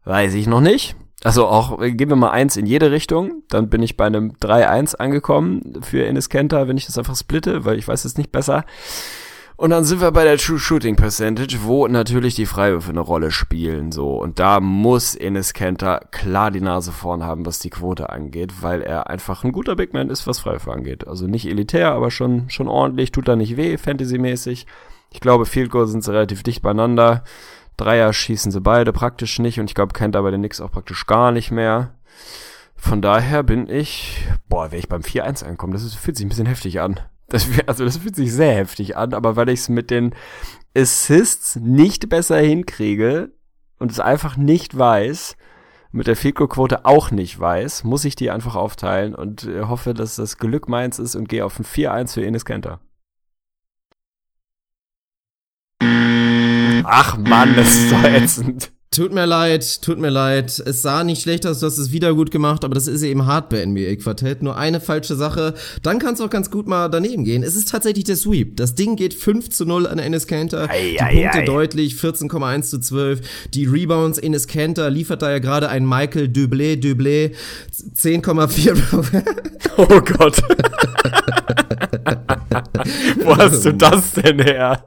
weiß 0.05 0.35
ich 0.35 0.47
noch 0.47 0.61
nicht. 0.61 0.97
Also 1.25 1.47
auch, 1.47 1.79
geben 1.81 2.11
wir 2.11 2.17
mal 2.17 2.31
eins 2.31 2.57
in 2.57 2.67
jede 2.67 2.91
Richtung. 2.91 3.43
Dann 3.49 3.69
bin 3.69 3.83
ich 3.83 3.97
bei 3.97 4.07
einem 4.07 4.33
3-1 4.33 4.97
angekommen 4.97 5.81
für 5.83 6.05
Enes 6.05 6.29
Kenter, 6.29 6.69
wenn 6.69 6.77
ich 6.77 6.87
das 6.87 6.99
einfach 6.99 7.17
splitte, 7.17 7.65
weil 7.65 7.79
ich 7.79 7.89
weiß 7.89 8.05
es 8.05 8.19
nicht 8.19 8.33
besser. 8.33 8.65
Und 9.59 9.71
dann 9.71 9.85
sind 9.85 10.03
wir 10.03 10.11
bei 10.11 10.25
der 10.25 10.37
True 10.37 10.59
Shooting 10.59 10.97
Percentage, 10.97 11.61
wo 11.63 11.89
natürlich 11.89 12.35
die 12.35 12.45
Freiwürfe 12.45 12.91
eine 12.91 13.01
Rolle 13.01 13.31
spielen, 13.31 13.91
so. 13.91 14.19
Und 14.21 14.39
da 14.39 14.61
muss 14.61 15.15
Enes 15.15 15.55
Kenter 15.55 16.01
klar 16.11 16.51
die 16.51 16.61
Nase 16.61 16.93
vorn 16.93 17.25
haben, 17.25 17.47
was 17.47 17.59
die 17.59 17.71
Quote 17.71 18.11
angeht, 18.11 18.63
weil 18.63 18.83
er 18.83 19.09
einfach 19.09 19.45
ein 19.45 19.53
guter 19.53 19.75
Big 19.75 19.95
Man 19.95 20.11
ist, 20.11 20.27
was 20.27 20.41
Freiwürfe 20.41 20.73
angeht. 20.73 21.09
Also 21.09 21.27
nicht 21.27 21.47
elitär, 21.47 21.93
aber 21.93 22.11
schon, 22.11 22.51
schon 22.51 22.69
ordentlich, 22.69 23.13
tut 23.13 23.29
da 23.29 23.37
nicht 23.37 23.57
weh, 23.57 23.79
Fantasy-mäßig. 23.79 24.67
Ich 25.11 25.21
glaube, 25.21 25.47
Field 25.47 25.71
Goal 25.71 25.87
sind 25.87 26.07
relativ 26.07 26.43
dicht 26.43 26.61
beieinander. 26.61 27.25
Dreier 27.79 28.13
schießen 28.13 28.53
sie 28.53 28.61
beide 28.61 28.93
praktisch 28.93 29.39
nicht 29.39 29.59
und 29.59 29.71
ich 29.71 29.75
glaube, 29.75 29.95
Kenter 29.95 30.23
bei 30.23 30.31
den 30.31 30.41
Knicks 30.41 30.61
auch 30.61 30.71
praktisch 30.71 31.07
gar 31.07 31.33
nicht 31.33 31.51
mehr. 31.51 31.95
Von 32.75 33.01
daher 33.01 33.43
bin 33.43 33.71
ich, 33.71 34.27
boah, 34.51 34.71
wäre 34.71 34.79
ich 34.79 34.89
beim 34.89 35.01
4-1 35.01 35.45
ankommen, 35.45 35.73
das 35.73 35.95
fühlt 35.95 36.19
sich 36.19 36.27
ein 36.27 36.29
bisschen 36.29 36.47
heftig 36.47 36.81
an. 36.81 37.01
Das, 37.29 37.49
also 37.67 37.85
das 37.85 37.97
fühlt 37.99 38.17
sich 38.17 38.33
sehr 38.33 38.55
heftig 38.55 38.97
an, 38.97 39.15
aber 39.15 39.37
weil 39.37 39.49
ich 39.49 39.61
es 39.61 39.69
mit 39.69 39.91
den 39.91 40.15
Assists 40.77 41.57
nicht 41.57 42.09
besser 42.09 42.39
hinkriege 42.39 43.31
und 43.79 43.91
es 43.91 44.01
einfach 44.01 44.37
nicht 44.37 44.77
weiß, 44.77 45.37
mit 45.93 46.07
der 46.07 46.17
Fico-Quote 46.17 46.85
auch 46.85 47.11
nicht 47.11 47.39
weiß, 47.39 47.85
muss 47.85 48.05
ich 48.05 48.17
die 48.17 48.31
einfach 48.31 48.55
aufteilen 48.55 49.15
und 49.15 49.45
äh, 49.45 49.63
hoffe, 49.63 49.95
dass 49.95 50.17
das 50.17 50.37
Glück 50.37 50.69
meins 50.69 50.99
ist 50.99 51.17
und 51.17 51.29
gehe 51.29 51.45
auf 51.45 51.59
ein 51.59 51.65
4-1 51.65 52.15
für 52.15 52.25
Enes 52.25 52.45
Kenter. 52.45 52.81
Ach 56.85 57.17
Mann, 57.17 57.57
das 57.57 57.69
ist 57.69 57.89
so 57.91 57.97
ätzend. 57.97 58.73
Tut 58.97 59.13
mir 59.13 59.27
leid, 59.27 59.83
tut 59.83 59.99
mir 59.99 60.09
leid. 60.09 60.59
Es 60.65 60.81
sah 60.81 61.05
nicht 61.05 61.21
schlecht 61.21 61.47
aus, 61.47 61.61
du 61.61 61.67
hast 61.67 61.77
es 61.77 61.93
wieder 61.93 62.15
gut 62.15 62.31
gemacht, 62.31 62.65
aber 62.65 62.75
das 62.75 62.87
ist 62.87 63.03
eben 63.03 63.27
hart 63.27 63.51
bei 63.51 63.63
NBA 63.67 63.97
Quartett. 63.97 64.43
Nur 64.43 64.57
eine 64.57 64.81
falsche 64.81 65.17
Sache, 65.17 65.53
dann 65.83 65.99
kann 65.99 66.15
es 66.15 66.23
auch 66.23 66.31
ganz 66.31 66.51
gut 66.51 66.67
mal 66.67 66.89
daneben 66.89 67.23
gehen. 67.23 67.43
Es 67.43 67.57
ist 67.57 67.69
tatsächlich 67.69 68.05
der 68.05 68.17
Sweep. 68.17 68.57
Das 68.57 68.75
Ding 68.75 68.97
geht 68.97 69.13
5 69.13 69.51
zu 69.51 69.67
0 69.67 69.87
an 69.87 69.99
Enes 69.99 70.27
Kanter. 70.27 70.71
Ei, 70.71 70.93
Die 70.93 71.01
ei, 71.03 71.13
Punkte 71.21 71.39
ei. 71.41 71.45
deutlich, 71.45 71.93
14,1 71.97 72.63
zu 72.63 72.81
12. 72.81 73.21
Die 73.53 73.67
Rebounds, 73.67 74.17
Enes 74.17 74.47
Kanter 74.47 74.89
liefert 74.89 75.21
da 75.21 75.31
ja 75.31 75.41
gerade 75.41 75.69
ein 75.69 75.87
Michael 75.87 76.29
Dublé, 76.29 76.81
Dublé, 76.81 77.33
10,4. 77.97 79.23
Oh 79.77 80.01
Gott. 80.01 80.43
Wo 83.25 83.37
hast 83.37 83.65
du 83.65 83.73
das 83.75 84.13
denn 84.15 84.39
her? 84.39 84.85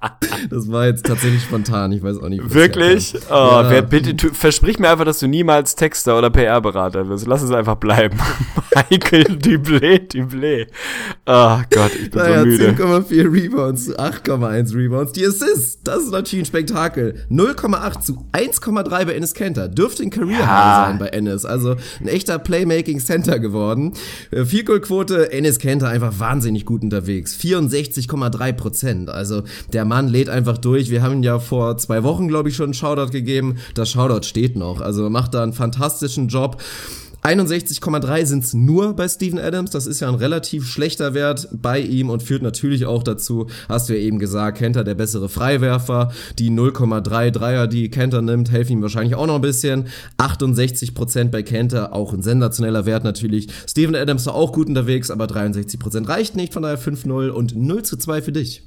das 0.50 0.70
war 0.70 0.86
jetzt 0.86 1.06
tatsächlich 1.06 1.42
spontan, 1.42 1.92
ich 1.92 2.02
weiß 2.02 2.18
auch 2.18 2.28
nicht. 2.28 2.52
Wirklich? 2.54 3.14
Oh, 3.30 3.32
Ja. 3.34 3.70
wer, 3.70 3.82
bitte, 3.82 4.16
tu, 4.16 4.28
versprich 4.32 4.78
mir 4.78 4.88
einfach, 4.90 5.04
dass 5.04 5.18
du 5.18 5.26
niemals 5.26 5.74
Texter 5.76 6.18
oder 6.18 6.30
PR-Berater 6.30 7.08
wirst. 7.08 7.26
Lass 7.26 7.42
es 7.42 7.50
einfach 7.50 7.76
bleiben. 7.76 8.18
Michael 8.90 9.36
Dublé, 9.38 10.00
Dublé. 10.10 10.66
Oh 11.26 11.58
Gott, 11.70 11.92
ich 11.94 12.10
bin 12.10 12.20
Naja, 12.20 12.40
so 12.40 12.46
müde. 12.46 12.68
10,4 12.72 13.32
Rebounds 13.32 13.84
zu 13.86 13.98
8,1 13.98 14.74
Rebounds. 14.74 15.12
Die 15.12 15.26
Assists, 15.26 15.80
das 15.84 16.04
ist 16.04 16.10
natürlich 16.12 16.44
ein 16.44 16.46
Spektakel. 16.46 17.24
0,8 17.30 18.00
zu 18.00 18.26
1,3 18.32 19.04
bei 19.06 19.14
Enes 19.14 19.34
Kanter. 19.34 19.68
Dürfte 19.68 20.02
ein 20.02 20.10
Career 20.10 20.40
Ja. 20.40 20.84
sein 20.88 20.98
bei 20.98 21.08
Enes. 21.08 21.44
Also 21.44 21.76
ein 22.00 22.08
echter 22.08 22.38
Playmaking 22.38 22.98
Center 22.98 23.38
geworden. 23.38 23.92
Äh, 24.30 24.44
Field 24.44 24.66
Goal 24.66 24.80
Quote, 24.80 25.30
Enes 25.32 25.58
Kanter 25.58 25.88
einfach 25.88 26.18
wahnsinnig 26.18 26.64
gut 26.66 26.82
unterwegs. 26.94 27.36
64,3 27.36 28.52
Prozent. 28.52 29.10
Also 29.10 29.42
der 29.72 29.84
Mann 29.84 30.08
lädt 30.08 30.28
einfach 30.28 30.58
durch. 30.58 30.90
Wir 30.90 31.02
haben 31.02 31.22
ja 31.22 31.38
vor 31.38 31.76
zwei 31.76 32.02
Wochen, 32.02 32.28
glaube 32.28 32.48
ich, 32.48 32.56
schon 32.56 32.66
einen 32.66 32.74
Shoutout 32.74 33.10
gegeben. 33.10 33.56
Das 33.74 33.90
Shoutout 33.90 34.26
steht 34.26 34.56
noch. 34.56 34.80
Also 34.80 35.10
macht 35.10 35.34
da 35.34 35.42
einen 35.42 35.52
fantastischen 35.52 36.28
Job. 36.28 36.62
61,3 37.24 38.26
sind's 38.26 38.52
nur 38.52 38.94
bei 38.94 39.08
Steven 39.08 39.38
Adams. 39.38 39.70
Das 39.70 39.86
ist 39.86 40.00
ja 40.00 40.08
ein 40.08 40.14
relativ 40.14 40.66
schlechter 40.68 41.14
Wert 41.14 41.48
bei 41.52 41.80
ihm 41.80 42.10
und 42.10 42.22
führt 42.22 42.42
natürlich 42.42 42.84
auch 42.84 43.02
dazu, 43.02 43.46
hast 43.66 43.88
du 43.88 43.94
ja 43.94 44.00
eben 44.00 44.18
gesagt, 44.18 44.58
Kenter 44.58 44.84
der 44.84 44.94
bessere 44.94 45.30
Freiwerfer. 45.30 46.12
Die 46.38 46.50
0,3 46.50 47.30
Dreier, 47.30 47.66
die 47.66 47.88
Kenter 47.88 48.20
nimmt, 48.20 48.52
helfen 48.52 48.72
ihm 48.72 48.82
wahrscheinlich 48.82 49.14
auch 49.14 49.26
noch 49.26 49.36
ein 49.36 49.40
bisschen. 49.40 49.86
68% 50.18 51.30
bei 51.30 51.42
Kenter, 51.42 51.94
auch 51.94 52.12
ein 52.12 52.20
sensationeller 52.20 52.84
Wert 52.84 53.04
natürlich. 53.04 53.48
Steven 53.66 53.96
Adams 53.96 54.26
war 54.26 54.34
auch 54.34 54.52
gut 54.52 54.68
unterwegs, 54.68 55.10
aber 55.10 55.24
63% 55.24 56.06
reicht 56.06 56.36
nicht, 56.36 56.52
von 56.52 56.62
daher 56.62 56.78
5-0 56.78 57.30
und 57.30 57.56
0 57.56 57.82
zu 57.84 57.96
2 57.96 58.20
für 58.20 58.32
dich. 58.32 58.64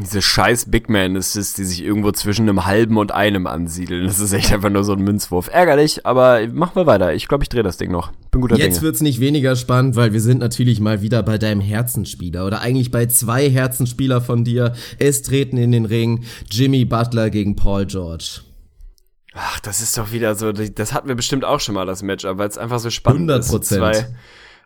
Diese 0.00 0.22
scheiß 0.22 0.70
Big 0.70 0.88
Man 0.88 1.16
Assists, 1.16 1.54
die 1.54 1.64
sich 1.64 1.82
irgendwo 1.84 2.10
zwischen 2.12 2.48
einem 2.48 2.64
halben 2.64 2.96
und 2.96 3.12
einem 3.12 3.46
ansiedeln. 3.46 4.06
Das 4.06 4.18
ist 4.18 4.32
echt 4.32 4.52
einfach 4.52 4.70
nur 4.70 4.82
so 4.82 4.92
ein 4.94 5.02
Münzwurf. 5.02 5.48
Ärgerlich, 5.52 6.06
aber 6.06 6.46
machen 6.48 6.76
wir 6.76 6.86
weiter. 6.86 7.12
Ich 7.14 7.28
glaube, 7.28 7.44
ich 7.44 7.48
drehe 7.48 7.62
das 7.62 7.76
Ding 7.76 7.90
noch. 7.90 8.10
Bin 8.30 8.40
guter 8.40 8.56
Jetzt 8.56 8.76
Dinge. 8.76 8.82
wird's 8.82 9.02
nicht 9.02 9.20
weniger 9.20 9.56
spannend, 9.56 9.96
weil 9.96 10.12
wir 10.12 10.20
sind 10.20 10.38
natürlich 10.38 10.80
mal 10.80 11.02
wieder 11.02 11.22
bei 11.22 11.36
deinem 11.36 11.60
Herzensspieler 11.60 12.46
oder 12.46 12.60
eigentlich 12.60 12.90
bei 12.90 13.06
zwei 13.06 13.50
Herzensspieler 13.50 14.20
von 14.20 14.44
dir. 14.44 14.72
Es 14.98 15.22
treten 15.22 15.58
in 15.58 15.72
den 15.72 15.84
Ring 15.84 16.24
Jimmy 16.50 16.84
Butler 16.84 17.28
gegen 17.28 17.56
Paul 17.56 17.84
George. 17.86 18.40
Ach, 19.34 19.60
das 19.60 19.80
ist 19.80 19.96
doch 19.96 20.12
wieder 20.12 20.34
so, 20.34 20.50
das 20.52 20.92
hatten 20.92 21.08
wir 21.08 21.14
bestimmt 21.14 21.44
auch 21.44 21.60
schon 21.60 21.74
mal, 21.74 21.86
das 21.86 22.02
Matchup, 22.02 22.38
weil 22.38 22.48
es 22.48 22.58
einfach 22.58 22.80
so 22.80 22.90
spannend 22.90 23.30
100%. 23.30 23.38
ist. 23.38 23.64
Zwei 23.66 24.06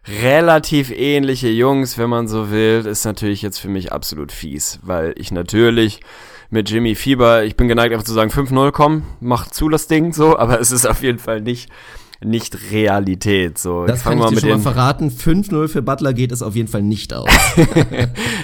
relativ 0.07 0.91
ähnliche 0.91 1.49
Jungs, 1.49 1.99
wenn 1.99 2.11
man 2.11 2.29
so 2.29 2.51
will, 2.51 2.87
ist 2.87 3.05
natürlich 3.05 3.43
jetzt 3.43 3.59
für 3.59 3.69
mich 3.69 3.93
absolut 3.93 4.33
fies, 4.33 4.79
weil 4.83 5.15
ich 5.17 5.31
natürlich 5.33 6.01
mit 6.51 6.71
Jimmy 6.71 6.95
Fieber, 6.95 7.45
ich 7.45 7.57
bin 7.57 7.69
geneigt 7.69 7.93
einfach 7.93 8.05
zu 8.05 8.13
sagen 8.13 8.31
5-0, 8.31 8.71
komm, 8.71 9.05
mach 9.21 9.49
zu 9.49 9.69
das 9.69 9.89
Ding, 9.89 10.13
so, 10.13 10.39
aber 10.39 10.61
es 10.61 10.71
ist 10.71 10.87
auf 10.87 11.03
jeden 11.03 11.19
Fall 11.19 11.41
nicht, 11.41 11.71
nicht 12.23 12.71
Realität, 12.71 13.59
so. 13.59 13.87
Das 13.87 14.03
kann 14.03 14.19
Fangen 14.19 14.25
ich 14.25 14.31
wir 14.31 14.41
dir 14.43 14.55
schon 14.55 14.63
mal 14.63 14.73
verraten. 14.73 15.11
5-0 15.11 15.69
für 15.69 15.83
Butler 15.83 16.13
geht 16.13 16.33
es 16.33 16.43
auf 16.43 16.55
jeden 16.55 16.69
Fall 16.69 16.83
nicht 16.83 17.13
aus. 17.13 17.29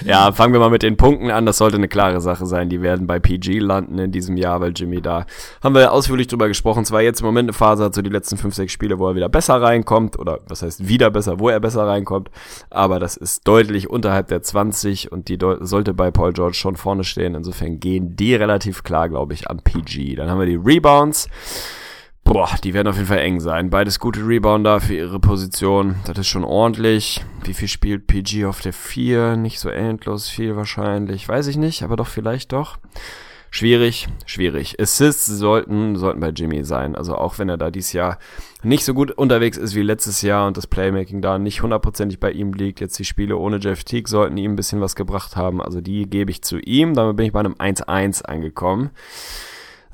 Ja, 0.03 0.31
fangen 0.31 0.53
wir 0.53 0.59
mal 0.59 0.69
mit 0.69 0.81
den 0.81 0.97
Punkten 0.97 1.29
an. 1.29 1.45
Das 1.45 1.57
sollte 1.57 1.77
eine 1.77 1.87
klare 1.87 2.21
Sache 2.21 2.45
sein. 2.45 2.69
Die 2.69 2.81
werden 2.81 3.05
bei 3.05 3.19
PG 3.19 3.59
landen 3.59 3.99
in 3.99 4.11
diesem 4.11 4.35
Jahr, 4.35 4.59
weil 4.59 4.73
Jimmy 4.75 5.01
da, 5.01 5.25
haben 5.63 5.75
wir 5.75 5.91
ausführlich 5.91 6.27
drüber 6.27 6.47
gesprochen. 6.47 6.85
Zwar 6.85 7.01
jetzt 7.01 7.21
im 7.21 7.27
Moment 7.27 7.49
eine 7.49 7.53
Phase 7.53 7.83
hat, 7.83 7.93
so 7.93 8.01
die 8.01 8.09
letzten 8.09 8.37
fünf, 8.37 8.55
sechs 8.55 8.73
Spiele, 8.73 8.97
wo 8.99 9.07
er 9.07 9.15
wieder 9.15 9.29
besser 9.29 9.61
reinkommt, 9.61 10.17
oder 10.17 10.39
was 10.47 10.63
heißt 10.63 10.87
wieder 10.87 11.11
besser, 11.11 11.39
wo 11.39 11.49
er 11.49 11.59
besser 11.59 11.85
reinkommt. 11.85 12.31
Aber 12.69 12.99
das 12.99 13.15
ist 13.15 13.47
deutlich 13.47 13.89
unterhalb 13.89 14.27
der 14.27 14.41
20 14.41 15.11
und 15.11 15.27
die 15.27 15.37
sollte 15.59 15.93
bei 15.93 16.11
Paul 16.11 16.33
George 16.33 16.55
schon 16.55 16.75
vorne 16.75 17.03
stehen. 17.03 17.35
Insofern 17.35 17.79
gehen 17.79 18.15
die 18.15 18.35
relativ 18.35 18.83
klar, 18.83 19.09
glaube 19.09 19.33
ich, 19.33 19.49
am 19.49 19.59
PG. 19.59 20.15
Dann 20.15 20.29
haben 20.29 20.39
wir 20.39 20.47
die 20.47 20.55
Rebounds. 20.55 21.29
Boah, 22.23 22.49
die 22.63 22.73
werden 22.73 22.87
auf 22.87 22.95
jeden 22.95 23.07
Fall 23.07 23.19
eng 23.19 23.39
sein. 23.39 23.69
Beides 23.69 23.99
gute 23.99 24.25
Rebounder 24.25 24.79
für 24.79 24.95
ihre 24.95 25.19
Position. 25.19 25.95
Das 26.05 26.17
ist 26.17 26.27
schon 26.27 26.43
ordentlich. 26.43 27.25
Wie 27.43 27.53
viel 27.53 27.67
spielt 27.67 28.07
PG 28.07 28.45
auf 28.45 28.61
der 28.61 28.73
4? 28.73 29.35
Nicht 29.35 29.59
so 29.59 29.69
endlos 29.69 30.29
viel 30.29 30.55
wahrscheinlich. 30.55 31.27
Weiß 31.27 31.47
ich 31.47 31.57
nicht, 31.57 31.83
aber 31.83 31.97
doch 31.97 32.07
vielleicht 32.07 32.53
doch. 32.53 32.77
Schwierig, 33.53 34.07
schwierig. 34.25 34.79
Assists 34.79 35.25
sollten, 35.25 35.97
sollten 35.97 36.21
bei 36.21 36.29
Jimmy 36.29 36.63
sein. 36.63 36.95
Also 36.95 37.15
auch 37.15 37.37
wenn 37.37 37.49
er 37.49 37.57
da 37.57 37.69
dieses 37.69 37.91
Jahr 37.91 38.17
nicht 38.63 38.85
so 38.85 38.93
gut 38.93 39.11
unterwegs 39.11 39.57
ist 39.57 39.75
wie 39.75 39.81
letztes 39.81 40.21
Jahr 40.21 40.47
und 40.47 40.55
das 40.55 40.67
Playmaking 40.67 41.21
da 41.21 41.37
nicht 41.37 41.61
hundertprozentig 41.61 42.21
bei 42.21 42.31
ihm 42.31 42.53
liegt. 42.53 42.79
Jetzt 42.79 42.97
die 42.97 43.03
Spiele 43.03 43.35
ohne 43.35 43.57
Jeff 43.57 43.83
Teague 43.83 44.09
sollten 44.09 44.37
ihm 44.37 44.53
ein 44.53 44.55
bisschen 44.55 44.79
was 44.79 44.95
gebracht 44.95 45.35
haben. 45.35 45.61
Also 45.61 45.81
die 45.81 46.09
gebe 46.09 46.31
ich 46.31 46.43
zu 46.43 46.59
ihm. 46.59 46.93
Damit 46.93 47.17
bin 47.17 47.25
ich 47.25 47.33
bei 47.33 47.41
einem 47.41 47.55
1-1 47.55 48.23
angekommen. 48.23 48.91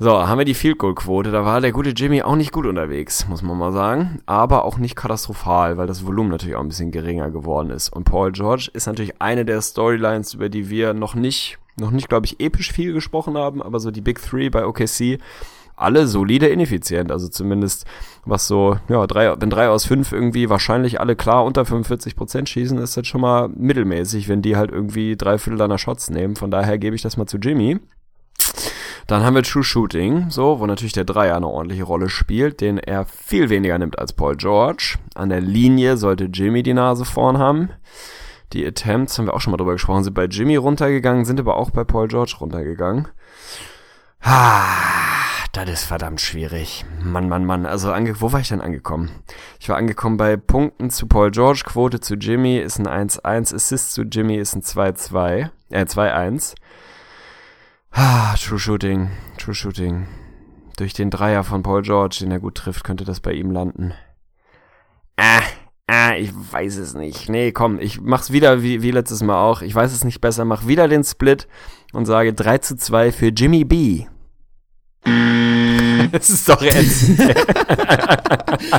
So, 0.00 0.12
haben 0.12 0.38
wir 0.38 0.44
die 0.44 0.54
Field 0.54 0.78
Goal 0.78 0.94
Quote. 0.94 1.32
Da 1.32 1.44
war 1.44 1.60
der 1.60 1.72
gute 1.72 1.90
Jimmy 1.90 2.22
auch 2.22 2.36
nicht 2.36 2.52
gut 2.52 2.66
unterwegs, 2.66 3.26
muss 3.26 3.42
man 3.42 3.58
mal 3.58 3.72
sagen. 3.72 4.22
Aber 4.26 4.64
auch 4.64 4.78
nicht 4.78 4.94
katastrophal, 4.94 5.76
weil 5.76 5.88
das 5.88 6.06
Volumen 6.06 6.30
natürlich 6.30 6.54
auch 6.54 6.60
ein 6.60 6.68
bisschen 6.68 6.92
geringer 6.92 7.32
geworden 7.32 7.70
ist. 7.70 7.88
Und 7.88 8.04
Paul 8.04 8.30
George 8.30 8.70
ist 8.72 8.86
natürlich 8.86 9.20
eine 9.20 9.44
der 9.44 9.60
Storylines, 9.60 10.34
über 10.34 10.50
die 10.50 10.70
wir 10.70 10.94
noch 10.94 11.16
nicht, 11.16 11.58
noch 11.80 11.90
nicht, 11.90 12.08
glaube 12.08 12.26
ich, 12.26 12.38
episch 12.38 12.70
viel 12.70 12.92
gesprochen 12.92 13.36
haben, 13.36 13.60
aber 13.60 13.80
so 13.80 13.90
die 13.90 14.00
Big 14.00 14.22
Three 14.22 14.50
bei 14.50 14.64
OKC, 14.64 15.18
alle 15.74 16.06
solide 16.06 16.46
ineffizient. 16.46 17.10
Also 17.10 17.26
zumindest 17.26 17.84
was 18.24 18.46
so, 18.46 18.76
ja, 18.88 19.04
drei, 19.08 19.34
wenn 19.40 19.50
drei 19.50 19.68
aus 19.68 19.84
fünf 19.84 20.12
irgendwie 20.12 20.48
wahrscheinlich 20.48 21.00
alle 21.00 21.16
klar 21.16 21.44
unter 21.44 21.64
45 21.64 22.14
Prozent 22.14 22.48
schießen, 22.48 22.78
ist 22.78 22.96
das 22.96 23.08
schon 23.08 23.20
mal 23.20 23.48
mittelmäßig, 23.48 24.28
wenn 24.28 24.42
die 24.42 24.54
halt 24.54 24.70
irgendwie 24.70 25.16
drei 25.16 25.38
Viertel 25.38 25.58
deiner 25.58 25.78
Shots 25.78 26.08
nehmen. 26.08 26.36
Von 26.36 26.52
daher 26.52 26.78
gebe 26.78 26.94
ich 26.94 27.02
das 27.02 27.16
mal 27.16 27.26
zu 27.26 27.38
Jimmy. 27.38 27.80
Dann 29.08 29.24
haben 29.24 29.36
wir 29.36 29.42
True 29.42 29.64
Shooting, 29.64 30.28
so, 30.28 30.60
wo 30.60 30.66
natürlich 30.66 30.92
der 30.92 31.06
Dreier 31.06 31.34
eine 31.34 31.48
ordentliche 31.48 31.84
Rolle 31.84 32.10
spielt, 32.10 32.60
den 32.60 32.76
er 32.76 33.06
viel 33.06 33.48
weniger 33.48 33.78
nimmt 33.78 33.98
als 33.98 34.12
Paul 34.12 34.36
George. 34.36 34.98
An 35.14 35.30
der 35.30 35.40
Linie 35.40 35.96
sollte 35.96 36.24
Jimmy 36.26 36.62
die 36.62 36.74
Nase 36.74 37.06
vorn 37.06 37.38
haben. 37.38 37.70
Die 38.52 38.66
Attempts, 38.66 39.18
haben 39.18 39.24
wir 39.24 39.32
auch 39.32 39.40
schon 39.40 39.50
mal 39.50 39.56
drüber 39.56 39.72
gesprochen, 39.72 40.04
sind 40.04 40.12
bei 40.12 40.26
Jimmy 40.26 40.56
runtergegangen, 40.56 41.24
sind 41.24 41.40
aber 41.40 41.56
auch 41.56 41.70
bei 41.70 41.84
Paul 41.84 42.08
George 42.08 42.36
runtergegangen. 42.38 43.08
Ah, 44.20 44.74
das 45.54 45.70
ist 45.70 45.84
verdammt 45.84 46.20
schwierig. 46.20 46.84
Mann, 47.02 47.30
Mann, 47.30 47.46
Mann. 47.46 47.64
Also, 47.64 47.90
ange 47.90 48.20
wo 48.20 48.32
war 48.32 48.40
ich 48.40 48.48
denn 48.48 48.60
angekommen? 48.60 49.10
Ich 49.58 49.70
war 49.70 49.78
angekommen 49.78 50.18
bei 50.18 50.36
Punkten 50.36 50.90
zu 50.90 51.06
Paul 51.06 51.30
George, 51.30 51.62
Quote 51.64 52.00
zu 52.00 52.16
Jimmy 52.16 52.58
ist 52.58 52.78
ein 52.78 52.86
1-1, 52.86 53.54
Assist 53.54 53.94
zu 53.94 54.02
Jimmy 54.02 54.36
ist 54.36 54.54
ein 54.54 54.60
2-2, 54.60 55.48
äh, 55.70 55.84
2-1. 55.86 56.56
Ah, 57.90 58.34
True 58.36 58.58
Shooting, 58.58 59.10
True 59.38 59.54
Shooting. 59.54 60.06
Durch 60.76 60.92
den 60.92 61.10
Dreier 61.10 61.42
von 61.42 61.62
Paul 61.62 61.82
George, 61.82 62.18
den 62.20 62.30
er 62.30 62.38
gut 62.40 62.54
trifft, 62.56 62.84
könnte 62.84 63.04
das 63.04 63.20
bei 63.20 63.32
ihm 63.32 63.50
landen. 63.50 63.92
Ah, 65.16 65.40
Ah, 65.90 66.16
ich 66.16 66.30
weiß 66.34 66.76
es 66.76 66.92
nicht. 66.92 67.30
Nee, 67.30 67.50
komm, 67.50 67.80
ich 67.80 67.98
mach's 67.98 68.30
wieder 68.30 68.62
wie, 68.62 68.82
wie 68.82 68.90
letztes 68.90 69.22
Mal 69.22 69.40
auch. 69.40 69.62
Ich 69.62 69.74
weiß 69.74 69.90
es 69.90 70.04
nicht 70.04 70.20
besser, 70.20 70.44
mach 70.44 70.66
wieder 70.66 70.86
den 70.86 71.02
Split 71.02 71.48
und 71.94 72.04
sage 72.04 72.34
3 72.34 72.58
zu 72.58 72.76
2 72.76 73.10
für 73.10 73.28
Jimmy 73.28 73.64
B. 73.64 74.04
Das 76.12 76.30
ist 76.30 76.48
doch 76.48 76.62
ätzend. 76.62 77.20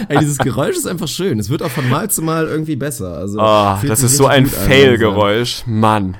Ey, 0.07 0.17
dieses 0.19 0.37
Geräusch 0.39 0.77
ist 0.77 0.87
einfach 0.87 1.07
schön. 1.07 1.37
Es 1.37 1.49
wird 1.49 1.61
auch 1.61 1.69
von 1.69 1.87
Mal 1.87 2.09
zu 2.09 2.23
Mal 2.23 2.47
irgendwie 2.47 2.75
besser. 2.75 3.17
Also, 3.17 3.37
Oh, 3.39 3.75
das 3.87 4.01
ist 4.01 4.17
so 4.17 4.25
ein 4.25 4.45
Fail-Geräusch. 4.47 5.63
Mann. 5.67 6.17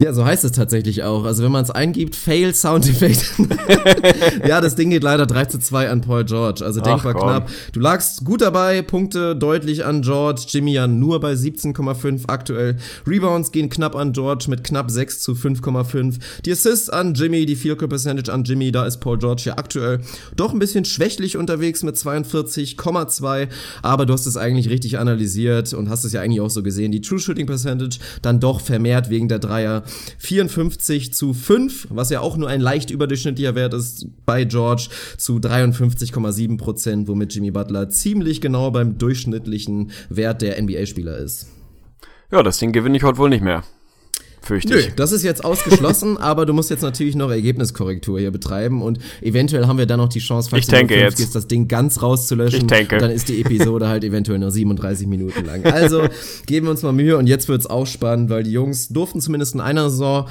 Ja, 0.00 0.12
so 0.12 0.24
heißt 0.24 0.44
es 0.44 0.52
tatsächlich 0.52 1.02
auch. 1.02 1.24
Also 1.24 1.42
wenn 1.42 1.50
man 1.50 1.64
es 1.64 1.72
eingibt, 1.72 2.14
Fail 2.14 2.54
Sound 2.54 2.88
Effect. 2.88 3.32
ja, 4.46 4.60
das 4.60 4.76
Ding 4.76 4.90
geht 4.90 5.02
leider 5.02 5.26
3 5.26 5.46
zu 5.46 5.58
2 5.58 5.90
an 5.90 6.02
Paul 6.02 6.24
George. 6.24 6.64
Also 6.64 6.80
denkbar 6.80 7.14
knapp. 7.14 7.50
Du 7.72 7.80
lagst 7.80 8.24
gut 8.24 8.40
dabei, 8.40 8.82
Punkte 8.82 9.34
deutlich 9.34 9.84
an 9.84 10.02
George. 10.02 10.42
Jimmy 10.46 10.74
ja 10.74 10.86
nur 10.86 11.18
bei 11.18 11.32
17,5 11.32 12.28
aktuell. 12.28 12.76
Rebounds 13.08 13.50
gehen 13.50 13.70
knapp 13.70 13.96
an 13.96 14.12
George 14.12 14.44
mit 14.48 14.62
knapp 14.62 14.88
6 14.88 15.18
zu 15.18 15.32
5,5. 15.32 16.20
Die 16.44 16.52
Assists 16.52 16.88
an 16.88 17.14
Jimmy, 17.14 17.44
die 17.44 17.56
Field 17.56 17.80
Goal 17.80 17.88
Percentage 17.88 18.32
an 18.32 18.44
Jimmy, 18.44 18.70
da 18.70 18.86
ist 18.86 18.98
Paul 18.98 19.18
George 19.18 19.42
ja 19.46 19.58
aktuell 19.58 19.98
doch 20.36 20.52
ein 20.52 20.60
bisschen 20.60 20.84
schwächlich 20.84 21.36
unterwegs 21.36 21.82
mit 21.82 21.96
42,2. 21.96 23.48
Aber 23.82 24.06
du 24.06 24.12
hast 24.12 24.26
es 24.26 24.36
eigentlich 24.36 24.70
richtig 24.70 24.96
analysiert 25.00 25.74
und 25.74 25.88
hast 25.88 26.04
es 26.04 26.12
ja 26.12 26.20
eigentlich 26.20 26.40
auch 26.40 26.50
so 26.50 26.62
gesehen. 26.62 26.92
Die 26.92 27.00
True 27.00 27.18
Shooting 27.18 27.46
Percentage 27.46 27.98
dann 28.22 28.38
doch 28.38 28.60
vermehrt 28.60 29.10
wegen 29.10 29.26
der 29.26 29.40
Dreier 29.40 29.82
54 30.18 31.12
zu 31.12 31.34
5, 31.34 31.88
was 31.90 32.10
ja 32.10 32.20
auch 32.20 32.36
nur 32.36 32.48
ein 32.48 32.60
leicht 32.60 32.90
überdurchschnittlicher 32.90 33.54
Wert 33.54 33.74
ist 33.74 34.06
bei 34.26 34.44
George 34.44 34.88
zu 35.16 35.36
53,7 35.36 36.58
Prozent, 36.58 37.08
womit 37.08 37.34
Jimmy 37.34 37.50
Butler 37.50 37.88
ziemlich 37.88 38.40
genau 38.40 38.70
beim 38.70 38.98
durchschnittlichen 38.98 39.90
Wert 40.08 40.42
der 40.42 40.60
NBA-Spieler 40.62 41.18
ist. 41.18 41.48
Ja, 42.30 42.42
das 42.42 42.58
Ding 42.58 42.72
gewinne 42.72 42.96
ich 42.96 43.04
heute 43.04 43.18
wohl 43.18 43.30
nicht 43.30 43.42
mehr. 43.42 43.64
Fürchte 44.40 44.74
Nö, 44.74 44.78
ich. 44.80 44.94
das 44.94 45.12
ist 45.12 45.22
jetzt 45.24 45.44
ausgeschlossen, 45.44 46.16
aber 46.18 46.46
du 46.46 46.52
musst 46.52 46.70
jetzt 46.70 46.82
natürlich 46.82 47.14
noch 47.16 47.30
Ergebniskorrektur 47.30 48.18
hier 48.18 48.30
betreiben 48.30 48.82
und 48.82 48.98
eventuell 49.20 49.66
haben 49.66 49.78
wir 49.78 49.86
dann 49.86 49.98
noch 49.98 50.08
die 50.08 50.20
Chance, 50.20 50.48
falls 50.50 50.64
Ich 50.66 50.70
denke 50.70 50.96
jetzt. 50.98 51.16
gehst, 51.18 51.34
das 51.34 51.46
Ding 51.48 51.68
ganz 51.68 52.02
rauszulöschen. 52.02 52.60
Ich 52.62 52.66
denke. 52.66 52.98
Dann 52.98 53.10
ist 53.10 53.28
die 53.28 53.40
Episode 53.40 53.88
halt 53.88 54.04
eventuell 54.04 54.38
nur 54.38 54.50
37 54.50 55.06
Minuten 55.06 55.44
lang. 55.44 55.64
Also 55.64 56.08
geben 56.46 56.66
wir 56.66 56.70
uns 56.70 56.82
mal 56.82 56.92
Mühe 56.92 57.16
und 57.18 57.26
jetzt 57.26 57.48
wird's 57.48 57.66
auch 57.66 57.86
spannend, 57.86 58.30
weil 58.30 58.42
die 58.42 58.52
Jungs 58.52 58.88
durften 58.88 59.20
zumindest 59.20 59.54
in 59.54 59.60
einer 59.60 59.90
Saison 59.90 60.28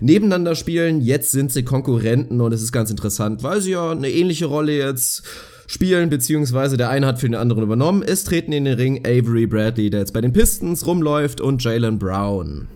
nebeneinander 0.00 0.54
spielen. 0.54 1.00
Jetzt 1.00 1.30
sind 1.30 1.52
sie 1.52 1.62
Konkurrenten 1.62 2.40
und 2.40 2.52
es 2.52 2.62
ist 2.62 2.72
ganz 2.72 2.90
interessant, 2.90 3.42
weil 3.42 3.60
sie 3.60 3.72
ja 3.72 3.90
eine 3.90 4.10
ähnliche 4.10 4.46
Rolle 4.46 4.76
jetzt 4.76 5.22
spielen, 5.66 6.10
beziehungsweise 6.10 6.76
der 6.76 6.90
eine 6.90 7.06
hat 7.06 7.20
für 7.20 7.26
den 7.28 7.36
anderen 7.36 7.62
übernommen. 7.62 8.02
Es 8.02 8.24
treten 8.24 8.50
in 8.52 8.64
den 8.64 8.74
Ring 8.74 9.00
Avery 9.06 9.46
Bradley, 9.46 9.90
der 9.90 10.00
jetzt 10.00 10.12
bei 10.12 10.20
den 10.20 10.32
Pistons 10.32 10.84
rumläuft, 10.86 11.40
und 11.40 11.62
Jalen 11.62 11.98
Brown. 11.98 12.66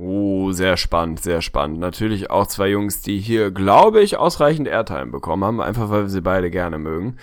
Oh, 0.00 0.52
sehr 0.52 0.76
spannend, 0.76 1.20
sehr 1.20 1.42
spannend. 1.42 1.80
Natürlich 1.80 2.30
auch 2.30 2.46
zwei 2.46 2.68
Jungs, 2.68 3.02
die 3.02 3.18
hier, 3.18 3.50
glaube 3.50 4.00
ich, 4.00 4.16
ausreichend 4.16 4.68
Airtime 4.68 5.06
bekommen 5.06 5.42
haben, 5.42 5.60
einfach 5.60 5.90
weil 5.90 6.02
wir 6.02 6.08
sie 6.08 6.20
beide 6.20 6.52
gerne 6.52 6.78
mögen. 6.78 7.16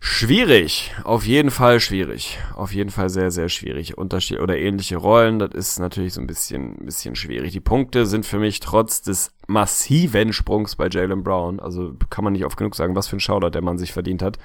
Schwierig, 0.00 0.92
auf 1.04 1.24
jeden 1.24 1.50
Fall 1.50 1.80
schwierig. 1.80 2.38
Auf 2.54 2.74
jeden 2.74 2.90
Fall 2.90 3.08
sehr, 3.08 3.30
sehr 3.30 3.48
schwierig. 3.48 3.96
Unterschied 3.96 4.38
oder 4.38 4.58
ähnliche 4.58 4.98
Rollen, 4.98 5.38
das 5.38 5.52
ist 5.54 5.78
natürlich 5.78 6.12
so 6.12 6.20
ein 6.20 6.26
bisschen, 6.26 6.76
ein 6.78 6.84
bisschen 6.84 7.16
schwierig. 7.16 7.52
Die 7.52 7.60
Punkte 7.60 8.04
sind 8.04 8.26
für 8.26 8.38
mich 8.38 8.60
trotz 8.60 9.00
des 9.00 9.32
massiven 9.46 10.34
Sprungs 10.34 10.76
bei 10.76 10.88
Jalen 10.90 11.24
Brown, 11.24 11.58
also 11.58 11.94
kann 12.10 12.22
man 12.22 12.34
nicht 12.34 12.44
oft 12.44 12.58
genug 12.58 12.74
sagen, 12.74 12.94
was 12.94 13.08
für 13.08 13.16
ein 13.16 13.20
Shoutout 13.20 13.48
der 13.48 13.62
Mann 13.62 13.78
sich 13.78 13.94
verdient 13.94 14.20
hat. 14.20 14.38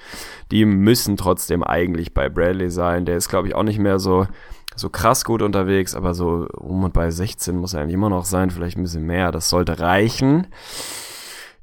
Die 0.50 0.64
müssen 0.64 1.18
trotzdem 1.18 1.62
eigentlich 1.62 2.14
bei 2.14 2.30
Bradley 2.30 2.70
sein. 2.70 3.04
Der 3.04 3.18
ist, 3.18 3.28
glaube 3.28 3.48
ich, 3.48 3.54
auch 3.54 3.64
nicht 3.64 3.78
mehr 3.78 3.98
so, 3.98 4.26
so 4.76 4.88
krass 4.88 5.24
gut 5.24 5.42
unterwegs, 5.42 5.94
aber 5.94 6.14
so 6.14 6.46
um 6.56 6.84
und 6.84 6.92
bei 6.92 7.10
16 7.10 7.56
muss 7.56 7.74
er 7.74 7.82
eigentlich 7.82 7.94
immer 7.94 8.10
noch 8.10 8.24
sein, 8.24 8.50
vielleicht 8.50 8.78
ein 8.78 8.82
bisschen 8.82 9.06
mehr. 9.06 9.32
Das 9.32 9.48
sollte 9.48 9.80
reichen. 9.80 10.46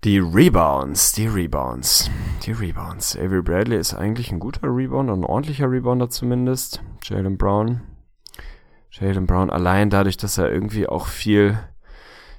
Die 0.03 0.19
Rebounds, 0.19 1.13
die 1.13 1.25
Rebounds, 1.25 2.11
die 2.43 2.51
Rebounds. 2.51 3.17
Avery 3.17 3.41
Bradley 3.41 3.77
ist 3.77 3.95
eigentlich 3.95 4.31
ein 4.31 4.39
guter 4.39 4.67
Rebounder, 4.67 5.13
ein 5.13 5.25
ordentlicher 5.25 5.69
Rebounder 5.71 6.09
zumindest. 6.09 6.81
Jalen 7.03 7.37
Brown. 7.37 7.81
Jalen 8.91 9.25
Brown 9.25 9.49
allein 9.49 9.89
dadurch, 9.89 10.17
dass 10.17 10.37
er 10.37 10.51
irgendwie 10.51 10.87
auch 10.87 11.07
viel, 11.07 11.57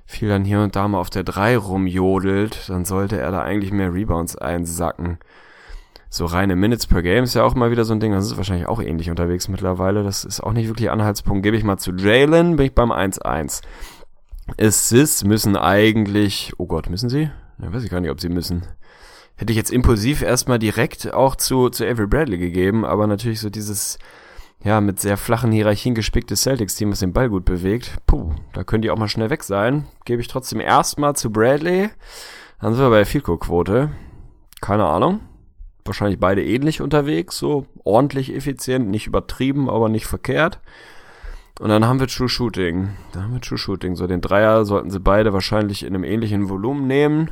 viel 0.06 0.28
dann 0.28 0.44
hier 0.44 0.60
und 0.60 0.76
da 0.76 0.86
mal 0.86 1.00
auf 1.00 1.10
der 1.10 1.24
3 1.24 1.56
rumjodelt, 1.58 2.68
dann 2.68 2.84
sollte 2.84 3.18
er 3.18 3.32
da 3.32 3.42
eigentlich 3.42 3.72
mehr 3.72 3.92
Rebounds 3.92 4.36
einsacken. 4.36 5.18
So 6.10 6.24
reine 6.24 6.56
Minutes 6.56 6.86
per 6.86 7.02
Game 7.02 7.24
ist 7.24 7.34
ja 7.34 7.44
auch 7.44 7.54
mal 7.54 7.70
wieder 7.70 7.84
so 7.84 7.92
ein 7.92 8.00
Ding, 8.00 8.12
das 8.12 8.26
ist 8.26 8.36
wahrscheinlich 8.38 8.66
auch 8.66 8.80
ähnlich 8.80 9.10
unterwegs 9.10 9.48
mittlerweile. 9.48 10.02
Das 10.02 10.24
ist 10.24 10.40
auch 10.40 10.52
nicht 10.52 10.68
wirklich 10.68 10.90
Anhaltspunkt. 10.90 11.42
Gebe 11.42 11.56
ich 11.56 11.64
mal 11.64 11.76
zu 11.76 11.92
Jalen, 11.92 12.56
bin 12.56 12.66
ich 12.66 12.74
beim 12.74 12.90
1-1. 12.90 13.62
Assists 14.58 15.24
müssen 15.24 15.56
eigentlich, 15.56 16.54
oh 16.56 16.66
Gott, 16.66 16.88
müssen 16.88 17.10
sie? 17.10 17.30
Ja, 17.60 17.72
weiß 17.72 17.84
ich 17.84 17.90
gar 17.90 18.00
nicht, 18.00 18.10
ob 18.10 18.20
sie 18.20 18.30
müssen. 18.30 18.66
Hätte 19.36 19.52
ich 19.52 19.56
jetzt 19.56 19.70
impulsiv 19.70 20.22
erstmal 20.22 20.58
direkt 20.58 21.12
auch 21.12 21.36
zu, 21.36 21.68
zu 21.68 21.84
Avery 21.84 22.06
Bradley 22.06 22.38
gegeben, 22.38 22.84
aber 22.84 23.06
natürlich 23.06 23.40
so 23.40 23.50
dieses, 23.50 23.98
ja, 24.64 24.80
mit 24.80 24.98
sehr 25.00 25.16
flachen 25.16 25.52
Hierarchien 25.52 25.94
gespicktes 25.94 26.42
Celtics-Team, 26.42 26.90
was 26.90 27.00
den 27.00 27.12
Ball 27.12 27.28
gut 27.28 27.44
bewegt. 27.44 27.98
Puh, 28.06 28.34
da 28.54 28.64
können 28.64 28.82
die 28.82 28.90
auch 28.90 28.98
mal 28.98 29.08
schnell 29.08 29.30
weg 29.30 29.44
sein. 29.44 29.86
Gebe 30.06 30.22
ich 30.22 30.28
trotzdem 30.28 30.60
erstmal 30.60 31.14
zu 31.14 31.30
Bradley. 31.30 31.90
Dann 32.60 32.74
sind 32.74 32.82
wir 32.82 32.90
bei 32.90 32.96
der 32.96 33.06
Field 33.06 33.24
Quote. 33.24 33.90
Keine 34.60 34.86
Ahnung. 34.86 35.20
Wahrscheinlich 35.88 36.20
beide 36.20 36.44
ähnlich 36.44 36.82
unterwegs, 36.82 37.38
so 37.38 37.64
ordentlich 37.82 38.34
effizient, 38.34 38.88
nicht 38.90 39.06
übertrieben, 39.06 39.70
aber 39.70 39.88
nicht 39.88 40.06
verkehrt. 40.06 40.60
Und 41.58 41.70
dann 41.70 41.86
haben 41.86 41.98
wir 41.98 42.06
True 42.06 42.28
Shooting. 42.28 42.90
Da 43.12 43.22
haben 43.22 43.32
wir 43.32 43.40
True 43.40 43.58
Shooting. 43.58 43.96
So 43.96 44.06
den 44.06 44.20
Dreier 44.20 44.64
sollten 44.64 44.90
sie 44.90 45.00
beide 45.00 45.32
wahrscheinlich 45.32 45.84
in 45.84 45.94
einem 45.94 46.04
ähnlichen 46.04 46.48
Volumen 46.48 46.86
nehmen. 46.86 47.30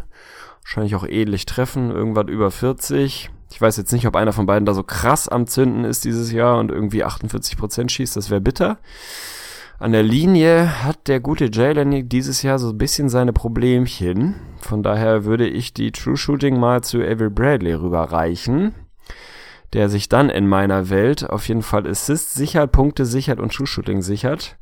Wahrscheinlich 0.62 0.94
auch 0.94 1.06
ähnlich 1.06 1.44
treffen. 1.46 1.90
Irgendwann 1.90 2.28
über 2.28 2.50
40. 2.50 3.30
Ich 3.50 3.60
weiß 3.60 3.76
jetzt 3.76 3.92
nicht, 3.92 4.06
ob 4.06 4.16
einer 4.16 4.32
von 4.32 4.46
beiden 4.46 4.64
da 4.64 4.74
so 4.74 4.82
krass 4.82 5.28
am 5.28 5.46
Zünden 5.46 5.84
ist 5.84 6.04
dieses 6.04 6.32
Jahr 6.32 6.58
und 6.58 6.70
irgendwie 6.70 7.04
48% 7.04 7.88
schießt. 7.88 8.16
Das 8.16 8.30
wäre 8.30 8.40
bitter. 8.40 8.78
An 9.78 9.92
der 9.92 10.02
Linie 10.02 10.84
hat 10.84 11.08
der 11.08 11.20
gute 11.20 11.50
Jalen 11.52 12.08
dieses 12.08 12.42
Jahr 12.42 12.58
so 12.58 12.70
ein 12.70 12.78
bisschen 12.78 13.08
seine 13.08 13.32
Problemchen. 13.32 14.36
Von 14.60 14.82
daher 14.82 15.24
würde 15.24 15.46
ich 15.46 15.74
die 15.74 15.92
True 15.92 16.16
Shooting 16.16 16.58
mal 16.58 16.82
zu 16.82 16.98
Avery 16.98 17.30
Bradley 17.30 17.74
rüberreichen 17.74 18.74
der 19.72 19.88
sich 19.88 20.08
dann 20.08 20.30
in 20.30 20.46
meiner 20.46 20.88
Welt 20.90 21.28
auf 21.28 21.48
jeden 21.48 21.62
Fall 21.62 21.86
Assist 21.86 22.34
sichert, 22.34 22.72
Punkte 22.72 23.04
sichert 23.04 23.40
und 23.40 23.52
True 23.52 23.66
Shooting 23.66 24.02
sichert. 24.02 24.56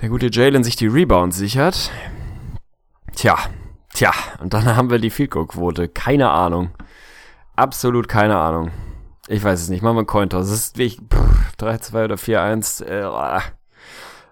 Der 0.00 0.08
gute 0.08 0.30
Jalen 0.32 0.64
sich 0.64 0.76
die 0.76 0.86
Rebounds 0.86 1.36
sichert. 1.36 1.90
Tja, 3.14 3.36
tja, 3.92 4.12
und 4.40 4.54
dann 4.54 4.64
haben 4.76 4.90
wir 4.90 4.98
die 4.98 5.10
Field 5.10 5.32
Goal 5.32 5.46
Quote. 5.46 5.88
Keine 5.88 6.30
Ahnung. 6.30 6.70
Absolut 7.56 8.08
keine 8.08 8.38
Ahnung. 8.38 8.70
Ich 9.26 9.42
weiß 9.42 9.60
es 9.60 9.68
nicht. 9.68 9.82
Machen 9.82 9.96
wir 9.96 10.00
einen 10.00 10.06
Cointoss. 10.06 10.46
Es 10.48 10.60
ist 10.60 10.78
wie 10.78 10.84
ich, 10.84 11.00
3-2 11.58 12.04
oder 12.04 12.14
4-1. 12.14 12.84
Äh, 12.84 13.40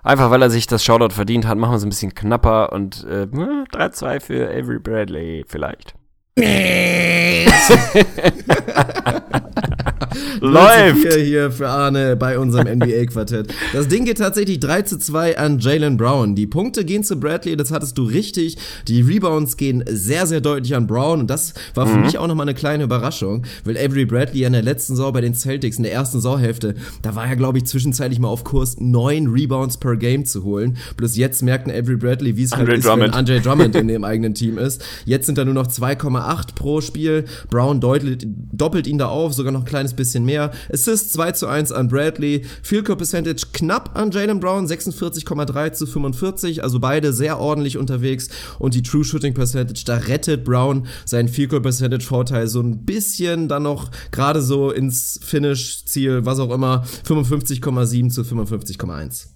einfach 0.06 0.30
weil 0.30 0.42
er 0.42 0.50
sich 0.50 0.66
das 0.66 0.84
Shoutout 0.84 1.14
verdient 1.14 1.46
hat, 1.46 1.58
machen 1.58 1.72
wir 1.72 1.76
es 1.76 1.82
ein 1.82 1.90
bisschen 1.90 2.14
knapper 2.14 2.72
und 2.72 3.04
äh, 3.04 3.26
3-2 3.26 4.20
für 4.20 4.48
Avery 4.48 4.78
Bradley 4.78 5.44
vielleicht. 5.46 5.94
Läuft! 10.40 11.02
Hier, 11.02 11.22
hier 11.22 11.50
für 11.50 11.68
Arne 11.68 12.16
bei 12.16 12.38
unserem 12.38 12.66
NBA-Quartett. 12.78 13.52
Das 13.72 13.88
Ding 13.88 14.04
geht 14.04 14.18
tatsächlich 14.18 14.60
3 14.60 14.82
zu 14.82 14.98
2 14.98 15.38
an 15.38 15.58
Jalen 15.58 15.96
Brown. 15.96 16.34
Die 16.34 16.46
Punkte 16.46 16.84
gehen 16.84 17.04
zu 17.04 17.16
Bradley, 17.16 17.56
das 17.56 17.70
hattest 17.70 17.98
du 17.98 18.04
richtig. 18.04 18.56
Die 18.88 19.00
Rebounds 19.00 19.56
gehen 19.56 19.84
sehr, 19.88 20.26
sehr 20.26 20.40
deutlich 20.40 20.74
an 20.74 20.86
Brown. 20.86 21.20
Und 21.20 21.28
das 21.28 21.54
war 21.74 21.86
für 21.86 21.98
mich 21.98 22.18
auch 22.18 22.26
nochmal 22.26 22.46
eine 22.46 22.54
kleine 22.54 22.84
Überraschung, 22.84 23.44
weil 23.64 23.76
Avery 23.76 24.04
Bradley 24.04 24.40
ja 24.40 24.46
in 24.46 24.52
der 24.52 24.62
letzten 24.62 24.96
Saison 24.96 25.12
bei 25.12 25.20
den 25.20 25.34
Celtics, 25.34 25.76
in 25.76 25.82
der 25.84 25.92
ersten 25.92 26.20
Saisonhälfte, 26.20 26.74
da 27.02 27.14
war 27.14 27.26
er, 27.26 27.36
glaube 27.36 27.58
ich, 27.58 27.64
zwischenzeitlich 27.64 28.18
mal 28.18 28.28
auf 28.28 28.44
Kurs, 28.44 28.76
neun 28.78 29.28
Rebounds 29.28 29.76
per 29.78 29.96
Game 29.96 30.24
zu 30.24 30.44
holen. 30.44 30.76
Bloß 30.96 31.16
jetzt 31.16 31.42
merkt 31.42 31.68
ein 31.68 31.74
Avery 31.74 31.96
Bradley, 31.96 32.36
wie 32.36 32.44
es 32.44 32.56
halt 32.56 32.68
ist, 32.68 32.84
Drummond. 32.86 33.02
wenn 33.02 33.14
Andre 33.14 33.40
Drummond 33.40 33.74
in 33.76 33.88
dem 33.88 34.04
eigenen 34.04 34.34
Team 34.34 34.58
ist. 34.58 34.82
Jetzt 35.04 35.26
sind 35.26 35.38
da 35.38 35.44
nur 35.44 35.54
noch 35.54 35.66
2,8 35.66 36.54
pro 36.54 36.80
Spiel. 36.80 37.24
Brown 37.50 37.80
deutelt, 37.80 38.26
doppelt 38.52 38.86
ihn 38.86 38.98
da 38.98 39.08
auf, 39.08 39.34
sogar 39.34 39.52
noch 39.52 39.60
ein 39.60 39.66
kleines 39.66 39.94
bisschen 39.94 40.05
mehr. 40.24 40.50
Assist 40.72 41.12
2 41.12 41.32
zu 41.32 41.46
1 41.46 41.72
an 41.72 41.88
Bradley. 41.88 42.44
Field 42.62 42.84
Goal 42.86 42.96
Percentage 42.96 43.46
knapp 43.52 43.96
an 43.98 44.10
Jalen 44.10 44.40
Brown, 44.40 44.66
46,3 44.66 45.72
zu 45.72 45.86
45. 45.86 46.62
Also 46.62 46.80
beide 46.80 47.12
sehr 47.12 47.38
ordentlich 47.38 47.78
unterwegs. 47.78 48.28
Und 48.58 48.74
die 48.74 48.82
True 48.82 49.04
Shooting 49.04 49.34
Percentage, 49.34 49.82
da 49.84 49.96
rettet 49.96 50.44
Brown 50.44 50.86
seinen 51.04 51.28
Field 51.28 51.50
Goal 51.50 51.62
Percentage 51.62 52.04
Vorteil 52.04 52.48
so 52.48 52.60
ein 52.60 52.84
bisschen 52.84 53.48
dann 53.48 53.64
noch 53.64 53.90
gerade 54.10 54.42
so 54.42 54.70
ins 54.70 55.20
Finish-Ziel, 55.22 56.24
was 56.24 56.38
auch 56.38 56.50
immer, 56.52 56.84
55,7 57.06 58.10
zu 58.10 58.22
55,1. 58.22 59.26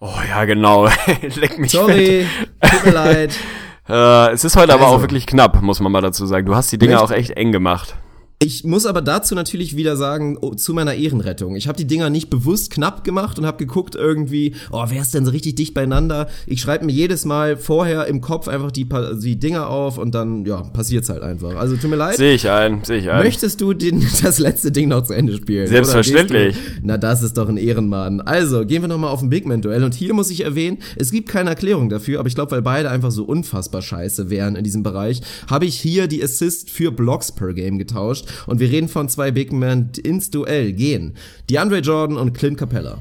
Oh 0.00 0.12
ja, 0.28 0.44
genau. 0.44 0.88
Leck 1.36 1.58
mich 1.58 1.72
Sorry, 1.72 2.26
tut 2.60 2.84
mir 2.86 2.92
leid. 2.92 3.34
Äh, 3.88 4.32
es 4.32 4.42
ist 4.44 4.56
heute 4.56 4.74
aber 4.74 4.86
Also. 4.86 4.96
auch 4.96 5.00
wirklich 5.00 5.26
knapp, 5.26 5.62
muss 5.62 5.78
man 5.78 5.92
mal 5.92 6.00
dazu 6.00 6.26
sagen. 6.26 6.44
Du 6.44 6.56
hast 6.56 6.72
die 6.72 6.76
Dinge 6.78 6.94
Echt? 6.94 7.02
auch 7.02 7.12
echt 7.12 7.30
eng 7.32 7.52
gemacht. 7.52 7.94
Ich 8.38 8.64
muss 8.64 8.84
aber 8.84 9.00
dazu 9.00 9.34
natürlich 9.34 9.76
wieder 9.76 9.96
sagen, 9.96 10.36
oh, 10.38 10.54
zu 10.54 10.74
meiner 10.74 10.92
Ehrenrettung. 10.92 11.56
Ich 11.56 11.68
habe 11.68 11.78
die 11.78 11.86
Dinger 11.86 12.10
nicht 12.10 12.28
bewusst 12.28 12.70
knapp 12.70 13.02
gemacht 13.02 13.38
und 13.38 13.46
habe 13.46 13.56
geguckt 13.56 13.94
irgendwie, 13.94 14.54
oh, 14.70 14.84
wer 14.88 15.00
ist 15.00 15.14
denn 15.14 15.24
so 15.24 15.30
richtig 15.30 15.54
dicht 15.54 15.72
beieinander? 15.72 16.28
Ich 16.46 16.60
schreibe 16.60 16.84
mir 16.84 16.92
jedes 16.92 17.24
Mal 17.24 17.56
vorher 17.56 18.06
im 18.06 18.20
Kopf 18.20 18.46
einfach 18.46 18.70
die, 18.70 18.86
die 19.22 19.38
Dinger 19.40 19.70
auf 19.70 19.96
und 19.96 20.14
dann, 20.14 20.44
ja, 20.44 20.60
passiert's 20.60 21.08
halt 21.08 21.22
einfach. 21.22 21.56
Also 21.56 21.76
tut 21.76 21.88
mir 21.88 21.96
leid. 21.96 22.16
Sehe 22.16 22.34
ich 22.34 22.50
ein, 22.50 22.84
sehe 22.84 22.98
ich 22.98 23.10
ein. 23.10 23.24
Möchtest 23.24 23.62
du 23.62 23.72
den, 23.72 24.06
das 24.22 24.38
letzte 24.38 24.70
Ding 24.70 24.90
noch 24.90 25.04
zu 25.04 25.14
Ende 25.14 25.32
spielen? 25.34 25.66
Selbstverständlich. 25.66 26.56
Na, 26.82 26.98
das 26.98 27.22
ist 27.22 27.38
doch 27.38 27.48
ein 27.48 27.56
Ehrenmann. 27.56 28.20
Also, 28.20 28.66
gehen 28.66 28.82
wir 28.82 28.88
nochmal 28.88 29.12
auf 29.12 29.22
ein 29.22 29.30
Big 29.30 29.46
Man-Duell. 29.46 29.82
Und 29.82 29.94
hier 29.94 30.12
muss 30.12 30.30
ich 30.30 30.44
erwähnen, 30.44 30.76
es 30.96 31.10
gibt 31.10 31.30
keine 31.30 31.48
Erklärung 31.48 31.88
dafür, 31.88 32.20
aber 32.20 32.28
ich 32.28 32.34
glaube, 32.34 32.50
weil 32.50 32.62
beide 32.62 32.90
einfach 32.90 33.10
so 33.10 33.24
unfassbar 33.24 33.80
scheiße 33.80 34.28
wären 34.28 34.56
in 34.56 34.64
diesem 34.64 34.82
Bereich, 34.82 35.22
habe 35.48 35.64
ich 35.64 35.80
hier 35.80 36.06
die 36.06 36.22
Assist 36.22 36.68
für 36.68 36.92
Blocks 36.92 37.32
per 37.32 37.54
Game 37.54 37.78
getauscht. 37.78 38.25
Und 38.46 38.60
wir 38.60 38.70
reden 38.70 38.88
von 38.88 39.08
zwei 39.08 39.30
Big 39.30 39.52
Men 39.52 39.90
ins 40.02 40.30
Duell 40.30 40.72
gehen. 40.72 41.14
DeAndre 41.50 41.78
Jordan 41.78 42.16
und 42.16 42.32
Clint 42.34 42.58
Capella. 42.58 42.98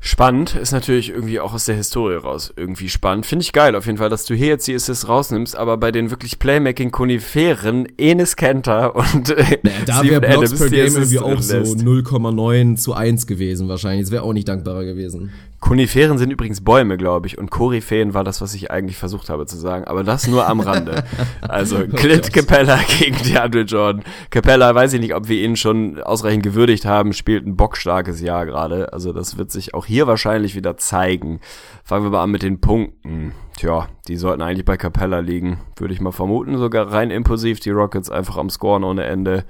Spannend 0.00 0.54
ist 0.54 0.70
natürlich 0.70 1.10
irgendwie 1.10 1.40
auch 1.40 1.52
aus 1.52 1.64
der 1.64 1.74
Historie 1.74 2.14
raus 2.14 2.52
irgendwie 2.56 2.88
spannend. 2.88 3.26
Finde 3.26 3.42
ich 3.42 3.52
geil 3.52 3.74
auf 3.74 3.86
jeden 3.86 3.98
Fall, 3.98 4.08
dass 4.08 4.24
du 4.26 4.34
hier 4.34 4.46
jetzt 4.46 4.68
die 4.68 4.74
Assists 4.74 5.08
rausnimmst, 5.08 5.56
aber 5.56 5.76
bei 5.76 5.90
den 5.90 6.10
wirklich 6.10 6.38
Playmaking-Koniferen 6.38 7.88
Enes 7.98 8.36
Kenter 8.36 8.94
und 8.94 9.30
äh, 9.30 9.58
naja, 9.64 9.76
da 9.86 10.04
wäre 10.04 10.20
Blocks 10.20 10.56
per 10.56 10.68
Game 10.68 10.94
irgendwie 10.94 11.18
auch 11.18 11.42
so 11.42 11.56
0,9 11.56 12.76
zu 12.76 12.94
1 12.94 13.26
gewesen 13.26 13.68
wahrscheinlich. 13.68 14.02
Das 14.06 14.12
wäre 14.12 14.22
auch 14.22 14.32
nicht 14.32 14.46
dankbarer 14.46 14.84
gewesen. 14.84 15.32
Koniferen 15.60 16.18
sind 16.18 16.30
übrigens 16.30 16.62
Bäume, 16.62 16.96
glaube 16.96 17.26
ich, 17.26 17.36
und 17.36 17.50
Koryphäen 17.50 18.14
war 18.14 18.22
das, 18.22 18.40
was 18.40 18.54
ich 18.54 18.70
eigentlich 18.70 18.96
versucht 18.96 19.28
habe 19.28 19.44
zu 19.46 19.56
sagen, 19.56 19.84
aber 19.84 20.04
das 20.04 20.28
nur 20.28 20.46
am 20.46 20.60
Rande. 20.60 21.02
Also 21.40 21.78
oh 21.92 21.96
Clint 21.96 22.32
Capella 22.32 22.78
gegen 22.98 23.16
DeAndre 23.24 23.62
Jordan. 23.62 24.04
Capella, 24.30 24.74
weiß 24.74 24.92
ich 24.92 25.00
nicht, 25.00 25.14
ob 25.14 25.28
wir 25.28 25.42
ihn 25.42 25.56
schon 25.56 26.00
ausreichend 26.00 26.44
gewürdigt 26.44 26.84
haben, 26.84 27.12
spielt 27.12 27.44
ein 27.44 27.56
bockstarkes 27.56 28.20
Jahr 28.20 28.46
gerade. 28.46 28.92
Also 28.92 29.12
das 29.12 29.36
wird 29.36 29.50
sich 29.50 29.74
auch 29.74 29.84
hier 29.84 30.06
wahrscheinlich 30.06 30.54
wieder 30.54 30.76
zeigen. 30.76 31.40
Fangen 31.82 32.04
wir 32.04 32.10
mal 32.10 32.22
an 32.22 32.30
mit 32.30 32.42
den 32.42 32.60
Punkten. 32.60 33.32
Tja, 33.58 33.88
die 34.06 34.14
sollten 34.14 34.40
eigentlich 34.40 34.64
bei 34.64 34.76
Capella 34.76 35.18
liegen, 35.18 35.58
würde 35.74 35.92
ich 35.92 36.00
mal 36.00 36.12
vermuten. 36.12 36.56
Sogar 36.58 36.92
rein 36.92 37.10
impulsiv, 37.10 37.58
die 37.58 37.70
Rockets 37.70 38.08
einfach 38.08 38.36
am 38.36 38.50
Scoren 38.50 38.84
ohne 38.84 39.02
Ende. 39.02 39.44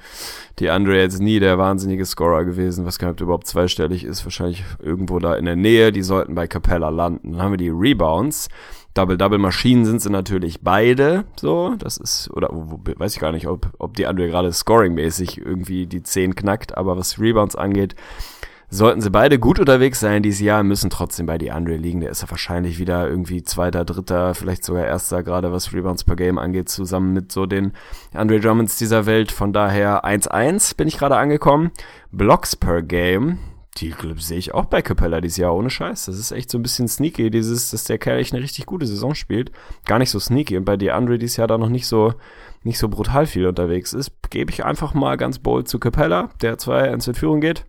Die 0.60 0.70
Andre 0.70 0.98
jetzt 0.98 1.20
nie 1.20 1.40
der 1.40 1.58
wahnsinnige 1.58 2.06
Scorer 2.06 2.46
gewesen, 2.46 2.86
was 2.86 2.98
nicht 2.98 3.20
überhaupt 3.20 3.46
zweistellig 3.46 4.04
ist, 4.04 4.24
wahrscheinlich 4.24 4.64
irgendwo 4.78 5.18
da 5.18 5.34
in 5.34 5.44
der 5.44 5.56
Nähe. 5.56 5.92
Die 5.92 6.00
sollten 6.00 6.34
bei 6.34 6.46
Capella 6.46 6.88
landen. 6.88 7.32
Dann 7.32 7.42
haben 7.42 7.52
wir 7.52 7.58
die 7.58 7.68
Rebounds. 7.68 8.48
Double-Double-Maschinen 8.94 9.84
sind 9.84 10.00
sie 10.00 10.10
natürlich 10.10 10.62
beide, 10.62 11.24
so, 11.36 11.74
das 11.78 11.98
ist, 11.98 12.30
oder 12.32 12.48
weiß 12.50 13.14
ich 13.14 13.20
gar 13.20 13.32
nicht, 13.32 13.46
ob, 13.46 13.70
ob 13.78 13.94
die 13.94 14.06
Andre 14.06 14.26
gerade 14.26 14.52
scoring-mäßig 14.52 15.38
irgendwie 15.38 15.86
die 15.86 16.02
10 16.02 16.34
knackt, 16.34 16.76
aber 16.76 16.96
was 16.96 17.20
Rebounds 17.20 17.54
angeht, 17.54 17.94
Sollten 18.70 19.00
sie 19.00 19.10
beide 19.10 19.38
gut 19.38 19.58
unterwegs 19.58 19.98
sein 19.98 20.22
dieses 20.22 20.40
Jahr, 20.40 20.62
müssen 20.62 20.90
trotzdem 20.90 21.24
bei 21.24 21.38
DeAndre 21.38 21.76
liegen. 21.76 22.00
Der 22.00 22.10
ist 22.10 22.20
ja 22.20 22.30
wahrscheinlich 22.30 22.78
wieder 22.78 23.08
irgendwie 23.08 23.42
zweiter, 23.42 23.86
dritter, 23.86 24.34
vielleicht 24.34 24.62
sogar 24.62 24.84
erster, 24.84 25.22
gerade 25.22 25.50
was 25.52 25.72
Rebounds 25.72 26.04
per 26.04 26.16
Game 26.16 26.36
angeht, 26.36 26.68
zusammen 26.68 27.14
mit 27.14 27.32
so 27.32 27.46
den 27.46 27.72
Andre 28.12 28.40
Drummonds 28.40 28.76
dieser 28.76 29.06
Welt. 29.06 29.32
Von 29.32 29.54
daher 29.54 30.04
1-1 30.04 30.76
bin 30.76 30.86
ich 30.86 30.98
gerade 30.98 31.16
angekommen. 31.16 31.70
Blocks 32.12 32.56
per 32.56 32.82
Game, 32.82 33.38
die 33.78 33.94
sehe 34.18 34.36
ich 34.36 34.52
auch 34.52 34.66
bei 34.66 34.82
Capella 34.82 35.22
dieses 35.22 35.38
Jahr, 35.38 35.54
ohne 35.54 35.70
Scheiß. 35.70 36.04
Das 36.04 36.18
ist 36.18 36.32
echt 36.32 36.50
so 36.50 36.58
ein 36.58 36.62
bisschen 36.62 36.88
sneaky, 36.88 37.30
dieses, 37.30 37.70
dass 37.70 37.84
der 37.84 37.96
Kerl 37.96 38.18
echt 38.18 38.34
eine 38.34 38.42
richtig 38.42 38.66
gute 38.66 38.86
Saison 38.86 39.14
spielt. 39.14 39.50
Gar 39.86 39.98
nicht 39.98 40.10
so 40.10 40.20
sneaky. 40.20 40.58
Und 40.58 40.66
bei 40.66 40.76
DeAndre 40.76 41.16
dieses 41.16 41.38
Jahr 41.38 41.46
da 41.48 41.56
noch 41.56 41.70
nicht 41.70 41.86
so, 41.86 42.12
nicht 42.64 42.78
so 42.78 42.90
brutal 42.90 43.24
viel 43.24 43.46
unterwegs 43.46 43.94
ist, 43.94 44.12
gebe 44.28 44.50
ich 44.50 44.62
einfach 44.62 44.92
mal 44.92 45.16
ganz 45.16 45.38
bold 45.38 45.68
zu 45.68 45.78
Capella, 45.78 46.28
der 46.42 46.58
2-1 46.58 47.08
in 47.08 47.14
Führung 47.14 47.40
geht. 47.40 47.64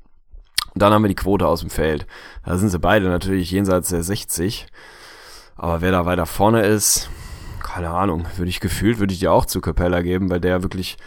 Und 0.73 0.81
dann 0.81 0.93
haben 0.93 1.03
wir 1.03 1.09
die 1.09 1.15
Quote 1.15 1.47
aus 1.47 1.61
dem 1.61 1.69
Feld. 1.69 2.05
Da 2.45 2.57
sind 2.57 2.69
sie 2.69 2.79
beide 2.79 3.07
natürlich 3.07 3.51
jenseits 3.51 3.89
der 3.89 4.03
60. 4.03 4.67
Aber 5.55 5.81
wer 5.81 5.91
da 5.91 6.05
weiter 6.05 6.25
vorne 6.25 6.61
ist, 6.63 7.09
keine 7.61 7.89
Ahnung, 7.89 8.25
würde 8.37 8.49
ich 8.49 8.59
gefühlt, 8.59 8.99
würde 8.99 9.13
ich 9.13 9.19
dir 9.19 9.31
auch 9.31 9.45
zu 9.45 9.61
Capella 9.61 10.01
geben, 10.01 10.29
weil 10.29 10.39
der 10.39 10.63
wirklich 10.63 10.97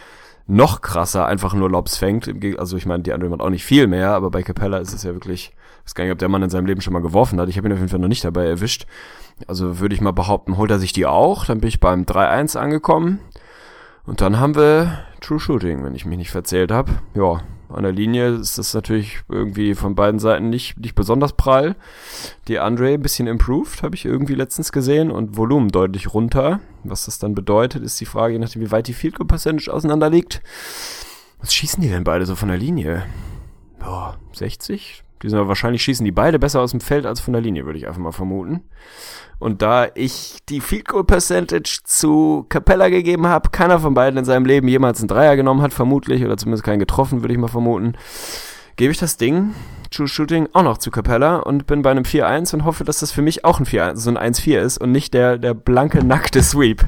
noch 0.45 0.81
krasser 0.81 1.25
einfach 1.25 1.53
nur 1.53 1.69
Lobs 1.69 1.97
fängt. 1.97 2.29
Also 2.59 2.77
ich 2.77 2.85
meine, 2.85 3.03
die 3.03 3.13
andere 3.13 3.31
hat 3.31 3.41
auch 3.41 3.49
nicht 3.49 3.65
viel 3.65 3.87
mehr, 3.87 4.11
aber 4.11 4.29
bei 4.29 4.43
Capella 4.43 4.77
ist 4.77 4.93
es 4.93 5.03
ja 5.03 5.13
wirklich, 5.13 5.53
ich 5.79 5.85
weiß 5.85 5.95
gar 5.95 6.03
nicht, 6.03 6.13
ob 6.13 6.19
der 6.19 6.29
Mann 6.29 6.43
in 6.43 6.49
seinem 6.49 6.65
Leben 6.65 6.81
schon 6.81 6.93
mal 6.93 7.01
geworfen 7.01 7.39
hat. 7.39 7.49
Ich 7.49 7.57
habe 7.57 7.67
ihn 7.67 7.73
auf 7.73 7.79
jeden 7.79 7.89
Fall 7.89 7.99
noch 7.99 8.07
nicht 8.07 8.23
dabei 8.23 8.45
erwischt. 8.45 8.85
Also 9.47 9.79
würde 9.79 9.95
ich 9.95 10.01
mal 10.01 10.11
behaupten, 10.11 10.57
holt 10.57 10.71
er 10.71 10.79
sich 10.79 10.93
die 10.93 11.05
auch. 11.05 11.45
Dann 11.45 11.59
bin 11.59 11.69
ich 11.69 11.79
beim 11.79 12.03
3-1 12.03 12.57
angekommen. 12.57 13.19
Und 14.05 14.21
dann 14.21 14.39
haben 14.39 14.55
wir 14.55 14.99
True 15.21 15.39
Shooting, 15.39 15.83
wenn 15.83 15.95
ich 15.95 16.05
mich 16.05 16.17
nicht 16.17 16.31
verzählt 16.31 16.71
habe. 16.71 16.91
Ja, 17.15 17.41
an 17.69 17.83
der 17.83 17.91
Linie 17.91 18.35
ist 18.35 18.57
das 18.57 18.73
natürlich 18.73 19.21
irgendwie 19.29 19.75
von 19.75 19.95
beiden 19.95 20.19
Seiten 20.19 20.49
nicht, 20.49 20.79
nicht 20.79 20.95
besonders 20.95 21.33
prall. 21.33 21.75
Die 22.47 22.59
Andre 22.59 22.93
ein 22.93 23.01
bisschen 23.01 23.27
improved, 23.27 23.83
habe 23.83 23.95
ich 23.95 24.05
irgendwie 24.05 24.35
letztens 24.35 24.71
gesehen 24.71 25.11
und 25.11 25.37
Volumen 25.37 25.69
deutlich 25.69 26.13
runter. 26.13 26.59
Was 26.83 27.05
das 27.05 27.19
dann 27.19 27.35
bedeutet, 27.35 27.83
ist 27.83 27.99
die 27.99 28.05
Frage, 28.05 28.33
je 28.33 28.39
nachdem, 28.39 28.61
wie 28.61 28.71
weit 28.71 28.87
die 28.87 28.93
Field 28.93 29.15
Goal 29.15 29.27
Percentage 29.27 29.73
auseinander 29.73 30.09
liegt. 30.09 30.41
Was 31.39 31.53
schießen 31.53 31.81
die 31.81 31.89
denn 31.89 32.03
beide 32.03 32.25
so 32.25 32.35
von 32.35 32.49
der 32.49 32.57
Linie? 32.57 33.05
Boah, 33.79 34.17
60? 34.33 35.02
Die 35.23 35.29
sind 35.29 35.39
aber 35.39 35.47
wahrscheinlich 35.47 35.81
schießen 35.81 36.03
die 36.03 36.11
beide 36.11 36.37
besser 36.37 36.59
aus 36.59 36.71
dem 36.71 36.81
Feld 36.81 37.05
als 37.05 37.21
von 37.21 37.33
der 37.33 37.41
Linie, 37.41 37.65
würde 37.65 37.79
ich 37.79 37.87
einfach 37.87 38.01
mal 38.01 38.11
vermuten. 38.11 38.61
Und 39.39 39.61
da 39.61 39.87
ich 39.95 40.37
die 40.49 40.61
Field 40.61 40.87
Goal 40.87 41.05
Percentage 41.05 41.79
zu 41.83 42.45
Capella 42.49 42.89
gegeben 42.89 43.27
habe, 43.27 43.49
keiner 43.49 43.79
von 43.79 43.93
beiden 43.93 44.17
in 44.17 44.25
seinem 44.25 44.45
Leben 44.45 44.67
jemals 44.67 44.99
einen 44.99 45.07
Dreier 45.07 45.35
genommen 45.35 45.61
hat, 45.61 45.73
vermutlich, 45.73 46.23
oder 46.23 46.37
zumindest 46.37 46.63
keinen 46.63 46.79
getroffen, 46.79 47.21
würde 47.21 47.33
ich 47.33 47.39
mal 47.39 47.47
vermuten, 47.47 47.93
gebe 48.75 48.91
ich 48.91 48.99
das 48.99 49.17
Ding, 49.17 49.53
True 49.91 50.07
Shooting, 50.07 50.49
auch 50.53 50.63
noch 50.63 50.77
zu 50.77 50.91
Capella 50.91 51.37
und 51.37 51.67
bin 51.67 51.83
bei 51.83 51.91
einem 51.91 52.03
4-1 52.03 52.53
und 52.53 52.65
hoffe, 52.65 52.83
dass 52.83 52.99
das 52.99 53.11
für 53.11 53.21
mich 53.21 53.45
auch 53.45 53.59
ein 53.59 53.65
4 53.65 53.95
so 53.95 54.09
ein 54.09 54.33
1-4 54.33 54.59
ist 54.59 54.77
und 54.77 54.91
nicht 54.91 55.13
der, 55.13 55.37
der 55.37 55.53
blanke, 55.53 56.03
nackte 56.03 56.41
Sweep. 56.41 56.83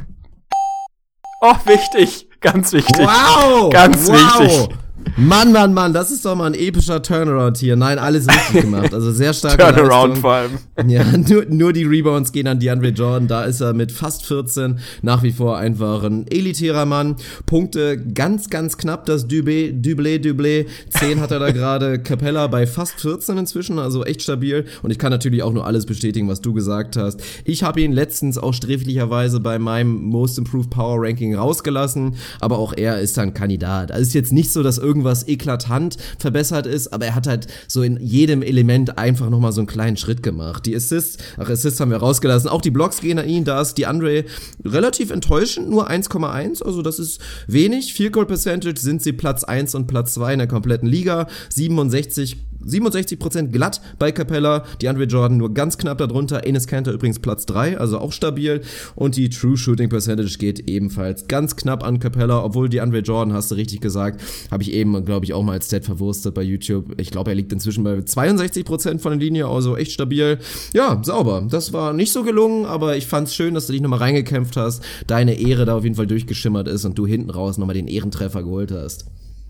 Oh, 1.42 1.56
wichtig. 1.66 2.30
Ganz 2.42 2.74
wichtig. 2.74 3.06
Wow! 3.06 3.70
Ganz 3.72 4.08
wow. 4.08 4.40
wichtig. 4.40 4.78
Mann, 5.18 5.54
Mann, 5.54 5.74
Mann, 5.74 5.94
das 5.94 6.12
ist 6.12 6.26
doch 6.26 6.36
mal 6.36 6.48
ein 6.48 6.54
epischer 6.54 7.02
Turnaround 7.02 7.58
hier. 7.58 7.76
Nein, 7.76 8.00
alles 8.00 8.28
richtig 8.28 8.62
gemacht. 8.64 8.94
Also 8.94 9.12
sehr 9.12 9.34
stark. 9.34 9.58
Turnaround 9.58 10.18
vor 10.18 10.34
allem. 10.34 10.52
Ja, 10.88 11.06
nur, 11.18 11.46
nur 11.46 11.74
die 11.74 11.84
Rebounds 11.84 12.32
gehen 12.32 12.48
an 12.48 12.60
DeAndre 12.60 12.90
Jordan. 12.90 13.28
Da 13.28 13.44
ist 13.46 13.62
er 13.62 13.74
mit 13.74 13.92
fast 13.92 14.26
14 14.26 14.80
nach 15.02 15.24
wie 15.24 15.32
vor 15.32 15.58
einfach 15.58 16.04
ein 16.04 16.28
elitärer 16.28 16.86
Mann. 16.86 17.16
Punkte 17.46 17.98
ganz, 17.98 18.50
ganz 18.50 18.78
knapp. 18.78 19.06
Das 19.06 19.28
Dublé, 19.28 19.72
Dublé, 19.72 20.20
Dublé. 20.20 20.66
10 20.90 21.22
hat 21.22 21.32
er 21.32 21.40
da 21.40 21.52
gerade. 21.52 22.00
Capella 22.04 22.48
bei 22.48 22.68
fast 22.68 23.00
14 23.00 23.38
inzwischen, 23.38 23.80
also 23.80 24.04
echt 24.04 24.22
stabil. 24.22 24.66
Und 24.84 24.92
ich 24.92 25.00
kann 25.00 25.12
natürlich 25.12 25.44
auch 25.44 25.54
nur 25.54 25.66
alles 25.66 25.86
bestätigen, 25.86 26.28
was 26.28 26.42
du 26.42 26.54
gesagt 26.54 26.98
hast. 26.98 27.22
Ich 27.46 27.64
habe 27.64 27.82
ihn 27.82 27.94
letztens 27.94 28.38
auch 28.38 28.54
sträflicherweise 28.54 29.40
bei 29.40 29.60
meinem 29.60 30.04
Most 30.04 30.38
Improved 30.38 30.70
Power 30.70 30.98
Ranking 31.00 31.36
rausgelassen. 31.36 32.16
Aber 32.42 32.58
auch 32.60 32.74
er 32.76 33.00
ist 33.00 33.18
ein 33.18 33.34
Kandidat. 33.34 33.92
Also 33.92 34.02
ist 34.04 34.14
jetzt 34.14 34.34
nicht 34.34 34.52
so, 34.52 34.62
dass 34.62 34.78
irgendwas 34.96 35.28
eklatant 35.28 35.98
verbessert 36.18 36.66
ist, 36.66 36.94
aber 36.94 37.06
er 37.06 37.16
hat 37.16 37.28
halt 37.28 37.48
so 37.68 37.84
in 37.84 38.00
jedem 38.00 38.42
Element 38.42 38.98
einfach 38.98 39.30
nochmal 39.30 39.52
so 39.52 39.60
einen 39.60 39.68
kleinen 39.68 39.98
Schritt 39.98 40.24
gemacht. 40.24 40.66
Die 40.66 40.76
Assists, 40.76 41.18
ach 41.38 41.50
Assists 41.50 41.82
haben 41.82 41.92
wir 41.92 41.98
rausgelassen, 41.98 42.50
auch 42.50 42.62
die 42.62 42.72
Blocks 42.72 43.02
gehen 43.02 43.20
an 43.20 43.28
ihn, 43.28 43.44
da 43.44 43.62
ist 43.62 43.74
die 43.76 43.86
Andre 43.86 44.24
relativ 44.64 45.12
enttäuschend, 45.12 45.70
nur 45.70 45.90
1,1, 45.90 46.64
also 46.64 46.82
das 46.82 47.00
ist 47.00 47.20
wenig. 47.48 47.94
Field 47.94 48.14
Goal 48.14 48.26
Percentage 48.26 48.80
sind 48.80 49.04
sie 49.04 49.12
Platz 49.12 49.44
1 49.44 49.76
und 49.76 49.88
Platz 49.88 50.14
2 50.14 50.34
in 50.34 50.40
der 50.40 50.48
kompletten 50.48 50.88
Liga, 50.88 51.28
67 51.50 52.38
67% 52.64 53.48
glatt 53.48 53.82
bei 54.00 54.12
Capella, 54.12 54.64
die 54.82 54.90
Andre 54.90 55.06
Jordan 55.06 55.38
nur 55.38 55.54
ganz 55.54 55.78
knapp 55.78 55.98
darunter, 55.98 56.46
Enes 56.46 56.68
Kanter 56.68 56.92
übrigens 56.92 57.20
Platz 57.20 57.46
3, 57.46 57.78
also 57.78 58.00
auch 58.00 58.12
stabil 58.12 58.62
und 58.96 59.16
die 59.16 59.30
True 59.30 59.58
Shooting 59.58 59.90
Percentage 59.90 60.38
geht 60.38 60.68
ebenfalls 60.70 61.28
ganz 61.28 61.56
knapp 61.56 61.84
an 61.84 62.00
Capella, 62.00 62.44
obwohl 62.44 62.70
die 62.70 62.82
Andre 62.82 63.00
Jordan, 63.00 63.34
hast 63.34 63.52
du 63.52 63.56
richtig 63.56 63.82
gesagt, 63.82 64.22
habe 64.52 64.64
ich 64.64 64.74
eben, 64.74 65.06
glaube 65.06 65.26
ich, 65.26 65.34
auch 65.34 65.44
mal 65.44 65.54
als 65.54 65.68
Stat 65.68 65.86
verwurstet 65.86 66.34
bei 66.34 66.42
YouTube. 66.42 67.00
Ich 67.00 67.12
glaube, 67.12 67.32
er 67.32 67.36
liegt 67.36 67.52
inzwischen 67.54 67.84
bei 67.84 67.94
62% 67.94 69.00
von 69.00 69.12
der 69.12 69.20
Linie, 69.20 69.48
also 69.48 69.78
echt 69.78 69.92
stabil. 69.92 70.40
Ja, 70.74 71.02
sauber. 71.04 71.48
Das 71.50 71.74
war 71.74 71.94
nicht 71.94 72.12
so 72.12 72.24
gelungen, 72.24 72.66
aber 72.66 72.98
ich 72.98 73.08
fand's 73.08 73.36
schön, 73.36 73.54
dass 73.54 73.68
du 73.68 73.74
dich 73.74 73.82
nochmal 73.82 74.00
reingekämpft 74.00 74.58
hast, 74.58 74.84
deine 75.08 75.40
Ehre 75.40 75.66
da 75.66 75.76
auf 75.76 75.84
jeden 75.84 75.96
Fall 75.96 76.08
durchgeschimmert 76.08 76.68
ist 76.68 76.86
und 76.86 76.98
du 76.98 77.06
hinten 77.08 77.30
raus 77.30 77.58
nochmal 77.58 77.76
den 77.76 77.88
Ehrentreffer 77.88 78.44
geholt 78.44 78.72
hast 78.72 79.06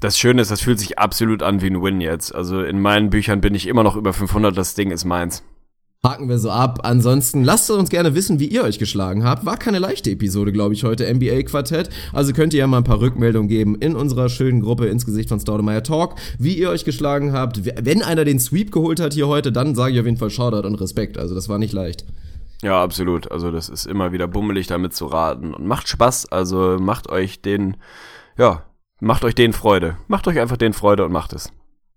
das 0.05 0.19
Schöne 0.19 0.43
ist, 0.43 0.51
das 0.51 0.61
fühlt 0.61 0.79
sich 0.79 0.99
absolut 0.99 1.41
an 1.41 1.61
wie 1.61 1.65
ein 1.65 1.81
Win 1.81 1.99
jetzt. 1.99 2.33
Also 2.33 2.61
in 2.61 2.79
meinen 2.79 3.09
Büchern 3.09 3.41
bin 3.41 3.55
ich 3.55 3.65
immer 3.65 3.81
noch 3.81 3.95
über 3.95 4.13
500, 4.13 4.55
das 4.55 4.75
Ding 4.75 4.91
ist 4.91 5.03
meins. 5.03 5.41
Haken 6.03 6.29
wir 6.29 6.37
so 6.37 6.51
ab. 6.51 6.81
Ansonsten 6.83 7.43
lasst 7.43 7.71
uns 7.71 7.89
gerne 7.89 8.13
wissen, 8.13 8.39
wie 8.39 8.45
ihr 8.45 8.63
euch 8.63 8.77
geschlagen 8.77 9.23
habt. 9.23 9.47
War 9.47 9.57
keine 9.57 9.79
leichte 9.79 10.11
Episode, 10.11 10.51
glaube 10.51 10.75
ich, 10.75 10.83
heute 10.83 11.11
NBA 11.11 11.41
Quartett. 11.41 11.89
Also 12.13 12.33
könnt 12.33 12.53
ihr 12.53 12.59
ja 12.59 12.67
mal 12.67 12.77
ein 12.77 12.83
paar 12.83 13.01
Rückmeldungen 13.01 13.49
geben 13.49 13.73
in 13.73 13.95
unserer 13.95 14.29
schönen 14.29 14.61
Gruppe 14.61 14.85
ins 14.85 15.07
Gesicht 15.07 15.29
von 15.29 15.39
Staudemeyer 15.39 15.81
Talk, 15.81 16.13
wie 16.37 16.53
ihr 16.53 16.69
euch 16.69 16.85
geschlagen 16.85 17.33
habt. 17.33 17.65
Wenn 17.65 18.03
einer 18.03 18.25
den 18.25 18.39
Sweep 18.39 18.71
geholt 18.71 18.99
hat 18.99 19.13
hier 19.15 19.27
heute, 19.27 19.51
dann 19.51 19.73
sage 19.73 19.95
ich 19.95 19.99
auf 19.99 20.05
jeden 20.05 20.17
Fall 20.17 20.29
Shoutout 20.29 20.67
und 20.67 20.75
Respekt. 20.75 21.17
Also 21.17 21.33
das 21.33 21.49
war 21.49 21.57
nicht 21.57 21.73
leicht. 21.73 22.05
Ja, 22.61 22.83
absolut. 22.83 23.31
Also 23.31 23.49
das 23.49 23.69
ist 23.69 23.87
immer 23.87 24.11
wieder 24.11 24.27
bummelig 24.27 24.67
damit 24.67 24.93
zu 24.93 25.07
raten 25.07 25.55
und 25.55 25.65
macht 25.65 25.87
Spaß. 25.87 26.31
Also 26.31 26.77
macht 26.79 27.09
euch 27.09 27.41
den, 27.41 27.77
ja, 28.37 28.61
macht 29.05 29.23
euch 29.23 29.35
denen 29.35 29.53
Freude. 29.53 29.97
Macht 30.07 30.27
euch 30.27 30.39
einfach 30.39 30.57
denen 30.57 30.73
Freude 30.73 31.05
und 31.05 31.11
macht 31.11 31.31
es. 31.33 31.51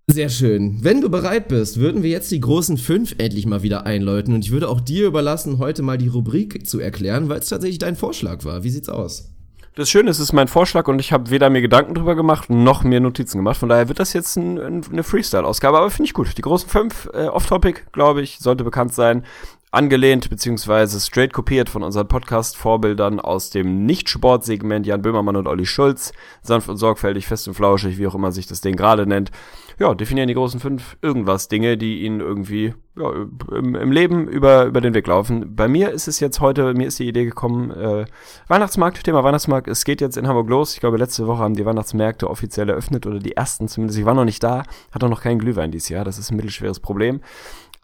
Sehr 0.05 0.29
schön. 0.29 0.77
Wenn 0.83 1.01
du 1.01 1.09
bereit 1.09 1.47
bist, 1.47 1.79
würden 1.79 2.03
wir 2.03 2.09
jetzt 2.09 2.31
die 2.31 2.39
großen 2.39 2.77
fünf 2.77 3.15
endlich 3.17 3.45
mal 3.45 3.63
wieder 3.63 3.85
einläuten 3.85 4.33
und 4.33 4.45
ich 4.45 4.51
würde 4.51 4.69
auch 4.69 4.79
dir 4.79 5.07
überlassen, 5.07 5.57
heute 5.57 5.81
mal 5.81 5.97
die 5.97 6.07
Rubrik 6.07 6.65
zu 6.67 6.79
erklären, 6.79 7.27
weil 7.27 7.39
es 7.39 7.49
tatsächlich 7.49 7.79
dein 7.79 7.95
Vorschlag 7.95 8.45
war. 8.45 8.63
Wie 8.63 8.69
sieht's 8.69 8.89
aus? 8.89 9.31
Das 9.75 9.89
Schöne 9.89 10.09
ist, 10.09 10.17
es 10.17 10.25
ist 10.25 10.33
mein 10.33 10.47
Vorschlag 10.47 10.87
und 10.87 10.99
ich 10.99 11.11
habe 11.11 11.29
weder 11.29 11.49
mir 11.49 11.61
Gedanken 11.61 11.95
drüber 11.95 12.15
gemacht, 12.15 12.49
noch 12.49 12.83
mir 12.83 12.99
Notizen 12.99 13.37
gemacht. 13.37 13.57
Von 13.57 13.69
daher 13.69 13.87
wird 13.87 13.99
das 13.99 14.13
jetzt 14.13 14.35
ein, 14.35 14.59
eine 14.59 15.03
Freestyle-Ausgabe, 15.03 15.77
aber 15.77 15.89
finde 15.89 16.07
ich 16.07 16.13
gut. 16.13 16.37
Die 16.37 16.41
großen 16.41 16.69
fünf, 16.69 17.09
äh, 17.13 17.27
off-topic, 17.27 17.83
glaube 17.91 18.21
ich, 18.21 18.39
sollte 18.39 18.63
bekannt 18.63 18.93
sein 18.93 19.23
angelehnt 19.71 20.29
beziehungsweise 20.29 20.99
straight 20.99 21.31
kopiert 21.31 21.69
von 21.69 21.83
unseren 21.83 22.07
Podcast-Vorbildern 22.07 23.19
aus 23.19 23.51
dem 23.51 23.85
Nicht-Sport-Segment 23.85 24.87
Jan 24.87 25.01
Böhmermann 25.01 25.35
und 25.35 25.47
Olli 25.47 25.65
Schulz. 25.65 26.11
Sanft 26.41 26.69
und 26.69 26.77
sorgfältig, 26.77 27.27
fest 27.27 27.47
und 27.47 27.53
flauschig, 27.53 27.97
wie 27.99 28.07
auch 28.07 28.15
immer 28.15 28.31
sich 28.31 28.47
das 28.47 28.61
Ding 28.61 28.75
gerade 28.75 29.05
nennt. 29.05 29.31
Ja, 29.77 29.93
definieren 29.93 30.27
die 30.27 30.33
großen 30.33 30.59
fünf 30.59 30.97
irgendwas 31.01 31.47
Dinge, 31.47 31.77
die 31.77 32.01
ihnen 32.01 32.19
irgendwie 32.19 32.73
ja, 32.97 33.11
im, 33.55 33.75
im, 33.75 33.91
Leben 33.91 34.27
über, 34.27 34.65
über 34.65 34.81
den 34.81 34.93
Weg 34.93 35.07
laufen. 35.07 35.55
Bei 35.55 35.67
mir 35.67 35.91
ist 35.91 36.07
es 36.07 36.19
jetzt 36.19 36.41
heute, 36.41 36.73
mir 36.73 36.87
ist 36.87 36.99
die 36.99 37.07
Idee 37.07 37.23
gekommen, 37.23 37.71
äh, 37.71 38.05
Weihnachtsmarkt, 38.47 39.03
Thema 39.03 39.23
Weihnachtsmarkt, 39.23 39.69
es 39.69 39.85
geht 39.85 40.01
jetzt 40.01 40.17
in 40.17 40.27
Hamburg 40.27 40.49
los. 40.49 40.73
Ich 40.73 40.81
glaube, 40.81 40.97
letzte 40.97 41.27
Woche 41.27 41.39
haben 41.39 41.55
die 41.55 41.65
Weihnachtsmärkte 41.65 42.29
offiziell 42.29 42.69
eröffnet 42.69 43.05
oder 43.05 43.19
die 43.19 43.37
ersten 43.37 43.69
zumindest. 43.69 43.99
Ich 43.99 44.05
war 44.05 44.15
noch 44.15 44.25
nicht 44.25 44.43
da, 44.43 44.63
hatte 44.91 45.07
noch 45.07 45.21
keinen 45.21 45.39
Glühwein 45.39 45.71
dieses 45.71 45.89
Jahr, 45.89 46.03
das 46.03 46.17
ist 46.17 46.31
ein 46.31 46.35
mittelschweres 46.35 46.81
Problem. 46.81 47.21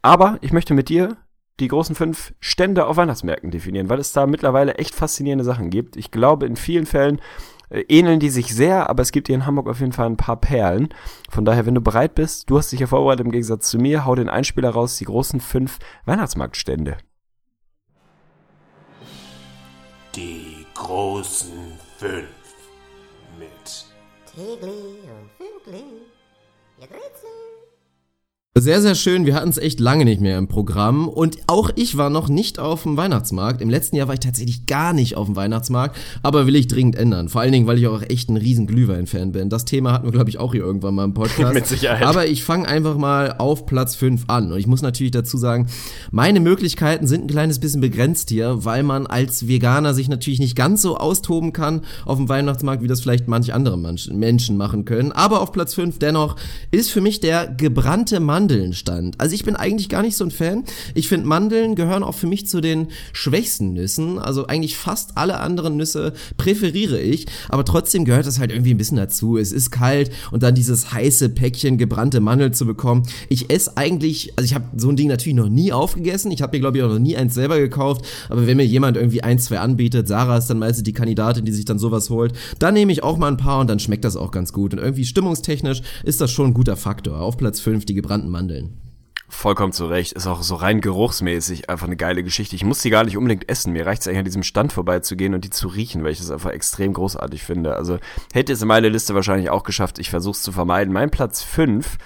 Aber 0.02 0.38
ich 0.42 0.52
möchte 0.52 0.74
mit 0.74 0.90
dir 0.90 1.18
die 1.60 1.68
großen 1.68 1.96
fünf 1.96 2.34
Stände 2.40 2.86
auf 2.86 2.98
Weihnachtsmärkten 2.98 3.52
definieren, 3.52 3.90
weil 3.90 4.00
es 4.00 4.12
da 4.12 4.26
mittlerweile 4.26 4.76
echt 4.76 4.94
faszinierende 4.94 5.46
Sachen 5.46 5.70
gibt. 5.70 5.96
Ich 5.96 6.12
glaube, 6.12 6.46
in 6.46 6.56
vielen 6.56 6.86
Fällen 6.86 7.22
äh, 7.70 7.82
ähneln 7.88 8.20
die 8.20 8.30
sich 8.30 8.54
sehr, 8.54 8.90
aber 8.90 9.02
es 9.02 9.12
gibt 9.12 9.28
hier 9.28 9.36
in 9.36 9.46
Hamburg 9.46 9.68
auf 9.70 9.80
jeden 9.80 9.94
Fall 9.94 10.08
ein 10.08 10.18
paar 10.18 10.40
Perlen. 10.40 10.90
Von 11.30 11.46
daher, 11.46 11.66
wenn 11.66 11.76
du 11.76 11.82
bereit 11.82 12.16
bist, 12.16 12.50
du 12.50 12.58
hast 12.58 12.72
dich 12.72 12.80
ja 12.82 12.88
vorbereitet 12.88 13.26
im 13.26 13.32
Gegensatz 13.32 13.70
zu 13.70 13.78
mir, 13.78 14.06
hau 14.06 14.16
den 14.16 14.30
Einspieler 14.30 14.70
raus, 14.70 14.98
die 14.98 15.06
großen 15.06 15.40
fünf 15.40 15.80
Weihnachtsmarktstände. 16.06 16.98
Die 20.16 20.66
großen 20.74 21.78
fünf 21.98 22.28
mit 23.38 23.86
Tegli 24.34 25.00
und 25.10 25.30
Fünkli, 25.38 25.84
ihr 26.80 26.90
Rätsel. 26.90 27.45
Sehr, 28.58 28.82
sehr 28.82 28.96
schön. 28.96 29.26
Wir 29.26 29.36
hatten 29.36 29.50
es 29.50 29.58
echt 29.58 29.82
lange 29.82 30.06
nicht 30.06 30.22
mehr 30.22 30.38
im 30.38 30.48
Programm. 30.48 31.10
Und 31.10 31.40
auch 31.46 31.72
ich 31.76 31.98
war 31.98 32.10
noch 32.10 32.30
nicht 32.30 32.58
auf 32.58 32.84
dem 32.84 32.96
Weihnachtsmarkt. 32.96 33.60
Im 33.60 33.70
letzten 33.70 33.98
Jahr 33.98 34.08
war 34.08 34.14
ich 34.14 34.22
tatsächlich 34.22 34.66
gar 34.66 34.94
nicht 34.94 35.18
auf 35.18 35.26
dem 35.26 35.36
Weihnachtsmarkt. 35.36 35.98
Aber 36.24 36.48
will 36.48 36.56
ich 36.56 36.70
dringend 36.70 36.96
ändern. 36.96 37.28
Vor 37.28 37.42
allen 37.42 37.52
Dingen, 37.52 37.68
weil 37.68 37.78
ich 37.78 37.88
auch 37.88 38.02
echt 38.02 38.30
ein 38.30 38.38
riesen 38.38 38.66
Glühwein-Fan 38.66 39.34
bin. 39.34 39.50
Das 39.50 39.66
Thema 39.66 39.92
hatten 39.92 40.06
wir, 40.06 40.14
glaube 40.14 40.30
ich, 40.30 40.40
auch 40.40 40.54
hier 40.54 40.64
irgendwann 40.64 40.96
mal 40.96 41.04
im 41.04 41.14
Podcast. 41.14 41.54
Mit 41.54 41.68
Sicherheit. 41.68 42.08
Aber 42.08 42.30
ich 42.30 42.46
fange 42.46 42.66
einfach 42.66 42.96
mal 42.96 43.36
auf 43.40 43.66
Platz 43.66 43.98
5 43.98 44.24
an. 44.28 44.54
Und 44.54 44.58
ich 44.58 44.68
muss 44.68 44.82
natürlich 44.82 45.12
dazu 45.12 45.36
sagen, 45.36 45.68
meine 46.12 46.40
Möglichkeiten 46.40 47.08
sind 47.08 47.26
ein 47.26 47.28
kleines 47.28 47.60
bisschen 47.60 47.82
begrenzt 47.82 48.30
hier, 48.30 48.64
weil 48.64 48.84
man 48.84 49.06
als 49.06 49.50
Veganer 49.50 49.94
sich 49.94 50.08
natürlich 50.08 50.40
nicht 50.40 50.56
ganz 50.56 50.82
so 50.82 50.96
austoben 50.96 51.52
kann 51.52 51.82
auf 52.06 52.16
dem 52.16 52.30
Weihnachtsmarkt, 52.30 52.82
wie 52.82 52.88
das 52.88 53.02
vielleicht 53.02 53.28
manche 53.28 53.54
andere 53.54 53.78
Menschen 53.78 54.56
machen 54.56 54.86
können. 54.86 55.12
Aber 55.12 55.42
auf 55.42 55.52
Platz 55.52 55.74
5 55.74 56.00
dennoch 56.00 56.38
ist 56.72 56.90
für 56.90 57.02
mich 57.02 57.20
der 57.20 57.48
gebrannte 57.48 58.22
Mann 58.22 58.45
Mandeln 58.46 58.74
stand. 58.74 59.20
Also 59.20 59.34
ich 59.34 59.44
bin 59.44 59.56
eigentlich 59.56 59.90
gar 59.90 60.04
nicht 60.04 60.16
so 60.16 60.24
ein 60.24 60.30
Fan. 60.30 60.66
Ich 60.94 61.08
finde, 61.08 61.26
Mandeln 61.26 61.74
gehören 61.74 62.04
auch 62.04 62.14
für 62.14 62.28
mich 62.28 62.46
zu 62.46 62.62
den 62.62 62.90
schwächsten 63.12 63.74
Nüssen. 63.74 64.20
Also 64.20 64.46
eigentlich 64.46 64.78
fast 64.78 65.18
alle 65.18 65.40
anderen 65.40 65.78
Nüsse 65.78 66.14
präferiere 66.38 67.02
ich. 67.02 67.26
Aber 67.50 67.66
trotzdem 67.66 68.06
gehört 68.06 68.28
das 68.28 68.38
halt 68.38 68.52
irgendwie 68.52 68.76
ein 68.76 68.78
bisschen 68.78 68.98
dazu. 68.98 69.40
Es 69.40 69.52
ist 69.52 69.72
kalt 69.72 70.12
und 70.30 70.44
dann 70.44 70.54
dieses 70.54 70.94
heiße 70.94 71.30
Päckchen 71.30 71.80
gebrannte 71.80 72.20
Mandel 72.20 72.52
zu 72.52 72.68
bekommen. 72.68 73.02
Ich 73.30 73.50
esse 73.50 73.78
eigentlich, 73.78 74.34
also 74.36 74.46
ich 74.46 74.54
habe 74.54 74.66
so 74.78 74.90
ein 74.90 74.96
Ding 74.96 75.08
natürlich 75.08 75.36
noch 75.36 75.50
nie 75.50 75.74
aufgegessen. 75.74 76.30
Ich 76.30 76.44
habe 76.44 76.56
mir, 76.56 76.62
glaube 76.62 76.78
ich, 76.78 76.84
auch 76.84 76.90
noch 76.90 77.00
nie 77.00 77.18
eins 77.18 77.34
selber 77.34 77.58
gekauft. 77.58 78.06
Aber 78.30 78.46
wenn 78.46 78.58
mir 78.58 78.66
jemand 78.66 78.96
irgendwie 78.96 79.24
ein, 79.24 79.40
zwei 79.40 79.58
anbietet, 79.58 80.08
Sarah 80.08 80.38
ist 80.38 80.52
dann 80.52 80.60
meistens 80.60 80.84
die 80.84 80.94
Kandidatin, 80.94 81.46
die 81.46 81.52
sich 81.52 81.66
dann 81.66 81.80
sowas 81.80 82.12
holt, 82.12 82.34
dann 82.60 82.76
nehme 82.76 82.92
ich 82.92 83.02
auch 83.02 83.18
mal 83.18 83.28
ein 83.28 83.38
paar 83.38 83.62
und 83.62 83.72
dann 83.72 83.80
schmeckt 83.80 84.06
das 84.06 84.16
auch 84.16 84.30
ganz 84.30 84.54
gut. 84.54 84.74
Und 84.74 84.80
irgendwie 84.80 85.06
stimmungstechnisch 85.06 85.82
ist 86.04 86.22
das 86.22 86.32
schon 86.32 86.52
ein 86.52 86.54
guter 86.54 86.76
Faktor. 86.76 87.22
Auf 87.22 87.38
Platz 87.38 87.60
5 87.60 87.86
die 87.86 87.96
gebrannten 87.96 88.30
Mandeln. 88.36 88.82
Vollkommen 89.30 89.72
zu 89.72 89.88
Recht. 89.88 90.12
Ist 90.12 90.28
auch 90.28 90.44
so 90.44 90.56
rein 90.56 90.82
geruchsmäßig 90.82 91.70
einfach 91.70 91.88
eine 91.88 91.96
geile 91.96 92.22
Geschichte. 92.22 92.56
Ich 92.58 92.66
muss 92.66 92.82
sie 92.82 92.90
gar 92.90 93.06
nicht 93.06 93.16
unbedingt 93.16 93.48
essen. 93.48 93.72
Mir 93.72 93.86
reicht 93.86 94.02
es 94.02 94.08
eigentlich 94.08 94.20
an 94.20 94.26
diesem 94.26 94.44
Stand 94.44 94.74
vorbeizugehen 94.74 95.34
und 95.34 95.46
die 95.46 95.50
zu 95.50 95.70
riechen, 95.70 96.04
weil 96.04 96.12
ich 96.12 96.18
das 96.18 96.32
einfach 96.32 96.52
extrem 96.52 96.92
großartig 96.92 97.44
finde. 97.44 97.78
Also 97.78 97.98
hätte 98.34 98.52
es 98.52 98.62
in 98.62 98.68
meine 98.68 98.90
Liste 98.90 99.16
wahrscheinlich 99.16 99.50
auch 99.50 99.64
geschafft. 99.64 100.00
Ich 100.00 100.10
versuche 100.10 100.36
es 100.36 100.44
zu 100.44 100.52
vermeiden. 100.52 100.94
Mein 100.94 101.12
Platz 101.12 101.44
5 101.44 101.98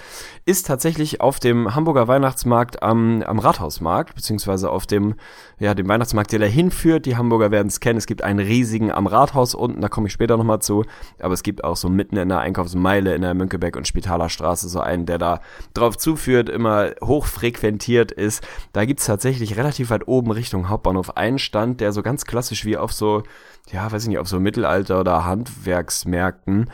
ist 0.46 0.66
tatsächlich 0.66 1.20
auf 1.20 1.38
dem 1.38 1.74
Hamburger 1.74 2.08
Weihnachtsmarkt 2.08 2.82
am, 2.82 3.22
am 3.22 3.38
Rathausmarkt, 3.38 4.14
beziehungsweise 4.14 4.70
auf 4.70 4.86
dem, 4.86 5.14
ja, 5.58 5.74
dem 5.74 5.88
Weihnachtsmarkt, 5.88 6.32
der 6.32 6.38
da 6.38 6.46
hinführt. 6.46 7.06
Die 7.06 7.16
Hamburger 7.16 7.50
werden 7.50 7.68
es 7.68 7.80
kennen. 7.80 7.98
Es 7.98 8.06
gibt 8.06 8.22
einen 8.22 8.38
riesigen 8.38 8.90
am 8.90 9.06
Rathaus 9.06 9.54
unten, 9.54 9.80
da 9.80 9.88
komme 9.88 10.06
ich 10.06 10.12
später 10.12 10.36
nochmal 10.36 10.60
zu. 10.60 10.84
Aber 11.20 11.34
es 11.34 11.42
gibt 11.42 11.62
auch 11.64 11.76
so 11.76 11.88
mitten 11.88 12.16
in 12.16 12.28
der 12.28 12.40
Einkaufsmeile 12.40 13.14
in 13.14 13.22
der 13.22 13.34
Münkebeck 13.34 13.76
und 13.76 13.86
Spitaler 13.86 14.28
Straße 14.28 14.68
so 14.68 14.80
einen, 14.80 15.06
der 15.06 15.18
da 15.18 15.40
drauf 15.74 15.98
zuführt, 15.98 16.48
immer 16.48 16.90
hoch 17.02 17.26
frequentiert 17.26 18.10
ist. 18.10 18.46
Da 18.72 18.84
gibt's 18.84 19.06
tatsächlich 19.06 19.56
relativ 19.56 19.90
weit 19.90 20.08
oben 20.08 20.30
Richtung 20.30 20.68
Hauptbahnhof 20.68 21.16
einen 21.16 21.38
Stand, 21.38 21.80
der 21.80 21.92
so 21.92 22.02
ganz 22.02 22.24
klassisch 22.24 22.64
wie 22.64 22.76
auf 22.76 22.92
so, 22.92 23.22
ja, 23.70 23.90
weiß 23.90 24.02
ich 24.04 24.08
nicht, 24.08 24.18
auf 24.18 24.28
so 24.28 24.40
Mittelalter- 24.40 25.00
oder 25.00 25.24
Handwerksmärkten 25.24 26.70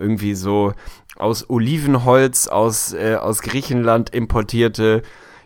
irgendwie 0.00 0.34
so 0.34 0.72
aus 1.20 1.48
Olivenholz 1.48 2.48
aus, 2.48 2.92
äh, 2.92 3.16
aus 3.16 3.42
Griechenland 3.42 4.10
importierte 4.10 5.02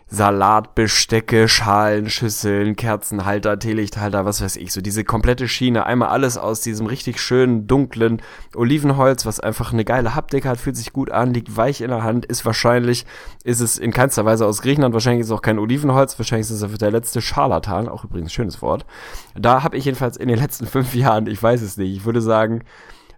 Salatbestecke, 0.07 1.47
Schalen, 1.47 2.11
Schüsseln, 2.11 2.75
Kerzenhalter, 2.75 3.57
Teelichthalter, 3.57 4.23
was 4.23 4.39
weiß 4.39 4.55
ich, 4.57 4.71
so 4.71 4.79
diese 4.79 5.03
komplette 5.03 5.47
Schiene, 5.47 5.87
einmal 5.87 6.09
alles 6.09 6.37
aus 6.37 6.61
diesem 6.61 6.85
richtig 6.85 7.19
schönen, 7.19 7.65
dunklen 7.65 8.21
Olivenholz, 8.53 9.25
was 9.25 9.39
einfach 9.39 9.73
eine 9.73 9.83
geile 9.83 10.13
Haptik 10.13 10.45
hat, 10.45 10.59
fühlt 10.59 10.77
sich 10.77 10.93
gut 10.93 11.09
an, 11.09 11.33
liegt 11.33 11.57
weich 11.57 11.81
in 11.81 11.89
der 11.89 12.03
Hand, 12.03 12.25
ist 12.25 12.45
wahrscheinlich, 12.45 13.07
ist 13.43 13.61
es 13.61 13.79
in 13.79 13.91
keinster 13.91 14.25
Weise 14.25 14.45
aus 14.45 14.61
Griechenland, 14.61 14.93
wahrscheinlich 14.93 15.21
ist 15.21 15.27
es 15.27 15.33
auch 15.33 15.41
kein 15.41 15.57
Olivenholz, 15.57 16.17
wahrscheinlich 16.19 16.51
ist 16.51 16.61
es 16.61 16.77
der 16.77 16.91
letzte 16.91 17.21
Scharlatan, 17.21 17.89
auch 17.89 18.03
übrigens 18.03 18.31
schönes 18.31 18.61
Wort. 18.61 18.85
Da 19.33 19.63
habe 19.63 19.75
ich 19.75 19.85
jedenfalls 19.85 20.17
in 20.17 20.27
den 20.27 20.37
letzten 20.37 20.67
fünf 20.67 20.93
Jahren, 20.93 21.25
ich 21.25 21.41
weiß 21.41 21.63
es 21.63 21.77
nicht, 21.77 21.95
ich 21.95 22.05
würde 22.05 22.21
sagen, 22.21 22.61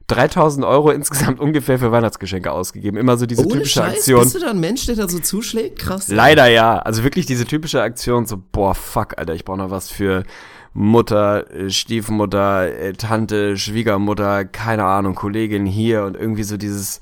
3000 0.07 0.65
Euro 0.65 0.91
insgesamt 0.91 1.39
ungefähr 1.39 1.79
für 1.79 1.91
Weihnachtsgeschenke 1.91 2.51
ausgegeben. 2.51 2.97
Immer 2.97 3.17
so 3.17 3.25
diese 3.25 3.41
Ohne 3.41 3.55
typische 3.55 3.79
Scheiß, 3.79 3.97
Aktion. 3.97 4.21
Bist 4.21 4.35
du 4.35 4.39
da 4.39 4.49
ein 4.49 4.59
Mensch, 4.59 4.85
der 4.85 4.95
da 4.95 5.07
so 5.07 5.19
zuschlägt? 5.19 5.79
Krass. 5.79 6.07
Leider 6.07 6.47
ja. 6.47 6.79
Also 6.79 7.03
wirklich 7.03 7.25
diese 7.25 7.45
typische 7.45 7.81
Aktion, 7.81 8.25
so, 8.25 8.41
boah, 8.51 8.73
fuck, 8.73 9.17
Alter, 9.17 9.33
ich 9.33 9.43
brauche 9.43 9.57
noch 9.57 9.71
was 9.71 9.89
für 9.89 10.23
Mutter, 10.73 11.51
äh, 11.51 11.69
Stiefmutter, 11.69 12.71
äh, 12.71 12.93
Tante, 12.93 13.57
Schwiegermutter, 13.57 14.45
keine 14.45 14.85
Ahnung, 14.85 15.15
Kollegin 15.15 15.65
hier 15.65 16.03
und 16.03 16.15
irgendwie 16.15 16.43
so 16.43 16.55
dieses, 16.55 16.99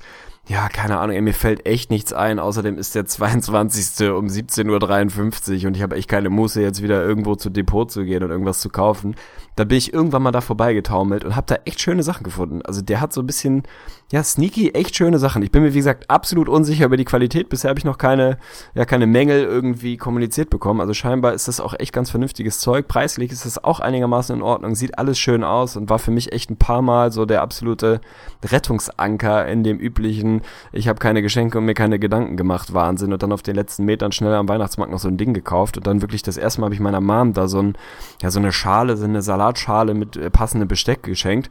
ja, 0.48 0.68
keine 0.68 0.98
Ahnung, 0.98 1.16
ey, 1.16 1.22
mir 1.22 1.34
fällt 1.34 1.66
echt 1.66 1.90
nichts 1.90 2.12
ein. 2.12 2.38
Außerdem 2.38 2.78
ist 2.78 2.94
der 2.94 3.04
22. 3.04 4.10
um 4.10 4.26
17.53 4.26 5.62
Uhr 5.62 5.66
und 5.66 5.76
ich 5.76 5.82
habe 5.82 5.96
echt 5.96 6.08
keine 6.08 6.30
Muße, 6.30 6.62
jetzt 6.62 6.82
wieder 6.82 7.02
irgendwo 7.02 7.34
zu 7.34 7.50
Depot 7.50 7.90
zu 7.90 8.04
gehen 8.04 8.22
und 8.22 8.30
irgendwas 8.30 8.60
zu 8.60 8.68
kaufen. 8.68 9.16
Da 9.56 9.64
bin 9.64 9.78
ich 9.78 9.92
irgendwann 9.92 10.22
mal 10.22 10.30
da 10.30 10.40
vorbeigetaumelt 10.40 11.24
und 11.24 11.34
habe 11.34 11.46
da 11.48 11.56
echt 11.64 11.80
schöne 11.80 12.04
Sachen 12.04 12.22
gefunden. 12.22 12.62
Also 12.62 12.80
der 12.80 13.00
hat 13.00 13.12
so 13.12 13.22
ein 13.22 13.26
bisschen, 13.26 13.64
ja, 14.12 14.22
sneaky, 14.22 14.70
echt 14.70 14.94
schöne 14.94 15.18
Sachen. 15.18 15.42
Ich 15.42 15.50
bin 15.50 15.64
mir, 15.64 15.74
wie 15.74 15.78
gesagt, 15.78 16.08
absolut 16.08 16.48
unsicher 16.48 16.84
über 16.84 16.96
die 16.96 17.04
Qualität. 17.04 17.48
Bisher 17.48 17.70
habe 17.70 17.80
ich 17.80 17.84
noch 17.84 17.98
keine, 17.98 18.38
ja, 18.74 18.84
keine 18.84 19.08
Mängel 19.08 19.42
irgendwie 19.42 19.96
kommuniziert 19.96 20.48
bekommen. 20.48 20.80
Also 20.80 20.94
scheinbar 20.94 21.34
ist 21.34 21.48
das 21.48 21.58
auch 21.58 21.74
echt 21.76 21.92
ganz 21.92 22.10
vernünftiges 22.10 22.60
Zeug. 22.60 22.86
Preislich 22.86 23.32
ist 23.32 23.44
das 23.44 23.62
auch 23.64 23.80
einigermaßen 23.80 24.36
in 24.36 24.42
Ordnung. 24.42 24.76
Sieht 24.76 24.96
alles 24.96 25.18
schön 25.18 25.42
aus 25.42 25.76
und 25.76 25.90
war 25.90 25.98
für 25.98 26.12
mich 26.12 26.32
echt 26.32 26.50
ein 26.50 26.56
paar 26.56 26.82
Mal 26.82 27.10
so 27.10 27.26
der 27.26 27.42
absolute 27.42 28.00
Rettungsanker 28.44 29.48
in 29.48 29.64
dem 29.64 29.80
üblichen, 29.80 30.42
ich 30.70 30.86
habe 30.86 31.00
keine 31.00 31.20
Geschenke 31.20 31.58
und 31.58 31.64
mir 31.64 31.74
keine 31.74 31.98
Gedanken 31.98 32.36
gemacht, 32.36 32.72
Wahnsinn. 32.74 33.12
Und 33.12 33.24
dann 33.24 33.32
auf 33.32 33.42
den 33.42 33.56
letzten 33.56 33.86
Metern 33.86 34.12
schnell 34.12 34.34
am 34.34 34.48
Weihnachtsmarkt 34.48 34.92
noch 34.92 35.00
so 35.00 35.08
ein 35.08 35.16
Ding 35.16 35.34
gekauft. 35.34 35.78
Und 35.78 35.88
dann 35.88 36.00
wirklich 36.00 36.22
das 36.22 36.36
erste 36.36 36.60
Mal 36.60 36.66
habe 36.66 36.74
ich 36.74 36.80
meiner 36.80 37.00
Mom 37.00 37.32
da 37.32 37.48
so 37.48 37.60
ein, 37.60 37.76
ja, 38.22 38.30
so 38.30 38.38
eine 38.38 38.52
Schale, 38.52 38.96
so 38.96 39.04
eine 39.04 39.22
Salatschale 39.22 39.94
mit 39.94 40.16
äh, 40.16 40.30
passendem 40.30 40.68
Besteck 40.68 41.02
geschenkt. 41.02 41.50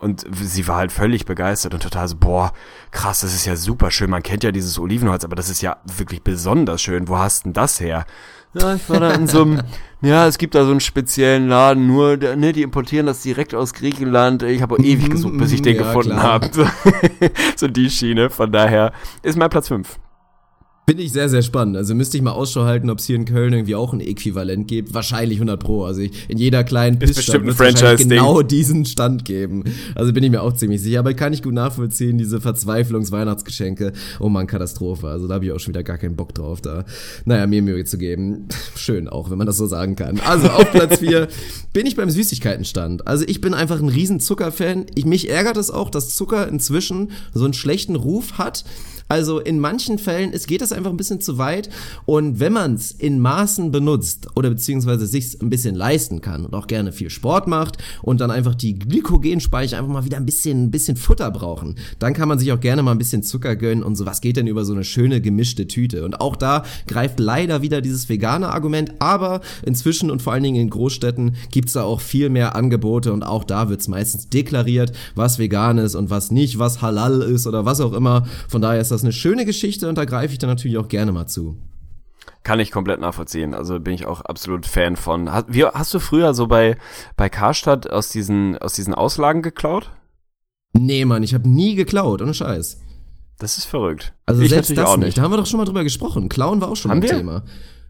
Und 0.00 0.24
sie 0.32 0.66
war 0.66 0.76
halt 0.76 0.92
völlig 0.92 1.26
begeistert 1.26 1.74
und 1.74 1.82
total 1.82 2.08
so, 2.08 2.16
boah, 2.16 2.54
krass, 2.90 3.20
das 3.20 3.34
ist 3.34 3.44
ja 3.44 3.54
super 3.54 3.90
schön. 3.90 4.08
Man 4.08 4.22
kennt 4.22 4.42
ja 4.42 4.50
dieses 4.50 4.78
Olivenholz, 4.78 5.24
aber 5.24 5.36
das 5.36 5.50
ist 5.50 5.60
ja 5.60 5.76
wirklich 5.84 6.22
besonders 6.22 6.80
schön. 6.80 7.06
Wo 7.06 7.18
hast 7.18 7.44
denn 7.44 7.52
das 7.52 7.80
her? 7.80 8.06
Ja, 8.54 8.74
ich 8.74 8.88
war 8.88 8.98
da 8.98 9.12
in 9.12 9.28
so 9.28 9.42
einem, 9.42 9.62
ja, 10.00 10.26
es 10.26 10.38
gibt 10.38 10.54
da 10.54 10.64
so 10.64 10.70
einen 10.70 10.80
speziellen 10.80 11.48
Laden, 11.48 11.86
nur, 11.86 12.16
ne, 12.16 12.52
die 12.52 12.62
importieren 12.62 13.06
das 13.06 13.20
direkt 13.20 13.54
aus 13.54 13.74
Griechenland. 13.74 14.42
Ich 14.42 14.62
habe 14.62 14.76
ewig 14.78 15.10
gesucht, 15.10 15.36
bis 15.36 15.52
ich 15.52 15.60
den 15.60 15.76
Ja, 15.76 15.82
gefunden 15.82 16.20
habe. 16.20 16.48
So, 16.50 16.64
so 17.56 17.68
die 17.68 17.90
Schiene, 17.90 18.30
von 18.30 18.50
daher 18.50 18.92
ist 19.22 19.36
mein 19.36 19.50
Platz 19.50 19.68
5. 19.68 19.98
Finde 20.90 21.04
ich 21.04 21.12
sehr, 21.12 21.28
sehr 21.28 21.42
spannend. 21.42 21.76
Also 21.76 21.94
müsste 21.94 22.16
ich 22.16 22.22
mal 22.24 22.32
Ausschau 22.32 22.64
halten, 22.64 22.90
ob 22.90 22.98
es 22.98 23.04
hier 23.04 23.14
in 23.14 23.24
Köln 23.24 23.52
irgendwie 23.52 23.76
auch 23.76 23.92
ein 23.92 24.00
Äquivalent 24.00 24.66
gibt. 24.66 24.92
Wahrscheinlich 24.92 25.36
100 25.36 25.60
Pro. 25.60 25.84
Also 25.84 26.00
ich, 26.00 26.28
in 26.28 26.36
jeder 26.36 26.64
kleinen 26.64 26.98
Pissstadt 26.98 27.44
wird 27.44 27.80
es 27.80 28.08
genau 28.08 28.42
diesen 28.42 28.84
Stand 28.84 29.24
geben. 29.24 29.62
Also 29.94 30.12
bin 30.12 30.24
ich 30.24 30.32
mir 30.32 30.42
auch 30.42 30.52
ziemlich 30.52 30.82
sicher. 30.82 30.98
Aber 30.98 31.14
kann 31.14 31.32
ich 31.32 31.44
gut 31.44 31.54
nachvollziehen, 31.54 32.18
diese 32.18 32.40
Verzweiflungs-Weihnachtsgeschenke. 32.40 33.92
Oh 34.18 34.28
man, 34.28 34.48
Katastrophe. 34.48 35.06
Also 35.06 35.28
da 35.28 35.34
habe 35.34 35.44
ich 35.44 35.52
auch 35.52 35.60
schon 35.60 35.74
wieder 35.74 35.84
gar 35.84 35.96
keinen 35.96 36.16
Bock 36.16 36.34
drauf, 36.34 36.60
da, 36.60 36.84
naja, 37.24 37.46
mir 37.46 37.62
Mühe 37.62 37.84
zu 37.84 37.96
geben. 37.96 38.48
Schön 38.74 39.06
auch, 39.06 39.30
wenn 39.30 39.38
man 39.38 39.46
das 39.46 39.58
so 39.58 39.68
sagen 39.68 39.94
kann. 39.94 40.18
Also 40.18 40.48
auf 40.48 40.72
Platz 40.72 40.98
4 40.98 41.28
bin 41.72 41.86
ich 41.86 41.94
beim 41.94 42.10
Süßigkeitenstand. 42.10 43.06
Also 43.06 43.24
ich 43.28 43.40
bin 43.40 43.54
einfach 43.54 43.78
ein 43.78 43.90
riesen 43.90 44.18
Zuckerfan. 44.18 44.86
Ich, 44.96 45.04
mich 45.04 45.30
ärgert 45.30 45.56
es 45.56 45.70
auch, 45.70 45.88
dass 45.88 46.16
Zucker 46.16 46.48
inzwischen 46.48 47.12
so 47.32 47.44
einen 47.44 47.54
schlechten 47.54 47.94
Ruf 47.94 48.38
hat. 48.38 48.64
Also 49.10 49.40
in 49.40 49.58
manchen 49.58 49.98
Fällen, 49.98 50.30
es 50.32 50.46
geht 50.46 50.60
das 50.60 50.70
einfach 50.70 50.90
ein 50.90 50.96
bisschen 50.96 51.20
zu 51.20 51.36
weit. 51.36 51.68
Und 52.06 52.38
wenn 52.38 52.52
man 52.52 52.74
es 52.74 52.92
in 52.92 53.18
Maßen 53.18 53.72
benutzt 53.72 54.28
oder 54.36 54.50
beziehungsweise 54.50 55.04
sich 55.04 55.42
ein 55.42 55.50
bisschen 55.50 55.74
leisten 55.74 56.20
kann 56.20 56.46
und 56.46 56.54
auch 56.54 56.68
gerne 56.68 56.92
viel 56.92 57.10
Sport 57.10 57.48
macht 57.48 57.78
und 58.02 58.20
dann 58.20 58.30
einfach 58.30 58.54
die 58.54 58.78
Glykogenspeicher 58.78 59.78
einfach 59.78 59.90
mal 59.90 60.04
wieder 60.04 60.16
ein 60.16 60.26
bisschen, 60.26 60.66
ein 60.66 60.70
bisschen 60.70 60.96
Futter 60.96 61.32
brauchen, 61.32 61.74
dann 61.98 62.14
kann 62.14 62.28
man 62.28 62.38
sich 62.38 62.52
auch 62.52 62.60
gerne 62.60 62.84
mal 62.84 62.92
ein 62.92 62.98
bisschen 62.98 63.24
Zucker 63.24 63.56
gönnen 63.56 63.82
und 63.82 63.96
so. 63.96 64.06
Was 64.06 64.20
geht 64.20 64.36
denn 64.36 64.46
über 64.46 64.64
so 64.64 64.74
eine 64.74 64.84
schöne 64.84 65.20
gemischte 65.20 65.66
Tüte? 65.66 66.04
Und 66.04 66.20
auch 66.20 66.36
da 66.36 66.62
greift 66.86 67.18
leider 67.18 67.62
wieder 67.62 67.80
dieses 67.80 68.08
vegane 68.08 68.48
Argument. 68.50 68.92
Aber 69.00 69.40
inzwischen 69.66 70.12
und 70.12 70.22
vor 70.22 70.34
allen 70.34 70.44
Dingen 70.44 70.62
in 70.62 70.70
Großstädten 70.70 71.34
gibt's 71.50 71.72
da 71.72 71.82
auch 71.82 72.00
viel 72.00 72.28
mehr 72.28 72.54
Angebote 72.54 73.12
und 73.12 73.24
auch 73.24 73.42
da 73.42 73.68
wird's 73.70 73.88
meistens 73.88 74.28
deklariert, 74.28 74.92
was 75.16 75.40
vegan 75.40 75.78
ist 75.78 75.96
und 75.96 76.10
was 76.10 76.30
nicht, 76.30 76.60
was 76.60 76.80
halal 76.80 77.22
ist 77.22 77.48
oder 77.48 77.64
was 77.64 77.80
auch 77.80 77.92
immer. 77.92 78.24
Von 78.46 78.62
daher 78.62 78.80
ist 78.80 78.92
das 78.92 78.99
eine 79.04 79.12
schöne 79.12 79.44
Geschichte 79.44 79.88
und 79.88 79.96
da 79.96 80.04
greife 80.04 80.32
ich 80.32 80.38
dann 80.38 80.50
natürlich 80.50 80.78
auch 80.78 80.88
gerne 80.88 81.12
mal 81.12 81.26
zu. 81.26 81.56
Kann 82.42 82.60
ich 82.60 82.70
komplett 82.70 83.00
nachvollziehen. 83.00 83.54
Also 83.54 83.78
bin 83.80 83.94
ich 83.94 84.06
auch 84.06 84.22
absolut 84.22 84.66
Fan 84.66 84.96
von. 84.96 85.30
Hast, 85.30 85.46
wie, 85.48 85.64
hast 85.64 85.92
du 85.92 85.98
früher 85.98 86.32
so 86.34 86.46
bei, 86.46 86.76
bei 87.16 87.28
Karstadt 87.28 87.90
aus 87.90 88.08
diesen, 88.08 88.56
aus 88.58 88.72
diesen 88.72 88.94
Auslagen 88.94 89.42
geklaut? 89.42 89.90
Nee, 90.72 91.04
Mann, 91.04 91.22
ich 91.22 91.34
habe 91.34 91.48
nie 91.48 91.74
geklaut, 91.74 92.22
ohne 92.22 92.32
Scheiß. 92.32 92.80
Das 93.38 93.58
ist 93.58 93.64
verrückt. 93.64 94.14
Also 94.26 94.42
ich 94.42 94.50
selbst 94.50 94.76
das 94.76 94.86
auch 94.86 94.96
nicht. 94.96 95.18
Da 95.18 95.22
haben 95.22 95.32
wir 95.32 95.38
doch 95.38 95.46
schon 95.46 95.58
mal 95.58 95.64
drüber 95.64 95.82
gesprochen. 95.82 96.28
Klauen 96.28 96.60
war 96.60 96.68
auch 96.68 96.76
schon 96.76 96.90
Haben 96.90 96.98
ein 96.98 97.02
wir? 97.02 97.16
Thema. 97.16 97.42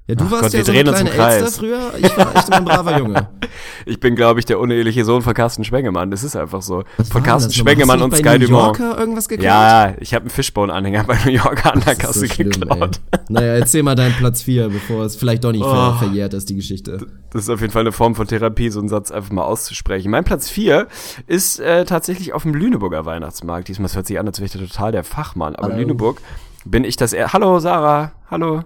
Ja, 0.07 0.17
du 0.17 0.25
Ach 0.27 0.31
warst 0.33 0.43
Gott, 0.45 0.53
ja 0.55 0.65
so 0.65 0.73
eine 0.73 0.83
kleine. 1.11 1.35
Elster 1.35 1.61
früher. 1.61 1.93
Ich 1.99 2.17
war 2.17 2.35
echt 2.35 2.49
immer 2.49 2.57
ein 2.57 2.65
braver 2.65 2.99
Junge. 2.99 3.29
Ich 3.87 3.99
bin, 3.99 4.15
glaube 4.15 4.39
ich, 4.41 4.47
der 4.47 4.59
uneheliche 4.61 5.05
Sohn 5.05 5.23
von 5.23 5.35
Carsten 5.35 5.65
Spengemann. 5.65 6.11
Das 6.11 6.23
ist 6.23 6.37
einfach 6.37 6.63
so. 6.63 6.85
Was 6.99 7.09
von 7.09 7.23
Carsten 7.23 7.51
das 7.51 7.89
Hast 7.89 8.01
und 8.03 8.15
Sky 8.17 8.39
Dumont. 8.39 8.79
Yorker 8.79 8.99
irgendwas 8.99 9.29
geklaut? 9.29 9.45
Ja, 9.47 9.95
ich 9.99 10.13
habe 10.15 10.25
einen 10.25 10.31
Fishbone-Anhänger 10.31 11.05
bei 11.05 11.17
New 11.25 11.31
Yorker 11.33 11.75
an 11.75 11.81
der 11.81 11.95
Kasse 11.97 12.21
so 12.21 12.27
schlimm, 12.27 12.51
geklaut. 12.51 13.01
ey. 13.11 13.19
Naja, 13.29 13.55
erzähl 13.55 13.83
mal 13.83 13.95
deinen 13.97 14.15
Platz 14.15 14.43
4, 14.43 14.69
bevor 14.69 15.05
es 15.05 15.17
vielleicht 15.17 15.45
doch 15.45 15.53
nicht 15.53 15.65
Oh. 15.65 15.93
verjährt 15.99 16.35
ist, 16.35 16.49
die 16.51 16.57
Geschichte. 16.57 17.07
Das 17.33 17.43
ist 17.43 17.49
auf 17.51 17.61
jeden 17.61 17.73
Fall 17.73 17.81
eine 17.83 17.93
Form 17.93 18.15
von 18.15 18.27
Therapie, 18.27 18.71
so 18.71 18.81
einen 18.81 18.89
Satz 18.89 19.11
einfach 19.11 19.31
mal 19.33 19.45
auszusprechen. 19.45 20.11
Mein 20.11 20.25
Platz 20.25 20.49
4 20.51 20.87
ist 21.27 21.59
äh, 21.61 21.85
tatsächlich 21.85 22.33
auf 22.33 22.43
dem 22.43 22.55
Lüneburger 22.55 23.05
Weihnachtsmarkt. 23.05 23.69
Diesmal 23.69 23.87
das 23.89 23.97
hört 23.97 24.07
sich 24.07 24.19
an, 24.19 24.27
als 24.27 24.39
wäre 24.39 24.47
ich 24.47 24.53
da 24.53 24.59
total 24.59 24.93
der 24.93 25.05
Fachmann. 25.05 25.57
Aber 25.57 25.69
in 25.69 25.73
Hallo. 25.73 25.83
Lüneburg 25.83 26.21
bin 26.65 26.85
ich 26.85 26.97
das 26.97 27.13
er 27.13 27.33
Hallo 27.33 27.59
Sarah, 27.59 28.13
hallo. 28.31 28.63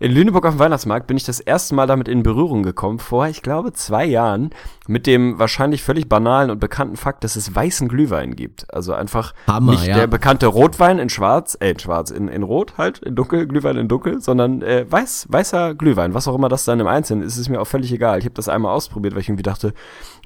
In 0.00 0.12
Lüneburg 0.12 0.46
auf 0.46 0.54
dem 0.54 0.60
Weihnachtsmarkt 0.60 1.08
bin 1.08 1.16
ich 1.16 1.24
das 1.24 1.40
erste 1.40 1.74
Mal 1.74 1.88
damit 1.88 2.06
in 2.06 2.22
Berührung 2.22 2.62
gekommen, 2.62 3.00
vor, 3.00 3.26
ich 3.26 3.42
glaube, 3.42 3.72
zwei 3.72 4.04
Jahren, 4.04 4.50
mit 4.86 5.08
dem 5.08 5.40
wahrscheinlich 5.40 5.82
völlig 5.82 6.08
banalen 6.08 6.50
und 6.50 6.60
bekannten 6.60 6.96
Fakt, 6.96 7.24
dass 7.24 7.34
es 7.34 7.52
weißen 7.52 7.88
Glühwein 7.88 8.36
gibt. 8.36 8.72
Also 8.72 8.94
einfach 8.94 9.34
Hammer, 9.48 9.72
nicht 9.72 9.88
ja. 9.88 9.96
der 9.96 10.06
bekannte 10.06 10.46
Rotwein 10.46 11.00
in 11.00 11.08
schwarz, 11.08 11.58
äh, 11.60 11.72
in 11.72 11.80
schwarz, 11.80 12.12
in, 12.12 12.28
in 12.28 12.44
rot 12.44 12.74
halt, 12.78 13.00
in 13.00 13.16
dunkel, 13.16 13.48
Glühwein 13.48 13.76
in 13.76 13.88
dunkel, 13.88 14.20
sondern 14.20 14.62
äh, 14.62 14.86
weiß, 14.88 15.26
weißer 15.30 15.74
Glühwein, 15.74 16.14
was 16.14 16.28
auch 16.28 16.36
immer 16.36 16.48
das 16.48 16.64
dann 16.64 16.78
im 16.78 16.86
Einzelnen 16.86 17.24
ist, 17.24 17.36
ist 17.36 17.48
mir 17.48 17.60
auch 17.60 17.66
völlig 17.66 17.92
egal. 17.92 18.20
Ich 18.20 18.24
habe 18.24 18.34
das 18.34 18.48
einmal 18.48 18.72
ausprobiert, 18.72 19.14
weil 19.14 19.22
ich 19.22 19.28
irgendwie 19.28 19.42
dachte, 19.42 19.74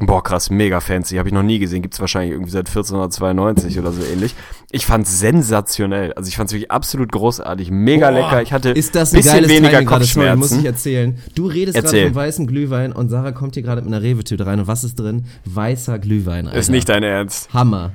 boah 0.07 0.23
krass, 0.23 0.51
mega 0.51 0.81
fancy, 0.81 1.17
habe 1.17 1.29
ich 1.29 1.35
noch 1.35 1.43
nie 1.43 1.59
gesehen, 1.59 1.83
gibt's 1.83 2.01
wahrscheinlich 2.01 2.33
irgendwie 2.33 2.51
seit 2.51 2.67
1492 2.69 3.79
oder 3.79 3.93
so 3.93 4.03
ähnlich. 4.03 4.35
Ich 4.71 4.87
fand's 4.87 5.19
sensationell, 5.19 6.13
also 6.15 6.29
ich 6.29 6.37
fand's 6.37 6.53
wirklich 6.53 6.71
absolut 6.71 7.13
großartig, 7.13 7.71
mega 7.71 8.11
Boah, 8.11 8.19
lecker. 8.19 8.43
Ich 8.43 8.53
hatte 8.53 8.71
ist 8.71 8.95
das 8.95 9.13
ein 9.13 9.19
bisschen 9.23 9.49
weniger 9.49 9.71
Timing 9.71 9.87
gerade, 9.87 10.05
sorry, 10.05 10.37
muss 10.37 10.53
ich 10.53 10.57
Kopfschmerzen. 10.59 10.67
erzählen. 10.67 11.19
Du 11.35 11.47
redest 11.47 11.75
gerade 11.75 11.87
Erzähl. 11.87 12.07
vom 12.07 12.15
weißen 12.15 12.47
Glühwein 12.47 12.93
und 12.93 13.09
Sarah 13.09 13.33
kommt 13.33 13.55
hier 13.55 13.63
gerade 13.63 13.83
mit 13.83 13.93
einer 13.93 14.03
Rewe-Tüte 14.03 14.47
rein 14.47 14.61
und 14.61 14.67
was 14.67 14.85
ist 14.85 14.99
drin? 14.99 15.27
Weißer 15.45 15.99
Glühwein, 15.99 16.47
Alter. 16.47 16.59
Ist 16.59 16.71
nicht 16.71 16.89
dein 16.89 17.03
Ernst. 17.03 17.53
Hammer. 17.53 17.93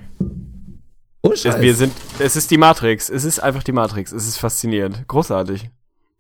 Scheiß. 1.25 1.55
Es, 1.55 1.61
wir 1.61 1.75
sind, 1.75 1.93
es 2.19 2.35
ist 2.35 2.51
die 2.51 2.57
Matrix. 2.57 3.09
Es 3.09 3.25
ist 3.25 3.39
einfach 3.39 3.63
die 3.63 3.73
Matrix. 3.73 4.11
Es 4.13 4.27
ist 4.27 4.37
faszinierend. 4.37 5.03
Großartig. 5.07 5.69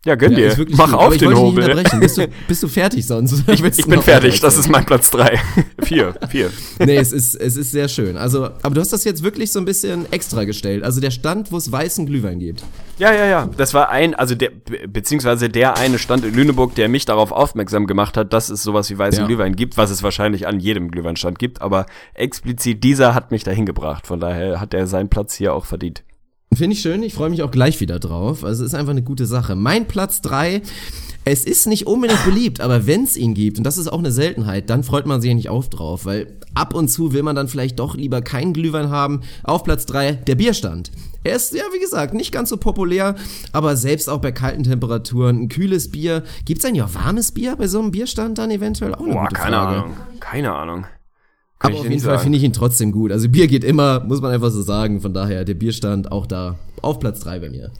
Ja, 0.07 0.15
gönn 0.15 0.31
Ja, 0.37 0.55
dir. 0.55 0.65
Mach 0.77 0.91
gut, 0.91 0.99
auf 0.99 1.13
ich 1.13 1.19
den 1.19 1.35
Hobel. 1.35 1.83
Bist 1.99 2.17
du, 2.17 2.27
bist 2.47 2.63
du 2.63 2.69
fertig 2.69 3.05
sonst? 3.05 3.43
Ich, 3.49 3.61
ich 3.61 3.85
bin 3.85 4.01
fertig. 4.01 4.39
Das 4.39 4.57
ist 4.57 4.69
mein 4.69 4.85
Platz 4.85 5.11
drei. 5.11 5.37
vier, 5.83 6.15
vier. 6.29 6.49
Nee, 6.79 6.95
es 6.95 7.11
ist, 7.11 7.35
es 7.35 7.57
ist 7.57 7.71
sehr 7.71 7.89
schön. 7.89 8.15
Also, 8.15 8.45
aber 8.63 8.75
du 8.75 8.79
hast 8.79 8.93
das 8.93 9.03
jetzt 9.03 9.21
wirklich 9.21 9.51
so 9.51 9.59
ein 9.59 9.65
bisschen 9.65 10.09
extra 10.13 10.45
gestellt. 10.45 10.85
Also 10.85 11.01
der 11.01 11.11
Stand, 11.11 11.51
wo 11.51 11.57
es 11.57 11.69
weißen 11.69 12.05
Glühwein 12.05 12.39
gibt. 12.39 12.63
Ja, 12.99 13.11
ja, 13.13 13.25
ja. 13.25 13.49
Das 13.57 13.73
war 13.73 13.89
ein, 13.89 14.15
also 14.15 14.33
der, 14.33 14.49
be- 14.49 14.87
beziehungsweise 14.87 15.49
der 15.49 15.75
eine 15.77 15.99
Stand 15.99 16.23
in 16.23 16.33
Lüneburg, 16.33 16.73
der 16.75 16.87
mich 16.87 17.03
darauf 17.03 17.33
aufmerksam 17.33 17.85
gemacht 17.85 18.15
hat, 18.15 18.31
dass 18.31 18.49
es 18.49 18.63
sowas 18.63 18.89
wie 18.89 18.97
weißen 18.97 19.19
Ja. 19.23 19.27
Glühwein 19.27 19.57
gibt, 19.57 19.75
was 19.75 19.89
es 19.91 20.03
wahrscheinlich 20.03 20.47
an 20.47 20.61
jedem 20.61 20.89
Glühweinstand 20.89 21.37
gibt, 21.37 21.61
aber 21.61 21.85
explizit 22.13 22.81
dieser 22.83 23.13
hat 23.13 23.31
mich 23.31 23.43
dahin 23.43 23.65
gebracht. 23.65 24.07
Von 24.07 24.21
daher 24.21 24.61
hat 24.61 24.73
er 24.73 24.87
seinen 24.87 25.09
Platz 25.09 25.35
hier 25.35 25.53
auch 25.53 25.65
verdient. 25.65 26.03
Finde 26.53 26.75
ich 26.75 26.81
schön, 26.81 27.03
ich 27.03 27.13
freue 27.13 27.29
mich 27.29 27.43
auch 27.43 27.51
gleich 27.51 27.79
wieder 27.81 27.99
drauf. 27.99 28.43
Also 28.43 28.63
es 28.63 28.71
ist 28.71 28.79
einfach 28.79 28.91
eine 28.91 29.03
gute 29.03 29.25
Sache. 29.25 29.55
Mein 29.55 29.87
Platz 29.87 30.21
drei. 30.21 30.61
Es 31.29 31.43
ist 31.43 31.67
nicht 31.67 31.87
unbedingt 31.87 32.23
beliebt, 32.23 32.61
aber 32.61 32.87
wenn 32.87 33.03
es 33.03 33.17
ihn 33.17 33.33
gibt, 33.33 33.57
und 33.57 33.65
das 33.65 33.77
ist 33.77 33.89
auch 33.89 33.99
eine 33.99 34.13
Seltenheit, 34.13 34.69
dann 34.69 34.85
freut 34.85 35.05
man 35.05 35.19
sich 35.19 35.27
ja 35.27 35.35
nicht 35.35 35.49
auf 35.49 35.67
drauf, 35.67 36.05
weil 36.05 36.37
ab 36.55 36.73
und 36.73 36.87
zu 36.87 37.11
will 37.11 37.21
man 37.21 37.35
dann 37.35 37.49
vielleicht 37.49 37.79
doch 37.79 37.95
lieber 37.95 38.21
keinen 38.21 38.53
Glühwein 38.53 38.89
haben. 38.89 39.19
Auf 39.43 39.65
Platz 39.65 39.85
drei 39.85 40.13
der 40.13 40.35
Bierstand. 40.35 40.89
Er 41.25 41.35
ist, 41.35 41.53
ja, 41.53 41.63
wie 41.73 41.81
gesagt, 41.81 42.13
nicht 42.13 42.31
ganz 42.31 42.47
so 42.47 42.55
populär, 42.55 43.15
aber 43.51 43.75
selbst 43.75 44.09
auch 44.09 44.19
bei 44.19 44.31
kalten 44.31 44.63
Temperaturen, 44.63 45.41
ein 45.41 45.49
kühles 45.49 45.91
Bier. 45.91 46.23
Gibt's 46.45 46.63
eigentlich 46.63 46.83
auch 46.83 46.95
warmes 46.95 47.33
Bier 47.33 47.57
bei 47.57 47.67
so 47.67 47.79
einem 47.79 47.91
Bierstand 47.91 48.37
dann 48.37 48.49
eventuell 48.49 48.95
auch 48.95 49.03
eine 49.03 49.13
Boah, 49.13 49.27
keine 49.27 49.57
Frage. 49.57 49.77
Ahnung. 49.81 49.97
Keine 50.21 50.53
Ahnung. 50.53 50.85
Kann 51.59 51.71
Aber 51.71 51.81
auf 51.81 51.89
jeden 51.89 52.01
Fall 52.01 52.19
finde 52.19 52.37
ich 52.37 52.43
ihn 52.43 52.53
trotzdem 52.53 52.91
gut. 52.91 53.11
Also 53.11 53.29
Bier 53.29 53.47
geht 53.47 53.63
immer, 53.63 54.01
muss 54.01 54.21
man 54.21 54.31
einfach 54.31 54.51
so 54.51 54.61
sagen. 54.61 55.01
Von 55.01 55.13
daher 55.13 55.43
der 55.43 55.55
Bierstand 55.55 56.11
auch 56.11 56.27
da 56.27 56.57
auf 56.81 56.99
Platz 56.99 57.19
drei 57.21 57.39
bei 57.39 57.49
mir. 57.49 57.71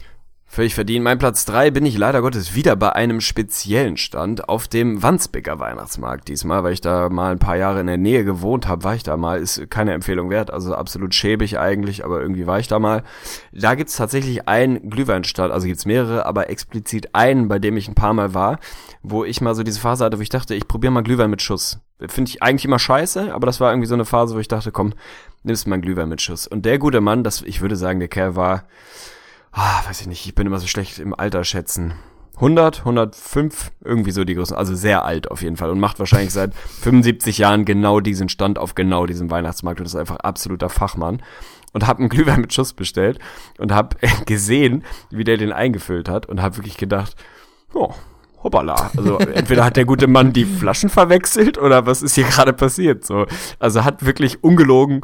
Völlig 0.50 0.76
verdient. 0.76 1.04
Mein 1.04 1.20
Platz 1.20 1.44
drei 1.44 1.72
bin 1.72 1.86
ich 1.86 1.98
leider 1.98 2.22
Gottes 2.22 2.56
wieder 2.56 2.78
bei 2.78 2.94
einem 2.94 3.20
speziellen 3.20 3.98
Stand 3.98 4.48
auf 4.48 4.70
dem 4.70 5.04
Wandsbeker 5.04 5.60
Weihnachtsmarkt 5.60 6.30
diesmal, 6.30 6.64
weil 6.64 6.72
ich 6.72 6.82
da 6.82 7.10
mal 7.10 7.34
ein 7.34 7.38
paar 7.40 7.58
Jahre 7.58 7.82
in 7.82 7.88
der 7.88 7.98
Nähe 7.98 8.24
gewohnt 8.24 8.66
habe, 8.66 8.86
war 8.86 8.96
ich 8.96 9.04
da 9.04 9.18
mal, 9.18 9.40
ist 9.40 9.70
keine 9.70 9.92
Empfehlung 9.94 10.30
wert, 10.30 10.50
also 10.50 10.74
absolut 10.74 11.14
schäbig 11.14 11.60
eigentlich, 11.60 12.06
aber 12.06 12.22
irgendwie 12.22 12.48
war 12.48 12.60
ich 12.60 12.70
da 12.70 12.80
mal. 12.80 13.04
Da 13.52 13.76
gibt's 13.76 13.98
tatsächlich 13.98 14.48
einen 14.48 14.90
Glühweinstand, 14.90 15.52
also 15.52 15.68
gibt's 15.68 15.86
mehrere, 15.86 16.26
aber 16.26 16.50
explizit 16.50 17.14
einen, 17.14 17.50
bei 17.50 17.60
dem 17.60 17.76
ich 17.76 17.90
ein 17.90 17.96
paar 17.96 18.14
Mal 18.14 18.34
war, 18.34 18.60
wo 19.04 19.26
ich 19.26 19.42
mal 19.42 19.54
so 19.54 19.64
diese 19.64 19.82
Phase 19.82 20.06
hatte, 20.06 20.18
wo 20.18 20.22
ich 20.22 20.30
dachte, 20.30 20.56
ich 20.56 20.68
probiere 20.68 20.94
mal 20.94 21.04
Glühwein 21.04 21.30
mit 21.30 21.42
Schuss. 21.42 21.80
Finde 22.08 22.30
ich 22.30 22.42
eigentlich 22.42 22.66
immer 22.66 22.80
scheiße, 22.80 23.34
aber 23.34 23.46
das 23.48 23.60
war 23.60 23.72
irgendwie 23.72 23.88
so 23.88 23.96
eine 23.96 24.06
Phase, 24.06 24.34
wo 24.34 24.40
ich 24.40 24.48
dachte, 24.48 24.72
komm, 24.72 24.94
nimmst 25.44 25.68
mal 25.68 25.76
einen 25.76 25.84
Glühwein 25.84 26.10
mit 26.10 26.22
Schuss. 26.22 26.48
Und 26.48 26.66
der 26.66 26.80
gute 26.80 27.02
Mann, 27.02 27.24
das, 27.24 27.42
ich 27.42 27.62
würde 27.62 27.76
sagen, 27.76 28.00
der 28.00 28.08
Kerl 28.08 28.36
war, 28.36 28.64
ah, 29.52 29.84
weiß 29.88 30.02
ich 30.02 30.08
nicht, 30.08 30.26
ich 30.26 30.36
bin 30.36 30.48
immer 30.48 30.60
so 30.60 30.68
schlecht 30.68 31.00
im 31.00 31.14
Alter 31.18 31.44
schätzen. 31.44 31.94
100, 32.36 32.80
105, 32.80 33.72
irgendwie 33.84 34.12
so 34.12 34.24
die 34.24 34.36
Größen, 34.36 34.56
also 34.56 34.76
sehr 34.76 35.04
alt 35.06 35.32
auf 35.32 35.42
jeden 35.42 35.58
Fall 35.58 35.72
und 35.72 35.80
macht 35.80 35.98
wahrscheinlich 35.98 36.32
seit 36.32 36.54
75 36.82 37.40
Jahren 37.40 37.66
genau 37.66 38.00
diesen 38.00 38.30
Stand 38.30 38.60
auf 38.60 38.76
genau 38.76 39.08
diesem 39.08 39.32
Weihnachtsmarkt 39.32 39.80
und 39.80 39.88
ist 39.88 39.96
einfach 39.96 40.18
absoluter 40.18 40.70
Fachmann. 40.70 41.22
Und 41.74 41.86
hab 41.86 42.00
einen 42.00 42.10
Glühwein 42.10 42.42
mit 42.42 42.54
Schuss 42.54 42.74
bestellt 42.74 43.20
und 43.60 43.74
hab 43.74 43.98
gesehen, 44.26 44.84
wie 45.10 45.24
der 45.24 45.38
den 45.38 45.52
eingefüllt 45.52 46.10
hat 46.10 46.26
und 46.26 46.42
hab 46.42 46.58
wirklich 46.58 46.78
gedacht, 46.78 47.16
oh, 47.74 47.94
hoppala. 48.42 48.92
Also 48.96 49.18
entweder 49.18 49.66
hat 49.66 49.76
der 49.76 49.86
gute 49.86 50.08
Mann 50.08 50.34
die 50.34 50.46
Flaschen 50.46 50.90
verwechselt 50.90 51.58
oder 51.58 51.86
was 51.86 52.02
ist 52.02 52.16
hier 52.16 52.24
gerade 52.24 52.54
passiert? 52.54 53.06
So, 53.06 53.26
also 53.60 53.84
hat 53.84 54.06
wirklich 54.06 54.44
ungelogen 54.44 55.02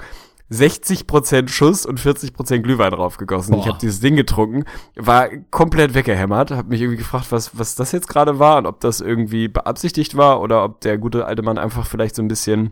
60% 0.53 1.49
Schuss 1.49 1.85
und 1.85 1.99
40% 1.99 2.59
Glühwein 2.59 2.91
draufgegossen. 2.91 3.57
Ich 3.57 3.67
habe 3.67 3.79
dieses 3.81 3.99
Ding 3.99 4.15
getrunken, 4.15 4.65
war 4.95 5.29
komplett 5.49 5.93
weggehämmert, 5.93 6.51
habe 6.51 6.69
mich 6.69 6.81
irgendwie 6.81 6.97
gefragt, 6.97 7.31
was, 7.31 7.57
was 7.57 7.75
das 7.75 7.91
jetzt 7.91 8.07
gerade 8.07 8.39
war 8.39 8.57
und 8.59 8.67
ob 8.67 8.79
das 8.79 9.01
irgendwie 9.01 9.47
beabsichtigt 9.47 10.15
war 10.15 10.41
oder 10.41 10.63
ob 10.63 10.81
der 10.81 10.97
gute 10.97 11.25
alte 11.25 11.41
Mann 11.41 11.57
einfach 11.57 11.85
vielleicht 11.85 12.15
so 12.15 12.21
ein 12.21 12.27
bisschen, 12.27 12.71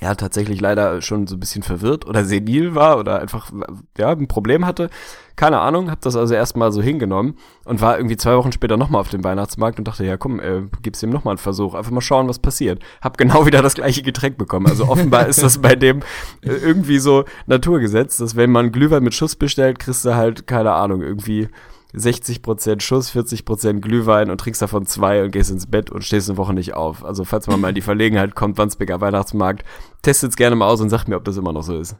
ja, 0.00 0.14
tatsächlich 0.14 0.60
leider 0.60 1.02
schon 1.02 1.26
so 1.26 1.36
ein 1.36 1.40
bisschen 1.40 1.62
verwirrt 1.62 2.06
oder 2.06 2.24
senil 2.24 2.74
war 2.74 2.98
oder 2.98 3.20
einfach, 3.20 3.50
ja, 3.96 4.10
ein 4.10 4.28
Problem 4.28 4.64
hatte. 4.64 4.90
Keine 5.34 5.60
Ahnung, 5.60 5.90
habe 5.90 6.00
das 6.02 6.16
also 6.16 6.34
erstmal 6.34 6.72
so 6.72 6.82
hingenommen 6.82 7.36
und 7.64 7.80
war 7.80 7.96
irgendwie 7.96 8.16
zwei 8.16 8.36
Wochen 8.36 8.52
später 8.52 8.76
nochmal 8.76 9.00
auf 9.00 9.08
dem 9.08 9.22
Weihnachtsmarkt 9.24 9.78
und 9.78 9.86
dachte, 9.86 10.04
ja 10.04 10.16
komm, 10.16 10.40
äh, 10.40 10.62
gib's 10.82 11.02
ihm 11.02 11.10
nochmal 11.10 11.32
einen 11.32 11.38
Versuch, 11.38 11.74
einfach 11.74 11.90
mal 11.90 12.00
schauen, 12.00 12.28
was 12.28 12.38
passiert. 12.38 12.82
Hab 13.00 13.18
genau 13.18 13.46
wieder 13.46 13.62
das 13.62 13.74
gleiche 13.74 14.02
Getränk 14.02 14.38
bekommen. 14.38 14.66
Also 14.66 14.86
offenbar 14.88 15.26
ist 15.26 15.42
das 15.42 15.58
bei 15.58 15.74
dem 15.74 16.00
äh, 16.42 16.50
irgendwie 16.50 16.98
so 16.98 17.24
Naturgesetz, 17.46 18.16
dass 18.16 18.36
wenn 18.36 18.50
man 18.50 18.72
Glühwein 18.72 19.02
mit 19.02 19.14
Schuss 19.14 19.36
bestellt, 19.36 19.78
kriegst 19.78 20.04
du 20.04 20.14
halt, 20.14 20.46
keine 20.46 20.72
Ahnung, 20.72 21.02
irgendwie 21.02 21.48
60% 21.94 22.80
Schuss, 22.80 23.10
40% 23.10 23.80
Glühwein 23.80 24.30
und 24.30 24.40
trinkst 24.40 24.60
davon 24.60 24.86
zwei 24.86 25.22
und 25.22 25.30
gehst 25.30 25.50
ins 25.50 25.66
Bett 25.66 25.90
und 25.90 26.04
stehst 26.04 26.28
eine 26.28 26.36
Woche 26.36 26.52
nicht 26.52 26.74
auf. 26.74 27.04
Also 27.04 27.24
falls 27.24 27.46
man 27.46 27.60
mal 27.60 27.70
in 27.70 27.74
die 27.74 27.80
Verlegenheit 27.80 28.34
kommt, 28.34 28.58
Wandsbeker 28.58 29.00
Weihnachtsmarkt, 29.00 29.64
testet's 30.02 30.36
gerne 30.36 30.56
mal 30.56 30.68
aus 30.68 30.80
und 30.80 30.90
sagt 30.90 31.08
mir, 31.08 31.16
ob 31.16 31.24
das 31.24 31.36
immer 31.36 31.52
noch 31.52 31.62
so 31.62 31.78
ist. 31.78 31.96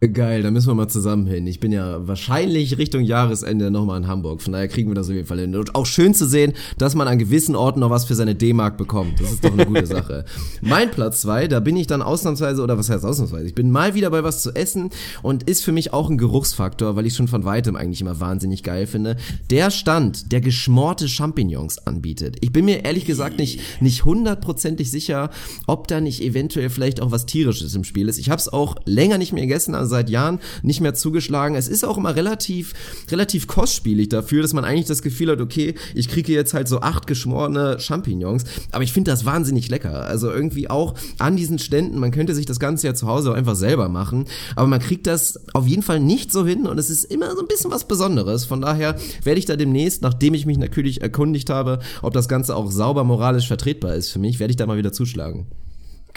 Geil, 0.00 0.44
da 0.44 0.52
müssen 0.52 0.68
wir 0.68 0.76
mal 0.76 0.86
zusammen 0.86 1.26
hin. 1.26 1.48
Ich 1.48 1.58
bin 1.58 1.72
ja 1.72 2.06
wahrscheinlich 2.06 2.78
Richtung 2.78 3.02
Jahresende 3.02 3.72
nochmal 3.72 4.00
in 4.00 4.06
Hamburg. 4.06 4.40
Von 4.42 4.52
daher 4.52 4.68
kriegen 4.68 4.88
wir 4.88 4.94
das 4.94 5.08
auf 5.08 5.14
jeden 5.14 5.26
Fall 5.26 5.40
hin. 5.40 5.56
Und 5.56 5.74
auch 5.74 5.86
schön 5.86 6.14
zu 6.14 6.28
sehen, 6.28 6.52
dass 6.78 6.94
man 6.94 7.08
an 7.08 7.18
gewissen 7.18 7.56
Orten 7.56 7.80
noch 7.80 7.90
was 7.90 8.04
für 8.04 8.14
seine 8.14 8.36
D-Mark 8.36 8.76
bekommt. 8.76 9.20
Das 9.20 9.32
ist 9.32 9.44
doch 9.44 9.52
eine 9.52 9.66
gute 9.66 9.86
Sache. 9.86 10.24
Mein 10.60 10.92
Platz 10.92 11.22
zwei, 11.22 11.48
da 11.48 11.58
bin 11.58 11.76
ich 11.76 11.88
dann 11.88 12.00
ausnahmsweise, 12.00 12.62
oder 12.62 12.78
was 12.78 12.90
heißt 12.90 13.04
ausnahmsweise? 13.04 13.48
Ich 13.48 13.56
bin 13.56 13.72
mal 13.72 13.94
wieder 13.94 14.08
bei 14.10 14.22
was 14.22 14.40
zu 14.40 14.54
essen 14.54 14.90
und 15.22 15.42
ist 15.50 15.64
für 15.64 15.72
mich 15.72 15.92
auch 15.92 16.08
ein 16.08 16.16
Geruchsfaktor, 16.16 16.94
weil 16.94 17.04
ich 17.04 17.16
schon 17.16 17.26
von 17.26 17.42
weitem 17.42 17.74
eigentlich 17.74 18.00
immer 18.00 18.20
wahnsinnig 18.20 18.62
geil 18.62 18.86
finde. 18.86 19.16
Der 19.50 19.72
Stand, 19.72 20.30
der 20.30 20.40
geschmorte 20.40 21.08
Champignons 21.08 21.76
anbietet. 21.88 22.36
Ich 22.40 22.52
bin 22.52 22.66
mir 22.66 22.84
ehrlich 22.84 23.04
gesagt 23.04 23.40
nicht, 23.40 23.82
nicht 23.82 24.04
hundertprozentig 24.04 24.92
sicher, 24.92 25.30
ob 25.66 25.88
da 25.88 26.00
nicht 26.00 26.22
eventuell 26.22 26.70
vielleicht 26.70 27.00
auch 27.00 27.10
was 27.10 27.26
Tierisches 27.26 27.74
im 27.74 27.82
Spiel 27.82 28.08
ist. 28.08 28.18
Ich 28.18 28.30
habe 28.30 28.38
es 28.38 28.48
auch 28.48 28.76
länger 28.84 29.18
nicht 29.18 29.32
mehr 29.32 29.42
gegessen, 29.42 29.74
also 29.74 29.87
seit 29.88 30.10
Jahren 30.10 30.40
nicht 30.62 30.80
mehr 30.80 30.94
zugeschlagen. 30.94 31.56
Es 31.56 31.68
ist 31.68 31.84
auch 31.84 31.98
immer 31.98 32.14
relativ, 32.14 32.74
relativ 33.10 33.46
kostspielig 33.46 34.08
dafür, 34.08 34.42
dass 34.42 34.52
man 34.52 34.64
eigentlich 34.64 34.86
das 34.86 35.02
Gefühl 35.02 35.30
hat, 35.30 35.40
okay, 35.40 35.74
ich 35.94 36.08
kriege 36.08 36.32
jetzt 36.32 36.54
halt 36.54 36.68
so 36.68 36.80
acht 36.80 37.06
geschmorene 37.06 37.80
Champignons, 37.80 38.44
aber 38.72 38.84
ich 38.84 38.92
finde 38.92 39.10
das 39.10 39.24
wahnsinnig 39.24 39.68
lecker. 39.68 40.06
Also 40.06 40.30
irgendwie 40.30 40.70
auch 40.70 40.94
an 41.18 41.36
diesen 41.36 41.58
Ständen, 41.58 41.98
man 41.98 42.10
könnte 42.10 42.34
sich 42.34 42.46
das 42.46 42.60
Ganze 42.60 42.86
ja 42.86 42.94
zu 42.94 43.06
Hause 43.06 43.30
auch 43.32 43.34
einfach 43.34 43.56
selber 43.56 43.88
machen, 43.88 44.26
aber 44.56 44.66
man 44.66 44.80
kriegt 44.80 45.06
das 45.06 45.40
auf 45.54 45.66
jeden 45.66 45.82
Fall 45.82 46.00
nicht 46.00 46.32
so 46.32 46.46
hin 46.46 46.66
und 46.66 46.78
es 46.78 46.90
ist 46.90 47.04
immer 47.04 47.34
so 47.34 47.40
ein 47.40 47.48
bisschen 47.48 47.70
was 47.70 47.88
Besonderes. 47.88 48.44
Von 48.44 48.60
daher 48.60 48.96
werde 49.24 49.38
ich 49.38 49.46
da 49.46 49.56
demnächst, 49.56 50.02
nachdem 50.02 50.34
ich 50.34 50.46
mich 50.46 50.58
natürlich 50.58 51.02
erkundigt 51.02 51.50
habe, 51.50 51.80
ob 52.02 52.12
das 52.12 52.28
Ganze 52.28 52.56
auch 52.56 52.70
sauber 52.70 53.04
moralisch 53.04 53.48
vertretbar 53.48 53.94
ist 53.94 54.10
für 54.10 54.18
mich, 54.18 54.38
werde 54.38 54.50
ich 54.50 54.56
da 54.56 54.66
mal 54.66 54.78
wieder 54.78 54.92
zuschlagen. 54.92 55.46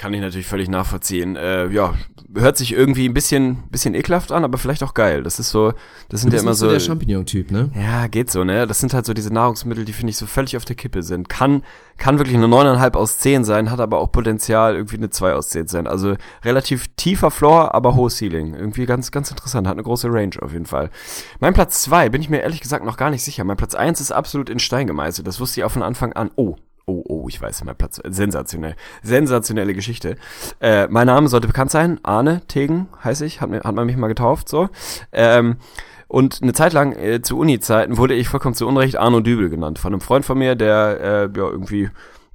Kann 0.01 0.15
ich 0.15 0.21
natürlich 0.21 0.47
völlig 0.47 0.67
nachvollziehen. 0.67 1.35
Äh, 1.35 1.67
ja, 1.67 1.93
hört 2.33 2.57
sich 2.57 2.73
irgendwie 2.73 3.07
ein 3.07 3.13
bisschen, 3.13 3.69
bisschen 3.69 3.93
ekelhaft 3.93 4.31
an, 4.31 4.43
aber 4.43 4.57
vielleicht 4.57 4.81
auch 4.81 4.95
geil. 4.95 5.21
Das 5.21 5.37
ist 5.37 5.51
so, 5.51 5.73
das 6.09 6.21
sind 6.21 6.33
ja 6.33 6.39
immer 6.39 6.55
so 6.55 6.65
so. 6.65 6.71
der 6.71 6.79
Champignon-Typ, 6.79 7.51
ne? 7.51 7.69
ja, 7.75 8.07
geht 8.07 8.31
so, 8.31 8.43
ne? 8.43 8.65
Das 8.65 8.79
sind 8.79 8.95
halt 8.95 9.05
so 9.05 9.13
diese 9.13 9.31
Nahrungsmittel, 9.31 9.85
die 9.85 9.93
finde 9.93 10.09
ich 10.09 10.17
so 10.17 10.25
völlig 10.25 10.57
auf 10.57 10.65
der 10.65 10.75
Kippe 10.75 11.03
sind. 11.03 11.29
Kann, 11.29 11.61
kann 11.97 12.17
wirklich 12.17 12.35
eine 12.35 12.47
9,5 12.47 12.95
aus 12.95 13.19
10 13.19 13.43
sein, 13.43 13.69
hat 13.69 13.79
aber 13.79 13.99
auch 13.99 14.11
Potenzial 14.11 14.73
irgendwie 14.73 14.97
eine 14.97 15.11
2 15.11 15.33
aus 15.35 15.49
10 15.49 15.67
sein. 15.67 15.85
Also 15.85 16.15
relativ 16.43 16.87
tiefer 16.95 17.29
Floor, 17.29 17.75
aber 17.75 17.93
hohes 17.93 18.17
Ceiling. 18.17 18.55
Irgendwie 18.55 18.87
ganz, 18.87 19.11
ganz 19.11 19.29
interessant. 19.29 19.67
Hat 19.67 19.75
eine 19.75 19.83
große 19.83 20.11
Range 20.11 20.35
auf 20.41 20.51
jeden 20.51 20.65
Fall. 20.65 20.89
Mein 21.39 21.53
Platz 21.53 21.83
2 21.83 22.09
bin 22.09 22.23
ich 22.23 22.29
mir 22.31 22.39
ehrlich 22.39 22.61
gesagt 22.61 22.83
noch 22.83 22.97
gar 22.97 23.11
nicht 23.11 23.23
sicher. 23.23 23.43
Mein 23.43 23.57
Platz 23.57 23.75
1 23.75 24.01
ist 24.01 24.11
absolut 24.11 24.49
in 24.49 24.57
Stein 24.57 24.87
gemeißelt. 24.87 25.27
Das 25.27 25.39
wusste 25.39 25.59
ich 25.59 25.63
auch 25.63 25.71
von 25.71 25.83
Anfang 25.83 26.13
an. 26.13 26.31
Oh, 26.35 26.55
Oh, 26.85 27.03
oh, 27.07 27.25
ich 27.29 27.41
weiß, 27.41 27.63
mein 27.63 27.75
Platz. 27.75 28.01
Sensationell. 28.03 28.75
Sensationelle 29.03 29.73
Geschichte. 29.73 30.17
Äh, 30.59 30.87
mein 30.87 31.07
Name 31.07 31.27
sollte 31.27 31.47
bekannt 31.47 31.71
sein. 31.71 31.99
Arne 32.03 32.41
Tegen 32.47 32.87
heiße 33.03 33.25
ich. 33.25 33.41
Hat, 33.41 33.49
mir, 33.49 33.61
hat 33.63 33.75
man 33.75 33.85
mich 33.85 33.97
mal 33.97 34.07
getauft, 34.07 34.49
so. 34.49 34.69
Ähm, 35.11 35.57
und 36.07 36.41
eine 36.41 36.51
Zeit 36.51 36.73
lang 36.73 36.91
äh, 36.93 37.21
zu 37.21 37.37
Uni-Zeiten 37.39 37.97
wurde 37.97 38.15
ich 38.15 38.27
vollkommen 38.27 38.55
zu 38.55 38.67
Unrecht 38.67 38.97
Arno 38.97 39.21
Dübel 39.21 39.49
genannt. 39.49 39.79
Von 39.79 39.93
einem 39.93 40.01
Freund 40.01 40.25
von 40.25 40.37
mir, 40.37 40.55
der 40.55 40.99
äh, 40.99 41.39
ja 41.39 41.49
irgendwie 41.49 41.89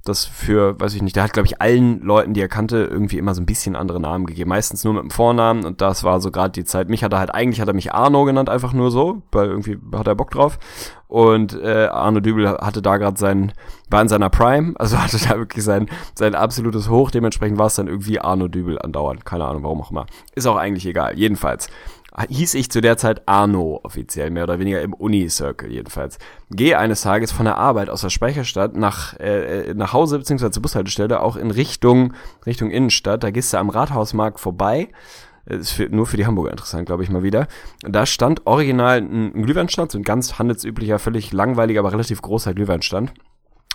das 0.07 0.25
für, 0.25 0.79
weiß 0.79 0.93
ich 0.93 1.01
nicht, 1.01 1.15
der 1.15 1.23
hat, 1.23 1.33
glaube 1.33 1.47
ich, 1.47 1.61
allen 1.61 2.01
Leuten, 2.01 2.33
die 2.33 2.41
er 2.41 2.47
kannte, 2.47 2.77
irgendwie 2.77 3.17
immer 3.17 3.35
so 3.35 3.41
ein 3.41 3.45
bisschen 3.45 3.75
andere 3.75 3.99
Namen 3.99 4.25
gegeben. 4.25 4.49
Meistens 4.49 4.83
nur 4.83 4.93
mit 4.93 5.03
dem 5.03 5.11
Vornamen 5.11 5.65
und 5.65 5.81
das 5.81 6.03
war 6.03 6.19
so 6.21 6.31
gerade 6.31 6.51
die 6.51 6.63
Zeit. 6.63 6.89
Mich 6.89 7.03
hat 7.03 7.13
er 7.13 7.19
halt, 7.19 7.33
eigentlich 7.33 7.61
hat 7.61 7.67
er 7.67 7.73
mich 7.73 7.93
Arno 7.93 8.25
genannt, 8.25 8.49
einfach 8.49 8.73
nur 8.73 8.91
so, 8.91 9.21
weil 9.31 9.47
irgendwie 9.47 9.77
hat 9.93 10.07
er 10.07 10.15
Bock 10.15 10.31
drauf. 10.31 10.59
Und 11.07 11.53
äh, 11.61 11.87
Arno 11.87 12.19
Dübel 12.19 12.49
hatte 12.49 12.81
da 12.81 12.97
gerade 12.97 13.17
sein, 13.17 13.53
war 13.89 14.01
in 14.01 14.09
seiner 14.09 14.29
Prime, 14.29 14.73
also 14.77 14.97
hatte 15.01 15.17
da 15.17 15.37
wirklich 15.37 15.63
sein, 15.63 15.87
sein 16.15 16.35
absolutes 16.35 16.89
Hoch. 16.89 17.11
Dementsprechend 17.11 17.57
war 17.57 17.67
es 17.67 17.75
dann 17.75 17.87
irgendwie 17.87 18.19
Arno 18.19 18.47
Dübel 18.47 18.79
andauernd. 18.79 19.25
Keine 19.25 19.45
Ahnung, 19.45 19.63
warum 19.63 19.81
auch 19.81 19.91
immer. 19.91 20.05
Ist 20.35 20.47
auch 20.47 20.57
eigentlich 20.57 20.85
egal. 20.85 21.17
Jedenfalls 21.17 21.69
hieß 22.27 22.55
ich 22.55 22.71
zu 22.71 22.81
der 22.81 22.97
Zeit 22.97 23.27
Arno 23.27 23.79
offiziell, 23.83 24.29
mehr 24.31 24.43
oder 24.43 24.59
weniger 24.59 24.81
im 24.81 24.93
Uni-Circle 24.93 25.71
jedenfalls. 25.71 26.17
Gehe 26.49 26.77
eines 26.79 27.01
Tages 27.01 27.31
von 27.31 27.45
der 27.45 27.57
Arbeit 27.57 27.89
aus 27.89 28.01
der 28.01 28.09
Speicherstadt 28.09 28.75
nach, 28.75 29.19
äh, 29.19 29.73
nach 29.75 29.93
Hause 29.93 30.17
beziehungsweise 30.17 30.51
zur 30.51 30.63
Bushaltestelle 30.63 31.21
auch 31.21 31.35
in 31.35 31.51
Richtung, 31.51 32.13
Richtung 32.45 32.71
Innenstadt. 32.71 33.23
Da 33.23 33.31
gehst 33.31 33.53
du 33.53 33.57
am 33.57 33.69
Rathausmarkt 33.69 34.39
vorbei. 34.39 34.89
Ist 35.45 35.71
für, 35.71 35.87
nur 35.87 36.05
für 36.05 36.17
die 36.17 36.25
Hamburger 36.25 36.51
interessant, 36.51 36.87
glaube 36.87 37.03
ich 37.03 37.09
mal 37.09 37.23
wieder. 37.23 37.47
Da 37.81 38.05
stand 38.05 38.45
original 38.45 38.97
ein, 38.97 39.31
ein 39.33 39.43
Glühweinstand, 39.43 39.91
so 39.91 39.97
ein 39.97 40.03
ganz 40.03 40.39
handelsüblicher, 40.39 40.99
völlig 40.99 41.31
langweiliger, 41.31 41.79
aber 41.79 41.93
relativ 41.93 42.21
großer 42.21 42.53
Glühweinstand. 42.53 43.13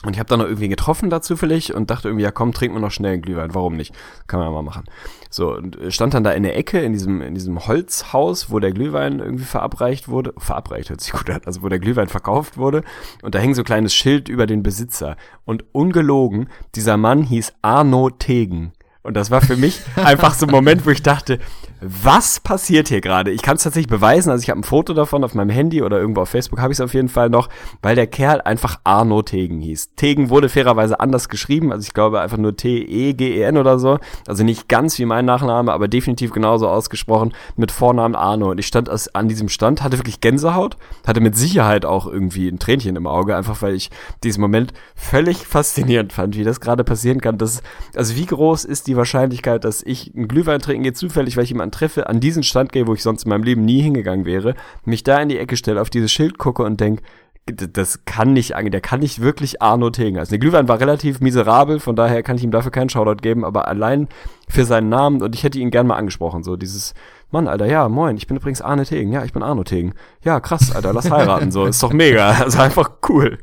Und 0.05 0.15
ich 0.15 0.19
habe 0.19 0.29
dann 0.29 0.41
noch 0.41 0.47
irgendwie 0.47 0.69
getroffen 0.69 1.11
da 1.11 1.23
zufällig 1.23 1.75
und 1.75 1.91
dachte 1.91 2.09
irgendwie, 2.09 2.25
ja 2.25 2.33
komm, 2.33 2.53
trinken 2.53 2.77
wir 2.77 2.81
noch 2.81 2.91
schnell 2.91 3.13
einen 3.13 3.23
Glühwein, 3.23 3.55
warum 3.55 3.77
nicht? 3.77 3.95
Kann 4.27 4.41
man 4.41 4.49
ja 4.49 4.53
mal 4.53 4.63
machen. 4.63 4.85
So, 5.31 5.55
und 5.55 5.79
stand 5.89 6.15
dann 6.15 6.25
da 6.25 6.33
in 6.33 6.43
der 6.43 6.57
Ecke, 6.57 6.81
in 6.81 6.93
diesem, 6.93 7.23
in 7.23 7.35
diesem 7.35 7.67
Holzhaus, 7.67 8.51
wo 8.51 8.59
der 8.59 8.73
Glühwein 8.73 9.21
irgendwie 9.21 9.45
verabreicht 9.45 10.09
wurde. 10.09 10.35
Verabreicht 10.39 10.91
hört 10.91 11.01
sich 11.01 11.13
gut 11.13 11.31
an, 11.31 11.41
also 11.47 11.63
wo 11.63 11.69
der 11.69 11.79
Glühwein 11.79 12.09
verkauft 12.09 12.59
wurde. 12.59 12.83
Und 13.23 13.35
da 13.35 13.39
hing 13.39 13.55
so 13.55 13.63
ein 13.63 13.67
kleines 13.67 13.95
Schild 13.95 14.29
über 14.29 14.47
den 14.47 14.63
Besitzer. 14.63 15.17
Und 15.45 15.65
ungelogen, 15.73 16.49
dieser 16.75 16.97
Mann 16.97 17.23
hieß 17.23 17.55
Arno 17.63 18.11
Tegen. 18.11 18.73
Und 19.03 19.17
das 19.17 19.31
war 19.31 19.41
für 19.41 19.57
mich 19.57 19.81
einfach 19.97 20.35
so 20.35 20.47
ein 20.47 20.53
Moment, 20.53 20.85
wo 20.85 20.91
ich 20.91 21.03
dachte, 21.03 21.39
was 21.85 22.39
passiert 22.39 22.89
hier 22.89 23.01
gerade? 23.01 23.33
Ich 23.33 23.43
kann 23.43 23.57
es 23.57 23.65
tatsächlich 23.65 23.91
beweisen, 23.91 24.31
also 24.31 24.43
ich 24.43 24.51
habe 24.51 24.61
ein 24.61 24.65
Foto 24.65 24.95
davon 24.95 25.25
auf 25.25 25.35
meinem 25.35 25.51
Handy 25.51 25.83
oder 25.83 25.99
irgendwo 25.99 26.21
auf 26.21 26.29
Facebook 26.29 26.61
habe 26.61 26.73
ich 26.73 26.77
es 26.77 26.81
auf 26.81 26.95
jeden 26.95 27.09
Fall 27.09 27.29
noch, 27.29 27.49
weil 27.83 27.97
der 27.97 28.07
Kerl 28.07 28.41
einfach 28.41 28.79
Arno 28.85 29.23
Tegen 29.23 29.61
hieß. 29.61 29.95
Tegen 29.97 30.31
wurde 30.31 30.49
fairerweise 30.49 31.01
anders 31.01 31.29
geschrieben, 31.29 31.73
also 31.73 31.85
ich 31.85 31.93
glaube 31.93 32.21
einfach 32.21 32.37
nur 32.37 32.57
T-E-G-E-N 32.57 33.57
oder 33.57 33.81
so, 33.81 33.99
also 34.29 34.45
nicht 34.45 34.69
ganz 34.69 34.97
wie 34.99 35.05
mein 35.07 35.25
Nachname, 35.25 35.73
aber 35.73 35.89
definitiv 35.89 36.31
genauso 36.31 36.69
ausgesprochen 36.69 37.33
mit 37.57 37.73
Vornamen 37.73 38.15
Arno. 38.15 38.53
Und 38.53 38.59
ich 38.59 38.67
stand 38.69 38.89
an 39.15 39.29
diesem 39.29 39.49
Stand, 39.49 39.83
hatte 39.83 39.99
wirklich 39.99 40.21
Gänsehaut, 40.21 40.77
hatte 41.05 41.21
mit 41.21 41.37
Sicherheit 41.37 41.85
auch 41.85 42.07
irgendwie 42.07 42.49
ein 42.49 42.61
Tränchen 42.61 42.95
im 42.95 43.09
Auge, 43.09 43.35
einfach 43.37 43.61
weil 43.61 43.75
ich 43.75 43.91
diesen 44.23 44.41
Moment 44.41 44.73
völlig 44.95 45.47
faszinierend 45.47 46.13
fand, 46.13 46.37
wie 46.37 46.45
das 46.45 46.61
gerade 46.61 46.85
passieren 46.85 47.21
kann. 47.21 47.39
Das, 47.39 47.61
also 47.97 48.15
wie 48.17 48.27
groß 48.27 48.65
ist 48.65 48.87
die 48.87 48.97
Wahrscheinlichkeit, 48.97 49.65
dass 49.65 49.83
ich 49.83 50.15
einen 50.15 50.29
Glühwein 50.29 50.61
trinken 50.61 50.85
gehe, 50.85 50.93
zufällig, 50.93 51.37
weil 51.37 51.45
ich 51.45 51.51
jemanden 51.51 51.72
treffe, 51.73 52.09
an 52.09 52.21
diesen 52.21 52.43
Stand 52.43 52.73
gehe, 52.73 52.87
wo 52.87 52.95
ich 52.95 53.03
sonst 53.03 53.25
in 53.25 53.31
meinem 53.31 53.43
Leben 53.43 53.65
nie 53.65 53.83
hingegangen 53.83 54.25
wäre, 54.25 54.55
mich 54.85 55.03
da 55.03 55.21
in 55.21 55.29
die 55.29 55.39
Ecke 55.39 55.57
stelle, 55.57 55.81
auf 55.81 55.91
dieses 55.91 56.13
Schild 56.13 56.39
gucke 56.39 56.63
und 56.63 56.81
denk, 56.81 57.03
das 57.47 58.05
kann 58.05 58.35
nicht, 58.35 58.51
der 58.57 58.81
kann 58.81 59.01
nicht 59.01 59.21
wirklich 59.21 59.61
Arno 59.61 59.91
Tegen. 59.91 60.19
Also 60.19 60.31
der 60.31 60.39
Glühwein 60.39 60.69
war 60.69 60.79
relativ 60.79 61.21
miserabel, 61.21 61.81
von 61.81 61.97
daher 61.97 62.23
kann 62.23 62.37
ich 62.37 62.45
ihm 62.45 62.53
dafür 62.53 62.71
keinen 62.71 62.89
Shoutout 62.89 63.21
geben, 63.21 63.45
aber 63.45 63.67
allein 63.67 64.09
für 64.49 64.65
seinen 64.65 64.89
Namen 64.89 65.23
und 65.23 65.35
ich 65.35 65.43
hätte 65.43 65.59
ihn 65.59 65.73
gern 65.73 65.89
mal 65.89 65.97
angesprochen, 65.97 66.45
so 66.45 66.57
dieses, 66.57 66.95
Mann, 67.33 67.49
Alter, 67.49 67.67
ja, 67.67 67.89
moin, 67.89 68.17
ich 68.17 68.29
bin 68.29 68.37
übrigens 68.37 68.63
Arne 68.63 68.85
Tegen, 68.85 69.11
ja, 69.11 69.25
ich 69.25 69.33
bin 69.33 69.43
Arno 69.43 69.65
Tegen. 69.65 69.95
Ja, 70.23 70.39
krass, 70.39 70.75
Alter, 70.75 70.93
lass 70.93 71.11
heiraten, 71.11 71.51
so, 71.51 71.67
ist 71.67 71.83
doch 71.83 71.93
mega, 71.93 72.31
also 72.45 72.61
einfach 72.61 72.91
cool. 73.09 73.39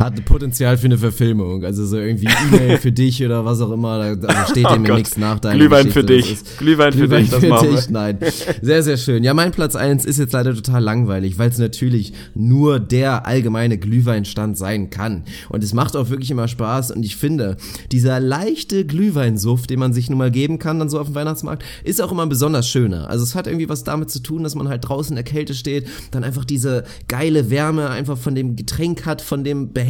Hat 0.00 0.24
Potenzial 0.26 0.78
für 0.78 0.84
eine 0.84 0.96
Verfilmung, 0.96 1.64
also 1.64 1.84
so 1.84 1.96
irgendwie 1.98 2.28
E-Mail 2.52 2.78
für 2.78 2.92
dich 2.92 3.24
oder 3.24 3.44
was 3.44 3.60
auch 3.60 3.72
immer, 3.72 4.14
da, 4.14 4.28
da 4.32 4.46
steht 4.46 4.64
Oh 4.64 4.72
dem 4.74 4.84
ja 4.84 4.90
Gott. 4.90 4.98
nichts 4.98 5.16
nach 5.16 5.40
Glühwein 5.40 5.86
Geschichte. 5.86 5.90
für 6.00 6.06
dich. 6.06 6.32
Ist- 6.34 6.58
Glühwein 6.58 6.92
für 6.92 7.08
dich, 7.08 7.30
das 7.30 7.40
für 7.40 7.66
dich, 7.66 7.90
nein. 7.90 8.18
Sehr, 8.62 8.84
sehr 8.84 8.96
schön. 8.96 9.24
Ja, 9.24 9.34
mein 9.34 9.50
Platz 9.50 9.74
eins 9.74 10.04
ist 10.04 10.20
jetzt 10.20 10.34
leider 10.34 10.54
total 10.54 10.84
langweilig, 10.84 11.36
weil 11.38 11.50
es 11.50 11.58
natürlich 11.58 12.12
nur 12.36 12.78
der 12.78 13.26
allgemeine 13.26 13.76
Glühweinstand 13.76 14.56
sein 14.56 14.88
kann. 14.90 15.24
Und 15.48 15.64
es 15.64 15.74
macht 15.74 15.96
auch 15.96 16.10
wirklich 16.10 16.30
immer 16.30 16.46
Spaß 16.46 16.92
und 16.92 17.04
ich 17.04 17.16
finde, 17.16 17.56
dieser 17.90 18.20
leichte 18.20 18.84
Glühweinsuff, 18.86 19.66
den 19.66 19.80
man 19.80 19.92
sich 19.94 20.08
nun 20.10 20.18
mal 20.18 20.30
geben 20.30 20.60
kann 20.60 20.78
dann 20.78 20.88
so 20.90 21.00
auf 21.00 21.08
dem 21.08 21.16
Weihnachtsmarkt, 21.16 21.64
ist 21.82 22.00
auch 22.00 22.12
immer 22.12 22.28
besonders 22.28 22.68
schöner. 22.68 23.10
Also 23.10 23.24
es 23.24 23.34
hat 23.34 23.48
irgendwie 23.48 23.68
was 23.68 23.82
damit 23.82 24.12
zu 24.12 24.20
tun, 24.22 24.44
dass 24.44 24.54
man 24.54 24.68
halt 24.68 24.88
draußen 24.88 25.10
in 25.10 25.16
der 25.16 25.24
Kälte 25.24 25.54
steht, 25.54 25.88
dann 26.12 26.22
einfach 26.22 26.44
diese 26.44 26.84
geile 27.08 27.50
Wärme 27.50 27.90
einfach 27.90 28.16
von 28.16 28.36
dem 28.36 28.54
Getränk 28.54 29.04
hat, 29.04 29.22
von 29.22 29.42
dem 29.42 29.72
Behälter, 29.72 29.87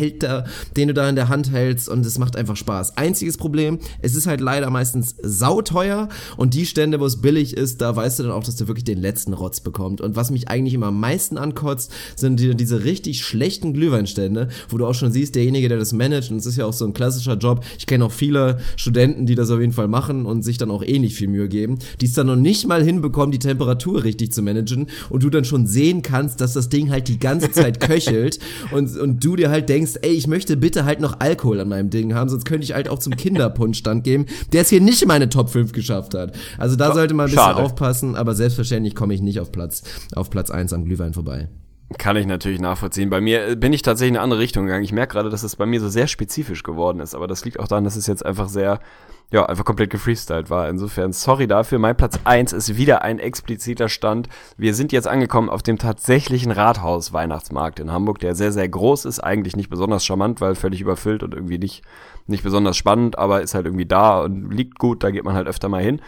den 0.77 0.89
du 0.89 0.95
da 0.95 1.09
in 1.09 1.17
der 1.17 1.29
Hand 1.29 1.51
hältst 1.53 1.89
und 1.89 2.05
es 2.05 2.19
macht 2.19 2.37
einfach 2.37 2.57
Spaß. 2.57 2.97
Einziges 2.97 3.37
Problem, 3.37 3.79
es 4.01 4.15
ist 4.15 4.27
halt 4.27 4.41
leider 4.41 4.71
meistens 4.71 5.17
sauteuer 5.23 6.09
und 6.37 6.55
die 6.55 6.67
Stände, 6.67 7.01
wo 7.01 7.07
es 7.07 7.21
billig 7.21 7.57
ist, 7.57 7.81
da 7.81 7.95
weißt 7.95 8.19
du 8.19 8.25
dann 8.25 8.33
auch, 8.33 8.45
dass 8.45 8.57
du 8.57 8.69
wirklich 8.69 8.85
den 8.85 8.99
letzten 8.99 9.33
Rotz 9.33 9.61
bekommst. 9.61 10.01
Und 10.01 10.17
was 10.17 10.31
mich 10.31 10.49
eigentlich 10.49 10.75
immer 10.75 10.87
am 10.87 11.01
meisten 11.01 11.39
ankotzt, 11.39 11.93
sind 12.17 12.41
die, 12.41 12.55
diese 12.55 12.85
richtig 12.85 13.25
schlechten 13.25 13.73
Glühweinstände, 13.73 14.49
wo 14.69 14.79
du 14.79 14.87
auch 14.87 14.95
schon 14.95 15.13
siehst, 15.13 15.35
derjenige, 15.35 15.69
der 15.69 15.79
das 15.79 15.93
managt, 15.93 16.31
und 16.31 16.39
es 16.39 16.47
ist 16.47 16.57
ja 16.57 16.67
auch 16.67 16.73
so 16.73 16.85
ein 16.85 16.93
klassischer 16.93 17.37
Job, 17.37 17.65
ich 17.79 17.87
kenne 17.87 18.05
auch 18.05 18.13
viele 18.13 18.59
Studenten, 18.77 19.27
die 19.27 19.35
das 19.35 19.51
auf 19.51 19.61
jeden 19.61 19.73
Fall 19.73 19.89
machen 19.89 20.27
und 20.27 20.43
sich 20.43 20.59
dann 20.59 20.71
auch 20.71 20.83
eh 20.83 20.99
nicht 20.99 21.17
viel 21.17 21.29
Mühe 21.29 21.49
geben, 21.49 21.79
die 22.01 22.07
es 22.07 22.13
dann 22.13 22.27
noch 22.27 22.37
nicht 22.37 22.67
mal 22.67 22.83
hinbekommen, 22.83 23.33
die 23.33 23.39
Temperatur 23.39 24.05
richtig 24.05 24.33
zu 24.33 24.43
managen 24.43 24.87
und 25.11 25.23
du 25.23 25.31
dann 25.31 25.45
schon 25.45 25.67
sehen 25.67 26.03
kannst, 26.03 26.41
dass 26.41 26.53
das 26.53 26.69
Ding 26.69 26.91
halt 26.91 27.09
die 27.09 27.19
ganze 27.19 27.51
Zeit 27.51 27.81
köchelt 27.89 28.39
und, 28.73 28.97
und 28.97 29.25
du 29.25 29.37
dir 29.37 29.51
halt 29.51 29.69
denkst, 29.69 29.88
ey, 29.97 30.13
ich 30.13 30.27
möchte 30.27 30.57
bitte 30.57 30.85
halt 30.85 31.01
noch 31.01 31.21
Alkohol 31.21 31.61
an 31.61 31.69
meinem 31.69 31.91
Ding 31.91 32.15
haben, 32.15 32.29
sonst 32.29 32.45
könnte 32.45 32.65
ich 32.65 32.75
halt 32.75 32.89
auch 32.89 32.99
zum 32.99 33.17
Kinderpunschstand 33.17 34.05
gehen, 34.05 34.27
der 34.53 34.63
es 34.63 34.69
hier 34.71 34.81
nicht 34.81 35.03
in 35.03 35.09
meine 35.09 35.29
Top 35.29 35.51
5 35.51 35.73
geschafft 35.73 36.15
hat. 36.15 36.37
Also 36.59 36.77
da 36.77 36.93
sollte 36.95 37.15
man 37.15 37.27
ein 37.27 37.31
bisschen 37.31 37.45
Schade. 37.45 37.63
aufpassen, 37.63 38.17
aber 38.17 38.35
selbstverständlich 38.35 38.95
komme 38.95 39.15
ich 39.15 39.21
nicht 39.21 39.41
auf 39.41 39.53
Platz, 39.53 39.83
auf 40.15 40.31
Platz 40.31 40.51
1 40.51 40.73
am 40.73 40.85
Glühwein 40.85 41.15
vorbei. 41.15 41.49
Kann 41.97 42.17
ich 42.17 42.27
natürlich 42.27 42.61
nachvollziehen. 42.61 43.09
Bei 43.09 43.21
mir 43.21 43.49
äh, 43.49 43.57
bin 43.57 43.73
ich 43.73 43.81
tatsächlich 43.81 44.11
in 44.11 44.17
eine 44.17 44.25
andere 44.25 44.41
Richtung 44.41 44.67
gegangen. 44.67 44.85
Ich 44.85 44.93
merke 44.93 45.13
gerade, 45.13 45.31
dass 45.31 45.43
es 45.43 45.57
bei 45.57 45.65
mir 45.65 45.81
so 45.81 45.89
sehr 45.89 46.07
spezifisch 46.07 46.63
geworden 46.63 47.01
ist, 47.01 47.15
aber 47.15 47.27
das 47.27 47.47
liegt 47.47 47.59
auch 47.59 47.67
daran, 47.67 47.85
dass 47.85 47.97
es 47.97 48.07
jetzt 48.07 48.27
einfach 48.27 48.51
sehr, 48.51 48.81
ja, 49.31 49.45
einfach 49.45 49.65
komplett 49.65 49.91
gefreestylt 49.91 50.49
war. 50.49 50.69
Insofern, 50.71 51.13
sorry 51.13 51.47
dafür. 51.47 51.79
Mein 51.79 51.97
Platz 51.97 52.19
eins 52.25 52.55
ist 52.55 52.79
wieder 52.79 53.03
ein 53.03 53.19
expliziter 53.19 53.91
Stand. 53.91 54.29
Wir 54.57 54.75
sind 54.75 54.91
jetzt 54.91 55.07
angekommen 55.07 55.51
auf 55.51 55.63
dem 55.63 55.77
tatsächlichen 55.77 56.51
Rathaus-Weihnachtsmarkt 56.51 57.79
in 57.79 57.93
Hamburg, 57.93 58.21
der 58.21 58.35
sehr, 58.35 58.53
sehr 58.53 58.69
groß 58.69 59.05
ist. 59.05 59.21
Eigentlich 59.21 59.55
nicht 59.55 59.69
besonders 59.69 60.05
charmant, 60.05 60.41
weil 60.41 60.55
völlig 60.55 60.81
überfüllt 60.81 61.23
und 61.23 61.35
irgendwie 61.35 61.59
nicht, 61.59 61.83
nicht 62.27 62.43
besonders 62.43 62.79
spannend, 62.79 63.19
aber 63.19 63.43
ist 63.43 63.55
halt 63.55 63.67
irgendwie 63.67 63.87
da 63.87 64.23
und 64.23 64.51
liegt 64.51 64.79
gut. 64.79 65.05
Da 65.05 65.11
geht 65.11 65.25
man 65.25 65.35
halt 65.35 65.47
öfter 65.47 65.69
mal 65.69 65.83
hin. 65.83 66.01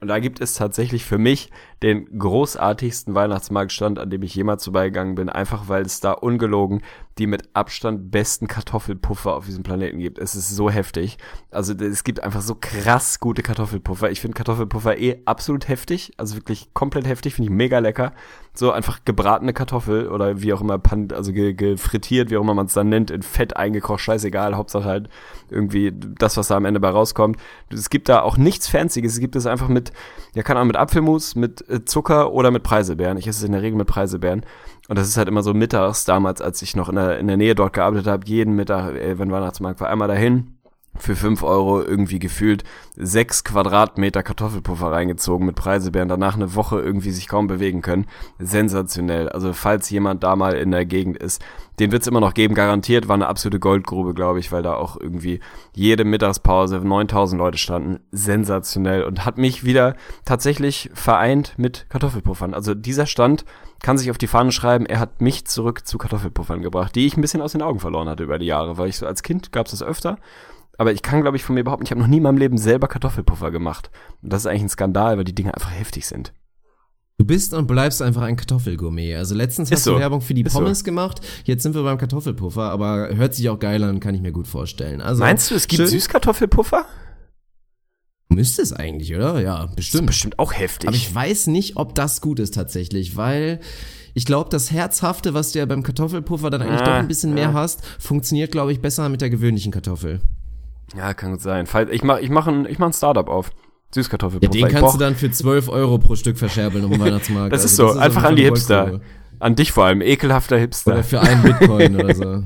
Und 0.00 0.08
da 0.08 0.18
gibt 0.18 0.40
es 0.40 0.54
tatsächlich 0.54 1.04
für 1.04 1.18
mich 1.18 1.50
den 1.84 2.18
großartigsten 2.18 3.14
Weihnachtsmarktstand, 3.14 3.98
an 3.98 4.08
dem 4.08 4.22
ich 4.22 4.34
jemals 4.34 4.64
vorbeigegangen 4.64 5.16
bin, 5.16 5.28
einfach 5.28 5.68
weil 5.68 5.82
es 5.82 6.00
da 6.00 6.12
ungelogen 6.12 6.80
die 7.18 7.26
mit 7.28 7.48
Abstand 7.54 8.10
besten 8.10 8.48
Kartoffelpuffer 8.48 9.36
auf 9.36 9.46
diesem 9.46 9.62
Planeten 9.62 9.98
gibt. 9.98 10.18
Es 10.18 10.34
ist 10.34 10.48
so 10.48 10.68
heftig. 10.68 11.16
Also 11.50 11.72
es 11.72 12.02
gibt 12.02 12.20
einfach 12.20 12.40
so 12.40 12.56
krass 12.60 13.20
gute 13.20 13.42
Kartoffelpuffer. 13.42 14.10
Ich 14.10 14.20
finde 14.20 14.34
Kartoffelpuffer 14.34 14.98
eh 14.98 15.22
absolut 15.24 15.68
heftig, 15.68 16.12
also 16.16 16.34
wirklich 16.34 16.74
komplett 16.74 17.06
heftig, 17.06 17.34
finde 17.34 17.50
ich 17.50 17.56
mega 17.56 17.78
lecker. 17.78 18.12
So 18.52 18.72
einfach 18.72 19.00
gebratene 19.04 19.52
Kartoffel 19.52 20.08
oder 20.08 20.40
wie 20.40 20.52
auch 20.52 20.60
immer, 20.60 20.80
also 21.12 21.32
gefrittiert, 21.32 22.30
wie 22.30 22.36
auch 22.36 22.42
immer 22.42 22.54
man 22.54 22.66
es 22.66 22.74
dann 22.74 22.88
nennt, 22.88 23.10
in 23.10 23.22
Fett 23.22 23.56
eingekocht, 23.56 24.00
scheißegal, 24.00 24.56
Hauptsache 24.56 24.84
halt 24.84 25.08
irgendwie 25.50 25.92
das, 25.92 26.36
was 26.36 26.48
da 26.48 26.56
am 26.56 26.64
Ende 26.64 26.80
bei 26.80 26.88
rauskommt. 26.88 27.36
Es 27.72 27.90
gibt 27.90 28.08
da 28.08 28.22
auch 28.22 28.36
nichts 28.36 28.68
Fancyes, 28.68 29.12
es 29.12 29.20
gibt 29.20 29.34
es 29.34 29.46
einfach 29.46 29.68
mit, 29.68 29.92
ja 30.34 30.42
keine 30.42 30.60
Ahnung, 30.60 30.68
mit 30.68 30.76
Apfelmus, 30.76 31.34
mit 31.34 31.64
Zucker 31.84 32.32
oder 32.32 32.50
mit 32.50 32.62
Preiselbeeren. 32.62 33.16
Ich 33.16 33.26
esse 33.26 33.38
es 33.38 33.44
in 33.44 33.52
der 33.52 33.62
Regel 33.62 33.76
mit 33.76 33.86
Preiselbeeren. 33.86 34.44
Und 34.88 34.98
das 34.98 35.08
ist 35.08 35.16
halt 35.16 35.28
immer 35.28 35.42
so 35.42 35.54
mittags 35.54 36.04
damals, 36.04 36.40
als 36.40 36.62
ich 36.62 36.76
noch 36.76 36.88
in 36.88 36.96
der, 36.96 37.18
in 37.18 37.26
der 37.26 37.36
Nähe 37.36 37.54
dort 37.54 37.72
gearbeitet 37.72 38.06
habe, 38.06 38.26
jeden 38.26 38.54
Mittag, 38.54 38.94
ey, 38.94 39.18
wenn 39.18 39.32
Weihnachtsmarkt 39.32 39.80
war, 39.80 39.88
einmal 39.88 40.08
dahin 40.08 40.53
für 40.96 41.16
fünf 41.16 41.42
Euro 41.42 41.82
irgendwie 41.82 42.18
gefühlt 42.18 42.64
sechs 42.96 43.42
Quadratmeter 43.44 44.22
Kartoffelpuffer 44.22 44.92
reingezogen 44.92 45.46
mit 45.46 45.56
Preiselbeeren, 45.56 46.08
danach 46.08 46.36
eine 46.36 46.54
Woche 46.54 46.80
irgendwie 46.80 47.10
sich 47.10 47.26
kaum 47.26 47.46
bewegen 47.46 47.82
können. 47.82 48.06
Sensationell. 48.38 49.28
Also 49.28 49.52
falls 49.52 49.90
jemand 49.90 50.22
da 50.22 50.36
mal 50.36 50.54
in 50.54 50.70
der 50.70 50.86
Gegend 50.86 51.16
ist, 51.16 51.42
den 51.80 51.90
wird's 51.90 52.06
immer 52.06 52.20
noch 52.20 52.34
geben, 52.34 52.54
garantiert. 52.54 53.08
War 53.08 53.14
eine 53.14 53.26
absolute 53.26 53.58
Goldgrube, 53.58 54.14
glaube 54.14 54.38
ich, 54.38 54.52
weil 54.52 54.62
da 54.62 54.74
auch 54.74 54.96
irgendwie 54.98 55.40
jede 55.74 56.04
Mittagspause 56.04 56.76
9000 56.78 57.38
Leute 57.38 57.58
standen. 57.58 58.00
Sensationell 58.12 59.02
und 59.02 59.24
hat 59.24 59.38
mich 59.38 59.64
wieder 59.64 59.96
tatsächlich 60.24 60.90
vereint 60.94 61.54
mit 61.56 61.86
Kartoffelpuffern. 61.88 62.54
Also 62.54 62.74
dieser 62.74 63.06
Stand 63.06 63.44
kann 63.82 63.98
sich 63.98 64.10
auf 64.10 64.18
die 64.18 64.28
Fahne 64.28 64.52
schreiben, 64.52 64.86
er 64.86 65.00
hat 65.00 65.20
mich 65.20 65.46
zurück 65.46 65.86
zu 65.86 65.98
Kartoffelpuffern 65.98 66.62
gebracht, 66.62 66.94
die 66.94 67.06
ich 67.06 67.16
ein 67.16 67.20
bisschen 67.20 67.42
aus 67.42 67.52
den 67.52 67.62
Augen 67.62 67.80
verloren 67.80 68.08
hatte 68.08 68.22
über 68.22 68.38
die 68.38 68.46
Jahre, 68.46 68.78
weil 68.78 68.88
ich 68.88 68.96
so 68.96 69.06
als 69.06 69.22
Kind 69.22 69.52
gab's 69.52 69.72
das 69.72 69.82
öfter 69.82 70.18
aber 70.78 70.92
ich 70.92 71.02
kann, 71.02 71.22
glaube 71.22 71.36
ich, 71.36 71.44
von 71.44 71.54
mir 71.54 71.64
behaupten, 71.64 71.84
ich 71.84 71.90
habe 71.90 72.00
noch 72.00 72.08
nie 72.08 72.16
in 72.18 72.22
meinem 72.22 72.38
Leben 72.38 72.58
selber 72.58 72.88
Kartoffelpuffer 72.88 73.50
gemacht. 73.50 73.90
Und 74.22 74.32
das 74.32 74.42
ist 74.42 74.46
eigentlich 74.46 74.62
ein 74.62 74.68
Skandal, 74.68 75.16
weil 75.16 75.24
die 75.24 75.34
Dinge 75.34 75.54
einfach 75.54 75.72
heftig 75.72 76.06
sind. 76.06 76.32
Du 77.16 77.24
bist 77.24 77.54
und 77.54 77.68
bleibst 77.68 78.02
einfach 78.02 78.22
ein 78.22 78.36
Kartoffelgourmet. 78.36 79.16
Also 79.16 79.36
letztens 79.36 79.70
hast 79.70 79.84
so. 79.84 79.94
du 79.94 80.00
Werbung 80.00 80.20
für 80.20 80.34
die 80.34 80.42
Pommes 80.42 80.80
so. 80.80 80.84
gemacht, 80.84 81.20
jetzt 81.44 81.62
sind 81.62 81.76
wir 81.76 81.84
beim 81.84 81.96
Kartoffelpuffer, 81.96 82.62
aber 82.62 83.14
hört 83.14 83.34
sich 83.34 83.48
auch 83.48 83.58
geil 83.58 83.84
an, 83.84 84.00
kann 84.00 84.16
ich 84.16 84.20
mir 84.20 84.32
gut 84.32 84.48
vorstellen. 84.48 85.00
Also, 85.00 85.20
Meinst 85.22 85.50
du, 85.50 85.54
es 85.54 85.68
gibt 85.68 85.82
schön, 85.82 85.86
Süßkartoffelpuffer? 85.86 86.86
Müsste 88.30 88.62
es 88.62 88.72
eigentlich, 88.72 89.14
oder? 89.14 89.40
Ja, 89.40 89.66
bestimmt. 89.76 90.02
Ist 90.02 90.06
bestimmt 90.06 90.38
auch 90.40 90.52
heftig. 90.54 90.88
Aber 90.88 90.96
ich 90.96 91.14
weiß 91.14 91.46
nicht, 91.46 91.76
ob 91.76 91.94
das 91.94 92.20
gut 92.20 92.40
ist 92.40 92.54
tatsächlich, 92.54 93.16
weil 93.16 93.60
ich 94.14 94.24
glaube, 94.24 94.50
das 94.50 94.72
Herzhafte, 94.72 95.34
was 95.34 95.52
du 95.52 95.60
ja 95.60 95.66
beim 95.66 95.84
Kartoffelpuffer 95.84 96.50
dann 96.50 96.62
eigentlich 96.62 96.80
ah, 96.80 96.84
doch 96.84 96.92
ein 96.94 97.08
bisschen 97.08 97.30
ja. 97.30 97.46
mehr 97.46 97.52
hast, 97.52 97.84
funktioniert, 98.00 98.50
glaube 98.50 98.72
ich, 98.72 98.80
besser 98.80 99.08
mit 99.08 99.20
der 99.20 99.30
gewöhnlichen 99.30 99.70
Kartoffel. 99.70 100.20
Ja, 100.96 101.14
kann 101.14 101.32
gut 101.32 101.40
sein. 101.40 101.66
Ich 101.90 102.02
mache 102.04 102.20
ich 102.20 102.30
mach 102.30 102.46
ein, 102.46 102.66
ich 102.66 102.78
mach 102.78 102.88
ein 102.88 102.92
Startup 102.92 103.28
auf. 103.28 103.50
Süßkartoffelpuffer. 103.94 104.58
Ja, 104.58 104.68
den 104.68 104.74
kannst 104.74 104.94
du 104.94 104.98
dann 104.98 105.14
für 105.14 105.30
12 105.30 105.68
Euro 105.68 105.98
pro 105.98 106.16
Stück 106.16 106.36
verscherbeln 106.36 106.84
um 106.84 106.90
Weihnachtsmarkt. 107.00 107.52
das 107.52 107.64
ist 107.64 107.78
also, 107.78 107.82
so, 107.82 107.88
das 107.88 107.96
ist 107.96 108.02
einfach 108.02 108.24
an 108.24 108.36
die 108.36 108.42
Hipster. 108.42 109.00
An 109.40 109.56
dich 109.56 109.72
vor 109.72 109.84
allem, 109.84 110.00
ekelhafter 110.00 110.56
Hipster. 110.56 110.92
Oder 110.92 111.02
für 111.02 111.20
einen 111.20 111.42
Bitcoin 111.42 111.96
oder 111.96 112.14
so. 112.14 112.22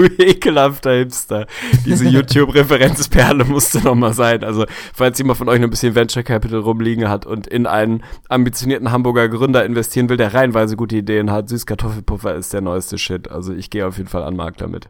du, 0.00 0.06
du 0.06 0.22
ekelhafter 0.22 0.92
Hipster. 0.92 1.46
Diese 1.84 2.08
YouTube-Referenzperle 2.08 3.44
musste 3.48 3.80
noch 3.80 3.94
mal 3.94 4.12
sein. 4.12 4.42
Also, 4.42 4.64
falls 4.94 5.18
jemand 5.18 5.38
von 5.38 5.48
euch 5.48 5.60
noch 5.60 5.68
ein 5.68 5.70
bisschen 5.70 5.94
Venture 5.94 6.22
Capital 6.22 6.60
rumliegen 6.60 7.08
hat 7.08 7.26
und 7.26 7.46
in 7.46 7.66
einen 7.66 8.02
ambitionierten 8.28 8.90
Hamburger 8.90 9.28
Gründer 9.28 9.64
investieren 9.64 10.08
will, 10.08 10.16
der 10.16 10.34
reihenweise 10.34 10.74
gute 10.74 10.96
Ideen 10.96 11.30
hat, 11.30 11.48
Süßkartoffelpuffer 11.48 12.34
ist 12.34 12.54
der 12.54 12.62
neueste 12.62 12.98
Shit. 12.98 13.30
Also, 13.30 13.52
ich 13.52 13.70
gehe 13.70 13.86
auf 13.86 13.98
jeden 13.98 14.08
Fall 14.08 14.24
an 14.24 14.34
Markt 14.34 14.62
damit. 14.62 14.88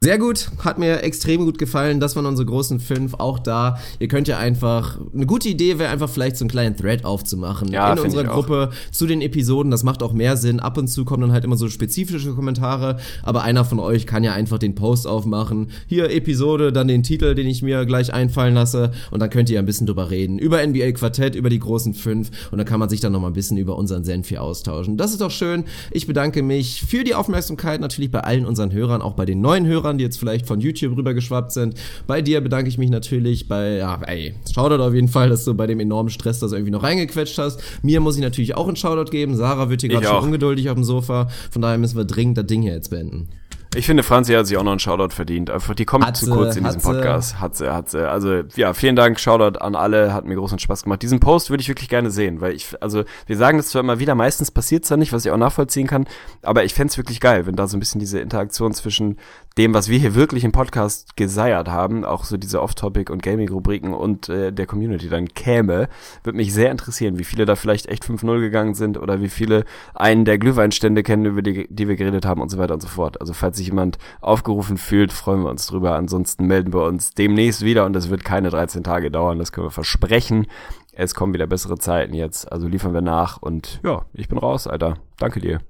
Sehr 0.00 0.16
gut, 0.16 0.50
hat 0.64 0.78
mir 0.78 1.02
extrem 1.02 1.44
gut 1.44 1.58
gefallen. 1.58 1.98
Das 1.98 2.14
waren 2.14 2.24
unsere 2.24 2.46
großen 2.46 2.78
fünf. 2.78 3.14
Auch 3.14 3.40
da, 3.40 3.80
ihr 3.98 4.06
könnt 4.06 4.28
ja 4.28 4.38
einfach, 4.38 4.96
eine 5.12 5.26
gute 5.26 5.48
Idee 5.48 5.80
wäre 5.80 5.90
einfach 5.90 6.08
vielleicht 6.08 6.36
so 6.36 6.44
einen 6.44 6.50
kleinen 6.50 6.76
Thread 6.76 7.04
aufzumachen 7.04 7.72
ja, 7.72 7.92
in 7.92 7.98
unserer 7.98 8.22
Gruppe 8.22 8.70
zu 8.92 9.08
den 9.08 9.20
Episoden. 9.20 9.72
Das 9.72 9.82
macht 9.82 10.04
auch 10.04 10.12
mehr 10.12 10.36
Sinn. 10.36 10.60
Ab 10.60 10.78
und 10.78 10.86
zu 10.86 11.04
kommen 11.04 11.22
dann 11.22 11.32
halt 11.32 11.42
immer 11.42 11.56
so 11.56 11.68
spezifische 11.68 12.32
Kommentare, 12.32 12.98
aber 13.24 13.42
einer 13.42 13.64
von 13.64 13.80
euch 13.80 14.06
kann 14.06 14.22
ja 14.22 14.34
einfach 14.34 14.58
den 14.58 14.76
Post 14.76 15.08
aufmachen. 15.08 15.72
Hier 15.88 16.10
Episode, 16.12 16.72
dann 16.72 16.86
den 16.86 17.02
Titel, 17.02 17.34
den 17.34 17.48
ich 17.48 17.62
mir 17.62 17.84
gleich 17.84 18.14
einfallen 18.14 18.54
lasse 18.54 18.92
und 19.10 19.18
dann 19.18 19.30
könnt 19.30 19.50
ihr 19.50 19.58
ein 19.58 19.66
bisschen 19.66 19.88
drüber 19.88 20.10
reden. 20.12 20.38
Über 20.38 20.64
NBA 20.64 20.92
Quartett, 20.92 21.34
über 21.34 21.50
die 21.50 21.58
großen 21.58 21.94
fünf 21.94 22.30
und 22.52 22.58
dann 22.58 22.68
kann 22.68 22.78
man 22.78 22.88
sich 22.88 23.00
dann 23.00 23.10
noch 23.10 23.20
mal 23.20 23.26
ein 23.26 23.32
bisschen 23.32 23.56
über 23.56 23.76
unseren 23.76 24.04
Senf 24.04 24.28
hier 24.28 24.44
austauschen. 24.44 24.96
Das 24.96 25.10
ist 25.10 25.22
doch 25.22 25.32
schön. 25.32 25.64
Ich 25.90 26.06
bedanke 26.06 26.44
mich 26.44 26.84
für 26.88 27.02
die 27.02 27.16
Aufmerksamkeit 27.16 27.80
natürlich 27.80 28.12
bei 28.12 28.20
allen 28.20 28.46
unseren 28.46 28.72
Hörern, 28.72 29.02
auch 29.02 29.14
bei 29.14 29.26
den 29.26 29.40
neuen 29.40 29.66
Hörern 29.66 29.87
Hörern, 29.88 29.98
die 29.98 30.04
jetzt 30.04 30.18
vielleicht 30.18 30.46
von 30.46 30.60
YouTube 30.60 30.96
rübergeschwappt 30.96 31.52
sind. 31.52 31.74
Bei 32.06 32.22
dir 32.22 32.40
bedanke 32.40 32.68
ich 32.68 32.78
mich 32.78 32.90
natürlich 32.90 33.48
bei, 33.48 33.76
ja, 33.76 34.00
ey, 34.06 34.34
Shoutout 34.52 34.82
auf 34.82 34.94
jeden 34.94 35.08
Fall, 35.08 35.30
dass 35.30 35.44
du 35.44 35.54
bei 35.54 35.66
dem 35.66 35.80
enormen 35.80 36.10
Stress 36.10 36.38
das 36.38 36.52
irgendwie 36.52 36.70
noch 36.70 36.82
reingequetscht 36.82 37.38
hast. 37.38 37.62
Mir 37.82 38.00
muss 38.00 38.16
ich 38.16 38.22
natürlich 38.22 38.54
auch 38.56 38.66
einen 38.66 38.76
Shoutout 38.76 39.10
geben. 39.10 39.36
Sarah 39.36 39.70
wird 39.70 39.80
hier 39.80 39.90
gerade 39.90 40.06
schon 40.06 40.24
ungeduldig 40.24 40.68
auf 40.68 40.74
dem 40.74 40.84
Sofa. 40.84 41.28
Von 41.50 41.62
daher 41.62 41.78
müssen 41.78 41.96
wir 41.96 42.04
dringend 42.04 42.38
das 42.38 42.46
Ding 42.46 42.62
hier 42.62 42.72
jetzt 42.72 42.90
beenden. 42.90 43.28
Ich 43.74 43.84
finde, 43.84 44.02
Franzi 44.02 44.32
hat 44.32 44.46
sich 44.46 44.56
auch 44.56 44.62
noch 44.62 44.70
einen 44.70 44.80
Shoutout 44.80 45.14
verdient. 45.14 45.50
Einfach, 45.50 45.74
die 45.74 45.84
kommt 45.84 46.16
zu 46.16 46.30
kurz 46.30 46.56
in 46.56 46.64
diesem 46.64 46.80
Podcast. 46.80 47.38
Hat 47.38 47.54
sie, 47.54 47.72
hat 47.72 47.90
sie. 47.90 48.08
Also, 48.08 48.42
ja, 48.56 48.72
vielen 48.72 48.96
Dank, 48.96 49.20
Shoutout 49.20 49.58
an 49.58 49.74
alle. 49.74 50.14
Hat 50.14 50.24
mir 50.24 50.36
großen 50.36 50.58
Spaß 50.58 50.84
gemacht. 50.84 51.02
Diesen 51.02 51.20
Post 51.20 51.50
würde 51.50 51.60
ich 51.60 51.68
wirklich 51.68 51.90
gerne 51.90 52.10
sehen, 52.10 52.40
weil 52.40 52.54
ich, 52.54 52.74
also, 52.80 53.04
wir 53.26 53.36
sagen 53.36 53.58
das 53.58 53.68
zwar 53.68 53.80
immer 53.80 53.98
wieder, 53.98 54.14
meistens 54.14 54.50
passiert's 54.50 54.88
da 54.88 54.96
nicht, 54.96 55.12
was 55.12 55.26
ich 55.26 55.30
auch 55.30 55.36
nachvollziehen 55.36 55.86
kann, 55.86 56.06
aber 56.42 56.64
ich 56.64 56.72
fände 56.72 56.96
wirklich 56.96 57.20
geil, 57.20 57.46
wenn 57.46 57.56
da 57.56 57.66
so 57.68 57.76
ein 57.76 57.80
bisschen 57.80 57.98
diese 57.98 58.20
Interaktion 58.20 58.72
zwischen 58.72 59.18
dem, 59.58 59.74
was 59.74 59.88
wir 59.88 59.98
hier 59.98 60.14
wirklich 60.14 60.44
im 60.44 60.52
Podcast 60.52 61.16
geseiert 61.16 61.68
haben, 61.68 62.04
auch 62.04 62.24
so 62.24 62.36
diese 62.36 62.62
Off-Topic 62.62 63.12
und 63.12 63.24
Gaming-Rubriken 63.24 63.92
und 63.92 64.28
äh, 64.28 64.52
der 64.52 64.66
Community 64.66 65.08
dann 65.08 65.26
käme, 65.26 65.88
würde 66.22 66.36
mich 66.36 66.54
sehr 66.54 66.70
interessieren, 66.70 67.18
wie 67.18 67.24
viele 67.24 67.44
da 67.44 67.56
vielleicht 67.56 67.86
echt 67.86 68.04
5-0 68.04 68.38
gegangen 68.38 68.74
sind 68.74 68.96
oder 68.96 69.20
wie 69.20 69.28
viele 69.28 69.64
einen 69.94 70.24
der 70.24 70.38
Glühweinstände 70.38 71.02
kennen, 71.02 71.24
über 71.24 71.42
die, 71.42 71.66
die 71.68 71.88
wir 71.88 71.96
geredet 71.96 72.24
haben 72.24 72.40
und 72.40 72.50
so 72.50 72.58
weiter 72.58 72.74
und 72.74 72.80
so 72.80 72.88
fort. 72.88 73.20
Also 73.20 73.32
falls 73.32 73.56
sich 73.56 73.66
jemand 73.66 73.98
aufgerufen 74.20 74.78
fühlt, 74.78 75.12
freuen 75.12 75.42
wir 75.42 75.50
uns 75.50 75.66
drüber. 75.66 75.96
Ansonsten 75.96 76.46
melden 76.46 76.72
wir 76.72 76.84
uns 76.84 77.14
demnächst 77.14 77.62
wieder 77.62 77.84
und 77.84 77.96
es 77.96 78.10
wird 78.10 78.24
keine 78.24 78.50
13 78.50 78.84
Tage 78.84 79.10
dauern, 79.10 79.40
das 79.40 79.50
können 79.50 79.66
wir 79.66 79.72
versprechen. 79.72 80.46
Es 80.92 81.14
kommen 81.14 81.34
wieder 81.34 81.48
bessere 81.48 81.78
Zeiten 81.78 82.14
jetzt, 82.14 82.50
also 82.50 82.68
liefern 82.68 82.94
wir 82.94 83.02
nach 83.02 83.42
und 83.42 83.80
ja, 83.84 84.04
ich 84.14 84.28
bin 84.28 84.38
raus, 84.38 84.68
Alter. 84.68 84.98
Danke 85.18 85.40
dir. 85.40 85.60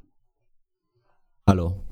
Hallo. 1.46 1.87